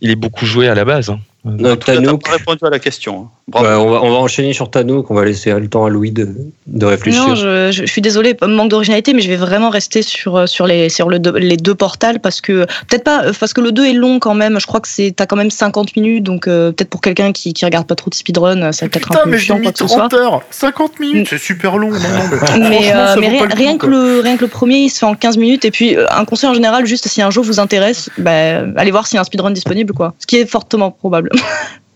il 0.00 0.10
est 0.10 0.16
beaucoup 0.16 0.46
joué 0.46 0.68
à 0.68 0.74
la 0.74 0.84
base. 0.84 1.10
hein. 1.10 1.20
T'as 1.44 1.76
Tanouk, 1.76 2.24
pas 2.24 2.32
répondu 2.32 2.60
à 2.64 2.70
la 2.70 2.78
question. 2.78 3.22
hein. 3.24 3.30
On, 3.54 3.62
va, 3.62 3.80
on 3.80 4.10
va 4.10 4.16
enchaîner 4.16 4.52
sur 4.52 4.70
Tanouk, 4.70 5.10
on 5.10 5.14
va 5.14 5.24
laisser 5.24 5.52
le 5.52 5.68
temps 5.68 5.84
à 5.84 5.88
Louis 5.88 6.10
de, 6.10 6.28
de 6.66 6.86
réfléchir. 6.86 7.28
Non, 7.28 7.34
je, 7.34 7.84
suis 7.86 8.00
désolée, 8.00 8.36
manque 8.46 8.70
d'originalité, 8.70 9.12
mais 9.12 9.22
je 9.22 9.28
vais 9.28 9.36
vraiment 9.36 9.70
rester 9.70 10.02
sur, 10.02 10.36
euh, 10.36 10.46
sur, 10.46 10.66
les, 10.66 10.88
sur 10.88 11.08
le 11.08 11.18
les 11.38 11.56
deux 11.56 11.74
portals 11.74 12.20
parce 12.20 12.40
que 12.40 12.64
peut-être 12.88 13.04
pas, 13.04 13.24
euh, 13.24 13.32
parce 13.38 13.52
que 13.52 13.60
le 13.60 13.72
2 13.72 13.86
est 13.86 13.92
long 13.92 14.18
quand 14.18 14.34
même. 14.34 14.60
Je 14.60 14.66
crois 14.66 14.80
que 14.80 14.88
c'est 14.88 15.12
t'as 15.14 15.26
quand 15.26 15.36
même 15.36 15.50
50 15.50 15.96
minutes, 15.96 16.22
donc 16.22 16.46
euh, 16.46 16.72
peut-être 16.72 16.90
pour 16.90 17.00
quelqu'un 17.00 17.32
qui, 17.32 17.52
qui 17.52 17.64
regarde 17.64 17.86
pas 17.86 17.94
trop 17.94 18.10
de 18.10 18.14
speedrun, 18.14 18.72
ça 18.72 18.86
va 18.86 18.90
peut-être 18.90 19.08
Putain, 19.08 19.20
un 19.20 19.24
peu 19.24 19.30
mais 19.30 19.38
j'ai 19.38 19.46
chiant 19.46 19.56
mis 19.56 19.62
quoi 19.62 19.72
que 19.72 19.78
ce 19.78 19.86
soit. 19.86 20.08
30 20.08 20.14
heures 20.14 20.42
50 20.50 21.00
minutes, 21.00 21.26
c'est 21.28 21.38
super 21.38 21.76
long. 21.76 21.90
Non, 21.90 22.58
non, 22.58 22.68
mais 22.68 22.92
euh, 22.94 23.14
rien, 23.14 23.72
coup, 23.72 23.86
que 23.86 23.90
le, 23.90 24.20
rien 24.20 24.36
que 24.36 24.42
le 24.42 24.48
premier, 24.48 24.78
il 24.78 24.90
se 24.90 24.98
fait 24.98 25.06
en 25.06 25.14
15 25.14 25.36
minutes. 25.38 25.64
Et 25.64 25.70
puis, 25.70 25.96
un 26.10 26.24
conseil 26.24 26.50
en 26.50 26.54
général, 26.54 26.86
juste 26.86 27.08
si 27.08 27.22
un 27.22 27.30
jeu 27.30 27.40
vous 27.40 27.60
intéresse, 27.60 28.10
bah, 28.18 28.60
allez 28.76 28.90
voir 28.90 29.06
s'il 29.06 29.16
y 29.16 29.18
a 29.18 29.20
un 29.22 29.24
speedrun 29.24 29.50
disponible, 29.50 29.92
quoi. 29.92 30.14
Ce 30.18 30.26
qui 30.26 30.36
est 30.36 30.46
fortement 30.46 30.90
probable. 30.90 31.30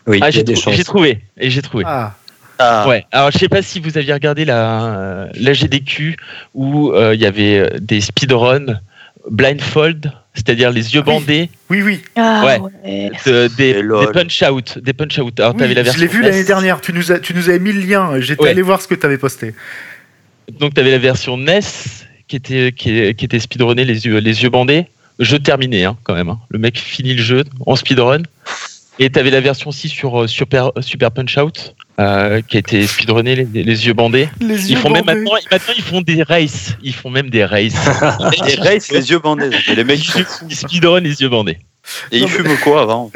Oui, 0.07 0.19
Ah, 0.23 0.31
j'ai 0.31 0.45
trouvé. 0.85 1.21
Et 1.39 1.51
j'ai 1.51 1.63
trouvé. 1.63 1.85
Ah, 1.87 2.15
Ah, 2.59 2.87
Ouais. 2.89 3.05
Alors, 3.11 3.31
je 3.33 3.39
sais 3.39 3.49
pas 3.49 3.63
si 3.63 3.81
vous 3.81 3.97
aviez 3.99 4.13
regardé 4.13 4.45
la, 4.45 5.29
la 5.35 5.53
GDQ 5.53 6.17
où 6.55 6.91
euh, 6.93 7.15
il 7.15 7.21
y 7.21 7.27
avait 7.27 7.59
euh, 7.59 7.69
des 7.81 8.01
speedruns 8.01 8.79
blindfold, 9.31 10.13
c'est-à-dire 10.35 10.71
les 10.71 10.95
yeux 10.95 11.01
Oui. 11.07 11.13
bandés, 11.15 11.51
oui, 11.71 11.83
oui. 11.83 12.03
Ah, 12.15 12.43
Ouais. 12.45 12.59
ouais. 12.85 13.11
de- 13.27 13.49
des, 13.57 13.83
punch 14.13 14.43
out, 14.43 14.79
des 14.79 14.93
punch 14.93 15.19
out. 15.19 15.41
Alors, 15.41 15.53
Oui, 15.55 15.59
t'avais 15.61 15.75
la 15.75 15.81
je 15.81 15.85
version 15.87 16.03
l'ai 16.03 16.07
vu 16.09 16.21
NES. 16.23 16.29
l'année 16.31 16.45
dernière. 16.45 16.81
Tu 16.81 16.93
nous, 16.93 17.11
as, 17.11 17.19
tu 17.19 17.35
nous 17.35 17.49
avais 17.49 17.59
mis 17.59 17.73
le 17.73 17.81
lien. 17.81 18.21
J'étais 18.21 18.43
Ouais. 18.43 18.51
allé 18.51 18.63
voir 18.63 18.81
ce 18.83 18.87
que 18.89 18.95
tu 18.95 19.07
avais 19.07 19.19
posté. 19.19 19.55
Donc, 20.61 20.75
tu 20.75 20.81
avais 20.81 20.91
la 20.91 20.99
version 20.99 21.37
NES 21.39 21.61
qui 22.29 22.37
était, 22.37 22.73
qui, 22.73 23.15
qui 23.15 23.25
était 23.25 23.41
speedrunné 23.41 23.85
les 23.85 24.05
yeux, 24.07 24.19
les 24.19 24.43
yeux 24.43 24.51
bandés. 24.51 24.87
Jeu 25.19 25.39
terminé, 25.39 25.85
hein, 25.85 25.97
quand 26.05 26.15
même. 26.15 26.29
hein. 26.29 26.39
Le 26.51 26.59
mec 26.59 26.77
finit 26.79 27.15
le 27.15 27.23
jeu 27.23 27.45
en 27.67 27.77
speedrun. 27.77 28.23
Et 28.99 29.11
tu 29.11 29.19
avais 29.19 29.31
la 29.31 29.41
version 29.41 29.71
aussi 29.71 29.89
sur 29.89 30.23
euh, 30.23 30.27
Super, 30.29 30.71
Super 30.81 31.11
Punch 31.11 31.37
Out 31.37 31.75
euh, 31.99 32.41
qui 32.43 32.57
a 32.57 32.61
été 32.61 32.87
speedrunné 32.87 33.35
les, 33.35 33.45
les 33.65 33.87
yeux 33.87 33.93
bandés. 33.93 34.29
Les 34.41 34.67
Ils 34.67 34.73
yeux 34.75 34.79
font 34.79 34.91
même 34.91 35.05
bandés. 35.05 35.21
maintenant, 35.23 35.39
maintenant, 35.51 35.75
ils 35.77 35.83
font 35.83 36.01
des 36.01 36.23
races. 36.23 36.77
Ils 36.83 36.95
font 36.95 37.11
même 37.11 37.29
des 37.31 37.45
races. 37.45 37.75
les 38.47 38.55
races, 38.55 38.91
les 38.93 39.11
yeux 39.11 39.19
bandés. 39.19 39.51
Et 39.69 39.75
les 39.75 39.85
mecs, 39.85 39.99
ils, 40.05 40.21
Ils 40.21 40.25
fous. 40.25 40.47
ils 40.49 40.57
speedrun 40.57 41.01
les 41.01 41.21
yeux 41.21 41.29
bandés. 41.29 41.59
Et 42.13 42.19
ils 42.19 42.29
fument 42.29 42.57
quoi 42.63 42.83
avant 42.83 43.11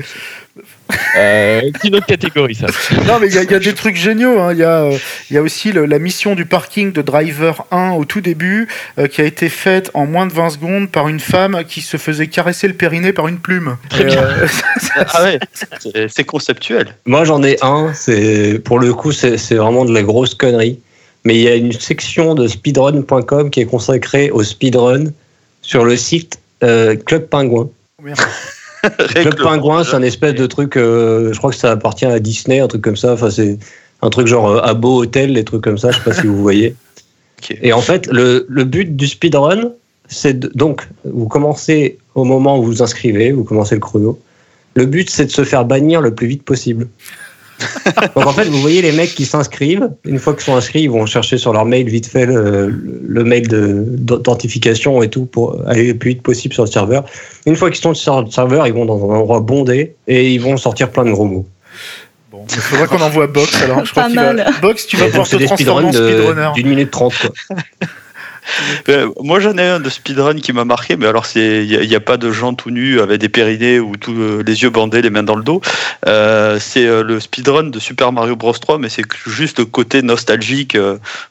Euh, 1.16 1.60
c'est 1.80 1.88
une 1.88 1.96
autre 1.96 2.06
catégorie, 2.06 2.54
ça. 2.54 2.66
Non, 3.06 3.18
mais 3.20 3.28
il 3.28 3.34
y, 3.34 3.38
a- 3.38 3.42
il 3.42 3.50
y 3.50 3.54
a 3.54 3.58
des 3.58 3.74
trucs 3.74 3.96
géniaux. 3.96 4.38
hein. 4.40 4.52
Il 4.52 4.58
y, 4.58 4.64
a, 4.64 4.82
euh, 4.84 4.96
il 5.30 5.34
y 5.34 5.36
a 5.38 5.42
aussi 5.42 5.72
le- 5.72 5.86
la 5.86 5.98
mission 5.98 6.34
du 6.34 6.44
parking 6.46 6.92
de 6.92 7.02
Driver 7.02 7.66
1 7.70 7.92
au 7.92 8.04
tout 8.04 8.20
début, 8.20 8.68
euh, 8.98 9.06
qui 9.06 9.20
a 9.20 9.24
été 9.24 9.48
faite 9.48 9.90
en 9.94 10.06
moins 10.06 10.26
de 10.26 10.32
20 10.32 10.50
secondes 10.50 10.90
par 10.90 11.08
une 11.08 11.20
femme 11.20 11.62
qui 11.66 11.80
se 11.80 11.96
faisait 11.96 12.26
caresser 12.28 12.68
le 12.68 12.74
périnée 12.74 13.12
par 13.12 13.28
une 13.28 13.38
plume. 13.38 13.76
Très 13.90 14.02
Et, 14.02 14.06
bien. 14.06 14.22
euh, 14.22 14.46
Ah 15.14 15.22
ouais, 15.24 15.38
c'est- 16.08 16.24
conceptuel. 16.24 16.88
Moi, 17.06 17.24
j'en 17.24 17.42
ai 17.42 17.56
un. 17.62 17.92
C'est 17.94 18.60
pour 18.64 18.78
le 18.78 18.92
coup, 18.94 19.12
c'est 19.12 19.36
vraiment 19.54 19.84
de 19.84 19.92
la 19.94 20.02
grosse 20.02 20.34
connerie. 20.34 20.78
Mais 21.24 21.34
il 21.36 21.42
y 21.42 21.48
a 21.48 21.54
une 21.56 21.72
section 21.72 22.34
de 22.34 22.46
speedrun.com 22.46 23.50
qui 23.50 23.60
est 23.60 23.66
consacrée 23.66 24.30
au 24.30 24.42
speedrun 24.42 25.06
sur 25.62 25.84
le 25.84 25.96
site 25.96 26.38
euh, 26.62 26.96
Club 26.96 27.26
Pingouin. 27.28 27.68
merde. 28.02 28.18
Club 28.98 29.36
Pingouin, 29.36 29.84
c'est 29.84 29.94
un 29.94 30.02
espèce 30.02 30.34
de 30.34 30.46
truc. 30.46 30.76
euh, 30.76 31.32
je 31.32 31.38
crois 31.38 31.50
que 31.50 31.56
ça 31.56 31.72
appartient 31.72 32.06
à 32.06 32.18
Disney, 32.18 32.60
un 32.60 32.68
truc 32.68 32.82
comme 32.82 32.96
ça. 32.96 33.12
Enfin, 33.12 33.30
c'est 33.30 33.58
un 34.02 34.10
truc 34.10 34.26
genre 34.26 34.48
euh, 34.48 34.60
Abo 34.62 35.02
Hotel, 35.02 35.34
des 35.34 35.44
trucs 35.44 35.62
comme 35.62 35.78
ça. 35.78 35.90
Je 35.90 35.98
sais 35.98 36.04
pas 36.04 36.14
si 36.14 36.26
vous 36.26 36.40
voyez. 36.40 36.74
Et 37.62 37.72
en 37.72 37.80
fait, 37.80 38.06
le, 38.06 38.46
le 38.48 38.64
but 38.64 38.96
du 38.96 39.06
speedrun, 39.06 39.72
c'est 40.08 40.38
donc 40.56 40.88
vous 41.04 41.28
commencez 41.28 41.98
au 42.14 42.24
moment 42.24 42.58
où 42.58 42.62
vous 42.62 42.72
vous 42.72 42.82
inscrivez, 42.82 43.32
vous 43.32 43.44
commencez 43.44 43.74
le 43.74 43.80
chrono. 43.80 44.18
Le 44.74 44.86
but, 44.86 45.10
c'est 45.10 45.26
de 45.26 45.30
se 45.30 45.44
faire 45.44 45.64
bannir 45.64 46.00
le 46.00 46.14
plus 46.14 46.26
vite 46.26 46.42
possible. 46.42 46.88
Donc 48.14 48.26
en 48.26 48.32
fait, 48.32 48.44
vous 48.44 48.60
voyez 48.60 48.82
les 48.82 48.92
mecs 48.92 49.14
qui 49.14 49.24
s'inscrivent. 49.24 49.88
Une 50.04 50.18
fois 50.18 50.34
qu'ils 50.34 50.44
sont 50.44 50.54
inscrits, 50.56 50.82
ils 50.82 50.90
vont 50.90 51.06
chercher 51.06 51.38
sur 51.38 51.52
leur 51.52 51.64
mail 51.64 51.88
vite 51.88 52.06
fait 52.06 52.26
le, 52.26 52.68
le 52.68 53.24
mail 53.24 53.48
de- 53.48 53.84
d'authentification 53.88 55.02
et 55.02 55.08
tout 55.10 55.26
pour 55.26 55.60
aller 55.66 55.88
le 55.88 55.94
plus 55.98 56.10
vite 56.10 56.22
possible 56.22 56.54
sur 56.54 56.64
le 56.64 56.70
serveur. 56.70 57.04
Une 57.46 57.56
fois 57.56 57.70
qu'ils 57.70 57.80
sont 57.80 57.94
sur 57.94 58.22
le 58.22 58.30
serveur, 58.30 58.66
ils 58.66 58.72
vont 58.72 58.84
dans 58.84 58.98
un 59.10 59.16
endroit 59.16 59.40
bondé 59.40 59.94
et 60.06 60.32
ils 60.32 60.40
vont 60.40 60.56
sortir 60.56 60.90
plein 60.90 61.04
de 61.04 61.10
gros 61.10 61.24
mots. 61.24 61.46
Bon, 62.30 62.44
il 62.48 62.56
faudra 62.60 62.86
qu'on 62.86 63.00
envoie 63.00 63.26
Box 63.26 63.62
alors. 63.62 63.84
Je 63.84 63.90
crois 63.92 64.04
Pas 64.04 64.08
va- 64.10 64.32
mal. 64.34 64.46
Box, 64.62 64.86
tu 64.86 64.96
vas 64.96 65.06
pouvoir 65.06 65.28
te 65.28 65.36
transformer 65.36 65.86
en 65.88 65.92
speedrunner. 65.92 66.50
d'une 66.54 66.68
minute 66.68 66.90
trente. 66.90 67.14
Quoi. 67.20 67.56
Euh, 68.88 69.08
moi 69.20 69.40
j'en 69.40 69.56
ai 69.58 69.66
un 69.66 69.80
de 69.80 69.90
speedrun 69.90 70.36
qui 70.36 70.52
m'a 70.52 70.64
marqué, 70.64 70.96
mais 70.96 71.06
alors 71.06 71.26
il 71.34 71.66
n'y 71.66 71.94
a, 71.94 72.00
pas 72.00 72.16
de 72.16 72.30
gens 72.30 72.54
tout 72.54 72.70
nus 72.70 73.00
avec 73.00 73.20
des 73.20 73.28
périnées 73.28 73.80
ou 73.80 73.96
tout, 73.96 74.14
euh, 74.14 74.42
les 74.46 74.62
yeux 74.62 74.70
bandés, 74.70 75.02
les 75.02 75.10
mains 75.10 75.22
dans 75.22 75.34
le 75.34 75.42
dos. 75.42 75.60
Euh, 76.06 76.58
c'est 76.60 76.86
le 76.86 77.20
speedrun 77.20 77.64
de 77.64 77.78
Super 77.78 78.12
Mario 78.12 78.36
Bros 78.36 78.52
3, 78.52 78.78
mais 78.78 78.88
c'est 78.88 79.04
juste 79.26 79.58
le 79.58 79.64
côté 79.64 80.02
nostalgique 80.02 80.76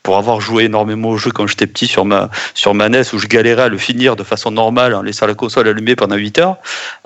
pour 0.03 0.18
avoir 0.18 0.41
joué 0.41 0.65
énormément 0.65 1.09
au 1.09 1.18
jeu 1.18 1.32
quand 1.32 1.47
j'étais 1.47 1.68
petit 1.68 1.88
sur 1.88 2.05
ma 2.05 2.30
NES 2.89 3.01
où 3.13 3.18
je 3.18 3.28
galérais 3.28 3.63
à 3.63 3.70
le 3.70 3.78
finir 3.78 4.15
de 4.15 4.24
façon 4.24 4.51
normale 4.51 4.93
en 4.93 5.01
laissant 5.01 5.26
la 5.26 5.34
console 5.34 5.68
allumée 5.68 5.95
pendant 5.95 6.15
8 6.15 6.39
heures. 6.39 6.57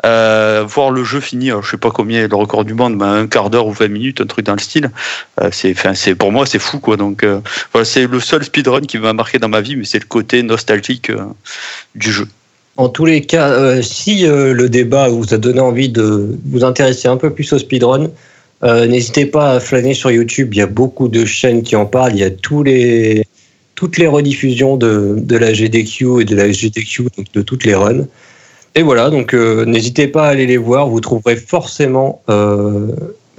Voir 0.03 0.91
le 0.91 1.03
jeu 1.03 1.20
finir, 1.20 1.62
je 1.62 1.72
sais 1.72 1.78
pas 1.78 1.91
combien 1.91 2.24
est 2.24 2.28
le 2.28 2.36
record 2.36 2.66
du 2.66 2.74
monde, 2.74 2.95
mais 2.95 3.05
un 3.05 3.28
quart 3.28 3.49
d'heure 3.49 3.68
ou 3.68 3.72
20 3.72 3.88
minutes, 3.88 4.22
un 4.22 4.26
truc 4.26 4.45
dans 4.45 4.53
le 4.53 4.59
style. 4.59 4.91
C'est 5.51 6.16
pour 6.16 6.32
moi 6.32 6.45
c'est 6.45 6.59
fou 6.59 6.80
quoi. 6.80 6.97
Donc 6.97 7.26
voilà, 7.74 7.86
c'est 7.86 8.07
le 8.07 8.20
seul 8.20 8.43
speedrun 8.43 8.82
qui 8.82 8.97
m'a 8.97 9.14
marqué 9.14 9.39
dans 9.39 9.49
ma 9.49 9.62
vie, 9.62 9.76
mais 9.76 9.86
c'est 9.86 10.01
le 10.02 10.08
côté 10.08 10.43
nostalgique 10.43 11.10
euh, 11.10 11.24
du 11.95 12.12
jeu. 12.12 12.28
En 12.78 12.89
tous 12.89 13.06
les 13.06 13.22
cas, 13.22 13.49
euh, 13.49 13.82
si 13.82 14.26
euh, 14.26 14.54
le 14.54 14.70
débat 14.70 15.10
vous 15.10 15.34
a 15.34 15.38
donné 15.38 15.60
envie 15.60 15.89
de 15.89 16.38
vous 16.45 16.64
intéresser 16.64 17.08
un 17.08 17.18
peu 17.18 17.30
plus 17.30 17.52
au 17.54 17.60
speedrun, 17.60 18.10
n'hésitez 18.64 19.26
pas 19.26 19.54
à 19.54 19.60
flâner 19.60 19.95
sur 19.95 20.12
YouTube. 20.12 20.54
Il 20.54 20.58
y 20.58 20.62
a 20.62 20.68
beaucoup 20.68 21.08
de 21.08 21.26
chaînes 21.26 21.64
qui 21.64 21.76
en 21.76 21.88
parlent. 21.88 22.14
Il 22.14 22.20
y 22.20 22.24
a 22.24 22.30
tous 22.30 22.62
les, 22.62 23.26
toutes 23.74 23.97
les 23.97 24.06
rediffusions 24.06 24.78
de, 24.78 25.16
de 25.18 25.36
la 25.36 25.52
GDQ 25.52 26.22
et 26.22 26.26
de 26.26 26.36
la 26.36 26.52
GDQ, 26.52 27.08
donc 27.18 27.32
de 27.34 27.41
toutes 27.41 27.66
les 27.66 27.74
runs. 27.74 28.06
Et 28.76 28.84
voilà, 28.84 29.10
donc 29.10 29.34
n'hésitez 29.34 30.08
pas 30.08 30.28
à 30.28 30.30
aller 30.30 30.45
les 30.45 30.58
voir. 30.58 30.88
Vous 30.88 31.02
trouverez 31.02 31.38
forcément, 31.38 32.22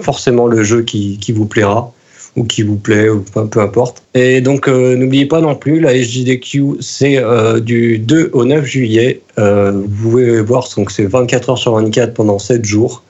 forcément 0.01 0.47
le 0.47 0.61
jeu 0.61 0.81
qui, 0.81 1.17
qui 1.19 1.31
vous 1.31 1.45
plaira 1.45 1.93
ou 2.35 2.43
qui 2.45 2.63
vous 2.63 2.77
plaît, 2.77 3.09
ou 3.09 3.19
peu, 3.21 3.45
peu 3.47 3.59
importe. 3.59 4.03
Et 4.15 4.41
donc, 4.41 4.67
euh, 4.67 4.95
n'oubliez 4.95 5.25
pas 5.27 5.39
non 5.41 5.55
plus, 5.55 5.79
la 5.79 5.93
SJDQ, 5.93 6.77
c'est 6.79 7.17
euh, 7.17 7.59
du 7.59 7.99
2 7.99 8.31
au 8.33 8.43
9 8.45 8.65
juillet. 8.65 9.21
Euh, 9.37 9.71
vous 9.71 10.09
pouvez 10.09 10.41
voir, 10.41 10.67
donc 10.75 10.89
c'est 10.91 11.05
24 11.05 11.49
heures 11.51 11.57
sur 11.57 11.73
24 11.75 12.13
pendant 12.13 12.39
7 12.39 12.65
jours. 12.65 13.03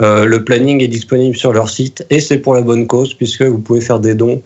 Euh, 0.00 0.26
le 0.26 0.44
planning 0.44 0.80
est 0.80 0.86
disponible 0.88 1.36
sur 1.36 1.52
leur 1.52 1.68
site 1.68 2.06
et 2.08 2.20
c'est 2.20 2.38
pour 2.38 2.54
la 2.54 2.60
bonne 2.62 2.86
cause 2.86 3.14
puisque 3.14 3.42
vous 3.42 3.58
pouvez 3.58 3.80
faire 3.80 3.98
des 3.98 4.14
dons. 4.14 4.42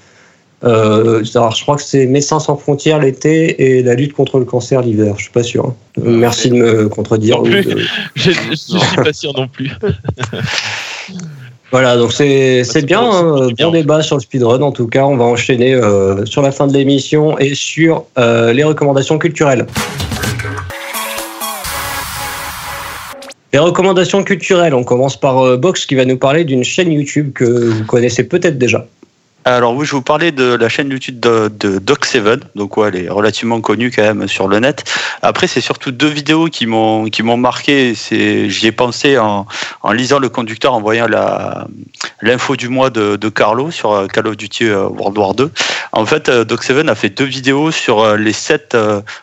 Euh, 0.65 1.23
alors, 1.35 1.55
je 1.55 1.63
crois 1.63 1.77
que 1.77 1.83
c'est 1.83 2.07
Médecins 2.07 2.39
sans 2.41 2.57
frontières 2.57 3.01
l'été 3.01 3.77
et 3.77 3.83
la 3.83 3.95
lutte 3.95 4.13
contre 4.15 4.39
le 4.39 4.45
cancer 4.47 4.81
l'hiver. 4.81 5.15
Je 5.19 5.25
suis 5.25 5.33
pas 5.33 5.43
sûr. 5.43 5.67
hein. 5.67 5.75
Merci 6.03 6.49
de 6.49 6.55
me 6.55 6.89
contredire. 6.89 7.43
De- 7.43 7.51
Je, 8.15 8.31
je 8.31 8.55
suis 8.55 8.97
pas 8.97 9.13
sûr 9.13 9.35
non 9.37 9.47
plus. 9.49 9.71
Voilà, 11.73 11.97
donc 11.97 12.13
c'est 12.13 12.65
c'est 12.65 12.85
bien, 12.85 13.01
hein, 13.01 13.49
bien. 13.57 13.69
bon 13.69 13.73
débat 13.73 14.03
sur 14.03 14.17
le 14.17 14.21
speedrun. 14.21 14.61
En 14.61 14.73
tout 14.73 14.89
cas, 14.89 15.07
on 15.07 15.17
va 15.17 15.25
enchaîner 15.25 15.73
euh, 15.73 16.27
sur 16.27 16.43
la 16.43 16.53
fin 16.53 16.67
de 16.67 16.75
l'émission 16.75 17.39
et 17.39 17.55
sur 17.55 18.05
euh, 18.19 18.53
les 18.53 18.63
recommandations 18.63 19.19
culturelles. 19.19 19.67
Les 23.55 23.59
recommandations 23.59 24.23
culturelles, 24.23 24.75
on 24.75 24.85
commence 24.85 25.19
par 25.19 25.39
euh, 25.39 25.57
Box 25.57 25.87
qui 25.87 25.95
va 25.95 26.05
nous 26.05 26.19
parler 26.19 26.45
d'une 26.45 26.63
chaîne 26.63 26.93
YouTube 26.93 27.33
que 27.33 27.45
vous 27.45 27.85
connaissez 27.87 28.25
peut-être 28.25 28.59
déjà. 28.59 28.87
Alors 29.45 29.75
oui, 29.75 29.87
je 29.87 29.93
vous 29.93 30.03
parler 30.03 30.31
de 30.33 30.55
la 30.55 30.69
chaîne 30.69 30.91
YouTube 30.91 31.19
de, 31.19 31.51
de 31.59 31.79
Doc7, 31.79 32.41
donc 32.55 32.77
ouais, 32.77 32.89
elle 32.89 33.05
est 33.05 33.09
relativement 33.09 33.61
connue 33.61 33.91
quand 33.91 34.03
même 34.03 34.29
sur 34.29 34.47
le 34.49 34.61
net. 34.61 34.85
Après, 35.23 35.47
c'est 35.47 35.61
surtout 35.61 35.91
deux 35.91 36.09
vidéos 36.09 36.47
qui 36.47 36.67
m'ont 36.67 37.07
qui 37.07 37.23
m'ont 37.23 37.37
marqué. 37.37 37.95
C'est 37.95 38.49
j'y 38.51 38.67
ai 38.69 38.73
pensé 38.73 39.19
en, 39.19 39.47
en 39.83 39.93
lisant 39.93 40.19
le 40.19 40.29
conducteur, 40.29 40.75
en 40.75 40.81
voyant 40.81 41.07
la 41.07 41.67
l'info 42.21 42.57
du 42.57 42.69
mois 42.69 42.91
de, 42.91 43.17
de 43.17 43.29
Carlo 43.29 43.71
sur 43.71 43.93
euh, 43.93 44.07
Call 44.07 44.29
of 44.29 44.37
Duty 44.37 44.65
euh, 44.67 44.87
World 44.87 45.19
War 45.19 45.35
2. 45.35 45.51
En 45.93 46.07
fait, 46.07 46.29
euh, 46.29 46.45
Doc7 46.45 46.89
a 46.89 46.95
fait 46.95 47.11
deux 47.11 47.25
vidéos 47.25 47.71
sur 47.71 48.17
les 48.17 48.33
sept, 48.33 48.77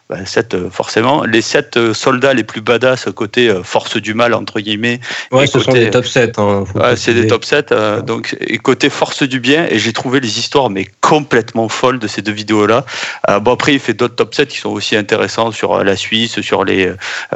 bah, 0.09 0.25
sept 0.25 0.55
forcément, 0.69 1.23
les 1.23 1.41
sept 1.41 1.93
soldats 1.93 2.33
les 2.33 2.43
plus 2.43 2.61
badass 2.61 3.05
côté 3.15 3.53
force 3.63 3.97
du 3.97 4.13
mal 4.13 4.33
entre 4.33 4.59
guillemets. 4.59 4.99
Ouais, 5.31 5.43
Et 5.43 5.47
ce 5.47 5.59
sont 5.59 5.71
des 5.71 5.89
top 5.89 6.05
7. 6.05 6.39
hein, 6.39 6.63
Ouais, 6.75 6.95
c'est 6.95 7.13
des 7.13 7.27
top 7.27 7.45
7, 7.45 7.71
euh, 7.71 8.01
donc, 8.01 8.35
et 8.41 8.57
côté 8.57 8.89
force 8.89 9.23
du 9.23 9.39
bien, 9.39 9.67
et 9.69 9.79
j'ai 9.79 9.93
trouvé 9.93 10.08
les 10.17 10.39
histoires 10.39 10.69
mais 10.69 10.87
complètement 11.01 11.69
folles 11.69 11.99
de 11.99 12.07
ces 12.07 12.21
deux 12.21 12.31
vidéos-là. 12.31 12.85
Euh, 13.29 13.39
bon 13.39 13.53
après, 13.53 13.73
il 13.73 13.79
fait 13.79 13.93
d'autres 13.93 14.15
top 14.15 14.33
7 14.33 14.49
qui 14.49 14.57
sont 14.57 14.69
aussi 14.69 14.95
intéressants 14.95 15.51
sur 15.51 15.73
euh, 15.73 15.83
la 15.83 15.95
Suisse, 15.95 16.41
sur 16.41 16.63
les 16.63 16.91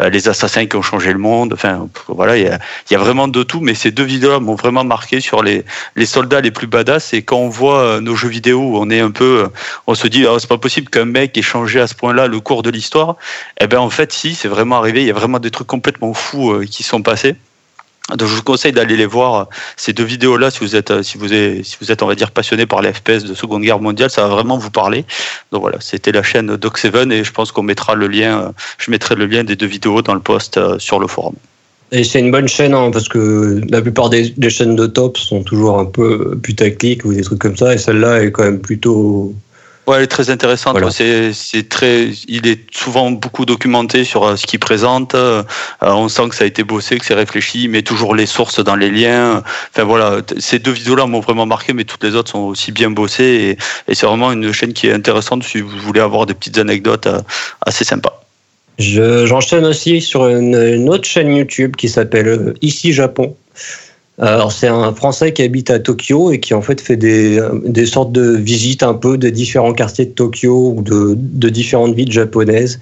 les 0.09 0.27
assassins 0.27 0.65
qui 0.65 0.75
ont 0.75 0.81
changé 0.81 1.11
le 1.11 1.19
monde. 1.19 1.53
Enfin 1.53 1.87
voilà, 2.07 2.37
il 2.37 2.43
y 2.91 2.95
a, 2.95 2.97
vraiment 2.97 3.27
de 3.27 3.43
tout. 3.43 3.59
Mais 3.61 3.75
ces 3.75 3.91
deux 3.91 4.03
vidéos-là 4.03 4.39
m'ont 4.39 4.55
vraiment 4.55 4.83
marqué 4.83 5.19
sur 5.19 5.43
les 5.43 5.65
les 5.95 6.05
soldats 6.05 6.41
les 6.41 6.51
plus 6.51 6.67
badass. 6.67 7.13
Et 7.13 7.21
quand 7.21 7.37
on 7.37 7.49
voit 7.49 7.99
nos 8.01 8.15
jeux 8.15 8.29
vidéo 8.29 8.73
on 8.75 8.89
est 8.89 8.99
un 8.99 9.11
peu, 9.11 9.49
on 9.87 9.95
se 9.95 10.07
dit, 10.07 10.25
oh, 10.25 10.39
c'est 10.39 10.49
pas 10.49 10.57
possible 10.57 10.89
qu'un 10.89 11.05
mec 11.05 11.37
ait 11.37 11.41
changé 11.41 11.79
à 11.79 11.87
ce 11.87 11.95
point-là 11.95 12.27
le 12.27 12.39
cours 12.39 12.63
de 12.63 12.69
l'histoire. 12.69 13.17
Eh 13.59 13.67
ben 13.67 13.79
en 13.79 13.89
fait, 13.89 14.11
si, 14.11 14.35
c'est 14.35 14.47
vraiment 14.47 14.77
arrivé. 14.77 15.01
Il 15.01 15.07
y 15.07 15.11
a 15.11 15.13
vraiment 15.13 15.39
des 15.39 15.51
trucs 15.51 15.67
complètement 15.67 16.13
fous 16.13 16.61
qui 16.69 16.83
sont 16.83 17.01
passés. 17.01 17.35
Donc 18.09 18.27
je 18.27 18.35
vous 18.35 18.43
conseille 18.43 18.73
d'aller 18.73 18.97
les 18.97 19.05
voir 19.05 19.47
ces 19.77 19.93
deux 19.93 20.03
vidéos 20.03 20.35
là 20.35 20.51
si 20.51 20.59
vous 20.59 20.75
êtes 20.75 21.03
si 21.03 21.17
vous 21.17 21.31
êtes 21.31 21.63
si 21.63 21.77
vous 21.79 21.89
êtes 21.89 22.03
on 22.03 22.07
va 22.07 22.15
dire 22.15 22.31
passionné 22.31 22.65
par 22.65 22.81
les 22.81 22.91
FPS 22.91 23.23
de 23.23 23.33
Seconde 23.33 23.63
Guerre 23.63 23.79
mondiale, 23.79 24.09
ça 24.09 24.23
va 24.23 24.27
vraiment 24.27 24.57
vous 24.57 24.71
parler. 24.71 25.05
Donc 25.51 25.61
voilà, 25.61 25.77
c'était 25.79 26.11
la 26.11 26.21
chaîne 26.21 26.55
Doc7 26.55 27.11
et 27.11 27.23
je 27.23 27.31
pense 27.31 27.51
qu'on 27.53 27.63
mettra 27.63 27.95
le 27.95 28.07
lien 28.07 28.53
je 28.77 28.91
mettrai 28.91 29.15
le 29.15 29.25
lien 29.25 29.43
des 29.43 29.55
deux 29.55 29.67
vidéos 29.67 30.01
dans 30.01 30.13
le 30.13 30.19
post 30.19 30.57
euh, 30.57 30.77
sur 30.79 30.99
le 30.99 31.07
forum. 31.07 31.35
Et 31.93 32.03
c'est 32.03 32.19
une 32.19 32.31
bonne 32.31 32.47
chaîne 32.47 32.73
hein, 32.73 32.89
parce 32.91 33.07
que 33.07 33.61
la 33.69 33.81
plupart 33.81 34.09
des, 34.09 34.33
chaînes 34.49 34.75
de 34.75 34.87
top 34.87 35.15
sont 35.17 35.43
toujours 35.43 35.77
un 35.77 35.85
peu 35.85 36.37
putaclic 36.41 37.05
ou 37.05 37.13
des 37.13 37.21
trucs 37.21 37.39
comme 37.39 37.55
ça 37.55 37.75
et 37.75 37.77
celle-là 37.77 38.23
est 38.23 38.31
quand 38.31 38.43
même 38.43 38.59
plutôt 38.59 39.33
Ouais, 39.85 39.97
elle 39.97 40.03
est 40.03 40.07
très 40.07 40.29
intéressante. 40.29 40.77
C'est, 40.91 41.67
très, 41.67 42.07
il 42.27 42.47
est 42.47 42.61
souvent 42.73 43.11
beaucoup 43.11 43.45
documenté 43.45 44.05
sur 44.05 44.23
euh, 44.23 44.35
ce 44.37 44.45
qu'il 44.45 44.59
présente. 44.59 45.13
Euh, 45.13 45.43
on 45.81 46.07
sent 46.07 46.29
que 46.29 46.35
ça 46.35 46.45
a 46.45 46.47
été 46.47 46.63
bossé, 46.63 46.97
que 46.97 47.05
c'est 47.05 47.13
réfléchi, 47.13 47.67
mais 47.67 47.81
toujours 47.81 48.15
les 48.15 48.25
sources 48.25 48.63
dans 48.63 48.77
les 48.77 48.89
liens. 48.89 49.43
Enfin 49.71 49.83
voilà, 49.83 50.21
ces 50.39 50.59
deux 50.59 50.71
vidéos-là 50.71 51.05
m'ont 51.05 51.19
vraiment 51.19 51.45
marqué, 51.45 51.73
mais 51.73 51.83
toutes 51.83 52.03
les 52.03 52.15
autres 52.15 52.31
sont 52.31 52.39
aussi 52.39 52.71
bien 52.71 52.91
bossées 52.91 53.57
et, 53.87 53.93
c'est 53.93 54.05
vraiment 54.05 54.31
une 54.31 54.51
chaîne 54.53 54.73
qui 54.73 54.87
est 54.87 54.93
intéressante 54.93 55.43
si 55.43 55.59
vous 55.59 55.77
voulez 55.77 56.01
avoir 56.01 56.25
des 56.25 56.33
petites 56.33 56.57
anecdotes 56.57 57.07
euh, 57.07 57.19
assez 57.65 57.83
sympas. 57.83 58.23
j'enchaîne 58.79 59.65
aussi 59.65 60.01
sur 60.01 60.27
une, 60.27 60.55
une, 60.55 60.89
autre 60.89 61.05
chaîne 61.05 61.35
YouTube 61.35 61.75
qui 61.75 61.89
s'appelle 61.89 62.53
Ici 62.61 62.93
Japon. 62.93 63.35
Alors 64.21 64.51
c'est 64.51 64.67
un 64.67 64.93
Français 64.93 65.33
qui 65.33 65.41
habite 65.41 65.71
à 65.71 65.79
Tokyo 65.79 66.31
et 66.31 66.39
qui 66.39 66.53
en 66.53 66.61
fait 66.61 66.79
fait 66.79 66.95
des, 66.95 67.41
des 67.65 67.87
sortes 67.87 68.11
de 68.11 68.35
visites 68.35 68.83
un 68.83 68.93
peu 68.93 69.17
de 69.17 69.29
différents 69.29 69.73
quartiers 69.73 70.05
de 70.05 70.11
Tokyo 70.11 70.75
ou 70.77 70.81
de, 70.83 71.15
de 71.17 71.49
différentes 71.49 71.95
villes 71.95 72.11
japonaises 72.11 72.79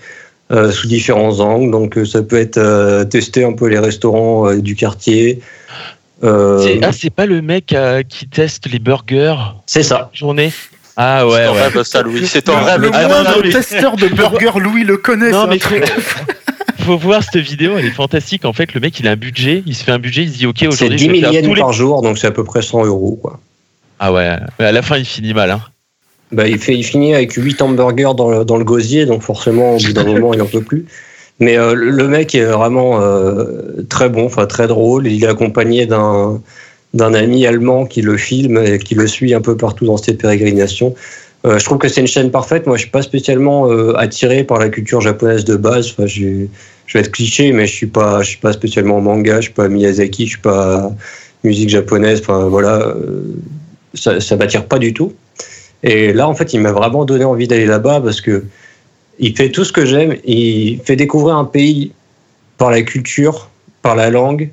euh, 0.51 0.71
sous 0.71 0.87
différents 0.87 1.39
angles. 1.39 1.71
Donc 1.71 1.97
euh, 1.97 2.03
ça 2.03 2.21
peut 2.21 2.37
être 2.37 2.57
euh, 2.57 3.05
tester 3.05 3.45
un 3.45 3.53
peu 3.53 3.67
les 3.67 3.79
restaurants 3.79 4.49
euh, 4.49 4.61
du 4.61 4.75
quartier. 4.75 5.39
Euh, 6.23 6.77
ah 6.83 6.91
c'est 6.91 7.09
pas 7.09 7.25
le 7.25 7.41
mec 7.41 7.73
qui 8.09 8.27
teste 8.27 8.69
les 8.69 8.79
burgers? 8.79 9.37
C'est 9.65 9.83
ça. 9.83 10.11
Journée? 10.13 10.51
Ah 10.97 11.25
ouais, 11.25 11.47
ouais. 11.47 11.83
ça, 11.85 12.01
Louis. 12.03 12.27
C'est 12.27 12.43
ton 12.43 12.61
rêve. 12.61 12.81
Le, 12.81 12.91
ah, 12.93 13.33
testeur 13.49 13.95
de 13.95 14.07
burgers, 14.07 14.59
Louis 14.59 14.83
le 14.83 14.97
connaît. 14.97 15.31
Non, 15.31 15.47
mais 15.47 15.57
faut 16.81 16.97
voir 16.97 17.23
cette 17.23 17.37
vidéo, 17.37 17.77
elle 17.77 17.85
est 17.85 17.91
fantastique. 17.91 18.45
En 18.45 18.53
fait, 18.53 18.73
le 18.73 18.79
mec, 18.79 18.99
il 18.99 19.07
a 19.07 19.11
un 19.11 19.15
budget, 19.15 19.63
il 19.65 19.75
se 19.75 19.83
fait 19.83 19.91
un 19.91 19.99
budget, 19.99 20.23
il 20.23 20.31
se 20.31 20.37
dit 20.37 20.47
OK, 20.47 20.63
aujourd'hui, 20.67 20.99
c'est 20.99 21.11
10 21.11 21.19
000 21.21 21.33
yens 21.33 21.59
par 21.59 21.73
jour, 21.73 22.01
donc 22.01 22.17
c'est 22.17 22.27
à 22.27 22.31
peu 22.31 22.43
près 22.43 22.61
100 22.61 22.85
euros, 22.85 23.17
quoi. 23.21 23.39
Ah 23.99 24.11
ouais, 24.11 24.35
mais 24.59 24.65
à 24.65 24.71
la 24.71 24.81
fin, 24.81 24.97
il 24.97 25.05
finit 25.05 25.33
mal, 25.33 25.51
hein. 25.51 25.61
Bah, 26.31 26.47
il, 26.47 26.57
fait, 26.57 26.75
il 26.75 26.83
finit 26.83 27.13
avec 27.13 27.33
8 27.33 27.61
hamburgers 27.61 28.13
dans 28.15 28.29
le, 28.29 28.45
dans 28.45 28.57
le 28.57 28.63
gosier, 28.63 29.05
donc 29.05 29.21
forcément, 29.21 29.75
au 29.75 29.77
bout 29.77 29.93
d'un 29.93 30.03
moment, 30.13 30.33
il 30.33 30.39
n'en 30.39 30.45
peut 30.45 30.61
plus. 30.61 30.85
Mais 31.39 31.57
euh, 31.57 31.73
le 31.73 32.07
mec 32.07 32.35
est 32.35 32.45
vraiment 32.45 33.01
euh, 33.01 33.83
très 33.89 34.09
bon, 34.09 34.25
enfin 34.25 34.45
très 34.45 34.67
drôle. 34.67 35.07
Il 35.07 35.23
est 35.23 35.27
accompagné 35.27 35.85
d'un 35.87 36.41
d'un 36.93 37.13
ami 37.13 37.45
allemand 37.45 37.85
qui 37.85 38.01
le 38.01 38.17
filme 38.17 38.57
et 38.57 38.77
qui 38.77 38.95
le 38.95 39.07
suit 39.07 39.33
un 39.33 39.41
peu 39.41 39.55
partout 39.55 39.85
dans 39.85 39.97
cette 39.97 40.21
pérégrination. 40.21 40.93
Euh, 41.45 41.57
je 41.57 41.65
trouve 41.65 41.79
que 41.79 41.87
c'est 41.87 42.01
une 42.01 42.07
chaîne 42.07 42.31
parfaite. 42.31 42.67
Moi, 42.67 42.77
je 42.77 42.81
suis 42.81 42.91
pas 42.91 43.01
spécialement 43.01 43.69
euh, 43.69 43.95
attiré 43.97 44.43
par 44.43 44.59
la 44.59 44.69
culture 44.69 45.01
japonaise 45.01 45.43
de 45.43 45.55
base. 45.55 45.95
Je 46.05 46.47
vais 46.93 46.99
être 46.99 47.11
cliché, 47.11 47.51
mais 47.51 47.65
je 47.65 47.73
suis 47.73 47.87
pas, 47.87 48.21
je 48.21 48.29
suis 48.29 48.37
pas 48.37 48.53
spécialement 48.53 49.01
manga. 49.01 49.37
Je 49.37 49.45
suis 49.45 49.53
pas 49.53 49.67
Miyazaki. 49.67 50.25
Je 50.25 50.31
suis 50.31 50.41
pas 50.41 50.91
musique 51.43 51.69
japonaise. 51.69 52.19
Enfin, 52.21 52.47
voilà, 52.47 52.79
euh, 52.79 53.23
ça, 53.95 54.19
ça 54.19 54.35
m'attire 54.35 54.65
pas 54.65 54.77
du 54.77 54.93
tout. 54.93 55.13
Et 55.83 56.13
là, 56.13 56.27
en 56.27 56.35
fait, 56.35 56.53
il 56.53 56.59
m'a 56.59 56.71
vraiment 56.71 57.05
donné 57.05 57.25
envie 57.25 57.47
d'aller 57.47 57.65
là-bas 57.65 58.01
parce 58.01 58.21
que 58.21 58.43
il 59.17 59.35
fait 59.35 59.49
tout 59.49 59.63
ce 59.63 59.71
que 59.71 59.85
j'aime. 59.85 60.17
Il 60.25 60.79
fait 60.83 60.95
découvrir 60.95 61.35
un 61.35 61.45
pays 61.45 61.91
par 62.57 62.69
la 62.69 62.83
culture, 62.83 63.49
par 63.81 63.95
la 63.95 64.09
langue, 64.11 64.51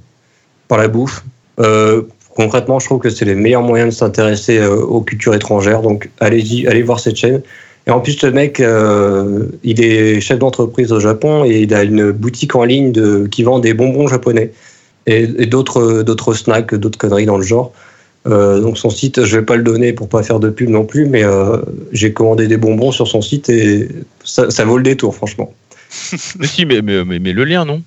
par 0.68 0.78
la 0.78 0.88
bouffe. 0.88 1.24
Euh, 1.60 2.02
concrètement, 2.38 2.78
je 2.78 2.86
trouve 2.86 3.00
que 3.00 3.10
c'est 3.10 3.24
les 3.24 3.34
meilleurs 3.34 3.62
moyens 3.62 3.92
de 3.92 3.98
s'intéresser 3.98 4.58
euh, 4.58 4.76
aux 4.76 5.00
cultures 5.00 5.34
étrangères. 5.34 5.82
Donc, 5.82 6.08
allez-y, 6.20 6.68
allez 6.68 6.82
voir 6.82 7.00
cette 7.00 7.16
chaîne. 7.16 7.42
Et 7.88 7.90
en 7.90 7.98
plus, 7.98 8.22
le 8.22 8.30
mec, 8.30 8.60
euh, 8.60 9.46
il 9.64 9.82
est 9.82 10.20
chef 10.20 10.38
d'entreprise 10.38 10.92
au 10.92 11.00
Japon 11.00 11.44
et 11.44 11.62
il 11.62 11.74
a 11.74 11.82
une 11.82 12.12
boutique 12.12 12.54
en 12.54 12.62
ligne 12.62 12.92
de, 12.92 13.26
qui 13.26 13.42
vend 13.42 13.58
des 13.58 13.74
bonbons 13.74 14.06
japonais 14.06 14.52
et, 15.06 15.26
d'autres, 15.46 16.02
d'autres 16.02 16.32
snacks, 16.34 16.74
d'autres 16.76 16.98
conneries 16.98 17.26
dans 17.26 17.38
le 17.38 17.42
genre. 17.42 17.72
Euh, 18.26 18.60
donc 18.60 18.78
son 18.78 18.90
site, 18.90 19.24
je 19.24 19.38
vais 19.38 19.44
pas 19.44 19.56
le 19.56 19.64
donner 19.64 19.92
pour 19.92 20.08
pas 20.08 20.22
faire 20.22 20.38
de 20.38 20.50
pub 20.50 20.68
non 20.68 20.84
plus, 20.84 21.06
mais 21.06 21.24
j'ai 21.92 22.12
commandé 22.12 22.46
des 22.46 22.58
bonbons 22.58 22.92
sur 22.92 23.08
son 23.08 23.22
site 23.22 23.48
et 23.48 23.88
ça, 24.22 24.50
ça 24.50 24.64
vaut 24.64 24.76
le 24.76 24.84
détour, 24.84 25.14
franchement. 25.16 25.52
mais 26.38 26.46
si, 26.46 26.66
mais, 26.66 26.82
mais, 26.82 27.02
mais, 27.04 27.32
le 27.32 27.44
lien, 27.44 27.64
non? 27.64 27.82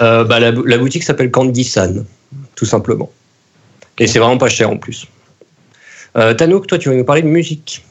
Bah, 0.00 0.40
la, 0.40 0.50
la, 0.50 0.78
boutique 0.78 1.04
s'appelle 1.04 1.30
Candy-san, 1.30 2.04
tout 2.56 2.66
simplement. 2.66 3.08
Et 3.98 4.06
c'est 4.06 4.18
vraiment 4.18 4.38
pas 4.38 4.48
cher 4.48 4.70
en 4.70 4.76
plus. 4.76 5.06
Euh, 6.16 6.34
Tanouk, 6.34 6.66
toi, 6.66 6.78
tu 6.78 6.88
vas 6.88 6.94
nous 6.94 7.04
parler 7.04 7.22
de 7.22 7.28
musique? 7.28 7.84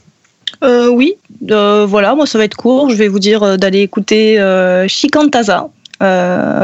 Euh, 0.63 0.87
oui, 0.87 1.15
euh, 1.51 1.85
voilà, 1.85 2.15
moi 2.15 2.25
ça 2.25 2.37
va 2.37 2.45
être 2.45 2.55
court. 2.55 2.89
Je 2.89 2.95
vais 2.95 3.07
vous 3.07 3.19
dire 3.19 3.43
euh, 3.43 3.57
d'aller 3.57 3.81
écouter 3.81 4.37
Shikantaza. 4.87 5.69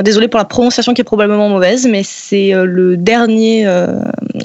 désolé 0.04 0.28
pour 0.28 0.39
la 0.39 0.46
prononciation 0.46 0.94
qui 0.94 1.02
est 1.02 1.06
probablement 1.06 1.50
mauvaise, 1.50 1.88
mais 1.88 2.02
c'est 2.04 2.54
le 2.54 2.98
dernier 2.98 3.68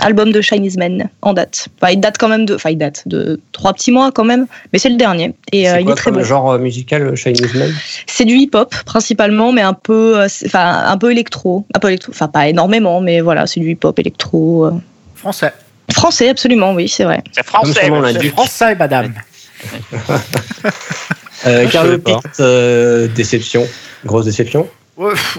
album 0.01 0.33
de 0.33 0.41
Chinese 0.41 0.77
Men 0.77 1.09
en 1.23 1.33
date. 1.33 1.69
Enfin, 1.81 1.93
il 1.93 2.01
date 2.01 2.17
quand 2.19 2.29
même 2.29 2.45
de, 2.45 2.55
enfin, 2.55 2.71
il 2.71 2.79
date 2.79 3.03
de 3.07 3.41
trois 3.53 3.73
petits 3.73 3.93
mois 3.93 4.11
quand 4.13 4.25
même, 4.25 4.47
mais 4.73 4.79
c'est 4.79 4.89
le 4.89 4.97
dernier. 4.97 5.35
Et 5.53 5.63
il 5.63 5.91
est 5.91 5.95
très 5.95 6.11
bon. 6.11 6.23
genre 6.23 6.59
musical 6.59 7.15
Chinese 7.17 7.55
Men? 7.55 7.73
C'est 8.07 8.25
du 8.25 8.35
hip-hop 8.35 8.75
principalement, 8.85 9.53
mais 9.53 9.63
un 9.63 9.75
peu, 9.75 10.25
enfin, 10.47 10.85
un 10.87 10.99
peu 10.99 11.11
électro, 11.11 11.65
un 11.75 11.79
peu 11.79 11.89
électro, 11.89 12.13
enfin 12.13 12.29
pas 12.29 12.49
énormément, 12.49 13.01
mais 13.01 13.21
voilà, 13.21 13.47
c'est 13.47 13.61
du 13.61 13.71
hip-hop 13.71 13.99
électro. 13.99 14.71
Français. 15.15 15.53
Français, 15.93 16.29
absolument, 16.29 16.75
oui, 16.75 16.89
c'est 16.89 17.05
vrai. 17.05 17.23
C'est 17.33 17.45
français, 17.45 17.91
c'est 18.21 18.29
français, 18.29 18.75
madame. 18.75 19.15
euh, 21.47 21.67
Carlo 21.69 21.99
Pitt, 21.99 22.17
euh, 22.41 23.09
déception, 23.09 23.67
grosse 24.05 24.27
déception. 24.27 24.69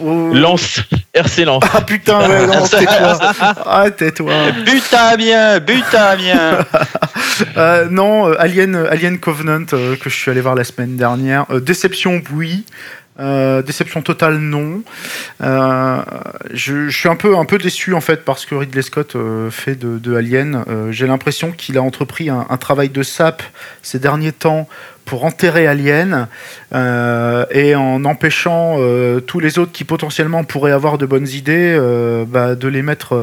Lance, 0.01 0.82
Ah 1.74 1.82
putain, 1.82 2.30
ouais, 2.30 2.47
lance, 2.47 2.72
tais-toi. 2.72 3.20
Ah, 3.65 3.91
tais-toi. 3.91 4.34
Butin 4.65 5.15
bien, 5.17 5.59
butin 5.59 6.15
bien. 6.15 6.65
euh, 7.57 7.88
non, 7.89 8.30
euh, 8.30 8.36
Alien, 8.39 8.76
Alien 8.76 9.17
Covenant 9.20 9.65
euh, 9.74 9.95
que 9.95 10.09
je 10.09 10.15
suis 10.15 10.32
allé 10.32 10.41
voir 10.41 10.55
la 10.55 10.63
semaine 10.63 10.95
dernière. 10.95 11.45
Euh, 11.51 11.59
déception, 11.59 12.22
oui. 12.34 12.65
Euh, 13.20 13.61
déception 13.61 14.01
totale, 14.01 14.38
non. 14.38 14.82
Euh, 15.41 16.01
je, 16.53 16.89
suis 16.89 17.09
un 17.09 17.15
peu, 17.15 17.38
un 17.38 17.45
peu 17.45 17.57
déçu 17.57 17.93
en 17.93 18.01
fait 18.01 18.24
parce 18.24 18.45
que 18.45 18.55
Ridley 18.55 18.82
Scott 18.82 19.15
euh, 19.15 19.51
fait 19.51 19.76
de, 19.76 20.15
Alien. 20.15 20.63
J'ai 20.91 21.07
l'impression 21.07 21.51
qu'il 21.51 21.78
a 21.78 21.84
entrepris 21.84 22.30
un, 22.30 22.45
travail 22.57 22.89
de 22.89 23.03
sap 23.03 23.43
ces 23.82 23.99
derniers 23.99 24.32
temps 24.32 24.67
pour 25.05 25.26
enterrer 25.26 25.67
Alien 25.67 26.28
et 26.74 27.76
en 27.76 28.05
empêchant 28.05 28.78
tous 29.26 29.39
les 29.39 29.59
autres 29.59 29.72
qui 29.72 29.84
potentiellement 29.84 30.43
pourraient 30.43 30.72
avoir 30.72 30.97
de 30.97 31.05
bonnes 31.05 31.28
idées 31.28 31.80
bah, 32.28 32.55
de, 32.55 32.67
les 32.67 32.82
mettre, 32.82 33.15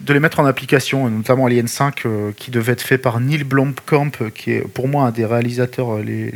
de 0.00 0.12
les 0.12 0.20
mettre 0.20 0.40
en 0.40 0.44
application, 0.44 1.08
notamment 1.08 1.46
Alien 1.46 1.68
5 1.68 2.04
qui 2.36 2.50
devait 2.50 2.72
être 2.72 2.82
fait 2.82 2.98
par 2.98 3.20
Neil 3.20 3.44
Blomkamp, 3.44 4.12
qui 4.34 4.52
est 4.52 4.60
pour 4.60 4.88
moi 4.88 5.04
un 5.04 5.10
des 5.10 5.24
réalisateurs 5.24 5.98
les 5.98 6.32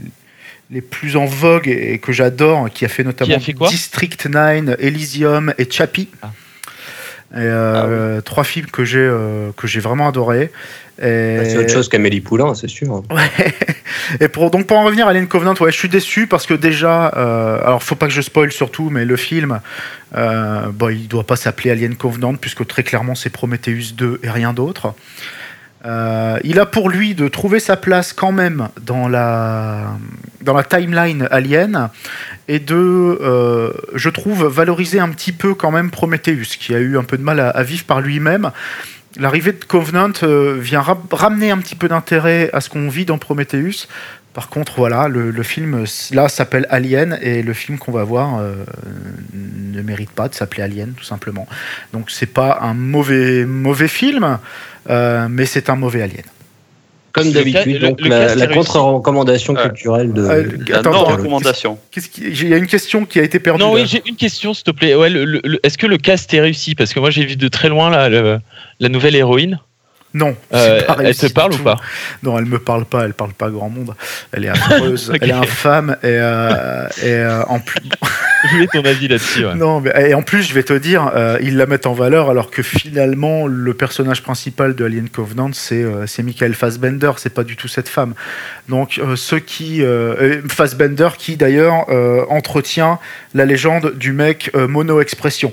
les 0.70 0.80
plus 0.80 1.16
en 1.16 1.26
vogue 1.26 1.68
et 1.68 1.98
que 1.98 2.12
j'adore, 2.12 2.70
qui 2.70 2.84
a 2.84 2.88
fait 2.88 3.04
notamment 3.04 3.36
a 3.36 3.40
fait 3.40 3.54
District 3.68 4.26
9, 4.26 4.76
Elysium 4.78 5.54
et 5.58 5.70
Chappie. 5.70 6.08
Ah. 6.22 6.30
Et, 7.32 7.38
euh, 7.38 8.14
ah 8.14 8.16
oui. 8.16 8.22
Trois 8.24 8.44
films 8.44 8.66
que 8.66 8.84
j'ai 8.84 8.98
euh, 8.98 9.50
que 9.56 9.66
j'ai 9.66 9.80
vraiment 9.80 10.08
adoré. 10.08 10.50
Et... 10.98 11.38
C'est 11.44 11.58
autre 11.58 11.72
chose 11.72 11.88
qu'Amélie 11.88 12.20
Poulain, 12.20 12.54
c'est 12.54 12.68
sûr. 12.68 13.02
Ouais. 13.10 13.54
Et 14.20 14.28
pour 14.28 14.50
donc 14.50 14.66
pour 14.66 14.78
en 14.78 14.84
revenir 14.84 15.06
à 15.06 15.10
Alien 15.10 15.26
Covenant, 15.26 15.54
ouais, 15.60 15.72
je 15.72 15.76
suis 15.76 15.88
déçu 15.88 16.26
parce 16.26 16.46
que 16.46 16.54
déjà, 16.54 17.12
euh, 17.16 17.60
alors 17.62 17.82
faut 17.82 17.96
pas 17.96 18.06
que 18.06 18.12
je 18.12 18.22
spoil 18.22 18.52
surtout, 18.52 18.88
mais 18.90 19.04
le 19.04 19.16
film, 19.16 19.60
euh, 20.16 20.68
bon, 20.72 20.90
il 20.90 21.08
doit 21.08 21.24
pas 21.24 21.36
s'appeler 21.36 21.70
Alien 21.70 21.96
Covenant 21.96 22.34
puisque 22.34 22.66
très 22.66 22.82
clairement 22.82 23.14
c'est 23.14 23.30
Prometheus 23.30 23.92
2 23.94 24.20
et 24.22 24.30
rien 24.30 24.52
d'autre. 24.52 24.94
Euh, 25.86 26.38
il 26.42 26.58
a 26.58 26.66
pour 26.66 26.90
lui 26.90 27.14
de 27.14 27.28
trouver 27.28 27.60
sa 27.60 27.76
place 27.76 28.12
quand 28.12 28.32
même 28.32 28.68
dans 28.82 29.08
la, 29.08 29.96
dans 30.42 30.54
la 30.54 30.64
timeline 30.64 31.28
alien 31.30 31.90
et 32.48 32.58
de, 32.58 32.74
euh, 32.74 33.72
je 33.94 34.08
trouve, 34.08 34.46
valoriser 34.46 34.98
un 34.98 35.10
petit 35.10 35.32
peu 35.32 35.54
quand 35.54 35.70
même 35.70 35.90
Prometheus, 35.90 36.56
qui 36.58 36.74
a 36.74 36.78
eu 36.78 36.98
un 36.98 37.04
peu 37.04 37.16
de 37.16 37.22
mal 37.22 37.38
à, 37.38 37.62
vivre 37.62 37.84
par 37.84 38.00
lui-même. 38.00 38.50
l'arrivée 39.16 39.52
de 39.52 39.64
Covenant 39.64 40.12
euh, 40.24 40.56
vient 40.58 40.84
ramener 41.12 41.52
un 41.52 41.58
petit 41.58 41.76
peu 41.76 41.88
d'intérêt 41.88 42.50
à 42.52 42.60
ce 42.60 42.68
qu'on 42.68 42.88
vit 42.88 43.04
dans 43.04 43.18
Prometheus. 43.18 43.86
Par 44.36 44.50
contre, 44.50 44.74
voilà, 44.76 45.08
le, 45.08 45.42
film 45.42 45.86
là 46.12 46.28
s'appelle 46.28 46.66
Alien 46.68 47.18
et 47.22 47.42
le 47.42 47.54
film 47.54 47.78
qu'on 47.78 47.90
va 47.90 48.04
voir 48.04 48.38
euh, 48.38 48.52
ne 49.32 49.80
mérite 49.80 50.10
pas 50.10 50.28
de 50.28 50.34
s'appeler 50.34 50.62
Alien, 50.62 50.92
tout 50.94 51.04
simplement. 51.04 51.46
Donc 51.94 52.10
c'est 52.10 52.26
pas 52.26 52.58
un 52.60 52.74
mauvais 52.74 53.46
mauvais 53.46 53.88
film, 53.88 54.38
euh, 54.90 55.26
mais 55.30 55.46
c'est 55.46 55.70
un 55.70 55.76
mauvais 55.76 56.02
Alien. 56.02 56.26
Comme 57.12 57.32
d'habitude, 57.32 57.80
donc 57.80 57.98
la, 58.02 58.46
contre-recommandation 58.48 59.54
culturelle 59.54 60.12
de. 60.12 60.28
la 60.68 60.82
non-recommandation. 60.82 61.78
Il 62.18 62.46
y 62.46 62.52
a 62.52 62.58
une 62.58 62.66
question 62.66 63.06
qui 63.06 63.18
a 63.18 63.22
été 63.22 63.38
perdue. 63.38 63.60
Non, 63.60 63.72
oui, 63.72 63.86
j'ai 63.86 64.02
une 64.04 64.16
question, 64.16 64.52
s'il 64.52 64.64
te 64.64 64.70
plaît. 64.70 64.94
Ouais, 64.94 65.10
Est-ce 65.62 65.78
que 65.78 65.86
le 65.86 65.96
cast 65.96 66.34
est 66.34 66.42
réussi? 66.42 66.74
Parce 66.74 66.92
que 66.92 67.00
moi, 67.00 67.08
j'ai 67.08 67.24
vu 67.24 67.36
de 67.36 67.48
très 67.48 67.70
loin 67.70 67.88
là, 67.88 68.10
la 68.10 68.88
nouvelle 68.90 69.16
héroïne. 69.16 69.60
Non. 70.16 70.34
Euh, 70.54 70.80
elle 71.00 71.14
te 71.14 71.26
parle 71.26 71.52
ou 71.52 71.58
pas? 71.58 71.76
Non, 72.22 72.38
elle 72.38 72.46
me 72.46 72.58
parle 72.58 72.86
pas. 72.86 73.04
Elle 73.04 73.12
parle 73.12 73.34
pas 73.34 73.50
grand 73.50 73.68
monde. 73.68 73.94
Elle 74.32 74.46
est 74.46 74.48
affreuse. 74.48 75.12
Elle 75.20 75.28
est 75.28 75.32
infâme 75.32 75.96
et, 76.02 76.06
euh, 76.06 76.88
et 77.02 77.10
euh, 77.10 77.42
en 77.44 77.60
plus. 77.60 77.80
je 78.44 78.54
voulais 78.54 78.66
ton 78.72 78.82
avis 78.86 79.08
là-dessus. 79.08 79.44
Non, 79.56 79.82
mais 79.82 80.08
et 80.08 80.14
en 80.14 80.22
plus, 80.22 80.42
je 80.42 80.54
vais 80.54 80.62
te 80.62 80.72
dire, 80.72 81.12
ils 81.42 81.56
la 81.56 81.66
mettent 81.66 81.86
en 81.86 81.92
valeur 81.92 82.30
alors 82.30 82.50
que 82.50 82.62
finalement, 82.62 83.46
le 83.46 83.74
personnage 83.74 84.22
principal 84.22 84.74
de 84.74 84.86
Alien 84.86 85.10
Covenant, 85.10 85.50
c'est 85.52 85.84
c'est 86.06 86.22
Michael 86.22 86.54
Fassbender. 86.54 87.12
C'est 87.18 87.34
pas 87.34 87.44
du 87.44 87.56
tout 87.56 87.68
cette 87.68 87.88
femme. 87.88 88.14
Donc, 88.70 89.00
ceux 89.16 89.38
qui 89.38 89.82
Fassbender, 90.48 91.08
qui 91.18 91.36
d'ailleurs 91.36 91.86
entretient 92.30 92.98
la 93.34 93.44
légende 93.44 93.92
du 93.96 94.12
mec 94.12 94.50
mono 94.54 95.02
expression. 95.02 95.52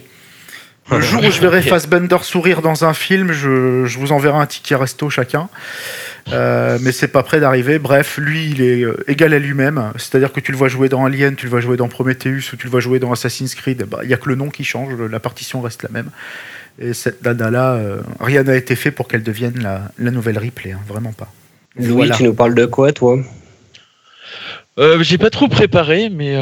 Le 0.92 1.02
jour 1.02 1.24
où 1.24 1.32
je 1.32 1.40
verrai 1.40 1.62
Fassbender 1.62 2.18
sourire 2.22 2.62
dans 2.62 2.86
un 2.86 2.94
film, 2.94 3.32
je, 3.32 3.98
vous 3.98 4.12
enverrai 4.12 4.38
un 4.38 4.46
ticket 4.46 4.76
resto 4.76 5.10
chacun. 5.10 5.50
Euh, 6.32 6.78
mais 6.82 6.92
c'est 6.92 7.08
pas 7.08 7.24
prêt 7.24 7.40
d'arriver. 7.40 7.80
Bref, 7.80 8.18
lui, 8.18 8.50
il 8.50 8.62
est 8.62 8.84
euh, 8.84 9.04
égal 9.08 9.34
à 9.34 9.40
lui-même. 9.40 9.92
C'est-à-dire 9.98 10.32
que 10.32 10.40
tu 10.40 10.52
le 10.52 10.58
vois 10.58 10.70
jouer 10.70 10.90
dans 10.90 11.06
Alien, 11.06 11.36
tu 11.36 11.46
le 11.46 11.50
vois 11.50 11.60
jouer 11.60 11.78
dans 11.78 11.90
Prometheus 11.90 12.54
ou 12.54 12.56
tu 12.56 12.66
le 12.66 12.70
vois 12.70 12.80
jouer 12.80 13.00
dans 13.00 13.12
Assassin's 13.12 13.56
Creed. 13.56 13.86
Bah, 13.90 14.00
il 14.04 14.08
n'y 14.08 14.14
a 14.14 14.18
que 14.18 14.30
le 14.30 14.36
nom 14.36 14.50
qui 14.50 14.64
change, 14.64 14.94
la 14.94 15.20
partition 15.20 15.62
reste 15.62 15.84
la 15.84 15.90
même. 15.90 16.10
Et 16.80 16.94
cette 16.94 17.24
nana-là, 17.24 17.74
euh, 17.74 18.02
rien 18.20 18.44
n'a 18.44 18.56
été 18.56 18.76
fait 18.76 18.92
pour 18.92 19.08
qu'elle 19.08 19.24
devienne 19.24 19.62
la, 19.62 20.12
nouvelle 20.12 20.38
Ripley, 20.38 20.72
hein, 20.72 20.80
vraiment 20.88 21.14
pas. 21.14 21.32
Louis, 21.76 22.10
tu 22.12 22.24
nous 22.24 22.34
parles 22.34 22.56
de 22.56 22.66
quoi, 22.66 22.92
toi? 22.92 23.18
J'ai 25.02 25.18
pas 25.18 25.30
trop 25.30 25.48
préparé, 25.48 26.10
mais 26.10 26.38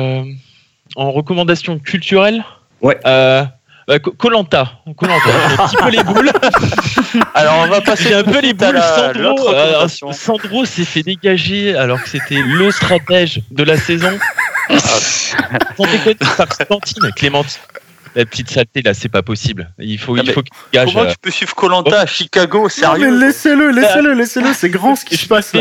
en 0.96 1.12
recommandation 1.12 1.80
culturelle 1.80 2.44
Ouais. 2.82 2.98
Bah, 3.92 4.00
Colanta, 4.00 4.72
Colanta, 4.96 5.20
un 5.60 5.68
petit 5.68 5.76
peu 5.76 5.90
les 5.90 6.02
boules. 6.02 6.32
Alors 7.36 7.56
on 7.66 7.68
va 7.68 7.82
passer 7.82 8.14
un 8.14 8.24
peu 8.24 8.40
les 8.40 8.54
boules. 8.54 8.80
Sandro, 8.96 10.14
Sandro 10.14 10.64
s'est 10.64 10.86
fait 10.86 11.04
dégager 11.04 11.76
alors 11.76 12.02
que 12.02 12.08
c'était 12.08 12.42
le 12.42 12.72
stratège 12.72 13.42
de 13.52 13.64
la 13.66 13.76
saison. 13.76 14.18
Sans 14.78 15.84
déconner, 15.92 16.16
par 16.38 16.48
Clémentine, 16.48 17.12
Clémentine 17.18 17.62
la 18.16 18.26
petite 18.26 18.50
saleté 18.50 18.82
là, 18.82 18.94
c'est 18.94 19.10
pas 19.10 19.22
possible. 19.22 19.72
Il 19.80 19.98
faut, 19.98 20.18
il 20.18 20.32
faut 20.32 20.42
qu'il 20.42 20.54
gage. 20.74 20.94
Comment 20.94 21.10
tu 21.10 21.18
peux 21.22 21.32
suivre 21.32 21.56
Colanta 21.56 22.02
à 22.02 22.06
Chicago, 22.06 22.70
sérieux 22.70 23.10
non, 23.10 23.18
mais 23.18 23.26
laissez-le, 23.28 23.72
laissez-le, 23.72 24.14
laissez-le, 24.14 24.54
c'est 24.54 24.70
grand 24.70 24.96
ce 24.96 25.06
qui 25.06 25.18
se 25.18 25.28
passe. 25.28 25.54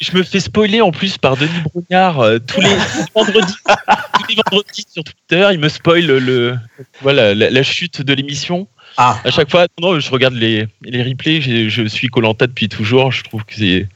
je 0.00 0.16
me 0.16 0.22
fais 0.22 0.40
spoiler 0.40 0.80
en 0.80 0.90
plus 0.90 1.18
par 1.18 1.36
Denis 1.36 1.60
Brognard 1.64 2.20
euh, 2.20 2.38
tous 2.38 2.60
les 2.60 2.76
vendredis, 3.14 3.54
tous 3.64 4.24
les 4.28 4.36
vendredis 4.50 4.86
sur 4.92 5.04
Twitter. 5.04 5.48
Il 5.52 5.60
me 5.60 5.68
spoil 5.68 6.06
le, 6.06 6.56
voilà, 7.02 7.34
la, 7.34 7.62
chute 7.62 8.02
de 8.02 8.14
l'émission. 8.14 8.68
Ah. 8.96 9.18
À 9.24 9.30
chaque 9.30 9.50
fois, 9.50 9.66
non, 9.80 9.98
je 9.98 10.10
regarde 10.10 10.34
les, 10.34 10.66
les 10.82 11.02
replays. 11.02 11.40
Je 11.40 11.86
suis 11.86 12.08
Colanta 12.08 12.46
depuis 12.46 12.68
toujours. 12.68 13.12
Je 13.12 13.24
trouve 13.24 13.44
que 13.44 13.54
c'est, 13.54 13.88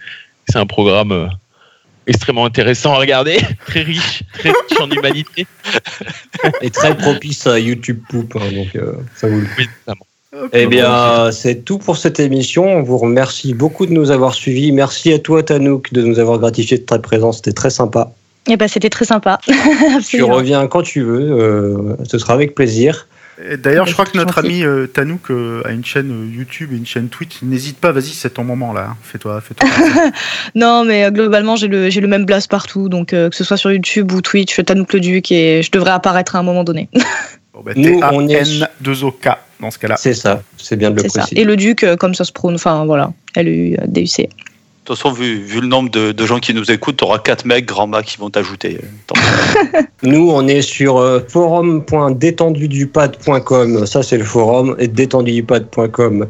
c'est 0.49 0.59
un 0.59 0.67
programme 0.67 1.13
euh, 1.13 1.27
extrêmement 2.07 2.45
intéressant 2.45 2.93
à 2.93 2.99
regarder, 2.99 3.39
très 3.67 3.83
riche, 3.83 4.23
très 4.35 4.51
riche 4.51 4.81
en 4.81 4.91
humanité. 4.91 5.47
Et 6.63 6.71
très 6.71 6.97
propice 6.97 7.47
à 7.47 7.59
YouTube 7.59 8.01
Poop, 8.09 8.37
hein, 8.37 8.53
donc 8.53 8.75
euh, 8.77 8.93
ça 9.15 9.29
vous 9.29 9.41
le 9.41 9.47
Eh 10.53 10.67
bien, 10.67 11.31
c'est 11.33 11.65
tout 11.65 11.79
pour 11.79 11.97
cette 11.97 12.21
émission. 12.21 12.65
On 12.65 12.83
vous 12.83 12.99
remercie 12.99 13.55
beaucoup 13.55 13.87
de 13.87 13.93
nous 13.93 14.11
avoir 14.11 14.35
suivis. 14.35 14.73
Merci 14.73 15.13
à 15.13 15.19
toi, 15.19 15.43
Tanouk, 15.43 15.93
de 15.93 16.03
nous 16.03 16.19
avoir 16.19 16.39
gratifié 16.39 16.79
de 16.79 16.85
ta 16.85 16.99
présence. 16.99 17.37
C'était 17.37 17.53
très 17.53 17.71
sympa. 17.71 18.13
Eh 18.49 18.57
ben, 18.57 18.69
c'était 18.69 18.91
très 18.91 19.05
sympa. 19.05 19.39
tu 20.09 20.23
reviens 20.23 20.67
quand 20.67 20.83
tu 20.83 21.03
veux. 21.03 21.41
Euh, 21.41 21.97
ce 22.09 22.19
sera 22.19 22.33
avec 22.33 22.55
plaisir. 22.55 23.07
D'ailleurs, 23.63 23.87
je 23.87 23.93
crois 23.93 24.05
que 24.05 24.17
notre 24.17 24.39
ami 24.39 24.65
euh, 24.65 24.87
Tanouk 24.87 25.31
euh, 25.31 25.63
a 25.65 25.71
une 25.73 25.85
chaîne 25.85 26.11
euh, 26.11 26.37
YouTube 26.37 26.73
et 26.73 26.77
une 26.77 26.87
chaîne 26.87 27.09
Twitch. 27.09 27.43
N'hésite 27.43 27.79
pas, 27.79 27.93
vas-y, 27.93 28.11
c'est 28.11 28.31
ton 28.31 28.45
moment 28.45 28.73
là. 28.73 28.97
Fais-toi, 29.03 29.41
fais-toi. 29.41 29.69
non, 30.55 30.85
mais 30.85 31.11
globalement, 31.11 31.57
j'ai 31.57 31.69
le, 31.69 32.07
même 32.07 32.25
blast 32.25 32.51
partout. 32.51 32.89
Donc, 32.89 33.09
que 33.09 33.31
ce 33.33 33.45
soit 33.45 33.57
sur 33.57 33.73
YouTube 33.73 34.13
ou 34.13 34.21
Twitch, 34.21 34.63
Tanouk 34.65 34.93
le 34.93 35.01
Duc 35.01 35.33
et 35.33 35.63
je 35.63 35.71
devrais 35.71 35.93
apparaître 35.93 36.37
à 36.37 36.41
un 36.41 36.43
moment 36.43 36.65
donné. 36.65 36.89
bon, 37.55 37.63
bah, 37.65 37.73
Nous, 37.77 38.01
on 38.13 38.29
est 38.29 38.65
2 38.81 39.05
OK 39.05 39.29
dans 39.61 39.71
ce 39.71 39.79
cas-là. 39.79 39.97
C'est 39.97 40.15
ça, 40.15 40.43
c'est 40.57 40.77
bien 40.77 40.91
de 40.91 40.97
le 40.97 41.09
préciser. 41.09 41.41
Et 41.41 41.45
le 41.45 41.57
Duc, 41.57 41.87
comme 41.99 42.15
ça 42.15 42.25
se 42.25 42.33
prône, 42.33 42.57
enfin 42.57 42.85
voilà, 42.85 43.13
L-U-D-U-C. 43.37 44.29
Toute 44.91 44.99
façon, 44.99 45.13
vu, 45.13 45.37
vu 45.37 45.61
le 45.61 45.69
nombre 45.69 45.89
de, 45.89 46.27
gens 46.27 46.41
qui 46.41 46.53
nous 46.53 46.73
écoutent, 46.73 46.97
tu 46.97 47.05
auras 47.05 47.21
4 47.21 47.45
mecs, 47.45 47.65
grand 47.65 47.87
max, 47.87 48.11
qui 48.11 48.19
vont 48.19 48.29
t'ajouter. 48.29 48.81
Nous, 50.03 50.29
on 50.33 50.49
est 50.49 50.63
sur 50.63 50.99
euh, 50.99 51.21
forum.détendudupad.com. 51.29 53.87
Ça, 53.87 54.03
c'est 54.03 54.19
le 54.19 54.25
forum. 54.25 54.75
Et 54.81 54.89
détendudupad.com, 54.89 56.27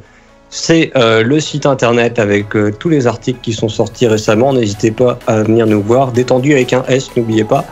c'est 0.51 0.91
euh, 0.95 1.23
le 1.23 1.41
site 1.41 1.65
internet 1.65 2.19
avec 2.19 2.55
euh, 2.55 2.71
tous 2.71 2.91
les 2.91 3.07
articles 3.07 3.41
qui 3.41 3.55
sont 3.55 3.71
sortis 3.71 4.07
récemment. 4.07 4.53
N'hésitez 4.53 4.91
pas 4.91 5.19
à 5.27 5.43
venir 5.43 5.67
nous 5.67 5.81
voir. 5.81 6.13
Détendu 6.13 6.53
avec 6.53 6.75
un 6.75 6.85
S, 6.87 7.09
n'oubliez 7.17 7.45
pas. 7.45 7.65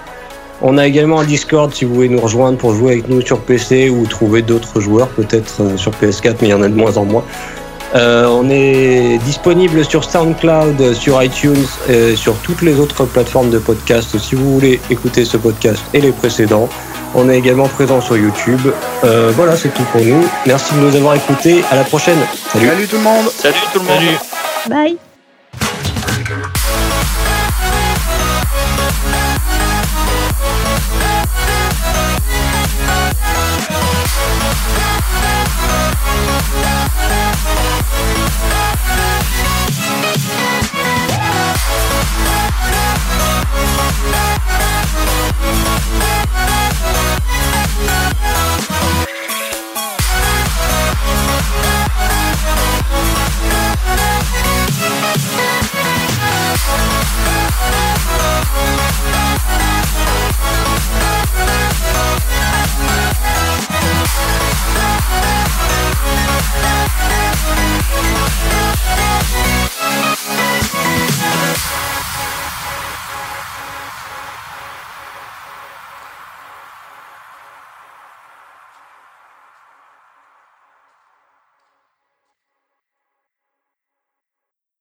On 0.63 0.79
a 0.79 0.87
également 0.87 1.21
un 1.21 1.27
Discord 1.27 1.71
si 1.75 1.85
vous 1.85 1.97
voulez 1.97 2.09
nous 2.09 2.23
rejoindre 2.23 2.57
pour 2.57 2.73
jouer 2.73 2.93
avec 2.93 3.11
nous 3.11 3.21
sur 3.21 3.41
PC 3.41 3.91
ou 3.91 4.07
trouver 4.07 4.41
d'autres 4.41 4.81
joueurs, 4.81 5.09
peut-être 5.09 5.77
sur 5.77 5.93
PS4, 5.93 6.37
mais 6.41 6.49
il 6.49 6.51
y 6.51 6.55
en 6.55 6.63
a 6.63 6.69
de 6.69 6.75
moins 6.75 6.97
en 6.97 7.05
moins. 7.05 7.25
Euh, 7.95 8.27
on 8.27 8.51
est 8.51 9.19
disponible 9.25 9.85
sur 9.85 10.05
SoundCloud, 10.05 10.95
sur 10.95 11.23
iTunes, 11.23 11.65
et 11.89 12.17
sur 12.17 12.35
toutes 12.39 12.63
les 12.63 12.79
autres 12.79 13.05
plateformes 13.05 13.51
de 13.51 13.59
podcast 13.59 14.19
si 14.19 14.35
vous 14.35 14.55
voulez 14.55 14.81
écouter 14.91 15.25
ce 15.25 15.37
podcast 15.37 15.83
et 15.95 16.01
les 16.01 16.13
précédents. 16.13 16.69
On 17.15 17.29
est 17.31 17.39
également 17.39 17.69
présent 17.69 18.01
sur 18.01 18.17
YouTube. 18.17 18.61
Euh, 19.05 19.33
voilà, 19.35 19.57
c'est 19.57 19.73
tout 19.73 19.85
pour 19.93 20.03
nous. 20.03 20.25
Merci 20.47 20.75
de 20.75 20.81
nous 20.81 20.95
avoir 20.95 21.15
écoutés. 21.15 21.65
À 21.71 21.77
la 21.77 21.85
prochaine. 21.85 22.19
Salut. 22.53 22.69
Salut 22.69 22.87
tout 22.87 22.97
le 22.97 23.03
monde. 23.03 23.29
Salut 23.35 23.57
tout 23.73 23.81
le 23.81 23.85
monde. 23.87 24.19
Bye. 24.69 24.99
We'll 58.55 58.78